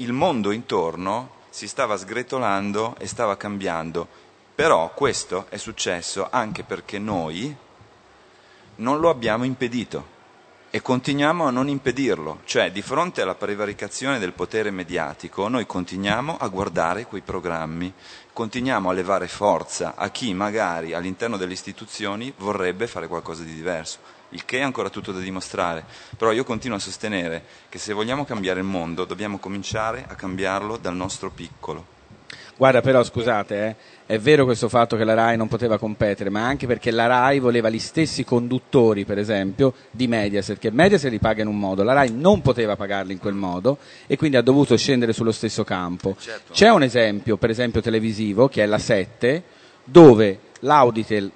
il 0.02 0.14
mondo 0.14 0.52
intorno 0.52 1.40
si 1.50 1.68
stava 1.68 1.96
sgretolando 1.96 2.96
e 2.98 3.06
stava 3.06 3.38
cambiando. 3.38 4.08
Però 4.56 4.92
questo 4.94 5.46
è 5.50 5.58
successo 5.58 6.28
anche 6.30 6.64
perché 6.64 6.98
noi 6.98 7.56
non 8.76 9.00
lo 9.00 9.10
abbiamo 9.10 9.44
impedito 9.44 10.20
e 10.74 10.82
continuiamo 10.82 11.46
a 11.46 11.52
non 11.52 11.68
impedirlo, 11.68 12.40
cioè 12.46 12.72
di 12.72 12.82
fronte 12.82 13.22
alla 13.22 13.36
prevaricazione 13.36 14.20
del 14.20 14.32
potere 14.32 14.72
mediatico 14.72 15.48
noi 15.50 15.66
continuiamo 15.66 16.38
a 16.38 16.48
guardare 16.48 17.06
quei 17.06 17.22
programmi, 17.22 17.94
continuiamo 18.32 18.90
a 18.90 18.94
levare 18.94 19.28
forza 19.28 19.96
a 19.96 20.10
chi 20.10 20.34
magari 20.34 20.94
all'interno 20.94 21.38
delle 21.38 21.54
istituzioni 21.54 22.34
vorrebbe 22.38 22.88
fare 22.88 23.08
qualcosa 23.08 23.44
di 23.44 23.54
diverso, 23.54 24.00
il 24.32 24.46
che 24.46 24.60
è 24.60 24.62
ancora 24.62 24.90
tutto 24.90 25.12
da 25.12 25.20
dimostrare, 25.20 25.86
però 26.18 26.32
io 26.32 26.44
continuo 26.44 26.78
a 26.78 26.80
sostenere 26.80 27.44
che 27.70 27.78
se 27.78 27.94
vogliamo 27.94 28.26
cambiare 28.26 28.60
il 28.60 28.66
mondo 28.66 29.06
dobbiamo 29.06 29.38
cominciare 29.38 30.06
a 30.08 30.16
cambiarlo 30.16 30.78
dal 30.78 30.96
nostro 30.96 31.30
piccolo. 31.32 32.00
Guarda, 32.62 32.82
però 32.82 33.04
scusate, 33.04 33.66
eh, 33.66 33.76
è 34.06 34.20
vero 34.20 34.46
questo 34.46 34.70
fatto 34.70 34.96
che 34.96 35.04
la 35.04 35.16
RAI 35.16 35.36
non 35.36 35.48
poteva 35.48 35.80
competere, 35.80 36.30
ma 36.30 36.46
anche 36.46 36.68
perché 36.68 36.92
la 36.92 37.08
RAI 37.08 37.40
voleva 37.40 37.70
gli 37.70 37.80
stessi 37.80 38.24
conduttori, 38.24 39.04
per 39.04 39.18
esempio, 39.18 39.74
di 39.90 40.08
Mediaset, 40.08 40.60
che 40.60 40.70
Mediaset 40.70 41.10
li 41.10 41.18
paga 41.18 41.42
in 41.42 41.48
un 41.48 41.58
modo, 41.58 41.82
la 41.82 41.94
RAI 41.94 42.12
non 42.12 42.42
poteva 42.42 42.76
pagarli 42.76 43.14
in 43.14 43.20
quel 43.20 43.34
modo 43.34 43.80
e 44.06 44.16
quindi 44.16 44.38
ha 44.38 44.44
dovuto 44.44 44.78
scendere 44.78 45.12
sullo 45.12 45.32
stesso 45.32 45.64
campo. 45.64 46.16
Certo. 46.20 46.54
C'è 46.54 46.70
un 46.70 46.84
esempio, 46.84 47.38
per 47.38 47.50
esempio, 47.50 47.82
televisivo, 47.82 48.48
che 48.48 48.62
è 48.62 48.68
la 48.68 48.78
7, 48.78 49.44
dove 49.84 50.40
l'Auditel 50.60 51.32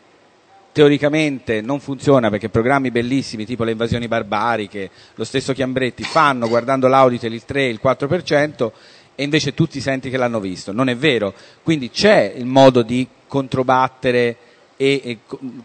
teoricamente 0.75 1.61
non 1.61 1.79
funziona 1.79 2.29
perché 2.29 2.49
programmi 2.49 2.91
bellissimi 2.91 3.45
tipo 3.45 3.63
le 3.63 3.71
invasioni 3.71 4.09
barbariche, 4.09 4.89
lo 5.15 5.23
stesso 5.23 5.53
Chiambretti 5.53 6.03
fanno 6.03 6.49
guardando 6.49 6.89
l'Auditel 6.89 7.31
il 7.31 7.45
3, 7.45 7.67
il 7.67 7.79
4%, 7.81 8.71
e 9.15 9.23
invece 9.23 9.53
tutti 9.53 9.79
senti 9.79 10.09
che 10.09 10.17
l'hanno 10.17 10.41
visto. 10.41 10.73
Non 10.73 10.89
è 10.89 10.97
vero. 10.97 11.33
Quindi 11.63 11.89
c'è 11.91 12.33
il 12.35 12.43
modo 12.43 12.81
di 12.81 13.07
controbattere 13.25 14.35
e, 14.75 15.01
e 15.01 15.19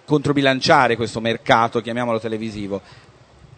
controbilanciare 0.04 0.94
questo 0.94 1.18
mercato, 1.18 1.80
chiamiamolo 1.80 2.20
televisivo. 2.20 2.80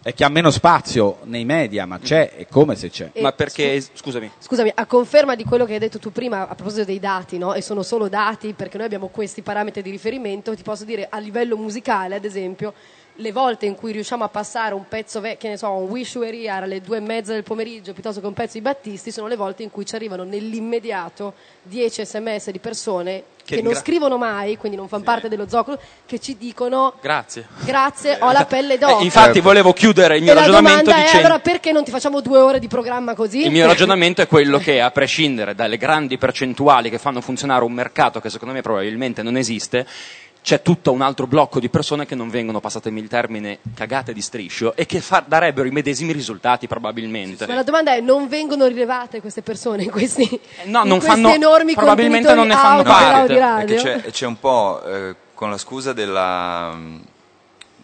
È 0.03 0.13
che 0.15 0.25
ha 0.25 0.29
meno 0.29 0.51
spazio 0.51 1.19
nei 1.25 1.45
media, 1.45 1.87
ma 1.87 2.01
c'è, 2.01 2.33
è 2.33 2.47
come 2.49 2.75
se 2.75 2.91
c'è. 2.91 3.11
E 3.13 3.21
Ma 3.21 3.31
perché, 3.31 3.81
scu- 3.81 3.97
scusami, 3.99 4.31
Scusami, 4.37 4.73
a 4.75 4.85
conferma 4.87 5.37
di 5.37 5.45
quello 5.45 5.65
che 5.65 5.75
hai 5.75 5.79
detto 5.79 6.01
tu 6.01 6.11
prima 6.11 6.49
a 6.49 6.55
proposito 6.57 6.85
dei 6.85 6.99
dati, 6.99 7.39
no? 7.39 7.55
e 7.55 7.63
sono 7.63 7.85
solo 7.85 8.09
dati 8.09 8.53
perché 8.53 8.77
noi 8.79 8.87
abbiamo 8.87 9.07
questi 9.09 9.43
parametri 9.43 9.81
di 9.81 9.91
riferimento, 9.91 10.57
ti 10.57 10.65
posso 10.65 10.85
dire 10.85 11.07
a 11.09 11.19
livello 11.19 11.57
musicale, 11.57 12.17
ad 12.17 12.25
esempio, 12.25 12.75
le 13.17 13.31
volte 13.31 13.67
in 13.67 13.77
cui 13.77 13.93
riusciamo 13.93 14.25
a 14.25 14.29
passare 14.29 14.75
un 14.75 14.89
pezzo, 14.89 15.21
ve- 15.21 15.37
che 15.37 15.49
ne 15.49 15.57
so, 15.57 15.71
un 15.71 15.89
Wish 15.89 16.15
You 16.15 16.25
Were 16.25 16.37
Here 16.37 16.65
alle 16.65 16.81
due 16.81 16.97
e 16.97 17.01
mezza 17.01 17.33
del 17.33 17.43
pomeriggio 17.45 17.93
piuttosto 17.93 18.21
che 18.21 18.27
un 18.27 18.33
pezzo 18.33 18.55
di 18.55 18.63
Battisti, 18.63 19.13
sono 19.13 19.29
le 19.29 19.37
volte 19.37 19.63
in 19.63 19.71
cui 19.71 19.87
ci 19.87 19.95
arrivano 19.95 20.25
nell'immediato 20.25 21.35
10 21.63 22.05
sms 22.05 22.51
di 22.51 22.59
persone 22.59 23.23
che, 23.57 23.63
non 23.63 23.73
ringra- 23.73 23.81
scrivono 23.81 24.19
mai, 24.19 24.57
quindi 24.57 24.77
non 24.77 24.89
fanno 24.89 25.03
parte 25.03 25.29
dello 25.29 25.49
zoccolo, 25.49 25.79
che 26.07 26.19
ci 26.19 26.37
dicono 26.37 26.95
grazie. 27.01 27.47
grazie, 27.65 28.19
ho 28.21 28.33
la 28.33 28.45
pelle 28.45 28.79
d'oca. 28.79 28.99
Eh, 28.99 29.05
infatti 29.05 29.41
volevo 29.41 29.73
chiudere 29.73 30.17
il 30.17 30.23
mio 30.23 30.33
e 30.33 30.35
la 30.35 30.41
ragionamento 30.41 30.91
è 30.91 30.95
dicendo... 30.95 31.19
allora 31.19 31.39
perché 31.41 31.73
non 31.73 31.85
ti 31.85 31.91
facciamo 31.91 32.21
due 32.21 32.39
ore 32.39 32.59
di 32.59 32.69
programma 32.69 33.15
così? 33.15 33.45
Il 33.45 33.51
mio 33.51 33.67
ragionamento 33.67 34.23
è 34.23 34.27
quello 34.27 34.59
che, 34.59 34.81
a 34.81 34.91
prescindere 34.91 35.55
dalle 35.55 35.77
grandi 35.77 36.19
percentuali 36.19 36.91
che 36.91 36.99
fanno 36.99 37.21
funzionare 37.21 37.65
un 37.65 37.73
mercato 37.73 38.21
che 38.21 38.31
secondo 38.31 38.55
me 38.55 38.63
probabilmente 38.63 39.23
non 39.23 39.37
esiste, 39.37 39.87
c'è 40.43 40.61
tutto 40.61 40.91
un 40.91 41.03
altro 41.03 41.27
blocco 41.29 41.61
di 41.61 41.69
persone 41.69 42.05
che 42.05 42.17
non 42.17 42.29
vengono, 42.29 42.59
passatemi 42.61 43.01
il 43.01 43.07
termine, 43.09 43.61
cagate 43.75 44.13
di 44.13 44.21
striscio 44.21 44.75
e 44.75 44.87
che 44.87 45.01
fa- 45.01 45.23
darebbero 45.25 45.69
i 45.69 45.71
medesimi 45.71 46.13
risultati 46.13 46.67
probabilmente. 46.67 47.47
Ma 47.47 47.55
la 47.55 47.63
domanda 47.63 47.95
è, 47.95 48.01
non 48.01 48.27
vengono 48.27 48.67
rilevate 48.67 49.21
queste 49.21 49.43
persone 49.43 49.85
in 49.85 49.91
questi, 49.91 50.29
no, 50.65 50.83
in 50.83 50.89
non 50.89 50.99
questi 50.99 51.07
fanno- 51.09 51.33
enormi 51.33 51.75
probabilmente 51.75 52.35
non 52.35 52.49
ne 52.49 52.55
fanno 52.55 52.83
parte. 52.83 53.35
Perché 53.35 53.75
c'è, 53.77 54.01
c'è 54.11 54.27
un 54.27 54.39
po', 54.41 54.83
eh, 54.85 55.15
con 55.35 55.49
la 55.51 55.59
scusa 55.59 55.93
della, 55.93 56.77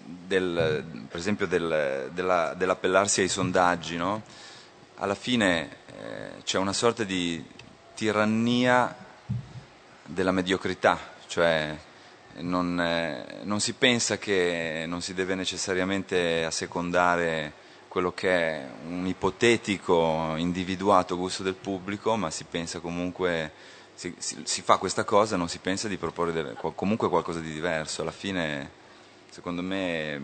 del, 0.04 0.84
per 1.09 1.18
esempio 1.18 1.46
del- 1.46 2.11
della- 2.12 2.54
dell'appellarsi 2.56 3.20
ai 3.20 3.28
sondaggi, 3.28 3.96
no? 3.96 4.22
alla 4.96 5.14
fine 5.14 5.68
eh, 5.86 6.42
c'è 6.42 6.59
una 6.59 6.72
sorta 6.72 7.04
di 7.04 7.42
tirannia 7.94 8.94
della 10.04 10.32
mediocrità, 10.32 10.98
cioè 11.28 11.76
non, 12.41 12.80
eh, 12.80 13.41
non 13.45 13.61
si 13.61 13.72
pensa 13.74 14.18
che 14.18 14.84
non 14.86 15.01
si 15.03 15.14
deve 15.14 15.34
necessariamente 15.34 16.45
assecondare 16.45 17.53
quello 17.89 18.12
che 18.12 18.30
è 18.30 18.68
un 18.86 19.07
ipotetico 19.07 20.34
individuato 20.36 21.16
gusto 21.16 21.43
del 21.43 21.55
pubblico, 21.55 22.16
ma 22.16 22.30
si 22.30 22.45
pensa 22.45 22.80
comunque, 22.80 23.53
si, 23.95 24.14
si- 24.18 24.41
si 24.45 24.62
fa 24.62 24.76
questa 24.76 25.05
cosa, 25.05 25.36
non 25.36 25.49
si 25.49 25.59
pensa 25.59 25.89
di 25.89 25.97
proporre 25.97 26.32
delle- 26.32 26.55
comunque 26.74 27.09
qualcosa 27.09 27.41
di 27.41 27.51
diverso. 27.53 28.03
Alla 28.03 28.11
fine, 28.12 28.70
secondo 29.30 29.62
me, 29.62 30.20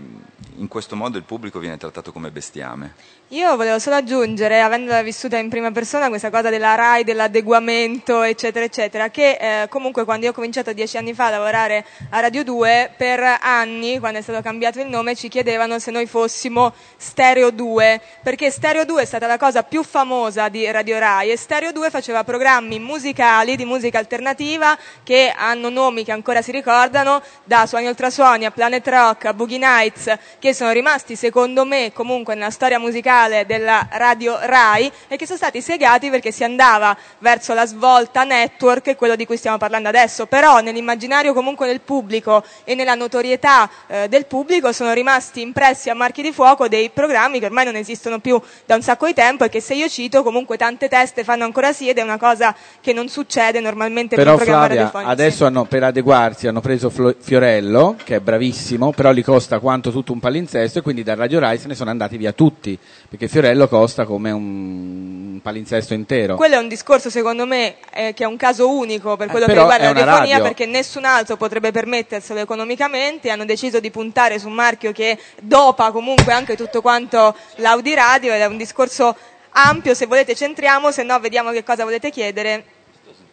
in 0.57 0.69
questo 0.69 0.95
modo 0.95 1.17
il 1.17 1.25
pubblico 1.25 1.59
viene 1.59 1.79
trattato 1.79 2.12
come 2.12 2.31
bestiame. 2.31 2.95
Io 3.35 3.57
volevo 3.57 3.80
solo 3.80 3.97
aggiungere, 3.97 4.61
avendola 4.61 5.03
vissuta 5.03 5.37
in 5.39 5.49
prima 5.49 5.72
persona, 5.72 6.07
questa 6.07 6.30
cosa 6.30 6.51
della 6.51 6.76
RAI, 6.76 7.03
dell'adeguamento, 7.03 8.22
eccetera, 8.22 8.64
eccetera, 8.64 9.11
che 9.11 9.62
eh, 9.62 9.68
comunque 9.68 10.05
quando 10.05 10.26
io 10.26 10.30
ho 10.30 10.35
cominciato 10.35 10.72
dieci 10.72 10.99
anni 10.99 11.14
fa 11.14 11.26
a 11.26 11.30
lavorare 11.30 11.85
a 12.11 12.20
Radio 12.20 12.45
2, 12.45 12.93
per 12.97 13.39
anni, 13.41 13.99
quando 13.99 14.20
è 14.20 14.22
stato 14.22 14.41
cambiato 14.41 14.78
il 14.78 14.87
nome, 14.87 15.16
ci 15.16 15.26
chiedevano 15.26 15.80
se 15.80 15.91
noi 15.91 16.07
fossimo 16.07 16.72
Stereo 16.97 17.51
2, 17.51 18.01
perché 18.22 18.53
Stereo 18.53 18.85
2 18.85 19.03
è 19.03 19.05
stata 19.05 19.26
la 19.26 19.37
cosa 19.37 19.64
più 19.64 19.82
famosa 19.82 20.49
di 20.49 20.70
Radio 20.70 20.97
RAI 21.01 21.32
e 21.32 21.37
Stereo 21.37 21.72
2 21.72 21.91
faceva 21.91 22.22
programmi 22.22 22.78
musicali 22.78 23.57
di 23.57 23.64
musica 23.64 23.99
alternativa 23.99 24.78
che 25.03 25.35
hanno 25.37 25.70
nomi 25.70 26.05
che 26.05 26.12
ancora 26.12 26.41
si 26.41 26.53
ricordano, 26.53 27.20
da 27.43 27.66
Suoni 27.66 27.89
Ultrasuoni 27.89 28.45
a 28.45 28.53
Planet 28.53 28.87
Rock 28.87 29.24
a 29.24 29.35
Boogie 29.35 29.59
Nights, 29.59 30.16
che 30.39 30.55
sono 30.55 30.70
rimasti 30.70 31.16
secondo 31.16 31.64
me 31.64 31.91
comunque 31.93 32.35
nella 32.35 32.51
storia 32.51 32.78
musicale 32.78 33.22
della 33.47 33.89
radio 33.93 34.39
RAI 34.41 34.91
e 35.09 35.16
che 35.16 35.27
sono 35.27 35.39
stati 35.39 35.61
segati 35.61 36.11
perché 36.11 36.31
si 36.31 36.45
andava 36.45 36.97
verso 37.18 37.55
la 37.55 37.66
svolta 37.66 38.25
network, 38.25 38.97
quello 38.97 39.16
di 39.16 39.27
cui 39.27 39.37
stiamo 39.37 39.59
parlando 39.59 39.89
adesso, 39.89 40.27
però 40.27 40.61
nell'immaginario 40.61 41.33
comunque 41.33 41.66
del 41.66 41.81
pubblico 41.81 42.45
e 42.64 42.75
nella 42.75 42.95
notorietà 42.95 43.68
eh, 43.87 44.09
del 44.09 44.27
pubblico 44.27 44.72
sono 44.72 44.93
rimasti 44.93 45.41
impressi 45.41 45.91
a 45.91 45.95
marchi 45.95 46.22
di 46.22 46.33
fuoco 46.33 46.68
dei 46.68 46.91
programmi 46.91 47.39
che 47.39 47.47
ormai 47.47 47.64
non 47.64 47.77
esistono 47.77 48.18
più 48.18 48.41
da 48.64 48.75
un 48.75 48.83
sacco 48.83 49.07
di 49.07 49.14
tempo 49.14 49.45
e 49.45 49.49
che 49.49 49.61
se 49.61 49.75
io 49.75 49.89
cito 49.89 50.22
comunque 50.22 50.57
tante 50.57 50.89
teste 50.89 51.25
fanno 51.25 51.45
ancora 51.45 51.72
sì 51.72 51.89
ed 51.89 51.99
è 51.99 52.03
una 52.03 52.18
cosa 52.18 52.55
che 52.81 52.93
non 52.93 53.09
succede 53.09 53.61
normalmente 53.61 54.16
per 54.16 54.25
Però 54.25 54.37
un 54.37 54.43
programma 54.43 54.89
Flavia, 54.89 55.09
adesso 55.09 55.47
hanno- 55.47 55.64
per 55.64 55.83
adeguarsi 55.85 56.47
hanno 56.47 56.61
preso 56.61 56.91
Fiorello, 56.91 57.97
che 58.03 58.16
è 58.16 58.20
bravissimo, 58.20 58.93
però 58.93 59.12
gli 59.12 59.22
costa 59.22 59.59
quanto 59.59 59.91
tutto 59.91 60.12
un 60.12 60.20
palinsesto 60.20 60.79
e 60.79 60.83
quindi 60.83 61.03
da 61.03 61.14
Radio 61.14 61.39
Rai 61.39 61.59
se 61.59 61.68
ne 61.68 61.75
sono 61.75 61.91
andati 61.91 62.16
via 62.16 62.33
tutti, 62.33 62.79
perché 63.15 63.29
Fiorello 63.29 63.69
costa 63.69 64.05
come 64.05 64.33
un 64.33 65.39
palinsesto 65.41 65.95
intero. 65.95 66.35
Quello 66.35 66.57
è 66.57 66.59
un 66.59 66.67
discorso, 66.67 67.11
secondo 67.11 67.47
me, 67.47 67.77
eh, 67.93 68.12
che 68.12 68.25
è 68.25 68.27
un 68.27 68.37
caso 68.37 68.69
unico 68.69 69.17
per 69.17 69.29
quello 69.29 69.47
che 69.47 69.53
però 69.53 69.62
riguarda 69.62 69.93
la 69.93 69.93
radiofonia, 69.93 70.39
radio. 70.39 70.43
perché 70.43 70.67
nessun 70.67 71.05
altro 71.05 71.37
potrebbe 71.37 71.71
permetterselo 71.71 72.41
economicamente. 72.41 73.31
Hanno 73.31 73.45
deciso 73.45 73.79
di 73.79 73.93
puntare 73.93 74.41
su 74.41 74.49
un 74.49 74.55
marchio 74.55 74.91
che 74.91 75.17
dopa 75.41 75.93
comunque 75.93 76.33
anche 76.33 76.57
tutto 76.57 76.81
quanto 76.81 77.37
l'Audi 77.57 77.95
Radio 77.95 78.33
ed 78.33 78.41
è 78.41 78.47
un 78.47 78.57
discorso 78.57 79.15
ampio. 79.51 79.95
Se 79.95 80.07
volete 80.07 80.35
centriamo, 80.35 80.91
se 80.91 81.05
no 81.05 81.17
vediamo 81.21 81.53
che 81.53 81.62
cosa 81.62 81.85
volete 81.85 82.11
chiedere. 82.11 82.65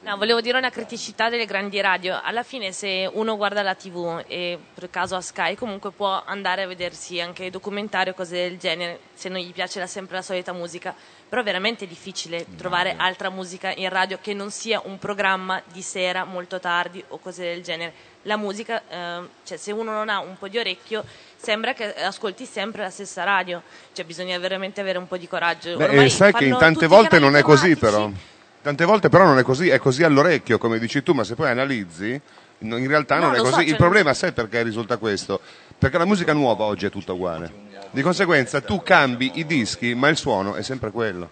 No, 0.04 0.18
volevo 0.18 0.42
dire 0.42 0.58
una 0.58 0.72
criticità 0.72 1.30
delle 1.30 1.46
grandi 1.46 1.80
radio. 1.80 2.20
Alla 2.24 2.42
fine, 2.42 2.72
se 2.72 3.08
uno 3.14 3.38
guarda 3.38 3.62
la 3.62 3.76
TV 3.76 4.24
e 4.26 4.58
per 4.74 4.90
caso 4.90 5.16
a 5.16 5.22
Sky, 5.22 5.54
comunque 5.54 5.92
può 5.92 6.24
andare 6.26 6.64
a 6.64 6.68
vedersi 6.68 7.22
anche 7.22 7.52
documentari 7.52 8.10
o 8.10 8.16
cose 8.16 8.36
del 8.50 8.58
genere, 8.58 9.00
se 9.14 9.30
non 9.30 9.40
gli 9.40 9.52
piace 9.52 9.78
la- 9.78 9.86
sempre 9.86 10.16
la 10.16 10.24
solita 10.24 10.54
musica. 10.54 10.96
Però 11.30 11.40
è 11.42 11.46
veramente 11.46 11.86
difficile 11.86 12.48
trovare 12.58 12.96
altra 12.98 13.30
musica 13.30 13.72
in 13.76 13.90
radio 13.90 14.18
che 14.20 14.34
non 14.34 14.50
sia 14.50 14.82
un 14.84 14.98
programma 14.98 15.62
di 15.72 15.84
sera 15.84 16.24
molto 16.26 16.60
tardi 16.60 17.04
o 17.10 17.20
cose 17.20 17.44
del 17.44 17.62
genere. 17.62 17.94
La 18.24 18.38
musica, 18.38 18.82
ehm, 18.90 19.30
cioè, 19.44 19.58
se 19.58 19.72
uno 19.72 19.92
non 19.92 20.10
ha 20.10 20.20
un 20.20 20.36
po' 20.36 20.48
di 20.48 20.58
orecchio, 20.58 21.06
sembra 21.36 21.74
che 21.74 21.94
ascolti 21.94 22.46
sempre 22.46 22.82
la 22.82 22.90
stessa 22.90 23.24
radio. 23.24 23.62
Cioè, 23.94 24.04
bisogna 24.04 24.38
veramente 24.40 24.82
avere 24.82 24.98
un 24.98 25.08
po' 25.08 25.18
di 25.18 25.28
coraggio. 25.28 25.78
Beh, 25.78 25.84
Ormai 25.84 26.06
eh, 26.06 26.10
sai 26.10 26.34
che 26.34 26.46
in 26.46 26.58
tante 26.58 26.88
volte 26.88 27.20
non 27.20 27.36
è 27.36 27.44
così 27.44 27.76
però. 27.76 28.10
Tante 28.62 28.86
volte 28.86 29.10
però 29.10 29.26
non 29.26 29.40
è 29.40 29.44
così, 29.44 29.70
è 29.70 29.80
così 29.80 30.04
all'orecchio, 30.04 30.58
come 30.60 30.78
dici 30.78 31.02
tu, 31.02 31.14
ma 31.14 31.24
se 31.24 31.34
poi 31.36 31.50
analizzi, 31.50 32.20
in 32.60 32.88
realtà 32.88 33.16
No, 33.16 33.26
non 33.28 33.34
è 33.34 33.38
lo 33.38 33.46
so, 33.46 33.50
così. 33.52 33.62
cioè- 33.64 33.72
Il 33.72 33.76
problema 33.78 34.14
sai 34.14 34.34
perché 34.34 34.62
risulta 34.62 34.98
questo? 34.98 35.42
Perché 35.78 35.98
la 35.98 36.06
musica 36.06 36.34
nuova 36.34 36.66
oggi 36.66 36.86
è 36.86 36.90
tutta 36.92 37.14
uguale. 37.14 37.52
Di 37.90 38.02
conseguenza 38.04 38.62
tu 38.62 38.84
cambi 38.84 39.32
i 39.36 39.46
dischi, 39.48 39.96
ma 39.96 40.10
il 40.10 40.18
suono 40.18 40.54
è 40.56 40.62
sempre 40.62 40.92
quello. 40.92 41.28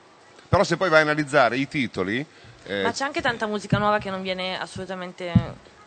Però 0.49 0.63
se 0.63 0.75
poi 0.77 0.89
vai 0.89 0.99
a 0.99 1.03
analizzare 1.03 1.55
i 1.57 1.67
titoli, 1.67 2.25
eh, 2.65 2.81
Ma 2.81 2.91
c'è 2.91 3.03
anche 3.03 3.21
tanta 3.21 3.45
musica 3.45 3.77
nuova 3.77 3.99
che 3.99 4.09
non 4.09 4.23
viene 4.23 4.59
assolutamente. 4.59 5.31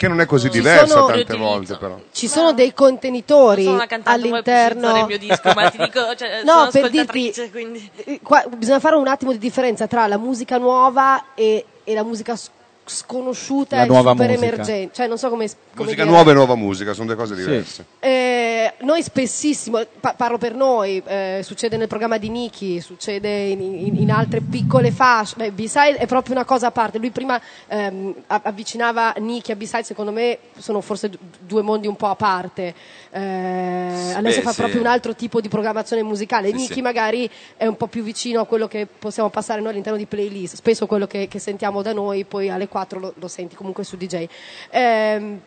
Che 0.03 0.09
non 0.09 0.20
è 0.20 0.26
così 0.26 0.50
Ci 0.50 0.59
diversa 0.59 0.86
sono- 0.86 1.07
tante 1.07 1.36
volte 1.36 1.76
però. 1.76 1.96
Ci 2.11 2.26
sono 2.26 2.53
dei 2.53 2.74
contenitori 2.74 3.62
Sono 3.62 3.76
una 3.76 3.86
cantante, 3.86 4.18
vuoi 4.20 4.32
all'interno. 4.32 4.98
il 4.98 5.07
mio 5.07 5.18
disco, 5.18 5.53
ma 5.55 5.70
ti 5.70 5.76
dico, 5.78 6.14
cioè, 6.16 6.42
No, 6.44 6.53
sono 6.53 6.70
per 6.72 6.84
ascoltatrice, 6.86 7.50
quindi. 7.53 7.90
Qua 8.20 8.44
bisogna 8.57 8.80
fare 8.80 8.96
un 8.96 9.07
attimo 9.07 9.30
di 9.30 9.38
differenza 9.38 9.86
tra 9.86 10.09
la 10.09 10.18
musica 10.18 10.59
nuova 10.59 11.26
e, 11.36 11.64
e 11.84 11.94
la 11.94 12.03
musica 12.03 12.34
s- 12.34 12.50
sconosciuta 12.97 13.76
La 13.76 13.82
e 13.84 13.86
nuova 13.86 14.11
super 14.12 14.28
musica. 14.28 14.47
emergente. 14.47 14.95
Cioè, 14.95 15.07
non 15.07 15.18
so 15.18 15.28
come, 15.28 15.47
come 15.47 15.84
Musica 15.84 16.03
dire. 16.03 16.14
nuova 16.14 16.30
e 16.30 16.34
nuova 16.34 16.55
musica, 16.55 16.93
sono 16.93 17.07
due 17.07 17.16
cose 17.16 17.34
diverse. 17.34 17.84
Eh, 18.01 18.72
noi 18.80 19.03
spessissimo, 19.03 19.80
pa- 20.01 20.14
parlo 20.14 20.38
per 20.38 20.55
noi, 20.55 21.03
eh, 21.07 21.40
succede 21.43 21.76
nel 21.76 21.88
programma 21.88 22.18
di 22.18 22.28
Niki, 22.28 22.80
succede 22.80 23.28
in, 23.28 23.61
in- 23.61 23.97
in 23.97 24.11
altre 24.11 24.40
piccole 24.40 24.90
fasce. 24.90 25.34
Beh, 25.36 25.53
B-side 25.53 25.97
è 25.97 26.07
proprio 26.07 26.34
una 26.34 26.45
cosa 26.45 26.68
a 26.68 26.70
parte. 26.70 26.99
Lui 26.99 27.11
prima 27.11 27.40
ehm, 27.68 28.14
avvicinava 28.26 29.14
Niki 29.18 29.53
a 29.53 29.57
B-side, 29.57 29.84
secondo 29.84 30.11
me 30.12 30.38
sono 30.59 30.80
forse 30.80 31.11
due 31.40 31.62
mondi 31.62 31.86
un 31.86 31.97
po' 31.97 32.09
a 32.09 32.14
parte. 32.16 32.74
Eh, 33.11 34.12
adesso 34.14 34.38
Beh, 34.38 34.43
fa 34.45 34.51
sì. 34.53 34.57
proprio 34.61 34.80
un 34.80 34.86
altro 34.86 35.14
tipo 35.14 35.40
di 35.40 35.49
programmazione 35.49 36.03
musicale. 36.03 36.49
Sì, 36.49 36.55
Niki 36.55 36.72
sì. 36.74 36.82
magari 36.82 37.28
è 37.57 37.66
un 37.66 37.76
po' 37.76 37.86
più 37.86 38.03
vicino 38.03 38.40
a 38.40 38.47
quello 38.47 38.68
che 38.68 38.86
possiamo 38.86 39.28
passare 39.28 39.61
noi 39.61 39.70
all'interno 39.70 39.99
di 39.99 40.07
playlist. 40.07 40.57
Spesso 40.57 40.86
quello 40.86 41.07
che, 41.07 41.28
che 41.28 41.38
sentiamo 41.38 41.82
da 41.82 41.93
noi, 41.93 42.24
poi 42.24 42.49
alle 42.51 42.68
4 42.68 42.82
lo, 42.91 43.12
lo 43.16 43.28
senti 43.28 43.55
comunque 43.55 43.85
su 43.85 43.97
DJ. 43.97 44.26
Ehm, 44.70 45.41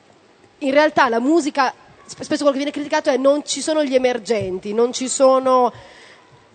in 0.59 0.71
realtà 0.71 1.09
la 1.09 1.19
musica, 1.19 1.73
sp- 2.05 2.21
spesso 2.23 2.43
quello 2.43 2.51
che 2.51 2.57
viene 2.63 2.71
criticato 2.71 3.09
è 3.09 3.17
non 3.17 3.43
ci 3.45 3.61
sono 3.61 3.83
gli 3.83 3.95
emergenti, 3.95 4.73
non 4.73 4.93
ci 4.93 5.07
sono... 5.07 5.71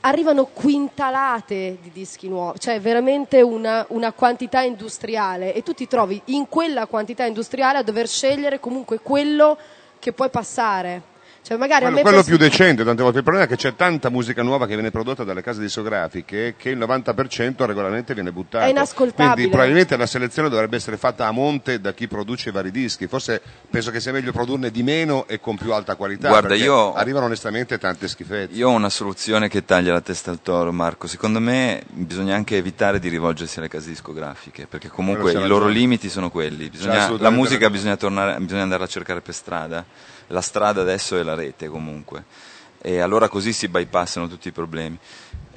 Arrivano 0.03 0.47
quintalate 0.47 1.77
di 1.83 1.91
dischi 1.93 2.27
nuovi, 2.27 2.59
cioè 2.59 2.81
veramente 2.81 3.43
una, 3.43 3.85
una 3.91 4.13
quantità 4.13 4.63
industriale 4.63 5.53
e 5.53 5.63
tu 5.63 5.75
ti 5.75 5.87
trovi 5.87 6.19
in 6.27 6.49
quella 6.49 6.87
quantità 6.87 7.27
industriale 7.27 7.77
a 7.77 7.83
dover 7.83 8.09
scegliere 8.09 8.61
comunque 8.61 9.01
quello 9.01 9.59
che 9.99 10.15
puoi 10.15 10.31
passare. 10.31 11.10
Cioè 11.43 11.57
magari 11.57 11.85
a 11.87 11.89
Quello, 11.89 11.97
me 11.97 12.03
quello 12.03 12.23
più 12.23 12.37
decente 12.37 12.85
tante 12.85 13.03
volte. 13.03 13.19
Il 13.19 13.25
problema 13.25 13.47
è 13.47 13.49
che 13.49 13.57
c'è 13.57 13.75
tanta 13.75 14.11
musica 14.11 14.43
nuova 14.43 14.67
che 14.67 14.75
viene 14.75 14.91
prodotta 14.91 15.25
dalle 15.25 15.43
case 15.43 15.61
discografiche 15.61 16.55
che 16.57 16.69
il 16.69 16.79
90% 16.79 17.65
regolarmente 17.65 18.13
viene 18.15 18.31
buttato. 18.31 18.65
È 18.65 18.69
inascoltabile. 18.69 19.33
Quindi 19.35 19.51
probabilmente 19.51 19.97
la 19.97 20.07
selezione 20.07 20.49
dovrebbe 20.51 20.77
essere 20.77 20.99
fatta 20.99 21.27
a 21.27 21.31
monte 21.31 21.81
da 21.81 21.93
chi 21.93 22.09
produce 22.09 22.51
i 22.51 22.53
vari 22.53 22.71
dischi. 22.71 23.07
Forse 23.07 23.41
penso 23.71 23.91
che 23.91 24.01
sia 24.01 24.13
meglio 24.13 24.33
produrne 24.33 24.71
di 24.71 24.83
meno 24.83 25.27
e 25.27 25.41
con 25.41 25.57
più 25.57 25.73
alta 25.73 25.95
qualità. 25.97 26.29
Guarda, 26.29 26.55
io- 26.55 26.93
arrivano 26.93 27.25
onestamente 27.25 27.79
tante 27.79 28.07
schifezze. 28.07 28.55
Io 28.55 28.69
ho 28.69 28.73
una 28.73 28.91
soluzione 28.91 29.49
che 29.49 29.65
taglia 29.65 29.93
la 29.95 30.03
testa 30.03 30.31
al 30.31 30.43
toro, 30.43 30.73
Marco. 30.73 31.07
Secondo 31.07 31.41
me 31.41 31.83
bisogna 31.89 32.35
anche 32.35 32.59
evitare 32.59 32.99
di 32.99 33.09
rivolgersi 33.09 33.59
alle 33.59 33.69
case 33.69 33.89
discografiche, 33.89 34.67
perché 34.67 34.89
comunque 34.89 35.33
i 35.33 35.47
loro 35.47 35.69
limiti 35.69 36.11
sono 36.11 36.31
quelli. 36.31 36.69
Bisogna- 36.69 36.95
la 36.97 37.03
assolutamente 37.05 37.39
musica 37.41 37.71
bisogna, 37.71 37.97
tornare, 37.97 38.39
bisogna 38.41 38.63
andarla 38.63 38.85
a 38.85 38.89
cercare 38.89 39.21
per 39.23 39.35
strada. 39.35 39.85
La 40.31 40.41
strada 40.41 40.81
adesso 40.81 41.17
è 41.19 41.23
la 41.23 41.35
rete 41.35 41.69
comunque. 41.69 42.25
E 42.83 43.01
allora 43.01 43.29
così 43.29 43.53
si 43.53 43.69
bypassano 43.69 44.27
tutti 44.27 44.49
i 44.49 44.53
problemi. 44.53 44.99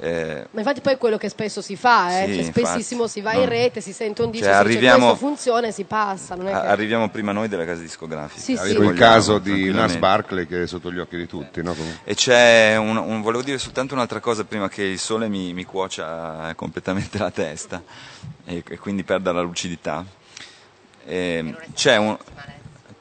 Eh, 0.00 0.46
Ma 0.50 0.58
infatti 0.60 0.80
poi 0.82 0.94
è 0.94 0.98
quello 0.98 1.16
che 1.16 1.28
spesso 1.30 1.62
si 1.62 1.76
fa, 1.76 2.20
eh? 2.22 2.26
Sì, 2.26 2.34
Cioè, 2.34 2.44
spessissimo 2.44 3.02
infatti. 3.04 3.20
si 3.20 3.20
va 3.22 3.32
No. 3.32 3.40
in 3.42 3.48
rete, 3.48 3.80
si 3.80 3.92
sente 3.94 4.20
un 4.22 4.30
disco, 4.30 4.44
Cioè, 4.44 4.54
dice 4.56 4.64
arriviamo- 4.68 5.06
questo 5.10 5.26
funziona 5.26 5.66
e 5.68 5.72
si 5.72 5.84
passa. 5.84 6.34
Non 6.34 6.48
è 6.48 6.52
a- 6.52 6.60
che... 6.60 6.66
arriviamo 6.66 7.08
prima 7.08 7.32
noi 7.32 7.48
delle 7.48 7.64
case 7.64 7.80
discografiche. 7.80 8.40
Sì, 8.40 8.56
sì. 8.58 8.72
Il 8.76 8.92
caso 8.94 9.38
di 9.38 9.70
Nas. 9.70 9.96
Barkley 9.96 10.46
che 10.46 10.64
è 10.64 10.66
sotto 10.66 10.92
gli 10.92 10.98
occhi 10.98 11.16
di 11.16 11.26
tutti. 11.26 11.62
No? 11.62 11.72
Comunque. 11.72 12.00
E 12.04 12.14
c'è 12.14 12.76
un, 12.76 12.96
un- 12.98 13.22
volevo 13.22 13.42
dire 13.42 13.56
soltanto 13.58 13.94
un'altra 13.94 14.20
cosa 14.20 14.44
prima 14.44 14.68
che 14.68 14.82
il 14.82 14.98
sole 14.98 15.28
mi, 15.28 15.54
mi 15.54 15.64
cuocia 15.64 16.52
completamente 16.56 17.16
la 17.16 17.30
testa 17.30 17.82
e, 18.44 18.62
e 18.68 18.78
quindi 18.78 19.04
perda 19.04 19.32
la 19.32 19.40
lucidità. 19.40 20.04
Eh, 21.06 21.54
c'è 21.74 21.96
un- 21.96 22.16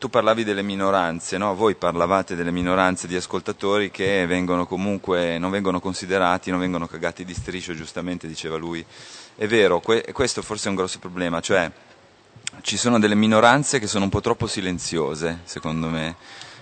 tu 0.04 0.10
parlavi 0.10 0.43
delle 0.43 0.64
minoranze, 0.64 1.38
no? 1.38 1.56
voi 1.56 1.76
parlavate 1.76 2.36
delle 2.36 2.51
minoranze 2.51 3.08
di 3.08 3.16
ascoltatori 3.16 3.89
che 3.89 4.26
vengono 4.26 4.68
comunque, 4.68 5.38
non 5.38 5.49
vengono 5.49 5.80
considerati, 5.80 6.51
non 6.51 6.60
vengono 6.60 6.88
cagati 6.88 7.24
di 7.24 7.34
striscio, 7.34 7.74
giustamente 7.74 8.28
diceva 8.28 8.58
lui. 8.58 8.86
È 9.34 9.47
vero, 9.47 9.80
que- 9.80 10.06
questo 10.12 10.41
forse 10.41 10.66
è 10.66 10.70
un 10.72 10.76
grosso 10.76 10.99
problema, 10.99 11.39
cioè 11.39 11.72
ci 12.60 12.76
sono 12.76 12.99
delle 12.99 13.16
minoranze 13.16 13.80
che 13.80 13.88
sono 13.88 14.04
un 14.04 14.10
po' 14.10 14.20
troppo 14.20 14.45
silenziose, 14.45 15.39
secondo 15.45 15.88
me, 15.88 16.18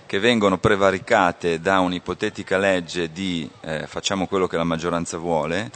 che 0.06 0.20
vengono 0.20 0.58
prevaricate 0.58 1.58
da 1.60 1.80
un'ipotetica 1.80 2.58
legge 2.58 3.10
di 3.10 3.50
eh, 3.62 3.88
facciamo 3.88 4.28
quello 4.28 4.46
che 4.46 4.56
la 4.56 4.62
maggioranza 4.62 5.18
vuole. 5.18 5.68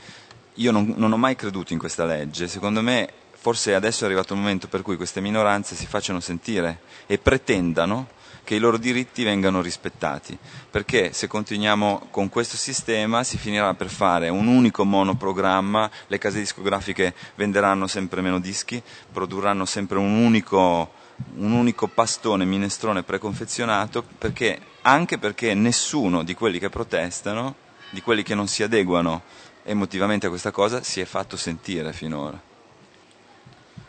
Io 0.54 0.70
non, 0.70 0.94
non 0.96 1.10
ho 1.10 1.16
mai 1.16 1.34
creduto 1.34 1.72
in 1.72 1.80
questa 1.80 2.04
legge, 2.04 2.46
secondo 2.46 2.80
me 2.80 3.08
forse 3.46 3.76
adesso 3.76 4.02
è 4.02 4.06
arrivato 4.06 4.32
il 4.32 4.40
momento 4.40 4.66
per 4.66 4.82
cui 4.82 4.96
queste 4.96 5.20
minoranze 5.20 5.76
si 5.76 5.86
facciano 5.86 6.18
sentire 6.18 6.80
e 7.06 7.16
pretendano 7.18 8.08
che 8.42 8.56
i 8.56 8.58
loro 8.58 8.76
diritti 8.76 9.22
vengano 9.22 9.60
rispettati, 9.62 10.36
perché 10.68 11.12
se 11.12 11.28
continuiamo 11.28 12.08
con 12.10 12.28
questo 12.28 12.56
sistema 12.56 13.22
si 13.22 13.38
finirà 13.38 13.72
per 13.74 13.88
fare 13.88 14.30
un 14.30 14.48
unico 14.48 14.84
monoprogramma, 14.84 15.88
le 16.08 16.18
case 16.18 16.40
discografiche 16.40 17.14
venderanno 17.36 17.86
sempre 17.86 18.20
meno 18.20 18.40
dischi, 18.40 18.82
produrranno 19.12 19.64
sempre 19.64 19.98
un 19.98 20.16
unico, 20.16 20.90
un 21.36 21.52
unico 21.52 21.86
pastone 21.86 22.44
minestrone 22.44 23.04
preconfezionato, 23.04 24.02
perché, 24.18 24.58
anche 24.82 25.18
perché 25.18 25.54
nessuno 25.54 26.24
di 26.24 26.34
quelli 26.34 26.58
che 26.58 26.68
protestano, 26.68 27.54
di 27.90 28.02
quelli 28.02 28.24
che 28.24 28.34
non 28.34 28.48
si 28.48 28.64
adeguano 28.64 29.22
emotivamente 29.62 30.26
a 30.26 30.30
questa 30.30 30.50
cosa, 30.50 30.82
si 30.82 31.00
è 31.00 31.04
fatto 31.04 31.36
sentire 31.36 31.92
finora. 31.92 32.45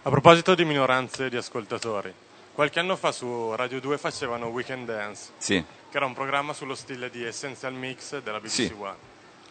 A 0.08 0.10
proposito 0.10 0.56
di 0.56 0.64
minoranze 0.64 1.28
di 1.28 1.36
ascoltatori, 1.36 2.14
qualche 2.54 2.80
anno 2.80 2.96
fa 2.96 3.12
su 3.12 3.54
Radio 3.56 3.82
2 3.82 3.98
facevano 3.98 4.46
Weekend 4.48 4.86
Dance, 4.88 5.32
Sì. 5.38 5.62
che 5.92 5.98
era 5.98 6.06
un 6.06 6.14
programma 6.14 6.54
sullo 6.54 6.76
stile 6.76 7.10
di 7.10 7.26
Essential 7.26 7.74
Mix 7.74 8.18
della 8.22 8.40
BBC 8.40 8.50
Sì. 8.54 8.74
One. 8.78 8.96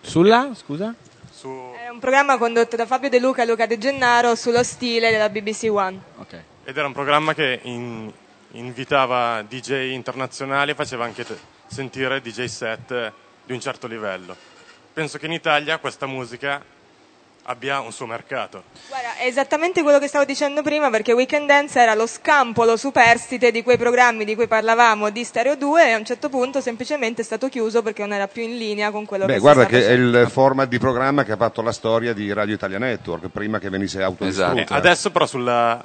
Sulla, 0.01 0.49
scusa? 0.55 0.95
Su... 1.31 1.75
È 1.79 1.91
un 1.91 1.99
programma 1.99 2.39
condotto 2.39 2.75
da 2.75 2.87
Fabio 2.87 3.11
De 3.11 3.19
Luca 3.21 3.43
e 3.43 3.47
Luca 3.47 3.67
De 3.67 3.77
Gennaro 3.77 4.35
sullo 4.35 4.63
stile 4.63 5.11
della 5.11 5.29
BBC 5.29 5.69
One. 5.71 6.01
Ed 6.65 6.75
era 6.75 6.87
un 6.87 6.95
programma 6.95 7.35
che 7.35 7.61
in- 7.65 8.11
invitava 8.53 9.43
DJ 9.43 9.91
internazionali 9.93 10.71
e 10.71 10.75
faceva 10.75 11.05
anche 11.05 11.27
te- 11.27 11.37
sentire 11.67 12.23
DJ 12.23 12.45
set 12.47 13.13
di 13.45 13.53
un 13.53 13.61
certo 13.61 13.87
livello. 13.87 14.35
Penso 14.95 15.19
che 15.19 15.27
in 15.27 15.33
Italia 15.33 15.77
questa 15.77 16.07
musica 16.07 16.65
abbia 17.49 17.81
un 17.81 17.93
suo 17.93 18.07
mercato. 18.07 18.65
Guarda, 18.89 19.17
è 19.17 19.27
esattamente 19.27 19.83
quello 19.83 19.99
che 19.99 20.09
stavo 20.09 20.25
dicendo 20.25 20.63
prima 20.63 20.91
perché 20.91 21.13
Weekend 21.13 21.47
Dance 21.47 21.79
era 21.81 21.95
lo 21.95 22.07
scampolo 22.07 22.77
superstite 22.77 23.51
di 23.51 23.63
quei 23.63 23.77
programmi 23.77 24.25
di 24.25 24.35
cui 24.35 24.47
parlavamo 24.49 25.11
di 25.11 25.25
Stereo 25.25 25.57
2 25.57 25.89
e 25.89 25.93
a 25.93 25.97
un 25.99 26.05
certo 26.05 26.29
punto 26.29 26.61
semplicemente 26.61 27.23
è 27.23 27.25
stato 27.25 27.49
chiuso 27.49 27.83
perché 27.83 28.03
non 28.03 28.13
era 28.13 28.27
più 28.29 28.43
in 28.43 28.57
linea 28.59 28.91
con 28.91 29.05
quello 29.05 29.27
Beh, 29.27 29.35
che 29.35 29.39
guarda 29.41 29.67
che 29.67 29.79
è 29.79 29.83
facendo. 29.83 30.21
il 30.21 30.29
format 30.31 30.69
di 30.69 30.79
programma 30.79 31.25
che 31.25 31.33
ha 31.33 31.37
fatto 31.37 31.63
la 31.63 31.73
storia 31.73 32.13
di 32.13 32.33
Radio 32.33 32.55
Italia 32.55 32.79
Network 32.79 33.29
prima 33.29 33.59
che 33.59 33.71
venisse 33.71 34.03
autodistrutta. 34.03 34.75
Eh, 34.75 34.79
adesso 34.79 35.11
però 35.11 35.27
sulla- 35.27 35.85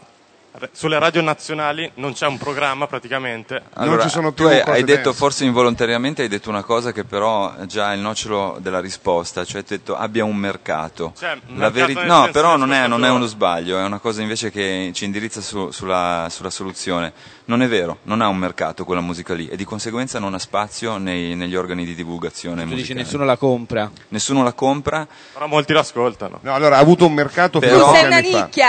sulle 0.74 1.00
radio 1.00 1.22
nazionali 1.22 1.90
non 1.96 2.14
c'è 2.14 2.28
un 2.28 2.38
programma 2.38 2.88
praticamente. 2.88 3.62
Allora, 3.74 4.06
tu 4.06 4.44
hai, 4.44 4.60
hai 4.60 4.84
detto 4.84 5.14
forse 5.14 5.46
involontariamente 5.46 6.22
hai 6.22 6.28
detto 6.28 6.50
una 6.50 6.64
cosa 6.64 6.92
che 6.92 7.04
però 7.04 7.56
è 7.56 7.66
già 7.66 7.94
il 7.94 8.02
nocciolo 8.02 8.58
della 8.60 8.80
risposta, 8.80 9.46
cioè 9.46 9.62
hai 9.62 9.66
detto 9.68 9.96
abbia 9.96 10.24
un 10.26 10.36
mercato. 10.36 11.14
Cioè, 11.18 11.30
La 11.30 11.70
mercato 11.70 11.94
veri- 11.94 12.08
no, 12.08 12.30
però 12.32 12.58
non 12.58 12.74
è, 12.74 12.88
non 12.88 13.06
è 13.06 13.10
uno 13.10 13.26
sbaglio, 13.26 13.78
è 13.80 13.84
una 13.84 14.00
cosa 14.00 14.22
invece 14.22 14.52
che 14.52 14.92
ci 14.94 15.06
indirizza 15.06 15.42
su- 15.42 15.72
sulla, 15.72 16.28
sulla 16.30 16.50
soluzione. 16.50 17.14
Non 17.46 17.62
è 17.62 17.68
vero, 17.68 17.98
non 18.04 18.22
ha 18.22 18.28
un 18.28 18.38
mercato 18.38 18.86
quella 18.86 19.02
musica 19.02 19.34
lì 19.34 19.48
e 19.48 19.58
di 19.58 19.66
conseguenza 19.66 20.20
non 20.20 20.34
ha 20.34 20.40
spazio 20.40 20.98
nei- 20.98 21.36
negli 21.36 21.56
organi 21.56 21.84
di 21.86 21.96
divulgazione 21.96 22.66
Tu 22.66 22.76
dici 22.76 22.94
nessuno 22.94 23.26
la 23.26 23.36
compra. 23.36 23.92
Nessuno 24.10 24.44
la 24.44 24.54
compra. 24.54 25.06
Però 25.34 25.48
molti 25.48 25.74
l'ascoltano. 25.74 26.40
No, 26.42 26.54
allora 26.54 26.78
ha 26.78 26.80
avuto 26.80 27.06
un 27.06 27.14
mercato 27.14 27.60
Però, 27.60 27.92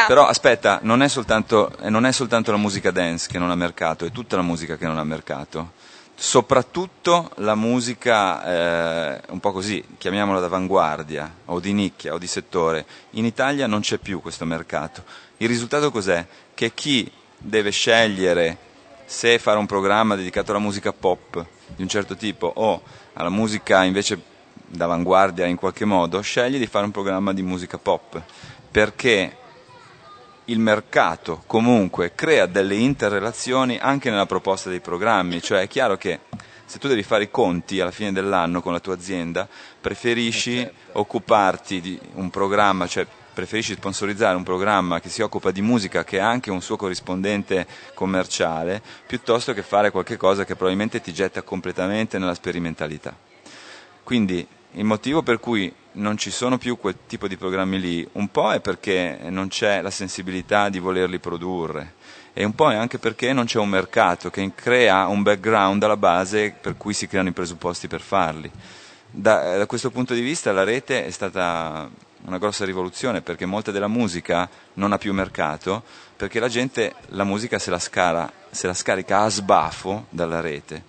però 0.07 0.27
aspetta, 0.27 0.81
non 0.83 1.03
è 1.03 1.09
soltanto 1.09 1.72
e 1.81 1.91
non 1.91 2.07
è 2.07 2.13
soltanto 2.13 2.51
la 2.51 2.57
musica 2.57 2.91
dance 2.91 3.29
che 3.29 3.39
non 3.39 3.51
ha 3.51 3.55
mercato, 3.55 4.05
è 4.05 4.11
tutta 4.11 4.37
la 4.37 4.43
musica 4.43 4.77
che 4.77 4.87
non 4.87 4.99
ha 4.99 5.05
mercato. 5.05 5.73
Soprattutto 6.15 7.31
la 7.37 7.55
musica 7.55 8.45
eh, 9.17 9.21
un 9.29 9.41
po' 9.41 9.53
così, 9.53 9.83
chiamiamola 9.99 10.41
d'avanguardia 10.41 11.35
o 11.47 11.59
di 11.59 11.73
nicchia 11.73 12.15
o 12.15 12.19
di 12.19 12.27
settore. 12.27 12.85
In 13.11 13.25
Italia 13.25 13.67
non 13.67 13.81
c'è 13.81 13.99
più 13.99 14.21
questo 14.21 14.45
mercato. 14.45 15.03
Il 15.39 15.49
risultato 15.49 15.91
cos'è? 15.91 16.25
Che 16.55 16.75
chi 16.75 17.11
deve 17.39 17.71
scegliere 17.71 18.57
se 19.05 19.39
fare 19.39 19.59
un 19.59 19.67
programma 19.67 20.15
dedicato 20.15 20.53
alla 20.53 20.61
musica 20.61 20.93
pop 20.93 21.45
di 21.75 21.83
un 21.83 21.89
certo 21.89 22.15
tipo 22.15 22.51
o 22.55 22.83
alla 23.15 23.31
musica 23.31 23.83
invece 23.83 24.21
d'avanguardia 24.67 25.47
in 25.47 25.57
qualche 25.57 25.85
modo, 25.85 26.21
sceglie 26.21 26.59
di 26.59 26.67
fare 26.67 26.85
un 26.85 26.93
programma 26.93 27.33
di 27.33 27.43
musica 27.43 27.79
pop 27.79 28.23
perché 28.71 29.37
il 30.47 30.59
mercato 30.59 31.43
comunque 31.47 32.15
crea 32.15 32.47
delle 32.47 32.75
interrelazioni 32.75 33.79
anche 33.81 34.11
nella 34.11 34.27
proposta 34.27 34.69
dei 34.71 34.81
programmi, 34.81 35.41
cioè 35.41 35.61
è 35.63 35.69
chiaro 35.69 35.97
che 35.97 36.21
se 36.65 36.79
tu 36.79 36.89
devi 36.89 37.03
fare 37.03 37.25
i 37.25 37.31
conti 37.31 37.81
alla 37.81 37.91
fine 37.91 38.13
dell'anno 38.13 38.63
con 38.63 38.73
la 38.73 38.81
tua 38.81 38.95
azienda, 38.95 39.47
preferisci 39.81 40.69
occuparti 40.93 41.81
di 41.81 42.01
un 42.15 42.31
programma, 42.31 42.87
cioè 42.87 43.07
preferisci 43.33 43.75
sponsorizzare 43.75 44.37
un 44.37 44.43
programma 44.43 45.01
che 45.01 45.09
si 45.09 45.23
occupa 45.23 45.51
di 45.51 45.63
musica 45.63 46.05
che 46.05 46.21
ha 46.21 46.29
anche 46.29 46.51
un 46.51 46.61
suo 46.63 46.77
corrispondente 46.77 47.67
commerciale, 47.95 48.83
piuttosto 49.07 49.53
che 49.53 49.63
fare 49.63 49.91
qualche 49.91 50.17
cosa 50.17 50.45
che 50.45 50.55
probabilmente 50.55 51.01
ti 51.01 51.13
getta 51.13 51.43
completamente 51.43 52.19
nella 52.19 52.35
sperimentalità. 52.35 53.15
Quindi 54.03 54.47
il 54.73 54.85
motivo 54.85 55.23
per 55.23 55.39
cui 55.39 55.73
non 55.93 56.17
ci 56.17 56.31
sono 56.31 56.57
più 56.57 56.79
quel 56.79 56.97
tipo 57.07 57.29
di 57.29 57.37
programmi 57.37 57.79
lì, 57.79 58.09
un 58.13 58.29
po' 58.29 58.53
è 58.53 58.61
perché 58.61 59.19
non 59.29 59.49
c'è 59.49 59.83
la 59.83 59.91
sensibilità 59.91 60.69
di 60.69 60.79
volerli 60.79 61.19
produrre 61.19 61.95
e 62.33 62.45
un 62.45 62.55
po' 62.55 62.71
è 62.71 62.77
anche 62.77 62.99
perché 62.99 63.33
non 63.35 63.45
c'è 63.45 63.59
un 63.59 63.69
mercato 63.69 64.31
che 64.31 64.51
crea 64.55 65.07
un 65.07 65.23
background 65.23 65.83
alla 65.83 65.99
base 65.99 66.55
per 66.59 66.77
cui 66.79 66.95
si 66.95 67.07
creano 67.07 67.29
i 67.29 67.33
presupposti 67.33 67.89
per 67.89 68.01
farli. 68.01 68.51
Da, 69.11 69.59
da 69.59 69.67
questo 69.67 69.91
punto 69.91 70.15
di 70.15 70.23
vista 70.23 70.53
la 70.53 70.65
rete 70.65 71.05
è 71.05 71.11
stata 71.11 71.91
una 72.25 72.39
grossa 72.39 72.65
rivoluzione 72.65 73.21
perché 73.21 73.45
molta 73.45 73.71
della 73.71 73.89
musica 73.89 74.49
non 74.75 74.93
ha 74.93 74.99
più 74.99 75.13
mercato 75.13 75.83
perché 76.17 76.41
la 76.41 76.49
gente 76.49 76.95
la 77.09 77.25
musica 77.25 77.59
se 77.59 77.71
la, 77.71 77.79
scala, 77.79 78.33
se 78.49 78.67
la 78.67 78.75
scarica 78.75 79.21
a 79.21 79.29
sbafo 79.29 80.07
dalla 80.09 80.41
rete 80.41 80.85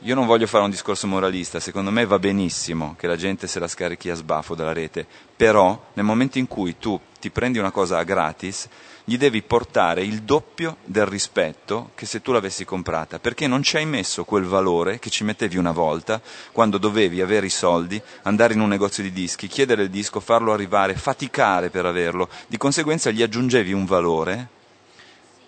io 0.00 0.14
non 0.14 0.26
voglio 0.26 0.46
fare 0.46 0.64
un 0.64 0.70
discorso 0.70 1.06
moralista, 1.06 1.58
secondo 1.58 1.90
me 1.90 2.04
va 2.04 2.18
benissimo 2.18 2.94
che 2.98 3.06
la 3.06 3.16
gente 3.16 3.46
se 3.46 3.58
la 3.58 3.66
scarichi 3.66 4.10
a 4.10 4.14
sbafo 4.14 4.54
dalla 4.54 4.72
rete, 4.72 5.06
però 5.34 5.88
nel 5.94 6.04
momento 6.04 6.38
in 6.38 6.46
cui 6.46 6.76
tu 6.78 7.00
ti 7.18 7.30
prendi 7.30 7.58
una 7.58 7.70
cosa 7.70 8.02
gratis, 8.02 8.68
gli 9.04 9.16
devi 9.16 9.40
portare 9.42 10.02
il 10.04 10.22
doppio 10.22 10.76
del 10.84 11.06
rispetto 11.06 11.92
che 11.94 12.06
se 12.06 12.20
tu 12.20 12.32
l'avessi 12.32 12.64
comprata, 12.64 13.18
perché 13.18 13.46
non 13.46 13.62
ci 13.62 13.76
hai 13.76 13.86
messo 13.86 14.24
quel 14.24 14.44
valore 14.44 14.98
che 14.98 15.10
ci 15.10 15.24
mettevi 15.24 15.56
una 15.56 15.72
volta 15.72 16.20
quando 16.52 16.76
dovevi 16.76 17.20
avere 17.20 17.46
i 17.46 17.50
soldi, 17.50 18.00
andare 18.22 18.52
in 18.52 18.60
un 18.60 18.68
negozio 18.68 19.02
di 19.02 19.12
dischi, 19.12 19.46
chiedere 19.46 19.84
il 19.84 19.90
disco, 19.90 20.20
farlo 20.20 20.52
arrivare, 20.52 20.94
faticare 20.94 21.70
per 21.70 21.86
averlo, 21.86 22.28
di 22.48 22.58
conseguenza 22.58 23.10
gli 23.10 23.22
aggiungevi 23.22 23.72
un 23.72 23.86
valore 23.86 24.48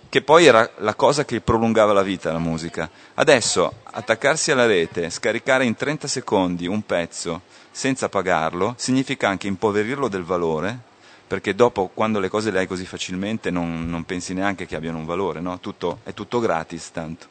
che 0.09 0.23
poi 0.23 0.47
era 0.47 0.71
la 0.79 0.95
cosa 0.95 1.25
che 1.25 1.41
prolungava 1.41 1.93
la 1.93 2.03
vita 2.03 2.33
la 2.33 2.39
musica. 2.39 2.91
Adesso 3.15 3.81
attaccarsi 3.83 4.51
alla 4.51 4.67
rete, 4.67 5.11
scaricare 5.11 5.65
in 5.65 5.75
30 5.75 6.09
secondi 6.09 6.67
un 6.67 6.85
pezzo 6.85 7.43
senza 7.71 8.09
pagarlo, 8.09 8.75
significa 8.77 9.29
anche 9.29 9.47
impoverirlo 9.47 10.09
del 10.09 10.25
valore, 10.25 10.79
perché 11.27 11.55
dopo 11.55 11.91
quando 11.93 12.21
le 12.21 12.29
cose 12.29 12.51
le 12.51 12.61
hai 12.61 12.67
così 12.67 12.87
facilmente 12.87 13.51
non, 13.51 13.89
non 13.89 14.05
pensi 14.05 14.33
neanche 14.33 14.67
che 14.67 14.77
abbiano 14.77 14.99
un 14.99 15.05
valore, 15.05 15.41
no? 15.41 15.61
tutto, 15.61 16.01
è 16.05 16.15
tutto 16.15 16.41
gratis 16.41 16.91
tanto. 16.91 17.27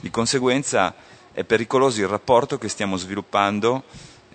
Di 0.00 0.10
conseguenza 0.10 0.94
è 1.32 1.42
pericoloso 1.44 2.00
il 2.00 2.08
rapporto 2.08 2.56
che 2.56 2.68
stiamo 2.68 2.96
sviluppando 2.96 3.82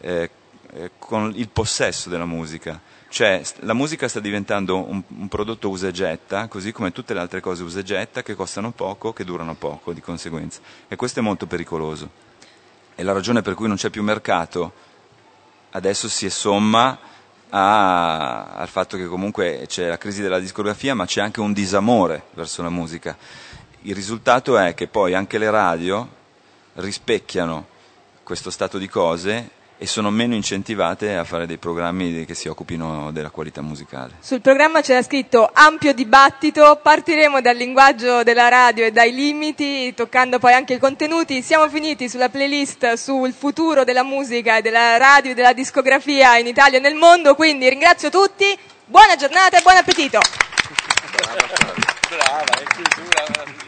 eh, 0.01 0.29
eh, 0.73 0.91
con 0.99 1.31
il 1.35 1.47
possesso 1.47 2.09
della 2.09 2.25
musica 2.25 2.79
cioè 3.09 3.41
la 3.59 3.73
musica 3.73 4.07
sta 4.07 4.19
diventando 4.19 4.77
un, 4.77 5.01
un, 5.07 5.27
prodotto 5.27 5.69
usa 5.69 5.87
e 5.87 5.91
getta, 5.91 6.47
così 6.47 6.71
come 6.71 6.91
tutte 6.91 7.13
le 7.13 7.19
altre 7.19 7.39
cose 7.39 7.63
usa 7.63 7.79
e 7.79 7.83
getta, 7.83 8.21
che 8.21 8.35
costano 8.35 8.71
poco, 8.71 9.13
che 9.13 9.23
durano 9.23 9.55
poco 9.55 9.93
di 9.93 10.01
conseguenza. 10.01 10.59
E 10.87 10.95
questo 10.95 11.19
è 11.19 11.23
molto 11.23 11.47
pericoloso. 11.47 12.09
E 12.95 13.03
la 13.03 13.13
ragione 13.13 13.41
per 13.41 13.53
cui 13.53 13.67
non 13.67 13.77
c'è 13.77 13.89
più 13.89 14.03
mercato 14.03 14.85
adesso 15.71 16.09
si 16.09 16.29
somma 16.29 16.97
a, 17.49 18.45
al 18.45 18.67
fatto 18.67 18.97
che 18.97 19.05
comunque 19.05 19.65
c'è 19.67 19.87
la 19.87 19.97
crisi 19.97 20.21
della 20.21 20.39
discografia, 20.39 20.95
ma 20.95 21.05
c'è 21.05 21.21
anche 21.21 21.39
un 21.39 21.53
disamore 21.53 22.23
verso 22.33 22.61
la 22.61 22.69
musica. 22.69 23.17
Il 23.81 23.95
risultato 23.95 24.57
è 24.57 24.73
che 24.73 24.87
poi 24.87 25.13
anche 25.13 25.37
le 25.37 25.49
radio 25.49 26.15
rispecchiano 26.73 27.67
questo 28.23 28.49
stato 28.49 28.77
di 28.77 28.89
cose 28.89 29.51
e 29.79 29.85
sono 29.85 30.09
meno 30.09 30.33
incentivate 30.33 31.15
a 31.15 31.23
fare 31.23 31.45
dei 31.45 31.57
programmi 31.57 32.25
che 32.25 32.33
si 32.33 32.47
occupino 32.47 33.11
della 33.11 33.29
qualità 33.29 33.61
musicale. 33.61 34.13
Sul 34.19 34.41
programma 34.41 34.81
c'era 34.81 35.03
scritto 35.03 35.49
ampio 35.53 35.93
dibattito, 35.93 36.79
partiremo 36.81 37.41
dal 37.41 37.55
linguaggio 37.55 38.23
della 38.23 38.47
radio 38.47 38.85
e 38.85 38.91
dai 38.91 39.13
limiti, 39.13 39.93
toccando 39.93 40.39
poi 40.39 40.53
anche 40.53 40.73
i 40.73 40.79
contenuti. 40.79 41.41
Siamo 41.41 41.69
finiti 41.69 42.09
sulla 42.09 42.29
playlist 42.29 42.93
sul 42.93 43.33
futuro 43.33 43.83
della 43.83 44.03
musica 44.03 44.57
e 44.57 44.61
della 44.61 44.97
radio 44.97 45.31
e 45.31 45.33
della 45.35 45.53
discografia 45.53 46.37
in 46.37 46.47
Italia 46.47 46.79
e 46.79 46.81
nel 46.81 46.95
mondo, 46.95 47.35
quindi 47.35 47.69
ringrazio 47.69 48.09
tutti, 48.09 48.57
buona 48.85 49.15
giornata 49.15 49.57
e 49.57 49.61
buon 49.61 49.75
appetito! 49.75 50.19
Brava, 51.17 51.73
brava, 52.09 52.59
è 52.59 52.63
chiusura. 52.73 53.66